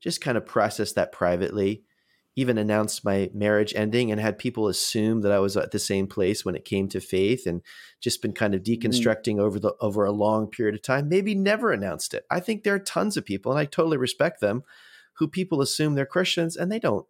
just 0.00 0.20
kind 0.20 0.38
of 0.38 0.46
processed 0.46 0.94
that 0.94 1.10
privately, 1.10 1.82
even 2.36 2.56
announced 2.56 3.04
my 3.04 3.30
marriage 3.34 3.74
ending 3.74 4.12
and 4.12 4.20
had 4.20 4.38
people 4.38 4.68
assume 4.68 5.22
that 5.22 5.32
I 5.32 5.40
was 5.40 5.56
at 5.56 5.72
the 5.72 5.80
same 5.80 6.06
place 6.06 6.44
when 6.44 6.54
it 6.54 6.64
came 6.64 6.86
to 6.90 7.00
faith 7.00 7.48
and 7.48 7.62
just 8.00 8.22
been 8.22 8.32
kind 8.32 8.54
of 8.54 8.62
mm-hmm. 8.62 8.86
deconstructing 8.86 9.38
mm. 9.38 9.40
over 9.40 9.58
the 9.58 9.74
over 9.80 10.04
a 10.04 10.12
long 10.12 10.46
period 10.46 10.76
of 10.76 10.82
time, 10.82 11.08
maybe 11.08 11.34
never 11.34 11.72
announced 11.72 12.14
it. 12.14 12.24
I 12.30 12.38
think 12.38 12.62
there 12.62 12.76
are 12.76 12.78
tons 12.78 13.16
of 13.16 13.24
people 13.24 13.50
and 13.50 13.58
I 13.58 13.64
totally 13.64 13.96
respect 13.96 14.40
them 14.40 14.62
who 15.14 15.26
people 15.26 15.60
assume 15.60 15.96
they're 15.96 16.06
Christians 16.06 16.56
and 16.56 16.70
they 16.70 16.78
don't, 16.78 17.06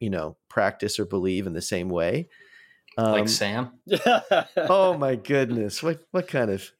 you 0.00 0.08
know, 0.08 0.38
practice 0.48 0.98
or 0.98 1.04
believe 1.04 1.46
in 1.46 1.52
the 1.52 1.60
same 1.60 1.90
way. 1.90 2.30
Um, 2.96 3.12
like 3.12 3.28
Sam. 3.28 3.72
oh 4.56 4.96
my 4.96 5.16
goodness. 5.32 5.82
What 5.82 6.00
what 6.12 6.28
kind 6.28 6.50
of 6.50 6.72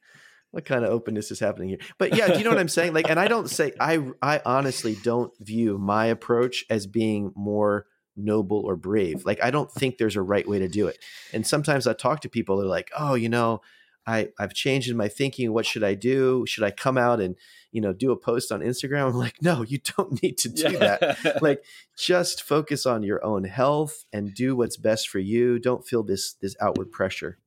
what 0.51 0.65
kind 0.65 0.83
of 0.83 0.91
openness 0.91 1.31
is 1.31 1.39
happening 1.39 1.69
here? 1.69 1.79
But 1.97 2.15
yeah, 2.15 2.27
do 2.27 2.37
you 2.37 2.43
know 2.43 2.49
what 2.49 2.59
I'm 2.59 2.69
saying? 2.69 2.93
Like, 2.93 3.09
and 3.09 3.19
I 3.19 3.27
don't 3.27 3.49
say 3.49 3.73
I 3.79 4.11
I 4.21 4.41
honestly 4.45 4.97
don't 5.03 5.31
view 5.39 5.77
my 5.77 6.05
approach 6.07 6.65
as 6.69 6.87
being 6.87 7.31
more 7.35 7.85
noble 8.15 8.61
or 8.65 8.75
brave. 8.75 9.25
Like, 9.25 9.43
I 9.43 9.51
don't 9.51 9.71
think 9.71 9.97
there's 9.97 10.15
a 10.15 10.21
right 10.21 10.47
way 10.47 10.59
to 10.59 10.67
do 10.67 10.87
it. 10.87 10.97
And 11.33 11.45
sometimes 11.45 11.87
I 11.87 11.93
talk 11.93 12.21
to 12.21 12.29
people, 12.29 12.57
they're 12.57 12.67
like, 12.67 12.91
oh, 12.97 13.15
you 13.15 13.29
know, 13.29 13.61
I 14.07 14.29
I've 14.39 14.53
changed 14.53 14.89
in 14.89 14.97
my 14.97 15.07
thinking. 15.07 15.53
What 15.53 15.65
should 15.65 15.83
I 15.83 15.93
do? 15.93 16.45
Should 16.47 16.63
I 16.63 16.71
come 16.71 16.97
out 16.97 17.19
and 17.19 17.35
you 17.71 17.79
know 17.79 17.93
do 17.93 18.11
a 18.11 18.17
post 18.17 18.51
on 18.51 18.61
Instagram? 18.61 19.07
I'm 19.07 19.13
like, 19.13 19.41
no, 19.41 19.61
you 19.61 19.79
don't 19.97 20.21
need 20.23 20.37
to 20.39 20.49
do 20.49 20.71
yeah. 20.71 20.97
that. 20.97 21.41
like, 21.41 21.63
just 21.97 22.41
focus 22.41 22.85
on 22.85 23.03
your 23.03 23.23
own 23.23 23.43
health 23.43 24.05
and 24.11 24.33
do 24.33 24.55
what's 24.55 24.77
best 24.77 25.09
for 25.09 25.19
you. 25.19 25.59
Don't 25.59 25.85
feel 25.85 26.03
this 26.03 26.33
this 26.33 26.55
outward 26.59 26.91
pressure. 26.91 27.37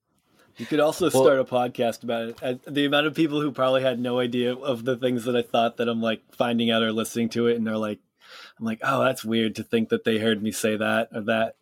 You 0.58 0.66
could 0.66 0.80
also 0.80 1.10
well, 1.10 1.22
start 1.24 1.40
a 1.40 1.44
podcast 1.44 2.02
about 2.02 2.42
it. 2.42 2.60
The 2.66 2.84
amount 2.84 3.06
of 3.06 3.14
people 3.14 3.40
who 3.40 3.52
probably 3.52 3.82
had 3.82 3.98
no 3.98 4.18
idea 4.18 4.54
of 4.54 4.84
the 4.84 4.96
things 4.96 5.24
that 5.24 5.34
I 5.34 5.42
thought 5.42 5.78
that 5.78 5.88
I'm 5.88 6.02
like 6.02 6.22
finding 6.34 6.70
out 6.70 6.82
or 6.82 6.92
listening 6.92 7.30
to 7.30 7.46
it, 7.46 7.56
and 7.56 7.66
they're 7.66 7.76
like, 7.76 8.00
I'm 8.58 8.66
like, 8.66 8.80
oh, 8.82 9.04
that's 9.04 9.24
weird 9.24 9.56
to 9.56 9.62
think 9.62 9.88
that 9.88 10.04
they 10.04 10.18
heard 10.18 10.42
me 10.42 10.52
say 10.52 10.76
that 10.76 11.08
or 11.14 11.22
that. 11.22 11.56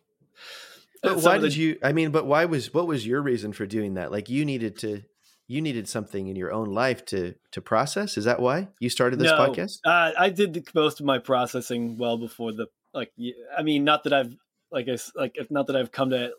But 1.01 1.17
why 1.17 1.37
did 1.37 1.55
you? 1.55 1.79
I 1.81 1.93
mean, 1.93 2.11
but 2.11 2.25
why 2.25 2.45
was 2.45 2.73
what 2.73 2.87
was 2.87 3.07
your 3.07 3.21
reason 3.21 3.53
for 3.53 3.65
doing 3.65 3.95
that? 3.95 4.11
Like, 4.11 4.29
you 4.29 4.45
needed 4.45 4.77
to, 4.79 5.03
you 5.47 5.61
needed 5.61 5.87
something 5.87 6.27
in 6.27 6.35
your 6.35 6.51
own 6.51 6.69
life 6.69 7.05
to 7.05 7.33
to 7.51 7.61
process. 7.61 8.17
Is 8.17 8.25
that 8.25 8.39
why 8.39 8.67
you 8.79 8.89
started 8.89 9.19
this 9.19 9.31
no, 9.31 9.37
podcast? 9.37 9.79
Uh, 9.83 10.11
I 10.17 10.29
did 10.29 10.67
most 10.75 10.99
of 10.99 11.05
my 11.05 11.17
processing 11.17 11.97
well 11.97 12.17
before 12.17 12.51
the 12.51 12.67
like. 12.93 13.11
I 13.57 13.63
mean, 13.63 13.83
not 13.83 14.03
that 14.03 14.13
I've 14.13 14.35
like 14.71 14.87
I 14.87 14.97
like 15.15 15.31
if 15.35 15.49
not 15.49 15.67
that 15.67 15.75
I've 15.75 15.91
come 15.91 16.11
to 16.11 16.33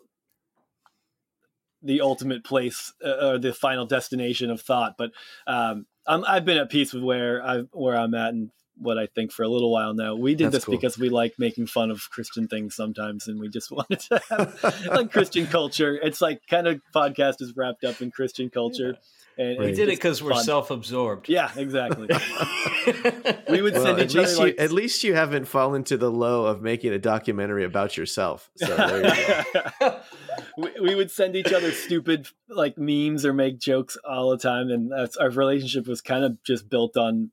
the 1.83 2.01
ultimate 2.01 2.43
place 2.43 2.93
uh, 3.05 3.33
or 3.33 3.37
the 3.37 3.53
final 3.53 3.85
destination 3.85 4.49
of 4.49 4.61
thought. 4.61 4.95
But 4.97 5.11
um, 5.47 5.85
i 6.07 6.33
have 6.33 6.45
been 6.45 6.57
at 6.57 6.69
peace 6.69 6.93
with 6.93 7.03
where 7.03 7.43
I 7.45 7.61
where 7.71 7.95
I'm 7.95 8.13
at, 8.13 8.29
and 8.29 8.51
what 8.77 8.97
I 8.97 9.07
think 9.07 9.31
for 9.31 9.43
a 9.43 9.47
little 9.47 9.71
while 9.71 9.93
now. 9.93 10.15
We 10.15 10.35
did 10.35 10.45
That's 10.45 10.55
this 10.55 10.65
cool. 10.65 10.75
because 10.75 10.97
we 10.97 11.09
like 11.09 11.35
making 11.37 11.67
fun 11.67 11.91
of 11.91 12.09
Christian 12.09 12.47
things 12.47 12.75
sometimes, 12.75 13.27
and 13.27 13.39
we 13.39 13.49
just 13.49 13.71
wanted 13.71 13.99
to 14.01 14.21
have 14.29 14.87
like 14.87 15.11
Christian 15.11 15.47
culture. 15.47 15.99
It's 16.01 16.21
like 16.21 16.41
kind 16.49 16.67
of 16.67 16.81
podcast 16.93 17.41
is 17.41 17.53
wrapped 17.55 17.83
up 17.83 18.01
in 18.01 18.11
Christian 18.11 18.49
culture. 18.49 18.93
Yeah. 18.93 18.99
And, 19.35 19.57
we 19.57 19.71
did 19.71 19.89
it 19.89 19.95
because 19.95 20.21
we're 20.21 20.35
self-absorbed. 20.35 21.27
Yeah, 21.27 21.49
exactly. 21.55 22.07
we 23.49 23.63
would 23.63 23.73
well, 23.73 23.83
send 23.83 23.99
each 23.99 24.15
other. 24.15 24.35
Like, 24.37 24.53
you, 24.53 24.63
at 24.63 24.71
least 24.71 25.03
you 25.03 25.15
haven't 25.15 25.45
fallen 25.45 25.83
to 25.85 25.97
the 25.97 26.11
low 26.11 26.45
of 26.45 26.61
making 26.61 26.93
a 26.93 26.99
documentary 26.99 27.63
about 27.63 27.97
yourself. 27.97 28.51
So 28.57 28.75
there 28.75 29.07
you 29.07 29.63
go. 29.79 29.99
we, 30.57 30.69
we, 30.81 30.95
would 30.95 31.11
send 31.11 31.35
each 31.35 31.53
other 31.53 31.71
stupid 31.71 32.27
like 32.49 32.77
memes 32.77 33.25
or 33.25 33.33
make 33.33 33.59
jokes 33.59 33.97
all 34.07 34.29
the 34.29 34.37
time, 34.37 34.69
and 34.69 34.91
our 34.93 35.29
relationship 35.29 35.87
was 35.87 36.01
kind 36.01 36.23
of 36.23 36.41
just 36.43 36.69
built 36.69 36.97
on 36.97 37.31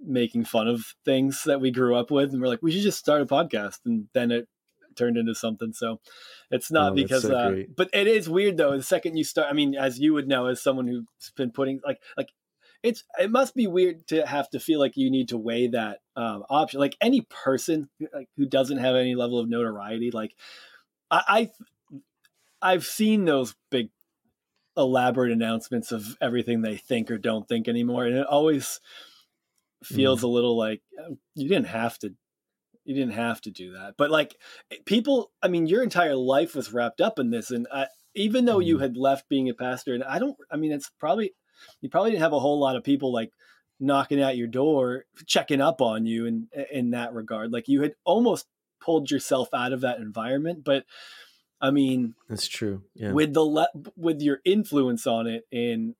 making 0.00 0.44
fun 0.44 0.68
of 0.68 0.94
things 1.04 1.44
that 1.44 1.60
we 1.60 1.70
grew 1.70 1.94
up 1.96 2.10
with, 2.10 2.32
and 2.32 2.40
we're 2.40 2.48
like, 2.48 2.62
we 2.62 2.72
should 2.72 2.82
just 2.82 2.98
start 2.98 3.22
a 3.22 3.26
podcast, 3.26 3.78
and 3.84 4.08
then 4.14 4.30
it 4.30 4.48
turned 4.96 5.16
into 5.16 5.34
something. 5.34 5.72
So 5.72 6.00
it's 6.50 6.70
not 6.70 6.92
oh, 6.92 6.94
because, 6.94 7.22
so 7.22 7.36
uh, 7.36 7.54
but 7.76 7.90
it 7.92 8.06
is 8.06 8.28
weird 8.28 8.56
though. 8.56 8.76
The 8.76 8.82
second 8.82 9.16
you 9.16 9.24
start, 9.24 9.48
I 9.50 9.52
mean, 9.52 9.74
as 9.74 9.98
you 9.98 10.14
would 10.14 10.28
know, 10.28 10.46
as 10.46 10.62
someone 10.62 10.86
who's 10.86 11.04
been 11.36 11.50
putting 11.50 11.80
like 11.84 12.00
like 12.16 12.28
it's 12.82 13.04
it 13.18 13.30
must 13.30 13.54
be 13.54 13.66
weird 13.66 14.06
to 14.08 14.26
have 14.26 14.48
to 14.50 14.60
feel 14.60 14.78
like 14.78 14.96
you 14.96 15.10
need 15.10 15.30
to 15.30 15.38
weigh 15.38 15.68
that 15.68 16.00
um, 16.16 16.44
option. 16.48 16.80
Like 16.80 16.96
any 17.00 17.22
person 17.22 17.88
like 18.12 18.28
who 18.36 18.46
doesn't 18.46 18.78
have 18.78 18.94
any 18.94 19.14
level 19.14 19.38
of 19.38 19.48
notoriety, 19.48 20.10
like 20.10 20.34
I, 21.10 21.22
I 21.28 21.50
I've 22.64 22.84
seen 22.84 23.26
those 23.26 23.54
big 23.70 23.90
elaborate 24.76 25.30
announcements 25.30 25.92
of 25.92 26.16
everything 26.20 26.62
they 26.62 26.76
think 26.76 27.10
or 27.10 27.18
don't 27.18 27.46
think 27.46 27.68
anymore, 27.68 28.06
and 28.06 28.16
it 28.16 28.26
always 28.26 28.80
feels 29.84 30.20
mm. 30.20 30.24
a 30.24 30.28
little 30.28 30.56
like 30.56 30.80
oh, 30.98 31.16
you 31.34 31.48
didn't 31.48 31.66
have 31.66 31.98
to 31.98 32.14
you 32.84 32.94
didn't 32.94 33.12
have 33.12 33.40
to 33.40 33.50
do 33.50 33.72
that 33.72 33.94
but 33.96 34.10
like 34.10 34.36
people 34.86 35.30
i 35.42 35.48
mean 35.48 35.66
your 35.66 35.82
entire 35.82 36.16
life 36.16 36.54
was 36.54 36.72
wrapped 36.72 37.00
up 37.00 37.18
in 37.18 37.30
this 37.30 37.50
and 37.50 37.66
I, 37.72 37.86
even 38.14 38.44
though 38.44 38.58
mm. 38.58 38.66
you 38.66 38.78
had 38.78 38.96
left 38.96 39.28
being 39.28 39.48
a 39.48 39.54
pastor 39.54 39.94
and 39.94 40.04
i 40.04 40.18
don't 40.18 40.36
i 40.50 40.56
mean 40.56 40.72
it's 40.72 40.90
probably 40.98 41.34
you 41.80 41.88
probably 41.88 42.10
didn't 42.10 42.22
have 42.22 42.32
a 42.32 42.40
whole 42.40 42.58
lot 42.58 42.76
of 42.76 42.84
people 42.84 43.12
like 43.12 43.30
knocking 43.78 44.20
at 44.20 44.36
your 44.36 44.48
door 44.48 45.04
checking 45.26 45.60
up 45.60 45.80
on 45.80 46.06
you 46.06 46.26
in 46.26 46.48
in 46.72 46.90
that 46.90 47.12
regard 47.12 47.52
like 47.52 47.68
you 47.68 47.82
had 47.82 47.94
almost 48.04 48.46
pulled 48.80 49.10
yourself 49.10 49.48
out 49.52 49.72
of 49.72 49.82
that 49.82 49.98
environment 49.98 50.62
but 50.64 50.84
i 51.64 51.70
mean 51.70 52.14
that's 52.28 52.48
true 52.48 52.82
yeah 52.94 53.12
with 53.12 53.32
the 53.34 53.42
le- 53.42 53.68
with 53.96 54.20
your 54.20 54.40
influence 54.44 55.06
on 55.06 55.26
it 55.26 55.44
and 55.52 55.94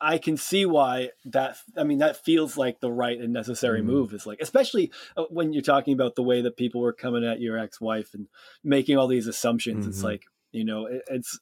I 0.00 0.18
can 0.18 0.36
see 0.36 0.64
why 0.64 1.10
that. 1.26 1.56
I 1.76 1.84
mean, 1.84 1.98
that 1.98 2.24
feels 2.24 2.56
like 2.56 2.80
the 2.80 2.90
right 2.90 3.18
and 3.18 3.32
necessary 3.32 3.80
mm. 3.80 3.86
move. 3.86 4.12
Is 4.12 4.26
like, 4.26 4.38
especially 4.40 4.92
uh, 5.16 5.24
when 5.30 5.52
you're 5.52 5.62
talking 5.62 5.92
about 5.92 6.14
the 6.14 6.22
way 6.22 6.40
that 6.42 6.56
people 6.56 6.80
were 6.80 6.92
coming 6.92 7.24
at 7.24 7.40
your 7.40 7.58
ex-wife 7.58 8.14
and 8.14 8.28
making 8.62 8.96
all 8.96 9.08
these 9.08 9.26
assumptions. 9.26 9.80
Mm-hmm. 9.80 9.90
It's 9.90 10.02
like 10.02 10.22
you 10.52 10.64
know, 10.64 10.86
it, 10.86 11.02
it's 11.08 11.38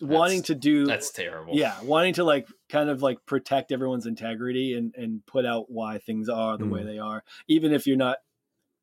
that's, 0.00 0.12
wanting 0.12 0.42
to 0.44 0.54
do 0.54 0.86
that's 0.86 1.10
terrible. 1.10 1.56
Yeah, 1.56 1.74
wanting 1.82 2.14
to 2.14 2.24
like 2.24 2.46
kind 2.68 2.90
of 2.90 3.02
like 3.02 3.18
protect 3.26 3.72
everyone's 3.72 4.06
integrity 4.06 4.74
and 4.74 4.94
and 4.96 5.26
put 5.26 5.44
out 5.44 5.66
why 5.68 5.98
things 5.98 6.28
are 6.28 6.56
the 6.56 6.64
mm. 6.64 6.70
way 6.70 6.84
they 6.84 6.98
are, 6.98 7.24
even 7.48 7.72
if 7.72 7.86
you're 7.86 7.96
not 7.96 8.18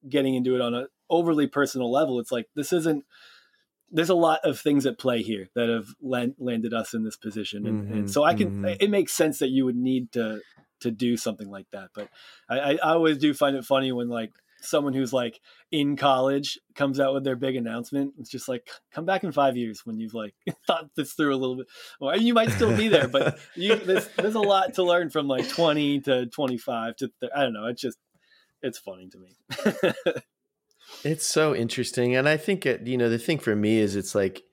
getting 0.07 0.35
into 0.35 0.55
it 0.55 0.61
on 0.61 0.73
a 0.73 0.87
overly 1.09 1.47
personal 1.47 1.91
level. 1.91 2.19
It's 2.19 2.31
like 2.31 2.47
this 2.55 2.73
isn't 2.73 3.05
there's 3.91 4.09
a 4.09 4.15
lot 4.15 4.41
of 4.43 4.59
things 4.59 4.85
at 4.85 4.99
play 4.99 5.21
here 5.21 5.47
that 5.55 5.69
have 5.69 5.87
land, 6.01 6.35
landed 6.39 6.73
us 6.73 6.93
in 6.93 7.03
this 7.03 7.15
position, 7.15 7.65
and, 7.65 7.83
mm-hmm, 7.83 7.93
and 7.93 8.11
so 8.11 8.23
I 8.23 8.33
can. 8.33 8.63
Mm-hmm. 8.63 8.81
It 8.81 8.89
makes 8.89 9.13
sense 9.13 9.39
that 9.39 9.49
you 9.49 9.65
would 9.65 9.77
need 9.77 10.11
to 10.13 10.41
to 10.81 10.91
do 10.91 11.17
something 11.17 11.49
like 11.49 11.67
that. 11.71 11.89
But 11.95 12.09
I, 12.49 12.77
I 12.83 12.93
always 12.93 13.17
do 13.17 13.33
find 13.33 13.55
it 13.55 13.65
funny 13.65 13.91
when 13.91 14.09
like 14.09 14.31
someone 14.61 14.93
who's 14.93 15.13
like 15.13 15.39
in 15.71 15.95
college 15.95 16.59
comes 16.75 16.99
out 16.99 17.13
with 17.13 17.23
their 17.23 17.35
big 17.35 17.55
announcement. 17.55 18.13
It's 18.19 18.29
just 18.29 18.47
like 18.47 18.67
come 18.91 19.05
back 19.05 19.23
in 19.23 19.31
five 19.31 19.55
years 19.55 19.81
when 19.85 19.99
you've 19.99 20.13
like 20.13 20.33
thought 20.67 20.89
this 20.95 21.13
through 21.13 21.33
a 21.33 21.37
little 21.37 21.57
bit. 21.57 21.67
Well, 21.99 22.17
you 22.17 22.33
might 22.33 22.51
still 22.51 22.75
be 22.75 22.89
there, 22.89 23.07
but 23.07 23.39
you, 23.55 23.75
there's 23.75 24.07
there's 24.17 24.35
a 24.35 24.41
lot 24.41 24.73
to 24.75 24.83
learn 24.83 25.09
from 25.09 25.27
like 25.27 25.47
20 25.47 26.01
to 26.01 26.25
25 26.27 26.95
to 26.97 27.11
th- 27.19 27.31
I 27.35 27.43
don't 27.43 27.53
know. 27.53 27.67
It's 27.67 27.81
just 27.81 27.97
it's 28.61 28.79
funny 28.79 29.09
to 29.09 29.17
me. 29.17 30.13
It's 31.03 31.25
so 31.25 31.55
interesting. 31.55 32.15
And 32.15 32.27
I 32.27 32.37
think, 32.37 32.65
it, 32.65 32.85
you 32.87 32.97
know, 32.97 33.09
the 33.09 33.19
thing 33.19 33.39
for 33.39 33.55
me 33.55 33.79
is 33.79 33.95
it's 33.95 34.15
like 34.15 34.43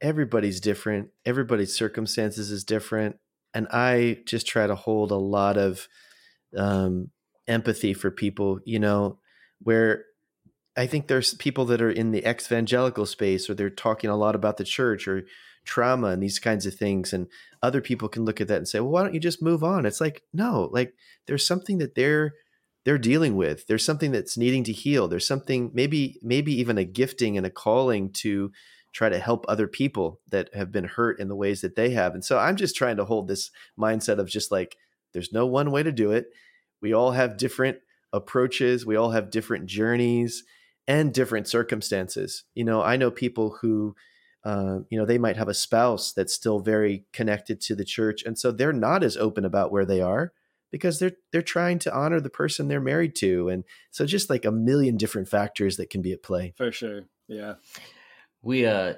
everybody's 0.00 0.60
different, 0.60 1.10
everybody's 1.24 1.74
circumstances 1.74 2.50
is 2.50 2.64
different. 2.64 3.16
And 3.54 3.66
I 3.70 4.18
just 4.26 4.46
try 4.46 4.66
to 4.66 4.74
hold 4.74 5.10
a 5.10 5.16
lot 5.16 5.56
of 5.56 5.88
um, 6.56 7.10
empathy 7.48 7.94
for 7.94 8.10
people, 8.10 8.60
you 8.64 8.78
know, 8.78 9.18
where 9.62 10.04
I 10.76 10.86
think 10.86 11.06
there's 11.06 11.34
people 11.34 11.64
that 11.66 11.80
are 11.80 11.90
in 11.90 12.10
the 12.10 12.28
evangelical 12.28 13.06
space 13.06 13.48
or 13.48 13.54
they're 13.54 13.70
talking 13.70 14.10
a 14.10 14.16
lot 14.16 14.34
about 14.34 14.58
the 14.58 14.64
church 14.64 15.08
or 15.08 15.24
trauma 15.64 16.08
and 16.08 16.22
these 16.22 16.38
kinds 16.38 16.66
of 16.66 16.74
things. 16.74 17.12
And 17.12 17.28
other 17.62 17.80
people 17.80 18.08
can 18.08 18.24
look 18.24 18.40
at 18.40 18.48
that 18.48 18.58
and 18.58 18.68
say, 18.68 18.80
well, 18.80 18.90
why 18.90 19.02
don't 19.02 19.14
you 19.14 19.20
just 19.20 19.42
move 19.42 19.64
on? 19.64 19.86
It's 19.86 20.00
like, 20.00 20.22
no, 20.34 20.68
like 20.72 20.94
there's 21.26 21.46
something 21.46 21.78
that 21.78 21.94
they're 21.94 22.34
they're 22.86 22.98
dealing 22.98 23.34
with. 23.34 23.66
There's 23.66 23.84
something 23.84 24.12
that's 24.12 24.38
needing 24.38 24.62
to 24.62 24.72
heal. 24.72 25.08
There's 25.08 25.26
something 25.26 25.72
maybe 25.74 26.20
maybe 26.22 26.54
even 26.54 26.78
a 26.78 26.84
gifting 26.84 27.36
and 27.36 27.44
a 27.44 27.50
calling 27.50 28.12
to 28.12 28.52
try 28.92 29.08
to 29.08 29.18
help 29.18 29.44
other 29.48 29.66
people 29.66 30.20
that 30.30 30.54
have 30.54 30.70
been 30.70 30.84
hurt 30.84 31.18
in 31.18 31.26
the 31.26 31.34
ways 31.34 31.62
that 31.62 31.74
they 31.74 31.90
have. 31.90 32.14
And 32.14 32.24
so 32.24 32.38
i'm 32.38 32.54
just 32.54 32.76
trying 32.76 32.96
to 32.96 33.04
hold 33.04 33.26
this 33.26 33.50
mindset 33.78 34.18
of 34.18 34.28
just 34.28 34.52
like 34.52 34.76
there's 35.12 35.32
no 35.32 35.46
one 35.46 35.72
way 35.72 35.82
to 35.82 35.90
do 35.90 36.12
it. 36.12 36.28
We 36.80 36.92
all 36.92 37.10
have 37.10 37.36
different 37.36 37.78
approaches. 38.12 38.86
We 38.86 38.94
all 38.94 39.10
have 39.10 39.30
different 39.30 39.66
journeys 39.66 40.44
and 40.86 41.12
different 41.12 41.48
circumstances. 41.48 42.44
You 42.54 42.62
know 42.62 42.82
i 42.82 42.96
know 42.96 43.10
people 43.10 43.58
who 43.60 43.96
uh, 44.44 44.78
you 44.90 44.96
know 44.96 45.04
they 45.04 45.18
might 45.18 45.36
have 45.36 45.48
a 45.48 45.54
spouse 45.54 46.12
that's 46.12 46.32
still 46.32 46.60
very 46.60 47.04
connected 47.12 47.60
to 47.62 47.74
the 47.74 47.84
church 47.84 48.22
and 48.22 48.38
so 48.38 48.52
they're 48.52 48.72
not 48.72 49.02
as 49.02 49.16
open 49.16 49.44
about 49.44 49.72
where 49.72 49.84
they 49.84 50.00
are 50.00 50.32
because 50.70 50.98
they're 50.98 51.12
they're 51.32 51.42
trying 51.42 51.78
to 51.78 51.94
honor 51.94 52.20
the 52.20 52.30
person 52.30 52.68
they're 52.68 52.80
married 52.80 53.14
to 53.16 53.48
and 53.48 53.64
so 53.90 54.06
just 54.06 54.30
like 54.30 54.44
a 54.44 54.52
million 54.52 54.96
different 54.96 55.28
factors 55.28 55.76
that 55.76 55.90
can 55.90 56.02
be 56.02 56.12
at 56.12 56.22
play. 56.22 56.52
For 56.56 56.72
sure 56.72 57.04
yeah. 57.28 57.54
We 58.42 58.66
uh 58.66 58.94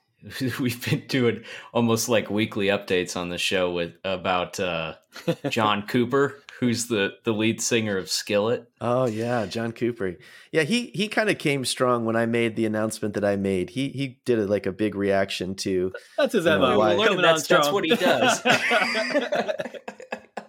we've 0.60 0.84
been 0.88 1.04
doing 1.06 1.44
almost 1.72 2.08
like 2.08 2.28
weekly 2.28 2.66
updates 2.66 3.16
on 3.16 3.28
the 3.28 3.38
show 3.38 3.70
with 3.70 3.94
about 4.04 4.58
uh 4.58 4.94
john 5.48 5.86
cooper 5.86 6.40
who's 6.58 6.88
the 6.88 7.14
the 7.22 7.32
lead 7.32 7.60
singer 7.60 7.96
of 7.96 8.10
skillet. 8.10 8.68
Oh 8.80 9.06
yeah 9.06 9.46
john 9.46 9.70
cooper. 9.72 10.16
Yeah 10.50 10.62
he 10.62 10.86
he 10.88 11.06
kind 11.06 11.30
of 11.30 11.38
came 11.38 11.64
strong 11.64 12.04
when 12.04 12.16
i 12.16 12.26
made 12.26 12.56
the 12.56 12.66
announcement 12.66 13.14
that 13.14 13.24
i 13.24 13.36
made. 13.36 13.70
He 13.70 13.90
he 13.90 14.18
did 14.24 14.40
a, 14.40 14.46
like 14.46 14.66
a 14.66 14.72
big 14.72 14.96
reaction 14.96 15.54
to 15.56 15.92
that's 16.16 16.32
his 16.32 16.44
mo 16.46 17.16
that's, 17.16 17.46
that's 17.46 17.70
what 17.70 17.84
he 17.84 17.94
does 17.94 18.42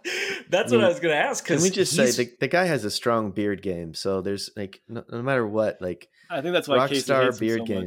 That's 0.50 0.72
I 0.72 0.76
mean, 0.76 0.82
what 0.82 0.86
I 0.86 0.90
was 0.90 1.00
going 1.00 1.14
to 1.14 1.22
ask. 1.22 1.46
Can 1.46 1.62
we 1.62 1.70
just 1.70 1.96
say 1.96 2.12
the, 2.12 2.32
the 2.40 2.48
guy 2.48 2.66
has 2.66 2.86
a 2.86 2.92
strong 2.92 3.32
beard 3.32 3.62
game? 3.62 3.94
So 3.94 4.22
there's 4.22 4.50
like 4.56 4.82
no, 4.88 5.04
no 5.12 5.22
matter 5.22 5.48
what, 5.48 5.82
like 5.82 6.10
I 6.30 6.42
think 6.42 6.54
that's 6.54 6.68
why 6.68 6.78
Rockstar 6.78 7.38
beard 7.40 7.62
so 7.62 7.66
game. 7.66 7.86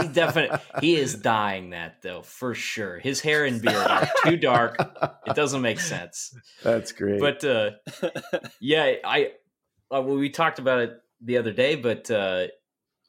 he 0.00 0.08
definitely 0.12 0.58
he 0.80 0.96
is 0.96 1.14
dying 1.14 1.70
that 1.70 2.02
though 2.02 2.22
for 2.22 2.54
sure. 2.54 2.98
His 2.98 3.20
hair 3.20 3.44
and 3.44 3.62
beard 3.62 3.76
are 3.76 4.08
too 4.24 4.36
dark. 4.36 4.76
It 5.26 5.34
doesn't 5.34 5.62
make 5.62 5.80
sense. 5.80 6.36
That's 6.62 6.92
great. 6.92 7.20
But 7.20 7.44
uh, 7.44 7.70
yeah, 8.60 8.94
I 9.04 9.32
uh, 9.90 10.02
well, 10.02 10.16
we 10.16 10.30
talked 10.30 10.58
about 10.58 10.80
it 10.80 10.98
the 11.20 11.38
other 11.38 11.52
day, 11.52 11.76
but 11.76 12.10
uh, 12.10 12.46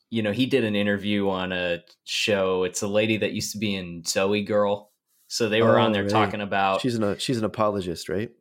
you 0.10 0.22
know, 0.22 0.32
he 0.32 0.45
did 0.45 0.64
an 0.64 0.76
interview 0.76 1.30
on 1.30 1.52
a 1.52 1.80
show. 2.03 2.64
It's 2.64 2.82
a 2.82 2.88
lady 2.88 3.18
that 3.18 3.34
used 3.34 3.52
to 3.53 3.57
be 3.57 3.76
in 3.76 4.03
ZOEgirl. 4.03 4.88
So 5.27 5.49
they 5.49 5.61
were 5.61 5.80
oh, 5.80 5.84
on 5.84 5.91
there 5.91 6.03
right. 6.03 6.11
talking 6.11 6.41
about 6.41 6.81
she's 6.81 6.95
an 6.95 7.18
she's 7.18 7.38
an 7.38 7.45
apologist, 7.45 8.10
right? 8.10 8.31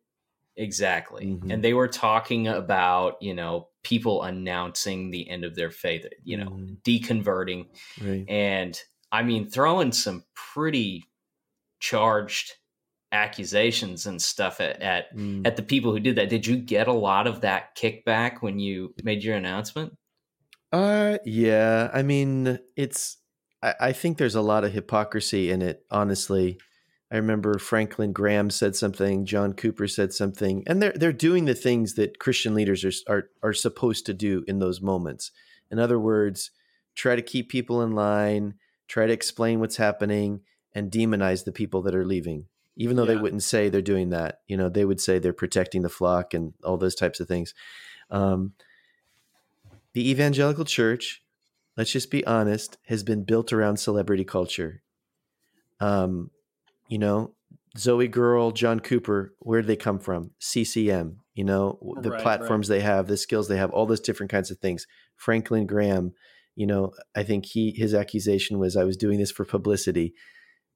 Exactly. 0.56 1.26
Mm-hmm. 1.26 1.50
And 1.50 1.64
they 1.64 1.74
were 1.74 1.88
talking 1.88 2.46
about, 2.46 3.20
you 3.20 3.34
know, 3.34 3.68
people 3.82 4.22
announcing 4.22 5.10
the 5.10 5.28
end 5.28 5.44
of 5.44 5.56
their 5.56 5.70
faith, 5.70 6.06
you 6.22 6.36
know, 6.36 6.50
mm-hmm. 6.50 6.74
deconverting. 6.84 7.66
Right. 8.00 8.24
And 8.28 8.78
I 9.10 9.22
mean, 9.22 9.48
throwing 9.48 9.92
some 9.92 10.24
pretty 10.34 11.04
charged 11.80 12.52
accusations 13.10 14.06
and 14.06 14.20
stuff 14.20 14.60
at 14.60 14.80
at, 14.80 15.16
mm. 15.16 15.46
at 15.46 15.56
the 15.56 15.62
people 15.62 15.92
who 15.92 16.00
did 16.00 16.16
that. 16.16 16.28
Did 16.28 16.46
you 16.46 16.56
get 16.56 16.88
a 16.88 16.92
lot 16.92 17.26
of 17.26 17.40
that 17.40 17.76
kickback 17.76 18.40
when 18.40 18.58
you 18.58 18.94
made 19.02 19.24
your 19.24 19.36
announcement? 19.36 19.96
Uh 20.72 21.18
yeah. 21.24 21.90
I 21.92 22.02
mean, 22.02 22.58
it's 22.76 23.18
I, 23.62 23.74
I 23.80 23.92
think 23.92 24.18
there's 24.18 24.34
a 24.34 24.40
lot 24.40 24.64
of 24.64 24.72
hypocrisy 24.72 25.50
in 25.50 25.62
it, 25.62 25.84
honestly. 25.90 26.58
I 27.12 27.16
remember 27.16 27.58
Franklin 27.58 28.12
Graham 28.12 28.50
said 28.50 28.74
something, 28.74 29.24
John 29.24 29.52
Cooper 29.52 29.86
said 29.86 30.12
something, 30.12 30.64
and 30.66 30.82
they're 30.82 30.92
they're 30.92 31.12
doing 31.12 31.44
the 31.44 31.54
things 31.54 31.94
that 31.94 32.18
Christian 32.18 32.54
leaders 32.54 32.84
are 32.84 33.12
are 33.12 33.30
are 33.42 33.52
supposed 33.52 34.06
to 34.06 34.14
do 34.14 34.42
in 34.48 34.58
those 34.58 34.80
moments. 34.80 35.30
In 35.70 35.78
other 35.78 35.98
words, 35.98 36.50
try 36.94 37.14
to 37.14 37.22
keep 37.22 37.48
people 37.48 37.82
in 37.82 37.92
line, 37.92 38.54
try 38.88 39.06
to 39.06 39.12
explain 39.12 39.60
what's 39.60 39.76
happening, 39.76 40.40
and 40.74 40.90
demonize 40.90 41.44
the 41.44 41.52
people 41.52 41.82
that 41.82 41.94
are 41.94 42.04
leaving. 42.06 42.46
even 42.76 42.96
though 42.96 43.04
yeah. 43.04 43.14
they 43.14 43.16
wouldn't 43.16 43.42
say 43.42 43.68
they're 43.68 43.82
doing 43.82 44.10
that. 44.10 44.40
You 44.48 44.56
know, 44.56 44.68
they 44.68 44.84
would 44.84 45.00
say 45.00 45.18
they're 45.18 45.32
protecting 45.32 45.82
the 45.82 45.88
flock 45.88 46.34
and 46.34 46.54
all 46.64 46.76
those 46.76 46.94
types 46.94 47.20
of 47.20 47.28
things. 47.28 47.54
Um, 48.10 48.52
the 49.92 50.10
evangelical 50.10 50.64
church, 50.64 51.22
let's 51.76 51.92
just 51.92 52.10
be 52.10 52.26
honest, 52.26 52.78
has 52.86 53.02
been 53.02 53.24
built 53.24 53.52
around 53.52 53.76
celebrity 53.76 54.24
culture. 54.24 54.82
Um, 55.80 56.30
you 56.88 56.98
know, 56.98 57.34
ZOEgirl, 57.76 58.54
John 58.54 58.80
Cooper, 58.80 59.34
where 59.40 59.60
did 59.60 59.68
they 59.68 59.76
come 59.76 59.98
from? 59.98 60.30
CCM, 60.38 61.20
you 61.34 61.44
know, 61.44 61.78
the 62.00 62.12
right, 62.12 62.22
platforms 62.22 62.70
right. 62.70 62.76
they 62.76 62.82
have, 62.82 63.06
the 63.06 63.16
skills 63.16 63.48
they 63.48 63.56
have, 63.56 63.70
all 63.70 63.86
those 63.86 64.00
different 64.00 64.30
kinds 64.30 64.50
of 64.50 64.58
things. 64.58 64.86
Franklin 65.16 65.66
Graham, 65.66 66.12
you 66.54 66.66
know, 66.66 66.92
I 67.16 67.24
think 67.24 67.46
he 67.46 67.72
his 67.72 67.94
accusation 67.94 68.58
was 68.58 68.76
I 68.76 68.84
was 68.84 68.96
doing 68.96 69.18
this 69.18 69.32
for 69.32 69.44
publicity. 69.44 70.14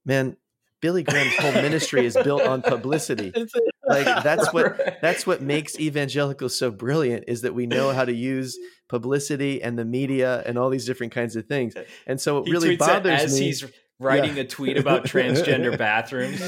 Man, 0.04 0.36
Billy 0.80 1.02
Graham's 1.02 1.36
whole 1.36 1.52
ministry 1.52 2.04
is 2.04 2.16
built 2.22 2.42
on 2.42 2.62
publicity. 2.62 3.32
Like 3.88 4.04
that's 4.22 4.52
what 4.52 4.98
that's 5.00 5.26
what 5.26 5.40
makes 5.40 5.80
evangelicals 5.80 6.58
so 6.58 6.70
brilliant 6.70 7.24
is 7.26 7.40
that 7.40 7.54
we 7.54 7.66
know 7.66 7.90
how 7.90 8.04
to 8.04 8.12
use 8.12 8.58
publicity 8.86 9.62
and 9.62 9.78
the 9.78 9.84
media 9.86 10.42
and 10.44 10.58
all 10.58 10.68
these 10.68 10.84
different 10.84 11.12
kinds 11.14 11.36
of 11.36 11.46
things. 11.46 11.72
And 12.06 12.20
so 12.20 12.38
it 12.38 12.48
he 12.48 12.52
really 12.52 12.76
bothers 12.76 13.22
as 13.22 13.40
me. 13.40 13.54
Writing 14.00 14.36
yeah. 14.36 14.42
a 14.42 14.46
tweet 14.46 14.76
about 14.76 15.04
transgender 15.04 15.76
bathrooms. 15.78 16.40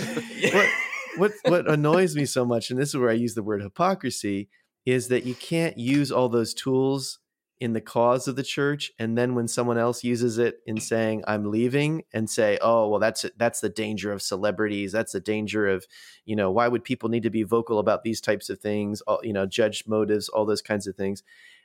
what, 0.53 0.71
what 1.17 1.33
what 1.45 1.71
annoys 1.71 2.15
me 2.15 2.25
so 2.25 2.45
much, 2.45 2.71
and 2.71 2.79
this 2.79 2.91
is 2.91 2.97
where 2.97 3.11
I 3.11 3.15
use 3.15 3.35
the 3.35 3.43
word 3.43 3.63
hypocrisy, 3.63 4.49
is 4.87 5.09
that 5.09 5.25
you 5.25 5.35
can't 5.35 5.77
use 5.77 6.13
all 6.13 6.29
those 6.29 6.55
tools 6.55 7.19
in 7.61 7.75
the 7.75 7.81
cause 7.81 8.27
of 8.27 8.37
the 8.37 8.43
church 8.43 8.91
and 8.99 9.19
then 9.19 9.35
when 9.35 9.47
someone 9.47 9.77
else 9.77 10.03
uses 10.03 10.39
it 10.39 10.61
in 10.67 10.81
saying 10.81 11.23
i'm 11.29 11.51
leaving 11.51 12.03
and 12.13 12.29
say 12.29 12.59
oh 12.63 12.89
well 12.89 12.99
that's 12.99 13.27
that's 13.37 13.61
the 13.61 13.69
danger 13.69 14.11
of 14.13 14.23
celebrities 14.23 14.93
that's 14.93 15.13
the 15.13 15.21
danger 15.21 15.69
of 15.69 15.87
you 16.25 16.35
know 16.35 16.51
why 16.51 16.67
would 16.67 16.83
people 16.83 17.11
need 17.11 17.23
to 17.23 17.31
be 17.31 17.43
vocal 17.43 17.79
about 17.79 18.03
these 18.03 18.21
types 18.21 18.49
of 18.49 18.59
things 18.59 19.03
all, 19.03 19.21
you 19.23 19.33
know 19.33 19.45
judge 19.45 19.85
motives 19.87 20.29
all 20.31 20.47
those 20.47 20.63
kinds 20.63 20.87
of 20.87 20.97
things 20.97 21.23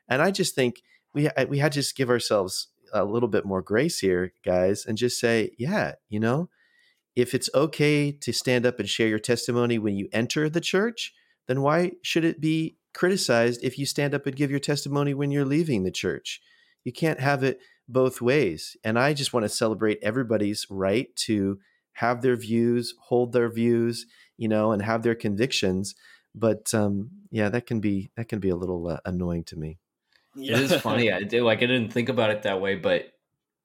and 0.10 0.22
i 0.22 0.30
just 0.30 0.54
think 0.54 0.84
we 1.14 1.30
we 1.48 1.60
had 1.60 1.72
to 1.72 1.80
just 1.80 1.96
give 1.96 2.10
ourselves 2.10 2.68
a 2.96 3.06
little 3.06 3.30
bit 3.30 3.46
more 3.46 3.62
grace 3.62 4.00
here 4.00 4.34
guys 4.44 4.86
and 4.86 4.98
just 4.98 5.20
say 5.20 5.52
yeah 5.58 5.94
you 6.10 6.20
know 6.20 6.50
if 7.16 7.34
it's 7.34 7.50
okay 7.54 8.12
to 8.12 8.34
stand 8.34 8.66
up 8.66 8.80
and 8.80 8.90
share 8.90 9.08
your 9.08 9.20
testimony 9.20 9.78
when 9.78 9.96
you 9.96 10.08
enter 10.12 10.50
the 10.50 10.62
church 10.62 11.14
then 11.48 11.62
why 11.62 11.92
should 12.02 12.26
it 12.26 12.42
be 12.42 12.78
criticized 12.96 13.60
if 13.62 13.78
you 13.78 13.86
stand 13.86 14.16
up 14.16 14.26
and 14.26 14.36
give 14.36 14.50
your 14.50 14.60
testimony 14.60 15.14
when 15.14 15.30
you're 15.30 15.46
leaving 15.46 15.84
the 15.84 15.92
church. 15.92 16.42
You 16.84 16.94
can't 16.94 17.20
have 17.20 17.44
it 17.44 17.60
both 17.88 18.22
ways. 18.22 18.76
And 18.84 18.98
I 18.98 19.14
just 19.14 19.34
want 19.34 19.44
to 19.44 19.50
celebrate 19.50 20.00
everybody's 20.02 20.66
right 20.70 21.14
to 21.18 21.60
have 21.94 22.22
their 22.22 22.36
views, 22.36 22.96
hold 23.08 23.34
their 23.34 23.50
views, 23.52 24.08
you 24.38 24.48
know, 24.48 24.72
and 24.72 24.82
have 24.82 25.04
their 25.04 25.14
convictions. 25.14 25.94
But 26.34 26.74
um, 26.74 27.12
yeah, 27.30 27.50
that 27.50 27.68
can 27.68 27.80
be 27.80 28.10
that 28.16 28.28
can 28.28 28.40
be 28.40 28.50
a 28.50 28.56
little 28.56 28.88
uh, 28.88 29.00
annoying 29.06 29.44
to 29.46 29.58
me. 29.58 29.78
It 30.36 30.60
is 30.60 30.74
funny. 30.76 31.12
I 31.14 31.24
do 31.24 31.44
like 31.44 31.60
I 31.60 31.68
didn't 31.68 31.92
think 31.94 32.10
about 32.10 32.30
it 32.30 32.44
that 32.44 32.62
way, 32.62 32.76
but 32.76 33.12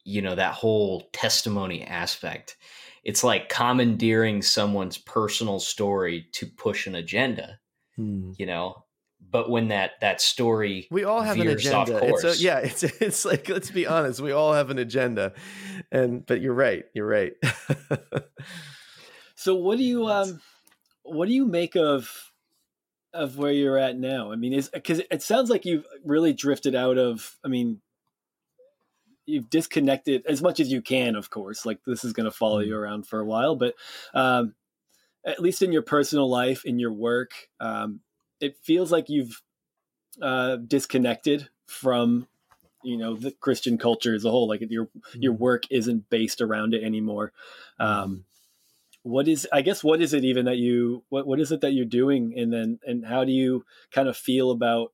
you 0.04 0.22
know 0.22 0.34
that 0.34 0.54
whole 0.54 1.08
testimony 1.12 1.84
aspect. 1.84 2.56
It's 3.02 3.24
like 3.24 3.48
commandeering 3.48 4.42
someone's 4.42 4.98
personal 4.98 5.58
story 5.58 6.26
to 6.32 6.46
push 6.46 6.86
an 6.86 6.94
agenda. 6.94 7.58
Hmm. 7.96 8.32
You 8.36 8.46
know, 8.46 8.84
but 9.30 9.50
when 9.50 9.68
that 9.68 9.92
that 10.00 10.20
story 10.20 10.88
we 10.90 11.04
all 11.04 11.20
have 11.20 11.38
an 11.38 11.48
agenda 11.48 12.00
it's 12.02 12.24
a, 12.24 12.42
yeah 12.42 12.58
it's 12.58 12.82
it's 13.00 13.24
like 13.24 13.48
let's 13.48 13.70
be 13.70 13.86
honest 13.86 14.20
we 14.20 14.32
all 14.32 14.52
have 14.52 14.70
an 14.70 14.78
agenda 14.78 15.32
and 15.92 16.24
but 16.26 16.40
you're 16.40 16.54
right 16.54 16.84
you're 16.94 17.06
right 17.06 17.34
so 19.34 19.54
what 19.54 19.78
do 19.78 19.84
you 19.84 20.06
um 20.06 20.40
what 21.02 21.26
do 21.26 21.34
you 21.34 21.44
make 21.44 21.76
of 21.76 22.29
of 23.12 23.36
where 23.36 23.52
you're 23.52 23.78
at 23.78 23.98
now 23.98 24.32
i 24.32 24.36
mean 24.36 24.52
is 24.52 24.68
because 24.68 25.00
it 25.10 25.22
sounds 25.22 25.50
like 25.50 25.64
you've 25.64 25.84
really 26.04 26.32
drifted 26.32 26.74
out 26.74 26.98
of 26.98 27.38
i 27.44 27.48
mean 27.48 27.80
you've 29.26 29.50
disconnected 29.50 30.24
as 30.26 30.42
much 30.42 30.60
as 30.60 30.70
you 30.70 30.80
can 30.82 31.16
of 31.16 31.30
course 31.30 31.66
like 31.66 31.78
this 31.86 32.04
is 32.04 32.12
going 32.12 32.24
to 32.24 32.30
follow 32.30 32.60
you 32.60 32.72
mm-hmm. 32.72 32.82
around 32.82 33.06
for 33.06 33.20
a 33.20 33.24
while 33.24 33.56
but 33.56 33.74
um 34.14 34.54
at 35.24 35.40
least 35.40 35.60
in 35.60 35.72
your 35.72 35.82
personal 35.82 36.28
life 36.28 36.64
in 36.64 36.78
your 36.78 36.92
work 36.92 37.32
um 37.60 38.00
it 38.40 38.56
feels 38.62 38.90
like 38.90 39.08
you've 39.08 39.42
uh, 40.20 40.56
disconnected 40.56 41.48
from 41.66 42.26
you 42.82 42.96
know 42.96 43.14
the 43.14 43.30
Christian 43.30 43.78
culture 43.78 44.14
as 44.14 44.24
a 44.24 44.30
whole. 44.30 44.48
Like 44.48 44.62
your 44.68 44.88
your 45.14 45.34
mm-hmm. 45.34 45.42
work 45.42 45.64
isn't 45.70 46.08
based 46.10 46.40
around 46.40 46.74
it 46.74 46.82
anymore. 46.82 47.32
Um, 47.78 48.24
what 49.02 49.28
is 49.28 49.48
I 49.52 49.62
guess 49.62 49.82
what 49.82 50.00
is 50.00 50.12
it 50.12 50.24
even 50.24 50.44
that 50.44 50.58
you 50.58 51.04
what 51.08 51.26
what 51.26 51.40
is 51.40 51.52
it 51.52 51.60
that 51.62 51.72
you're 51.72 51.84
doing, 51.84 52.34
and 52.36 52.52
then 52.52 52.78
and 52.86 53.04
how 53.04 53.24
do 53.24 53.32
you 53.32 53.64
kind 53.90 54.08
of 54.08 54.16
feel 54.16 54.50
about 54.50 54.92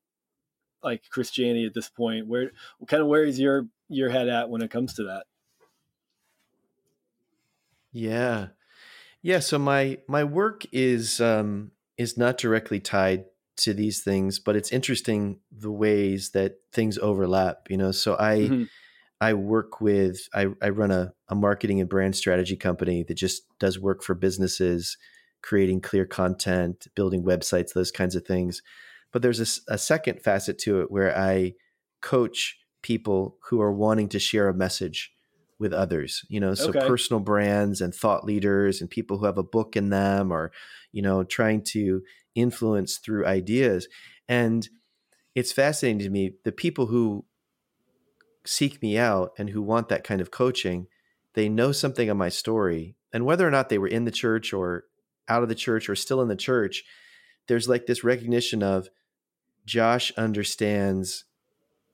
like 0.82 1.02
Christianity 1.10 1.66
at 1.66 1.74
this 1.74 1.88
point? 1.88 2.26
Where 2.26 2.52
kind 2.86 3.02
of 3.02 3.08
where 3.08 3.24
is 3.24 3.40
your 3.40 3.66
your 3.88 4.10
head 4.10 4.28
at 4.28 4.48
when 4.48 4.62
it 4.62 4.70
comes 4.70 4.94
to 4.94 5.04
that? 5.04 5.24
Yeah, 7.92 8.48
yeah. 9.22 9.40
So 9.40 9.58
my 9.58 9.98
my 10.06 10.24
work 10.24 10.64
is 10.72 11.20
um, 11.20 11.72
is 11.96 12.16
not 12.16 12.38
directly 12.38 12.78
tied 12.78 13.24
to 13.56 13.72
these 13.72 14.02
things, 14.02 14.38
but 14.38 14.54
it's 14.54 14.70
interesting 14.70 15.40
the 15.50 15.70
ways 15.70 16.30
that 16.30 16.58
things 16.72 16.98
overlap, 16.98 17.68
you 17.70 17.76
know. 17.76 17.90
So 17.90 18.16
I 18.18 18.36
mm-hmm. 18.36 18.64
I 19.20 19.34
work 19.34 19.80
with 19.80 20.28
I, 20.34 20.46
I 20.60 20.70
run 20.70 20.90
a, 20.90 21.12
a 21.28 21.34
marketing 21.34 21.80
and 21.80 21.88
brand 21.88 22.16
strategy 22.16 22.56
company 22.56 23.04
that 23.04 23.14
just 23.14 23.42
does 23.58 23.78
work 23.78 24.02
for 24.02 24.14
businesses, 24.14 24.96
creating 25.42 25.80
clear 25.80 26.04
content, 26.04 26.86
building 26.94 27.24
websites, 27.24 27.72
those 27.72 27.90
kinds 27.90 28.14
of 28.14 28.26
things. 28.26 28.62
But 29.12 29.22
there's 29.22 29.40
a, 29.68 29.74
a 29.74 29.78
second 29.78 30.22
facet 30.22 30.58
to 30.60 30.80
it 30.80 30.90
where 30.90 31.16
I 31.16 31.54
coach 32.02 32.58
people 32.82 33.38
who 33.48 33.60
are 33.60 33.72
wanting 33.72 34.08
to 34.10 34.18
share 34.18 34.48
a 34.48 34.54
message 34.54 35.12
with 35.58 35.72
others 35.72 36.22
you 36.28 36.38
know 36.38 36.52
so 36.52 36.68
okay. 36.68 36.86
personal 36.86 37.18
brands 37.18 37.80
and 37.80 37.94
thought 37.94 38.26
leaders 38.26 38.82
and 38.82 38.90
people 38.90 39.16
who 39.16 39.24
have 39.24 39.38
a 39.38 39.42
book 39.42 39.74
in 39.74 39.88
them 39.88 40.30
or 40.30 40.52
you 40.92 41.00
know 41.00 41.24
trying 41.24 41.62
to 41.62 42.02
influence 42.36 42.98
through 42.98 43.26
ideas. 43.26 43.88
And 44.28 44.68
it's 45.34 45.50
fascinating 45.50 45.98
to 46.00 46.10
me 46.10 46.34
the 46.44 46.52
people 46.52 46.86
who 46.86 47.24
seek 48.46 48.82
me 48.82 48.98
out 48.98 49.32
and 49.38 49.50
who 49.50 49.62
want 49.62 49.88
that 49.88 50.04
kind 50.04 50.20
of 50.20 50.30
coaching, 50.30 50.86
they 51.34 51.48
know 51.48 51.72
something 51.72 52.08
of 52.08 52.16
my 52.16 52.28
story. 52.28 52.96
And 53.12 53.24
whether 53.24 53.46
or 53.46 53.50
not 53.50 53.68
they 53.68 53.78
were 53.78 53.88
in 53.88 54.04
the 54.04 54.10
church 54.10 54.52
or 54.52 54.84
out 55.28 55.42
of 55.42 55.48
the 55.48 55.54
church 55.54 55.88
or 55.88 55.94
still 55.94 56.22
in 56.22 56.28
the 56.28 56.36
church, 56.36 56.84
there's 57.48 57.68
like 57.68 57.86
this 57.86 58.04
recognition 58.04 58.62
of 58.62 58.88
Josh 59.64 60.12
understands 60.16 61.24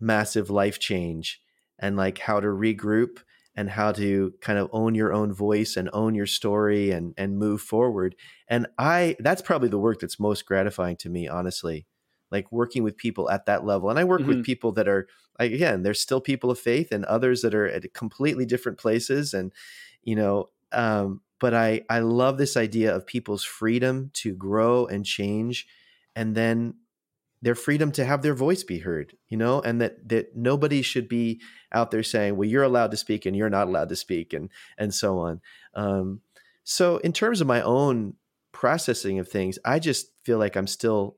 massive 0.00 0.50
life 0.50 0.78
change 0.78 1.40
and 1.78 1.96
like 1.96 2.18
how 2.18 2.40
to 2.40 2.48
regroup 2.48 3.18
and 3.54 3.70
how 3.70 3.92
to 3.92 4.32
kind 4.40 4.58
of 4.58 4.68
own 4.72 4.94
your 4.94 5.12
own 5.12 5.32
voice 5.32 5.76
and 5.76 5.88
own 5.92 6.14
your 6.14 6.26
story 6.26 6.90
and 6.90 7.14
and 7.16 7.38
move 7.38 7.60
forward 7.60 8.16
and 8.48 8.66
i 8.78 9.14
that's 9.20 9.42
probably 9.42 9.68
the 9.68 9.78
work 9.78 10.00
that's 10.00 10.18
most 10.18 10.46
gratifying 10.46 10.96
to 10.96 11.08
me 11.08 11.28
honestly 11.28 11.86
like 12.32 12.50
working 12.50 12.82
with 12.82 12.96
people 12.96 13.30
at 13.30 13.46
that 13.46 13.64
level 13.64 13.90
and 13.90 13.98
i 13.98 14.04
work 14.04 14.20
mm-hmm. 14.20 14.30
with 14.30 14.44
people 14.44 14.72
that 14.72 14.88
are 14.88 15.06
again 15.38 15.82
there's 15.82 16.00
still 16.00 16.20
people 16.20 16.50
of 16.50 16.58
faith 16.58 16.90
and 16.90 17.04
others 17.04 17.42
that 17.42 17.54
are 17.54 17.68
at 17.68 17.92
completely 17.94 18.44
different 18.44 18.78
places 18.78 19.34
and 19.34 19.52
you 20.02 20.16
know 20.16 20.48
um, 20.72 21.20
but 21.38 21.54
i 21.54 21.82
i 21.88 21.98
love 22.00 22.38
this 22.38 22.56
idea 22.56 22.94
of 22.94 23.06
people's 23.06 23.44
freedom 23.44 24.10
to 24.12 24.34
grow 24.34 24.86
and 24.86 25.04
change 25.04 25.66
and 26.16 26.34
then 26.34 26.74
their 27.42 27.56
freedom 27.56 27.90
to 27.90 28.04
have 28.04 28.22
their 28.22 28.34
voice 28.34 28.62
be 28.62 28.78
heard, 28.78 29.16
you 29.28 29.36
know, 29.36 29.60
and 29.60 29.80
that 29.80 30.08
that 30.08 30.36
nobody 30.36 30.80
should 30.80 31.08
be 31.08 31.40
out 31.72 31.90
there 31.90 32.04
saying, 32.04 32.36
"Well, 32.36 32.48
you're 32.48 32.62
allowed 32.62 32.92
to 32.92 32.96
speak 32.96 33.26
and 33.26 33.36
you're 33.36 33.50
not 33.50 33.66
allowed 33.66 33.88
to 33.88 33.96
speak," 33.96 34.32
and 34.32 34.48
and 34.78 34.94
so 34.94 35.18
on. 35.18 35.40
Um, 35.74 36.20
so, 36.64 36.98
in 36.98 37.12
terms 37.12 37.40
of 37.40 37.48
my 37.48 37.60
own 37.60 38.14
processing 38.52 39.18
of 39.18 39.28
things, 39.28 39.58
I 39.64 39.80
just 39.80 40.12
feel 40.24 40.38
like 40.38 40.56
I'm 40.56 40.68
still, 40.68 41.16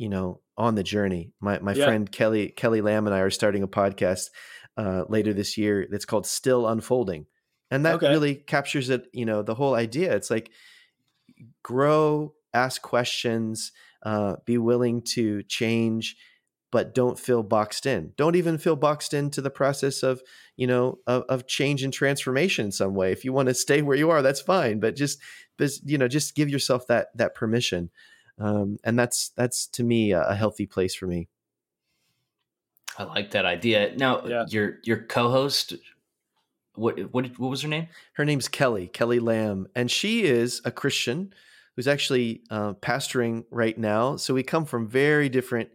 you 0.00 0.08
know, 0.08 0.40
on 0.56 0.76
the 0.76 0.82
journey. 0.82 1.30
My 1.40 1.58
my 1.58 1.74
yeah. 1.74 1.84
friend 1.84 2.10
Kelly 2.10 2.48
Kelly 2.48 2.80
Lamb 2.80 3.06
and 3.06 3.14
I 3.14 3.20
are 3.20 3.28
starting 3.28 3.62
a 3.62 3.68
podcast 3.68 4.30
uh, 4.78 5.04
later 5.10 5.34
this 5.34 5.58
year 5.58 5.86
that's 5.90 6.06
called 6.06 6.26
"Still 6.26 6.66
Unfolding," 6.66 7.26
and 7.70 7.84
that 7.84 7.96
okay. 7.96 8.08
really 8.08 8.34
captures 8.34 8.88
it. 8.88 9.08
You 9.12 9.26
know, 9.26 9.42
the 9.42 9.54
whole 9.54 9.74
idea. 9.74 10.16
It's 10.16 10.30
like 10.30 10.50
grow, 11.62 12.32
ask 12.54 12.80
questions 12.80 13.72
uh, 14.02 14.36
be 14.46 14.56
willing 14.56 15.02
to 15.02 15.42
change 15.42 16.16
but 16.72 16.94
don't 16.94 17.18
feel 17.18 17.42
boxed 17.42 17.84
in 17.84 18.12
don't 18.16 18.36
even 18.36 18.56
feel 18.56 18.76
boxed 18.76 19.12
into 19.12 19.42
the 19.42 19.50
process 19.50 20.02
of 20.04 20.22
you 20.56 20.66
know 20.66 20.98
of, 21.06 21.24
of, 21.28 21.46
change 21.46 21.82
and 21.82 21.92
transformation 21.92 22.66
in 22.66 22.72
some 22.72 22.94
way 22.94 23.10
if 23.10 23.24
you 23.24 23.32
want 23.32 23.48
to 23.48 23.54
stay 23.54 23.82
where 23.82 23.96
you 23.96 24.08
are 24.08 24.22
that's 24.22 24.40
fine 24.40 24.78
but 24.78 24.94
just 24.96 25.18
you 25.84 25.98
know 25.98 26.08
just 26.08 26.34
give 26.34 26.48
yourself 26.48 26.86
that 26.86 27.08
that 27.16 27.34
permission 27.34 27.90
um, 28.40 28.78
and 28.82 28.98
that's 28.98 29.28
that's 29.30 29.66
to 29.66 29.82
me 29.82 30.12
a, 30.12 30.22
a, 30.22 30.34
healthy 30.34 30.66
place 30.66 30.94
for 30.94 31.06
me 31.06 31.28
i 32.98 33.04
like 33.04 33.30
that 33.30 33.44
idea 33.44 33.94
now 33.96 34.24
yeah. 34.26 34.44
your 34.48 34.78
your 34.82 35.02
co-host 35.02 35.74
what 36.80 36.98
what 37.12 37.38
what 37.38 37.50
was 37.50 37.62
her 37.62 37.68
name? 37.68 37.88
Her 38.14 38.24
name's 38.24 38.48
Kelly 38.48 38.88
Kelly 38.88 39.20
Lamb, 39.20 39.68
and 39.74 39.90
she 39.90 40.24
is 40.24 40.60
a 40.64 40.70
Christian 40.70 41.32
who's 41.76 41.88
actually 41.88 42.42
uh, 42.50 42.74
pastoring 42.74 43.44
right 43.50 43.76
now. 43.76 44.16
So 44.16 44.34
we 44.34 44.42
come 44.42 44.64
from 44.64 44.88
very 44.88 45.28
different, 45.28 45.70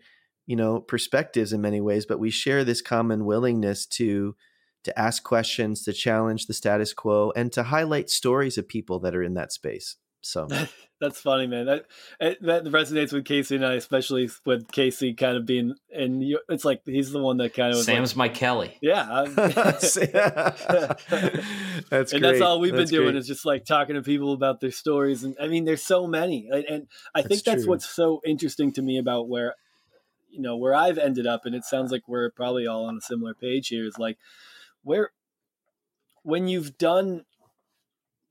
you 0.46 0.56
know, 0.56 0.80
perspectives 0.80 1.54
in 1.54 1.62
many 1.62 1.82
ways, 1.82 2.06
but 2.06 2.20
we 2.20 2.30
share 2.30 2.64
this 2.64 2.82
common 2.82 3.26
willingness 3.26 3.86
to 3.88 4.36
to 4.84 5.00
ask 5.00 5.24
questions, 5.24 5.84
to 5.84 5.94
challenge 5.94 6.46
the 6.46 6.54
status 6.54 6.94
quo, 6.94 7.32
and 7.36 7.52
to 7.54 7.64
highlight 7.64 8.10
stories 8.10 8.58
of 8.58 8.68
people 8.68 9.00
that 9.00 9.16
are 9.16 9.24
in 9.24 9.34
that 9.34 9.52
space. 9.52 9.98
So 10.26 10.48
that's 11.00 11.22
funny, 11.22 11.46
man. 11.46 11.68
That 11.68 11.86
that 12.20 12.64
resonates 12.66 13.14
with 13.14 13.26
Casey 13.26 13.58
and 13.58 13.66
I, 13.66 13.74
especially 13.74 14.28
with 14.44 14.72
Casey 14.72 15.14
kind 15.14 15.38
of 15.38 15.46
being 15.46 15.76
and 15.94 16.24
you, 16.24 16.40
it's 16.50 16.66
like 16.66 16.82
he's 16.84 17.12
the 17.12 17.20
one 17.20 17.38
that 17.38 17.54
kind 17.54 17.76
of 17.76 17.84
Sam's 17.84 18.14
like, 18.14 18.18
my 18.18 18.30
Kelly. 18.30 18.76
Yeah, 18.82 19.26
that's 19.36 19.98
and 19.98 20.10
great. 21.92 22.22
that's 22.22 22.42
all 22.42 22.60
we've 22.60 22.74
that's 22.74 22.90
been 22.90 23.00
doing 23.02 23.12
great. 23.12 23.20
is 23.20 23.28
just 23.28 23.46
like 23.46 23.66
talking 23.66 23.94
to 23.94 24.02
people 24.02 24.34
about 24.34 24.62
their 24.62 24.72
stories. 24.72 25.24
And 25.24 25.36
I 25.40 25.48
mean, 25.48 25.66
there's 25.66 25.84
so 25.84 26.08
many, 26.08 26.50
and, 26.52 26.66
and 26.66 26.88
I 27.14 27.22
think 27.22 27.30
That's 27.30 27.44
that's 27.44 27.64
true. 27.64 27.70
what's 27.74 27.88
so 27.88 28.20
interesting 28.26 28.72
to 28.74 28.82
me 28.82 28.98
about 28.98 29.30
where 29.30 29.54
you 30.32 30.42
know 30.42 30.58
where 30.58 30.74
I've 30.74 30.98
ended 30.98 31.28
up, 31.28 31.46
and 31.46 31.54
it 31.54 31.66
sounds 31.66 31.92
like 31.92 32.08
we're 32.08 32.32
probably 32.32 32.66
all 32.66 32.86
on 32.86 32.98
a 32.98 33.02
similar 33.02 33.36
page 33.36 33.68
here. 33.68 33.86
Is 33.86 34.00
like 34.00 34.18
where 34.82 35.12
when 36.24 36.48
you've 36.48 36.80
done 36.80 37.26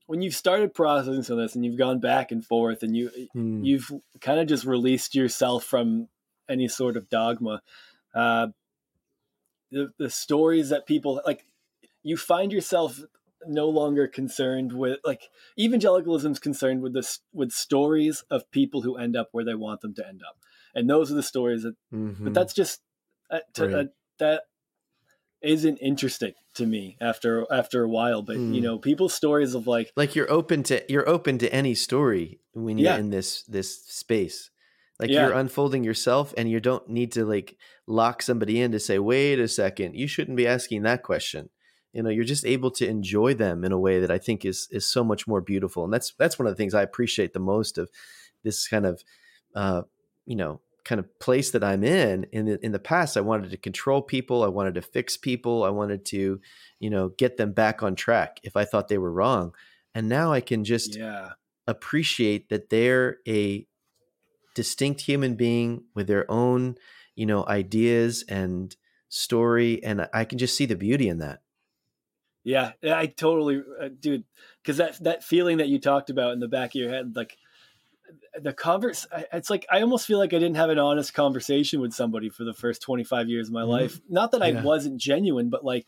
when 0.07 0.21
you've 0.21 0.35
started 0.35 0.73
processing 0.73 1.23
some 1.23 1.37
of 1.39 1.43
this 1.43 1.55
and 1.55 1.65
you've 1.65 1.77
gone 1.77 1.99
back 1.99 2.31
and 2.31 2.45
forth 2.45 2.83
and 2.83 2.95
you 2.95 3.09
Hmm. 3.33 3.63
you've 3.63 3.91
kind 4.21 4.39
of 4.39 4.47
just 4.47 4.65
released 4.65 5.15
yourself 5.15 5.63
from 5.63 6.09
any 6.47 6.67
sort 6.67 6.95
of 6.97 7.09
dogma 7.09 7.61
uh 8.13 8.47
the 9.71 9.91
the 9.97 10.09
stories 10.09 10.69
that 10.69 10.85
people 10.85 11.21
like 11.25 11.45
you 12.03 12.17
find 12.17 12.51
yourself 12.51 13.01
no 13.47 13.67
longer 13.69 14.07
concerned 14.07 14.71
with 14.73 14.99
like 15.03 15.29
evangelicalism's 15.59 16.39
concerned 16.39 16.81
with 16.81 16.93
this 16.93 17.19
with 17.33 17.51
stories 17.51 18.23
of 18.29 18.49
people 18.51 18.81
who 18.81 18.95
end 18.97 19.15
up 19.15 19.29
where 19.31 19.43
they 19.45 19.55
want 19.55 19.81
them 19.81 19.93
to 19.93 20.07
end 20.07 20.21
up 20.27 20.37
and 20.73 20.89
those 20.89 21.11
are 21.11 21.15
the 21.15 21.23
stories 21.23 21.63
that 21.63 21.75
Mhm. 21.93 22.23
but 22.23 22.33
that's 22.33 22.53
just 22.53 22.81
uh, 23.29 23.39
to, 23.53 23.65
Right. 23.65 23.73
uh, 23.75 23.83
that 24.19 24.43
isn't 25.45 25.77
interesting 25.77 26.33
to 26.55 26.65
me 26.65 26.97
after 27.01 27.45
after 27.51 27.83
a 27.83 27.89
while 27.89 28.21
but 28.21 28.37
Mm. 28.37 28.55
you 28.55 28.61
know 28.61 28.77
people's 28.77 29.13
stories 29.13 29.53
of 29.55 29.67
like 29.67 29.91
like 29.95 30.15
you're 30.15 30.31
open 30.31 30.63
to 30.63 30.83
you're 30.91 31.07
open 31.07 31.37
to 31.39 31.53
any 31.53 31.75
story 31.75 32.39
when 32.53 32.77
you're 32.77 32.91
Yeah. 32.93 32.97
in 32.99 33.09
this 33.11 33.43
this 33.43 33.83
space 33.85 34.49
like 34.99 35.09
Yeah. 35.09 35.25
you're 35.27 35.33
unfolding 35.37 35.83
yourself 35.83 36.33
and 36.37 36.49
you 36.49 36.59
don't 36.59 36.87
need 36.89 37.11
to 37.13 37.25
like 37.25 37.57
lock 37.87 38.21
somebody 38.21 38.61
in 38.61 38.71
to 38.71 38.79
say 38.79 38.97
wait 38.99 39.39
a 39.39 39.47
second 39.47 39.95
you 39.95 40.07
shouldn't 40.07 40.37
be 40.37 40.47
asking 40.47 40.83
that 40.83 41.03
question 41.03 41.49
you 41.93 42.01
know 42.03 42.09
you're 42.09 42.23
just 42.23 42.45
able 42.45 42.71
to 42.71 42.87
enjoy 42.87 43.33
them 43.33 43.63
in 43.65 43.71
a 43.71 43.79
way 43.79 43.99
that 43.99 44.11
i 44.11 44.17
think 44.17 44.43
is 44.45 44.67
is 44.71 44.85
so 44.87 45.03
much 45.03 45.27
more 45.27 45.41
beautiful 45.41 45.83
and 45.83 45.93
that's 45.93 46.13
that's 46.17 46.39
one 46.39 46.47
of 46.47 46.51
the 46.53 46.57
things 46.57 46.73
i 46.73 46.81
appreciate 46.81 47.33
the 47.33 47.39
most 47.39 47.77
of 47.77 47.89
this 48.43 48.67
kind 48.67 48.85
of 48.85 49.03
uh 49.55 49.81
you 50.25 50.35
know 50.35 50.59
kind 50.85 50.99
of 50.99 51.19
place 51.19 51.51
that 51.51 51.63
i'm 51.63 51.83
in 51.83 52.25
in 52.31 52.45
the, 52.45 52.63
in 52.63 52.71
the 52.71 52.79
past 52.79 53.17
i 53.17 53.21
wanted 53.21 53.49
to 53.51 53.57
control 53.57 54.01
people 54.01 54.43
i 54.43 54.47
wanted 54.47 54.75
to 54.75 54.81
fix 54.81 55.17
people 55.17 55.63
i 55.63 55.69
wanted 55.69 56.05
to 56.05 56.39
you 56.79 56.89
know 56.89 57.09
get 57.09 57.37
them 57.37 57.51
back 57.51 57.83
on 57.83 57.95
track 57.95 58.39
if 58.43 58.55
i 58.55 58.63
thought 58.63 58.87
they 58.87 58.97
were 58.97 59.11
wrong 59.11 59.53
and 59.93 60.07
now 60.07 60.31
i 60.31 60.39
can 60.39 60.63
just 60.63 60.95
yeah 60.95 61.31
appreciate 61.67 62.49
that 62.49 62.69
they're 62.69 63.17
a 63.27 63.65
distinct 64.53 65.01
human 65.01 65.35
being 65.35 65.83
with 65.95 66.07
their 66.07 66.29
own 66.31 66.75
you 67.15 67.25
know 67.25 67.45
ideas 67.47 68.23
and 68.29 68.75
story 69.09 69.83
and 69.83 70.07
i 70.13 70.23
can 70.23 70.37
just 70.37 70.55
see 70.55 70.65
the 70.65 70.75
beauty 70.75 71.09
in 71.09 71.17
that 71.17 71.41
Yeah, 72.45 72.73
I 72.83 73.07
totally, 73.07 73.63
uh, 73.81 73.89
dude. 73.99 74.23
Because 74.61 74.77
that 74.77 75.03
that 75.03 75.23
feeling 75.23 75.57
that 75.57 75.67
you 75.67 75.79
talked 75.79 76.11
about 76.11 76.33
in 76.33 76.39
the 76.39 76.47
back 76.47 76.69
of 76.69 76.75
your 76.75 76.89
head, 76.89 77.15
like 77.15 77.35
the 78.41 78.53
converse, 78.53 79.07
it's 79.33 79.49
like 79.49 79.65
I 79.71 79.81
almost 79.81 80.05
feel 80.05 80.17
like 80.19 80.33
I 80.33 80.39
didn't 80.39 80.55
have 80.57 80.69
an 80.69 80.79
honest 80.79 81.13
conversation 81.13 81.79
with 81.81 81.93
somebody 81.93 82.29
for 82.29 82.43
the 82.43 82.53
first 82.53 82.81
twenty 82.81 83.03
five 83.03 83.29
years 83.29 83.47
of 83.47 83.53
my 83.53 83.63
Mhm. 83.63 83.67
life. 83.69 84.01
Not 84.09 84.31
that 84.31 84.41
I 84.41 84.49
Yeah. 84.49 84.63
wasn't 84.63 84.99
genuine, 84.99 85.49
but 85.49 85.63
like 85.65 85.85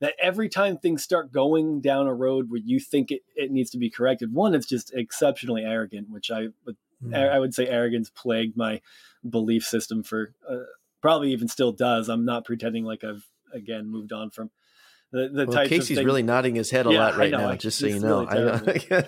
that 0.00 0.14
every 0.20 0.48
time 0.48 0.78
things 0.78 1.02
start 1.02 1.32
going 1.32 1.80
down 1.80 2.06
a 2.06 2.14
road 2.14 2.50
where 2.50 2.60
you 2.64 2.78
think 2.78 3.10
it, 3.10 3.22
it 3.34 3.50
needs 3.50 3.70
to 3.70 3.78
be 3.78 3.90
corrected, 3.90 4.32
one, 4.32 4.54
it's 4.54 4.66
just 4.66 4.94
exceptionally 4.94 5.64
arrogant, 5.64 6.08
which 6.10 6.30
I 6.30 6.48
would 6.64 6.76
Mm. 7.04 7.14
I 7.14 7.38
would 7.38 7.54
say 7.54 7.68
arrogance 7.68 8.10
plagued 8.10 8.56
my 8.56 8.80
belief 9.28 9.64
system 9.64 10.02
for 10.02 10.34
uh, 10.48 10.64
probably 11.00 11.30
even 11.30 11.46
still 11.46 11.70
does. 11.70 12.08
I'm 12.08 12.24
not 12.24 12.44
pretending 12.44 12.84
like 12.84 13.04
I've 13.04 13.24
again 13.52 13.86
moved 13.86 14.12
on 14.12 14.30
from 14.30 14.50
the 15.10 15.28
the 15.28 15.46
well, 15.46 15.66
casey's 15.66 16.02
really 16.02 16.22
nodding 16.22 16.54
his 16.54 16.70
head 16.70 16.86
a 16.86 16.90
Yeah, 16.90 16.98
lot 17.00 17.16
right 17.16 17.30
know, 17.30 17.38
now 17.38 17.50
I- 17.50 17.56
just 17.56 17.78
so 17.78 17.86
you 17.86 18.00
know 18.00 18.26
really 18.26 18.80
I- 18.90 19.00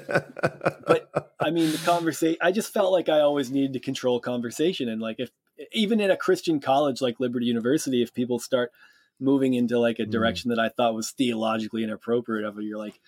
But 0.86 1.10
I 1.40 1.50
mean, 1.50 1.70
the 1.72 1.78
conversation. 1.78 2.38
I 2.40 2.52
just 2.52 2.72
felt 2.72 2.92
like 2.92 3.08
I 3.08 3.20
always 3.20 3.50
needed 3.50 3.72
to 3.74 3.80
control 3.80 4.20
conversation, 4.20 4.88
and 4.88 5.00
like 5.00 5.16
if 5.20 5.30
even 5.72 6.00
in 6.00 6.10
a 6.10 6.16
Christian 6.16 6.60
college 6.60 7.00
like 7.00 7.20
Liberty 7.20 7.46
University, 7.46 8.02
if 8.02 8.12
people 8.14 8.38
start 8.38 8.72
moving 9.18 9.54
into 9.54 9.78
like 9.78 9.98
a 9.98 10.06
Mm. 10.06 10.10
direction 10.10 10.48
that 10.50 10.58
I 10.58 10.68
thought 10.70 10.94
was 10.94 11.10
theologically 11.10 11.84
inappropriate, 11.84 12.44
of 12.46 12.58
it, 12.58 12.64
you're 12.64 12.78
like, 12.78 12.98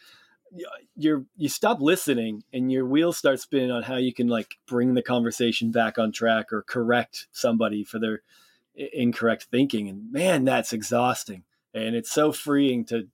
you're 0.97 1.25
you 1.37 1.49
stop 1.49 1.81
listening, 1.81 2.45
and 2.53 2.71
your 2.71 2.85
wheels 2.87 3.17
start 3.17 3.41
spinning 3.41 3.71
on 3.71 3.83
how 3.85 3.97
you 3.97 4.13
can 4.13 4.29
like 4.29 4.59
bring 4.67 4.95
the 4.95 5.03
conversation 5.03 5.71
back 5.71 5.99
on 5.99 6.13
track 6.13 6.53
or 6.53 6.63
correct 6.63 7.27
somebody 7.33 7.85
for 7.85 7.99
their 7.99 8.21
incorrect 8.75 9.49
thinking, 9.51 9.89
and 9.89 10.13
man, 10.13 10.45
that's 10.45 10.73
exhausting, 10.73 11.45
and 11.75 11.95
it's 11.97 12.11
so 12.11 12.33
freeing 12.33 12.85
to. 12.87 13.09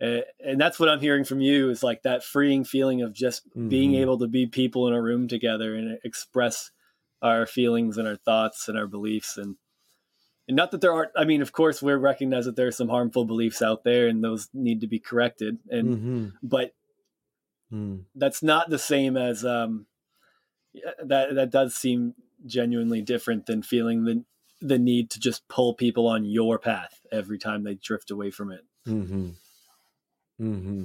Uh, 0.00 0.22
and 0.44 0.60
that's 0.60 0.80
what 0.80 0.88
I'm 0.88 0.98
hearing 1.00 1.22
from 1.24 1.40
you 1.40 1.70
is 1.70 1.84
like 1.84 2.02
that 2.02 2.24
freeing 2.24 2.64
feeling 2.64 3.02
of 3.02 3.12
just 3.12 3.42
being 3.68 3.92
Mhm. 3.92 4.00
able 4.00 4.18
to 4.18 4.26
be 4.26 4.46
people 4.46 4.88
in 4.88 4.94
a 4.94 5.00
room 5.00 5.28
together 5.28 5.76
and 5.76 5.98
express 6.02 6.72
our 7.20 7.46
feelings 7.46 7.98
and 7.98 8.08
our 8.08 8.16
thoughts 8.16 8.68
and 8.68 8.76
our 8.76 8.88
beliefs 8.88 9.36
and 9.36 9.56
and 10.48 10.56
not 10.56 10.72
that 10.72 10.80
there 10.80 10.92
aren't 10.92 11.12
i 11.14 11.24
mean 11.24 11.40
of 11.40 11.52
course 11.52 11.80
we 11.80 11.92
recognize 11.92 12.46
that 12.46 12.56
there 12.56 12.66
are 12.66 12.72
some 12.72 12.88
harmful 12.88 13.24
beliefs 13.24 13.62
out 13.62 13.84
there 13.84 14.08
and 14.08 14.24
those 14.24 14.48
need 14.52 14.80
to 14.80 14.88
be 14.88 14.98
corrected 14.98 15.58
and 15.70 15.88
Mhm. 15.88 16.32
but 16.42 16.74
Mm. 17.72 18.06
that's 18.16 18.42
not 18.42 18.70
the 18.70 18.78
same 18.78 19.16
as 19.16 19.44
um 19.44 19.86
that 21.04 21.34
that 21.34 21.50
does 21.50 21.74
seem 21.76 22.14
genuinely 22.44 23.02
different 23.02 23.46
than 23.46 23.62
feeling 23.62 24.04
the 24.04 24.24
the 24.62 24.78
need 24.78 25.10
to 25.10 25.20
just 25.20 25.46
pull 25.48 25.74
people 25.74 26.06
on 26.06 26.24
your 26.24 26.58
path 26.58 27.00
every 27.10 27.38
time 27.38 27.64
they 27.64 27.74
drift 27.74 28.10
away 28.10 28.30
from 28.30 28.50
it 28.50 28.64
Mm-hmm. 28.86 29.28
Mm-hmm. 30.40 30.84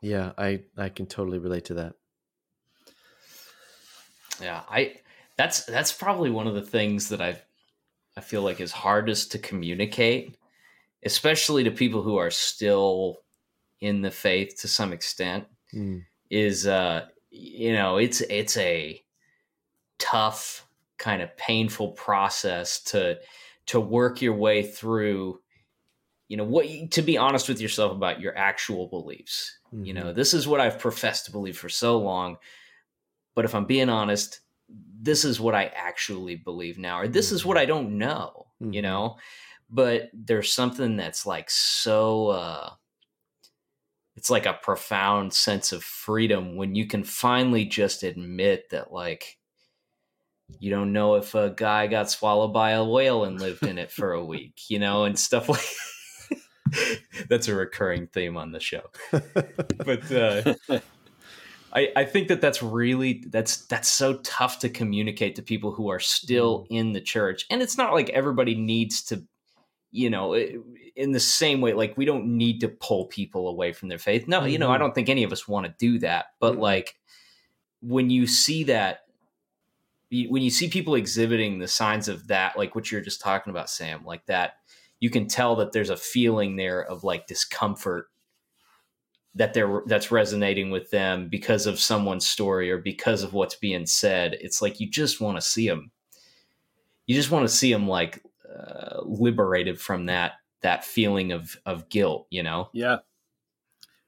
Yeah, 0.00 0.32
I 0.38 0.62
I 0.76 0.88
can 0.88 1.06
totally 1.06 1.38
relate 1.38 1.66
to 1.66 1.74
that. 1.74 1.94
Yeah, 4.40 4.62
I 4.68 4.96
that's 5.36 5.64
that's 5.64 5.92
probably 5.92 6.30
one 6.30 6.46
of 6.46 6.54
the 6.54 6.62
things 6.62 7.08
that 7.08 7.20
I 7.20 7.40
I 8.16 8.20
feel 8.20 8.42
like 8.42 8.60
is 8.60 8.72
hardest 8.72 9.32
to 9.32 9.38
communicate, 9.38 10.36
especially 11.04 11.64
to 11.64 11.70
people 11.70 12.02
who 12.02 12.16
are 12.16 12.30
still 12.30 13.18
in 13.80 14.02
the 14.02 14.10
faith 14.10 14.56
to 14.60 14.68
some 14.68 14.92
extent. 14.92 15.46
Mm. 15.74 16.04
Is 16.30 16.66
uh 16.66 17.06
you 17.30 17.72
know 17.72 17.96
it's 17.96 18.20
it's 18.22 18.56
a 18.56 19.02
tough 19.98 20.67
kind 20.98 21.22
of 21.22 21.36
painful 21.36 21.92
process 21.92 22.82
to 22.84 23.18
to 23.66 23.80
work 23.80 24.22
your 24.22 24.34
way 24.34 24.62
through 24.62 25.40
you 26.28 26.36
know 26.36 26.44
what 26.44 26.68
you- 26.68 26.88
to 26.88 27.02
be 27.02 27.16
honest 27.18 27.48
with 27.48 27.60
yourself 27.60 27.92
about 27.92 28.20
your 28.20 28.36
actual 28.36 28.88
beliefs. 28.88 29.58
You 29.72 29.94
know 29.94 30.12
this 30.12 30.34
is 30.34 30.48
what 30.48 30.60
i've 30.60 30.78
professed 30.78 31.26
to 31.26 31.32
believe 31.32 31.58
for 31.58 31.68
so 31.68 31.98
long 31.98 32.38
but 33.34 33.44
if 33.44 33.54
i'm 33.54 33.66
being 33.66 33.88
honest 33.88 34.40
this 34.68 35.24
is 35.24 35.40
what 35.40 35.54
i 35.54 35.66
actually 35.66 36.36
believe 36.36 36.78
now 36.78 37.00
or 37.00 37.08
this 37.08 37.32
is 37.32 37.44
what 37.44 37.56
i 37.58 37.64
don't 37.64 37.96
know 37.96 38.46
you 38.70 38.80
Mhm. 38.80 38.82
know? 38.82 39.16
But 39.70 40.10
there's 40.14 40.52
something 40.52 40.96
that's 40.96 41.26
like 41.26 41.50
so 41.50 42.28
uh 42.28 42.70
it's 44.16 44.30
like 44.30 44.46
a 44.46 44.54
profound 44.62 45.32
sense 45.32 45.72
of 45.72 45.84
freedom 45.84 46.56
when 46.56 46.74
you 46.74 46.86
can 46.86 47.04
finally 47.04 47.64
just 47.64 48.02
admit 48.02 48.68
that 48.70 48.92
like 48.92 49.37
you 50.60 50.70
don't 50.70 50.92
know 50.92 51.14
if 51.16 51.34
a 51.34 51.50
guy 51.50 51.86
got 51.86 52.10
swallowed 52.10 52.52
by 52.52 52.70
a 52.72 52.84
whale 52.84 53.24
and 53.24 53.40
lived 53.40 53.64
in 53.66 53.78
it 53.78 53.90
for 53.90 54.12
a 54.12 54.24
week 54.24 54.62
you 54.68 54.78
know 54.78 55.04
and 55.04 55.18
stuff 55.18 55.48
like 55.48 55.64
that's 57.28 57.48
a 57.48 57.54
recurring 57.54 58.06
theme 58.08 58.36
on 58.36 58.52
the 58.52 58.60
show. 58.60 58.82
But 59.84 60.10
uh 60.12 60.54
I, 61.72 61.92
I 61.96 62.04
think 62.04 62.28
that 62.28 62.40
that's 62.40 62.62
really 62.62 63.24
that's 63.28 63.66
that's 63.66 63.88
so 63.88 64.18
tough 64.18 64.58
to 64.60 64.68
communicate 64.70 65.36
to 65.36 65.42
people 65.42 65.70
who 65.70 65.88
are 65.88 66.00
still 66.00 66.66
in 66.70 66.92
the 66.94 67.00
church. 67.00 67.44
And 67.50 67.60
it's 67.62 67.76
not 67.76 67.92
like 67.92 68.08
everybody 68.10 68.54
needs 68.54 69.02
to 69.04 69.22
you 69.90 70.10
know 70.10 70.34
in 70.34 71.12
the 71.12 71.20
same 71.20 71.60
way 71.60 71.72
like 71.74 71.96
we 71.96 72.04
don't 72.04 72.26
need 72.26 72.60
to 72.60 72.68
pull 72.68 73.06
people 73.06 73.48
away 73.48 73.72
from 73.72 73.88
their 73.88 73.98
faith. 73.98 74.26
No 74.28 74.44
you 74.44 74.58
know 74.58 74.70
i 74.70 74.76
Mhm. 74.76 74.80
don't 74.80 74.94
think 74.94 75.08
any 75.08 75.24
of 75.24 75.32
us 75.32 75.46
want 75.48 75.66
to 75.66 75.74
do 75.78 75.98
that. 76.00 76.26
But 76.40 76.54
Mhm. 76.56 76.60
like 76.60 76.96
when 77.80 78.10
you 78.10 78.26
see 78.26 78.64
that 78.64 79.00
when 80.10 80.42
you 80.42 80.50
see 80.50 80.68
people 80.68 80.94
exhibiting 80.94 81.58
the 81.58 81.68
signs 81.68 82.08
of 82.08 82.26
that 82.28 82.56
like 82.56 82.74
what 82.74 82.90
you're 82.90 83.00
just 83.00 83.20
talking 83.20 83.50
about 83.50 83.68
sam 83.68 84.04
like 84.04 84.24
that 84.26 84.54
you 85.00 85.10
can 85.10 85.26
tell 85.26 85.56
that 85.56 85.72
there's 85.72 85.90
a 85.90 85.96
feeling 85.96 86.56
there 86.56 86.82
of 86.82 87.04
like 87.04 87.26
discomfort 87.26 88.06
that 89.34 89.54
they're 89.54 89.82
that's 89.86 90.10
resonating 90.10 90.70
with 90.70 90.90
them 90.90 91.28
because 91.28 91.66
of 91.66 91.78
someone's 91.78 92.26
story 92.26 92.70
or 92.70 92.78
because 92.78 93.22
of 93.22 93.34
what's 93.34 93.54
being 93.54 93.86
said. 93.86 94.36
It's 94.40 94.60
like 94.60 94.80
you 94.80 94.90
just 94.90 95.20
want 95.20 95.36
to 95.36 95.40
see 95.40 95.68
them 95.68 95.92
you 97.08 97.14
just 97.14 97.30
want 97.30 97.48
to 97.48 97.52
see 97.52 97.72
them 97.72 97.88
like 97.88 98.22
uh, 98.48 99.00
liberated 99.02 99.80
from 99.80 100.06
that 100.06 100.34
that 100.60 100.84
feeling 100.84 101.32
of 101.32 101.56
of 101.66 101.88
guilt 101.88 102.26
you 102.30 102.42
know? 102.42 102.68
Yeah. 102.72 102.98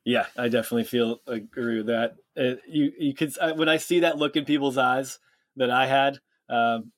Yeah 0.05 0.27
i 0.37 0.49
definitely 0.49 0.85
feel 0.85 1.21
agree 1.27 1.79
with 1.79 1.87
that. 1.87 2.17
It, 2.37 2.61
you 2.69 2.93
you 2.99 3.15
could 3.15 3.33
when 3.57 3.69
i 3.69 3.77
see 3.77 4.01
that 4.01 4.19
look 4.19 4.37
in 4.37 4.45
people's 4.45 4.79
eyes 4.79 5.19
that 5.57 5.71
i 5.71 5.87
had 5.87 6.19
um, 6.49 6.93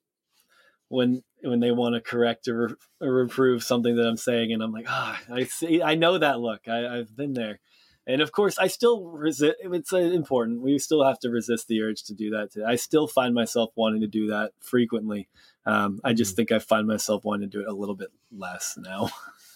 when 0.89 1.23
when 1.43 1.61
they 1.61 1.71
want 1.71 1.95
to 1.95 2.01
correct 2.01 2.49
or, 2.49 2.69
re- 2.69 2.75
or 3.01 3.13
reprove 3.13 3.63
something 3.63 3.97
that 3.97 4.07
i'm 4.07 4.17
saying 4.17 4.53
and 4.53 4.63
i'm 4.63 4.73
like 4.73 4.87
ah 4.89 5.21
oh, 5.31 5.35
i 5.35 5.45
see 5.45 5.83
i 5.83 5.95
know 5.95 6.19
that 6.19 6.41
look 6.41 6.69
I, 6.69 6.99
i've 6.99 7.17
been 7.17 7.35
there. 7.35 7.61
And 8.05 8.21
of 8.21 8.33
course 8.33 8.59
i 8.59 8.67
still 8.67 9.05
resist 9.05 9.57
it's 9.61 9.93
uh, 9.93 9.99
important 9.99 10.61
we 10.61 10.79
still 10.79 11.05
have 11.05 11.21
to 11.21 11.31
resist 11.31 11.69
the 11.69 11.83
urge 11.83 12.03
to 12.05 12.15
do 12.15 12.31
that 12.31 12.51
i 12.67 12.75
still 12.75 13.07
find 13.07 13.33
myself 13.33 13.71
wanting 13.77 14.01
to 14.01 14.09
do 14.09 14.27
that 14.27 14.53
frequently 14.61 15.29
um, 15.67 16.01
i 16.03 16.13
just 16.13 16.33
mm-hmm. 16.33 16.37
think 16.37 16.53
i 16.53 16.59
find 16.59 16.89
myself 16.89 17.25
wanting 17.25 17.49
to 17.49 17.59
do 17.59 17.63
it 17.63 17.69
a 17.69 17.77
little 17.77 17.95
bit 17.95 18.11
less 18.31 18.77
now. 18.77 19.09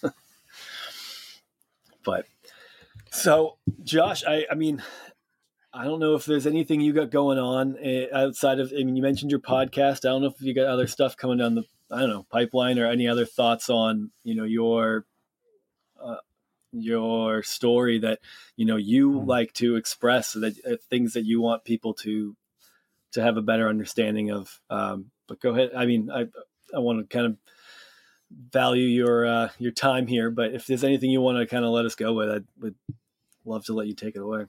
But 2.06 2.26
so 3.10 3.58
josh 3.82 4.24
i 4.26 4.46
i 4.50 4.54
mean 4.54 4.82
I 5.76 5.84
don't 5.84 6.00
know 6.00 6.14
if 6.14 6.24
there's 6.24 6.46
anything 6.46 6.80
you 6.80 6.92
got 6.92 7.10
going 7.10 7.38
on 7.38 7.76
eh, 7.80 8.06
outside 8.12 8.60
of. 8.60 8.72
I 8.72 8.82
mean, 8.82 8.96
you 8.96 9.02
mentioned 9.02 9.30
your 9.30 9.40
podcast. 9.40 10.04
I 10.04 10.08
don't 10.08 10.22
know 10.22 10.28
if 10.28 10.40
you 10.40 10.54
got 10.54 10.66
other 10.66 10.86
stuff 10.86 11.16
coming 11.16 11.38
down 11.38 11.54
the. 11.54 11.64
I 11.90 12.00
don't 12.00 12.10
know 12.10 12.26
pipeline 12.30 12.78
or 12.78 12.86
any 12.86 13.06
other 13.06 13.26
thoughts 13.26 13.70
on 13.70 14.10
you 14.24 14.34
know 14.34 14.44
your 14.44 15.04
uh, 16.02 16.16
your 16.72 17.42
story 17.42 17.98
that 18.00 18.20
you 18.56 18.66
know 18.66 18.76
you 18.76 19.10
mm-hmm. 19.10 19.28
like 19.28 19.52
to 19.54 19.76
express 19.76 20.32
that 20.32 20.54
uh, 20.66 20.76
things 20.90 21.14
that 21.14 21.24
you 21.24 21.40
want 21.40 21.64
people 21.64 21.94
to 21.94 22.36
to 23.12 23.22
have 23.22 23.36
a 23.36 23.42
better 23.42 23.68
understanding 23.68 24.30
of 24.30 24.60
um, 24.70 25.10
but 25.26 25.40
go 25.40 25.50
ahead 25.50 25.70
i 25.76 25.86
mean 25.86 26.10
i 26.10 26.26
i 26.74 26.78
want 26.78 26.98
to 26.98 27.16
kind 27.16 27.26
of 27.26 27.36
value 28.52 28.84
your 28.84 29.26
uh, 29.26 29.48
your 29.58 29.72
time 29.72 30.06
here 30.06 30.30
but 30.30 30.52
if 30.52 30.66
there's 30.66 30.84
anything 30.84 31.10
you 31.10 31.20
want 31.20 31.38
to 31.38 31.46
kind 31.46 31.64
of 31.64 31.70
let 31.70 31.86
us 31.86 31.94
go 31.94 32.12
with 32.12 32.30
i 32.30 32.40
would 32.60 32.74
love 33.44 33.64
to 33.64 33.72
let 33.72 33.86
you 33.86 33.94
take 33.94 34.16
it 34.16 34.22
away 34.22 34.44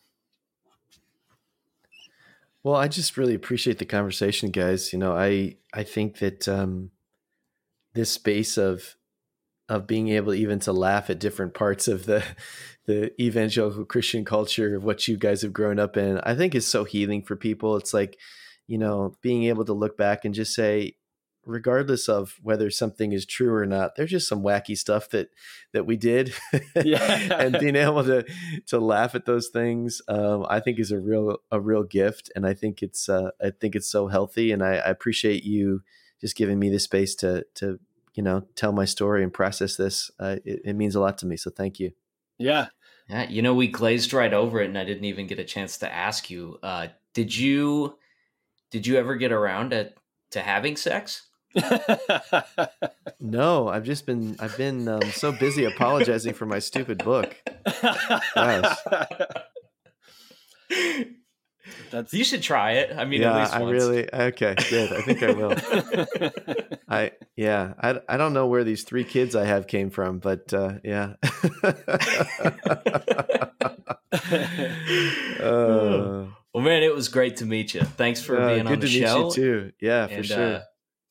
well 2.63 2.75
i 2.75 2.87
just 2.87 3.17
really 3.17 3.35
appreciate 3.35 3.77
the 3.79 3.85
conversation 3.85 4.51
guys 4.51 4.91
you 4.93 4.99
know 4.99 5.15
i 5.15 5.55
i 5.73 5.83
think 5.83 6.19
that 6.19 6.47
um 6.47 6.91
this 7.93 8.11
space 8.11 8.57
of 8.57 8.95
of 9.69 9.85
being 9.85 10.09
able 10.09 10.33
even 10.33 10.59
to 10.59 10.71
laugh 10.71 11.09
at 11.09 11.19
different 11.19 11.53
parts 11.53 11.87
of 11.87 12.05
the 12.05 12.23
the 12.85 13.11
evangelical 13.21 13.83
Christian 13.83 14.23
culture 14.23 14.77
of 14.77 14.83
what 14.83 15.07
you 15.07 15.17
guys 15.17 15.41
have 15.41 15.51
grown 15.51 15.77
up 15.77 15.97
in, 15.97 16.19
I 16.23 16.35
think 16.35 16.55
is 16.55 16.65
so 16.65 16.85
healing 16.85 17.21
for 17.21 17.35
people. 17.35 17.75
It's 17.75 17.93
like, 17.93 18.17
you 18.65 18.77
know, 18.77 19.17
being 19.21 19.43
able 19.43 19.65
to 19.65 19.73
look 19.73 19.97
back 19.97 20.23
and 20.23 20.33
just 20.33 20.55
say, 20.55 20.95
regardless 21.47 22.07
of 22.09 22.37
whether 22.41 22.69
something 22.69 23.11
is 23.11 23.25
true 23.25 23.53
or 23.53 23.65
not, 23.65 23.95
there's 23.95 24.11
just 24.11 24.27
some 24.27 24.43
wacky 24.43 24.77
stuff 24.77 25.09
that 25.09 25.29
that 25.73 25.85
we 25.85 25.97
did. 25.97 26.33
Yeah. 26.83 27.37
and 27.39 27.57
being 27.59 27.75
able 27.75 28.03
to 28.03 28.25
to 28.67 28.79
laugh 28.79 29.15
at 29.15 29.25
those 29.25 29.47
things, 29.47 30.01
um, 30.07 30.45
I 30.49 30.59
think 30.59 30.79
is 30.79 30.91
a 30.91 30.99
real 30.99 31.37
a 31.51 31.59
real 31.59 31.83
gift. 31.83 32.31
And 32.35 32.45
I 32.45 32.53
think 32.53 32.83
it's 32.83 33.09
uh, 33.09 33.31
I 33.41 33.51
think 33.51 33.75
it's 33.75 33.89
so 33.89 34.07
healthy. 34.07 34.51
And 34.51 34.63
I, 34.63 34.75
I 34.75 34.89
appreciate 34.89 35.43
you 35.43 35.81
just 36.21 36.35
giving 36.35 36.59
me 36.59 36.69
the 36.69 36.79
space 36.79 37.15
to 37.15 37.45
to 37.55 37.79
you 38.17 38.23
know 38.23 38.43
tell 38.55 38.71
my 38.71 38.85
story 38.85 39.23
and 39.23 39.33
process 39.33 39.77
this 39.77 40.11
uh, 40.19 40.37
it, 40.43 40.61
it, 40.65 40.75
means 40.75 40.95
a 40.95 40.99
lot 40.99 41.17
to 41.19 41.25
me 41.25 41.37
so 41.37 41.49
thank 41.49 41.79
you 41.79 41.91
yeah 42.37 42.67
yeah 43.07 43.29
you 43.29 43.41
know 43.41 43.53
we 43.53 43.67
glazed 43.67 44.11
right 44.11 44.33
over 44.33 44.59
it 44.59 44.67
and 44.67 44.77
i 44.77 44.83
didn't 44.83 45.05
even 45.05 45.27
get 45.27 45.39
a 45.39 45.43
chance 45.43 45.77
to 45.77 45.93
ask 45.93 46.29
you 46.29 46.57
uh, 46.63 46.87
did 47.13 47.35
you 47.35 47.95
did 48.71 48.85
you 48.85 48.97
ever 48.97 49.15
get 49.15 49.31
around 49.31 49.69
to 49.69 49.93
to 50.31 50.41
having 50.41 50.75
sex 50.75 51.26
no 53.19 53.67
i've 53.67 53.83
just 53.83 54.05
been 54.05 54.35
i've 54.39 54.55
been 54.57 54.87
um, 54.87 55.01
so 55.11 55.31
busy 55.31 55.65
apologizing 55.65 56.33
for 56.33 56.45
my 56.45 56.59
stupid 56.59 57.03
book 57.03 57.35
yes 58.35 58.79
that's 61.91 62.13
you 62.13 62.23
should 62.23 62.41
try 62.41 62.73
it. 62.73 62.95
I 62.95 63.05
mean, 63.05 63.21
yeah, 63.21 63.49
I 63.51 63.61
really 63.63 64.11
okay, 64.13 64.55
good. 64.69 64.93
I 64.93 65.01
think 65.01 65.23
I 65.23 65.31
will. 65.31 65.55
I 66.89 67.11
yeah, 67.35 67.73
I 67.79 67.99
I 68.07 68.17
don't 68.17 68.33
know 68.33 68.47
where 68.47 68.63
these 68.63 68.83
three 68.83 69.03
kids 69.03 69.35
I 69.35 69.45
have 69.45 69.67
came 69.67 69.89
from, 69.89 70.19
but 70.19 70.53
uh, 70.53 70.73
yeah. 70.83 71.13
uh, 75.39 76.25
well, 76.53 76.63
man, 76.63 76.83
it 76.83 76.93
was 76.93 77.07
great 77.09 77.37
to 77.37 77.45
meet 77.45 77.73
you. 77.73 77.81
Thanks 77.81 78.21
for 78.21 78.39
uh, 78.39 78.53
being 78.53 78.67
on 78.67 78.79
the 78.79 78.87
show. 78.87 79.29
too. 79.29 79.71
Yeah, 79.79 80.07
for 80.07 80.13
and, 80.13 80.25
sure. 80.25 80.61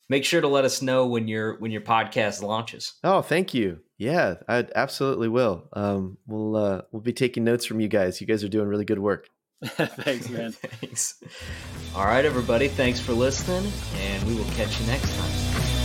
Make 0.09 0.25
sure 0.25 0.41
to 0.41 0.49
let 0.49 0.65
us 0.65 0.83
know 0.83 1.07
when 1.07 1.27
your 1.29 1.59
when 1.59 1.71
your 1.71 1.81
podcast 1.81 2.43
launches. 2.43 2.95
Oh, 3.03 3.23
thank 3.23 3.55
you. 3.55 3.81
Yeah, 3.99 4.35
I 4.49 4.67
absolutely 4.75 5.29
will. 5.29 5.69
Um, 5.73 6.19
we'll 6.27 6.57
uh, 6.57 6.83
we'll 6.93 7.03
be 7.03 7.13
taking 7.13 7.45
notes 7.45 7.65
from 7.65 7.81
you 7.81 7.89
guys. 7.89 8.21
You 8.21 8.27
guys 8.27 8.45
are 8.45 8.49
doing 8.49 8.69
really 8.69 8.85
good 8.85 8.99
work. 8.99 9.29
thanks, 9.65 10.29
man. 10.29 10.53
thanks. 10.53 11.23
All 11.95 12.05
right, 12.05 12.25
everybody. 12.25 12.69
Thanks 12.69 13.01
for 13.01 13.13
listening, 13.13 13.73
and 13.97 14.23
we 14.25 14.35
will 14.35 14.51
catch 14.53 14.79
you 14.81 14.87
next 14.87 15.17
time. 15.17 15.76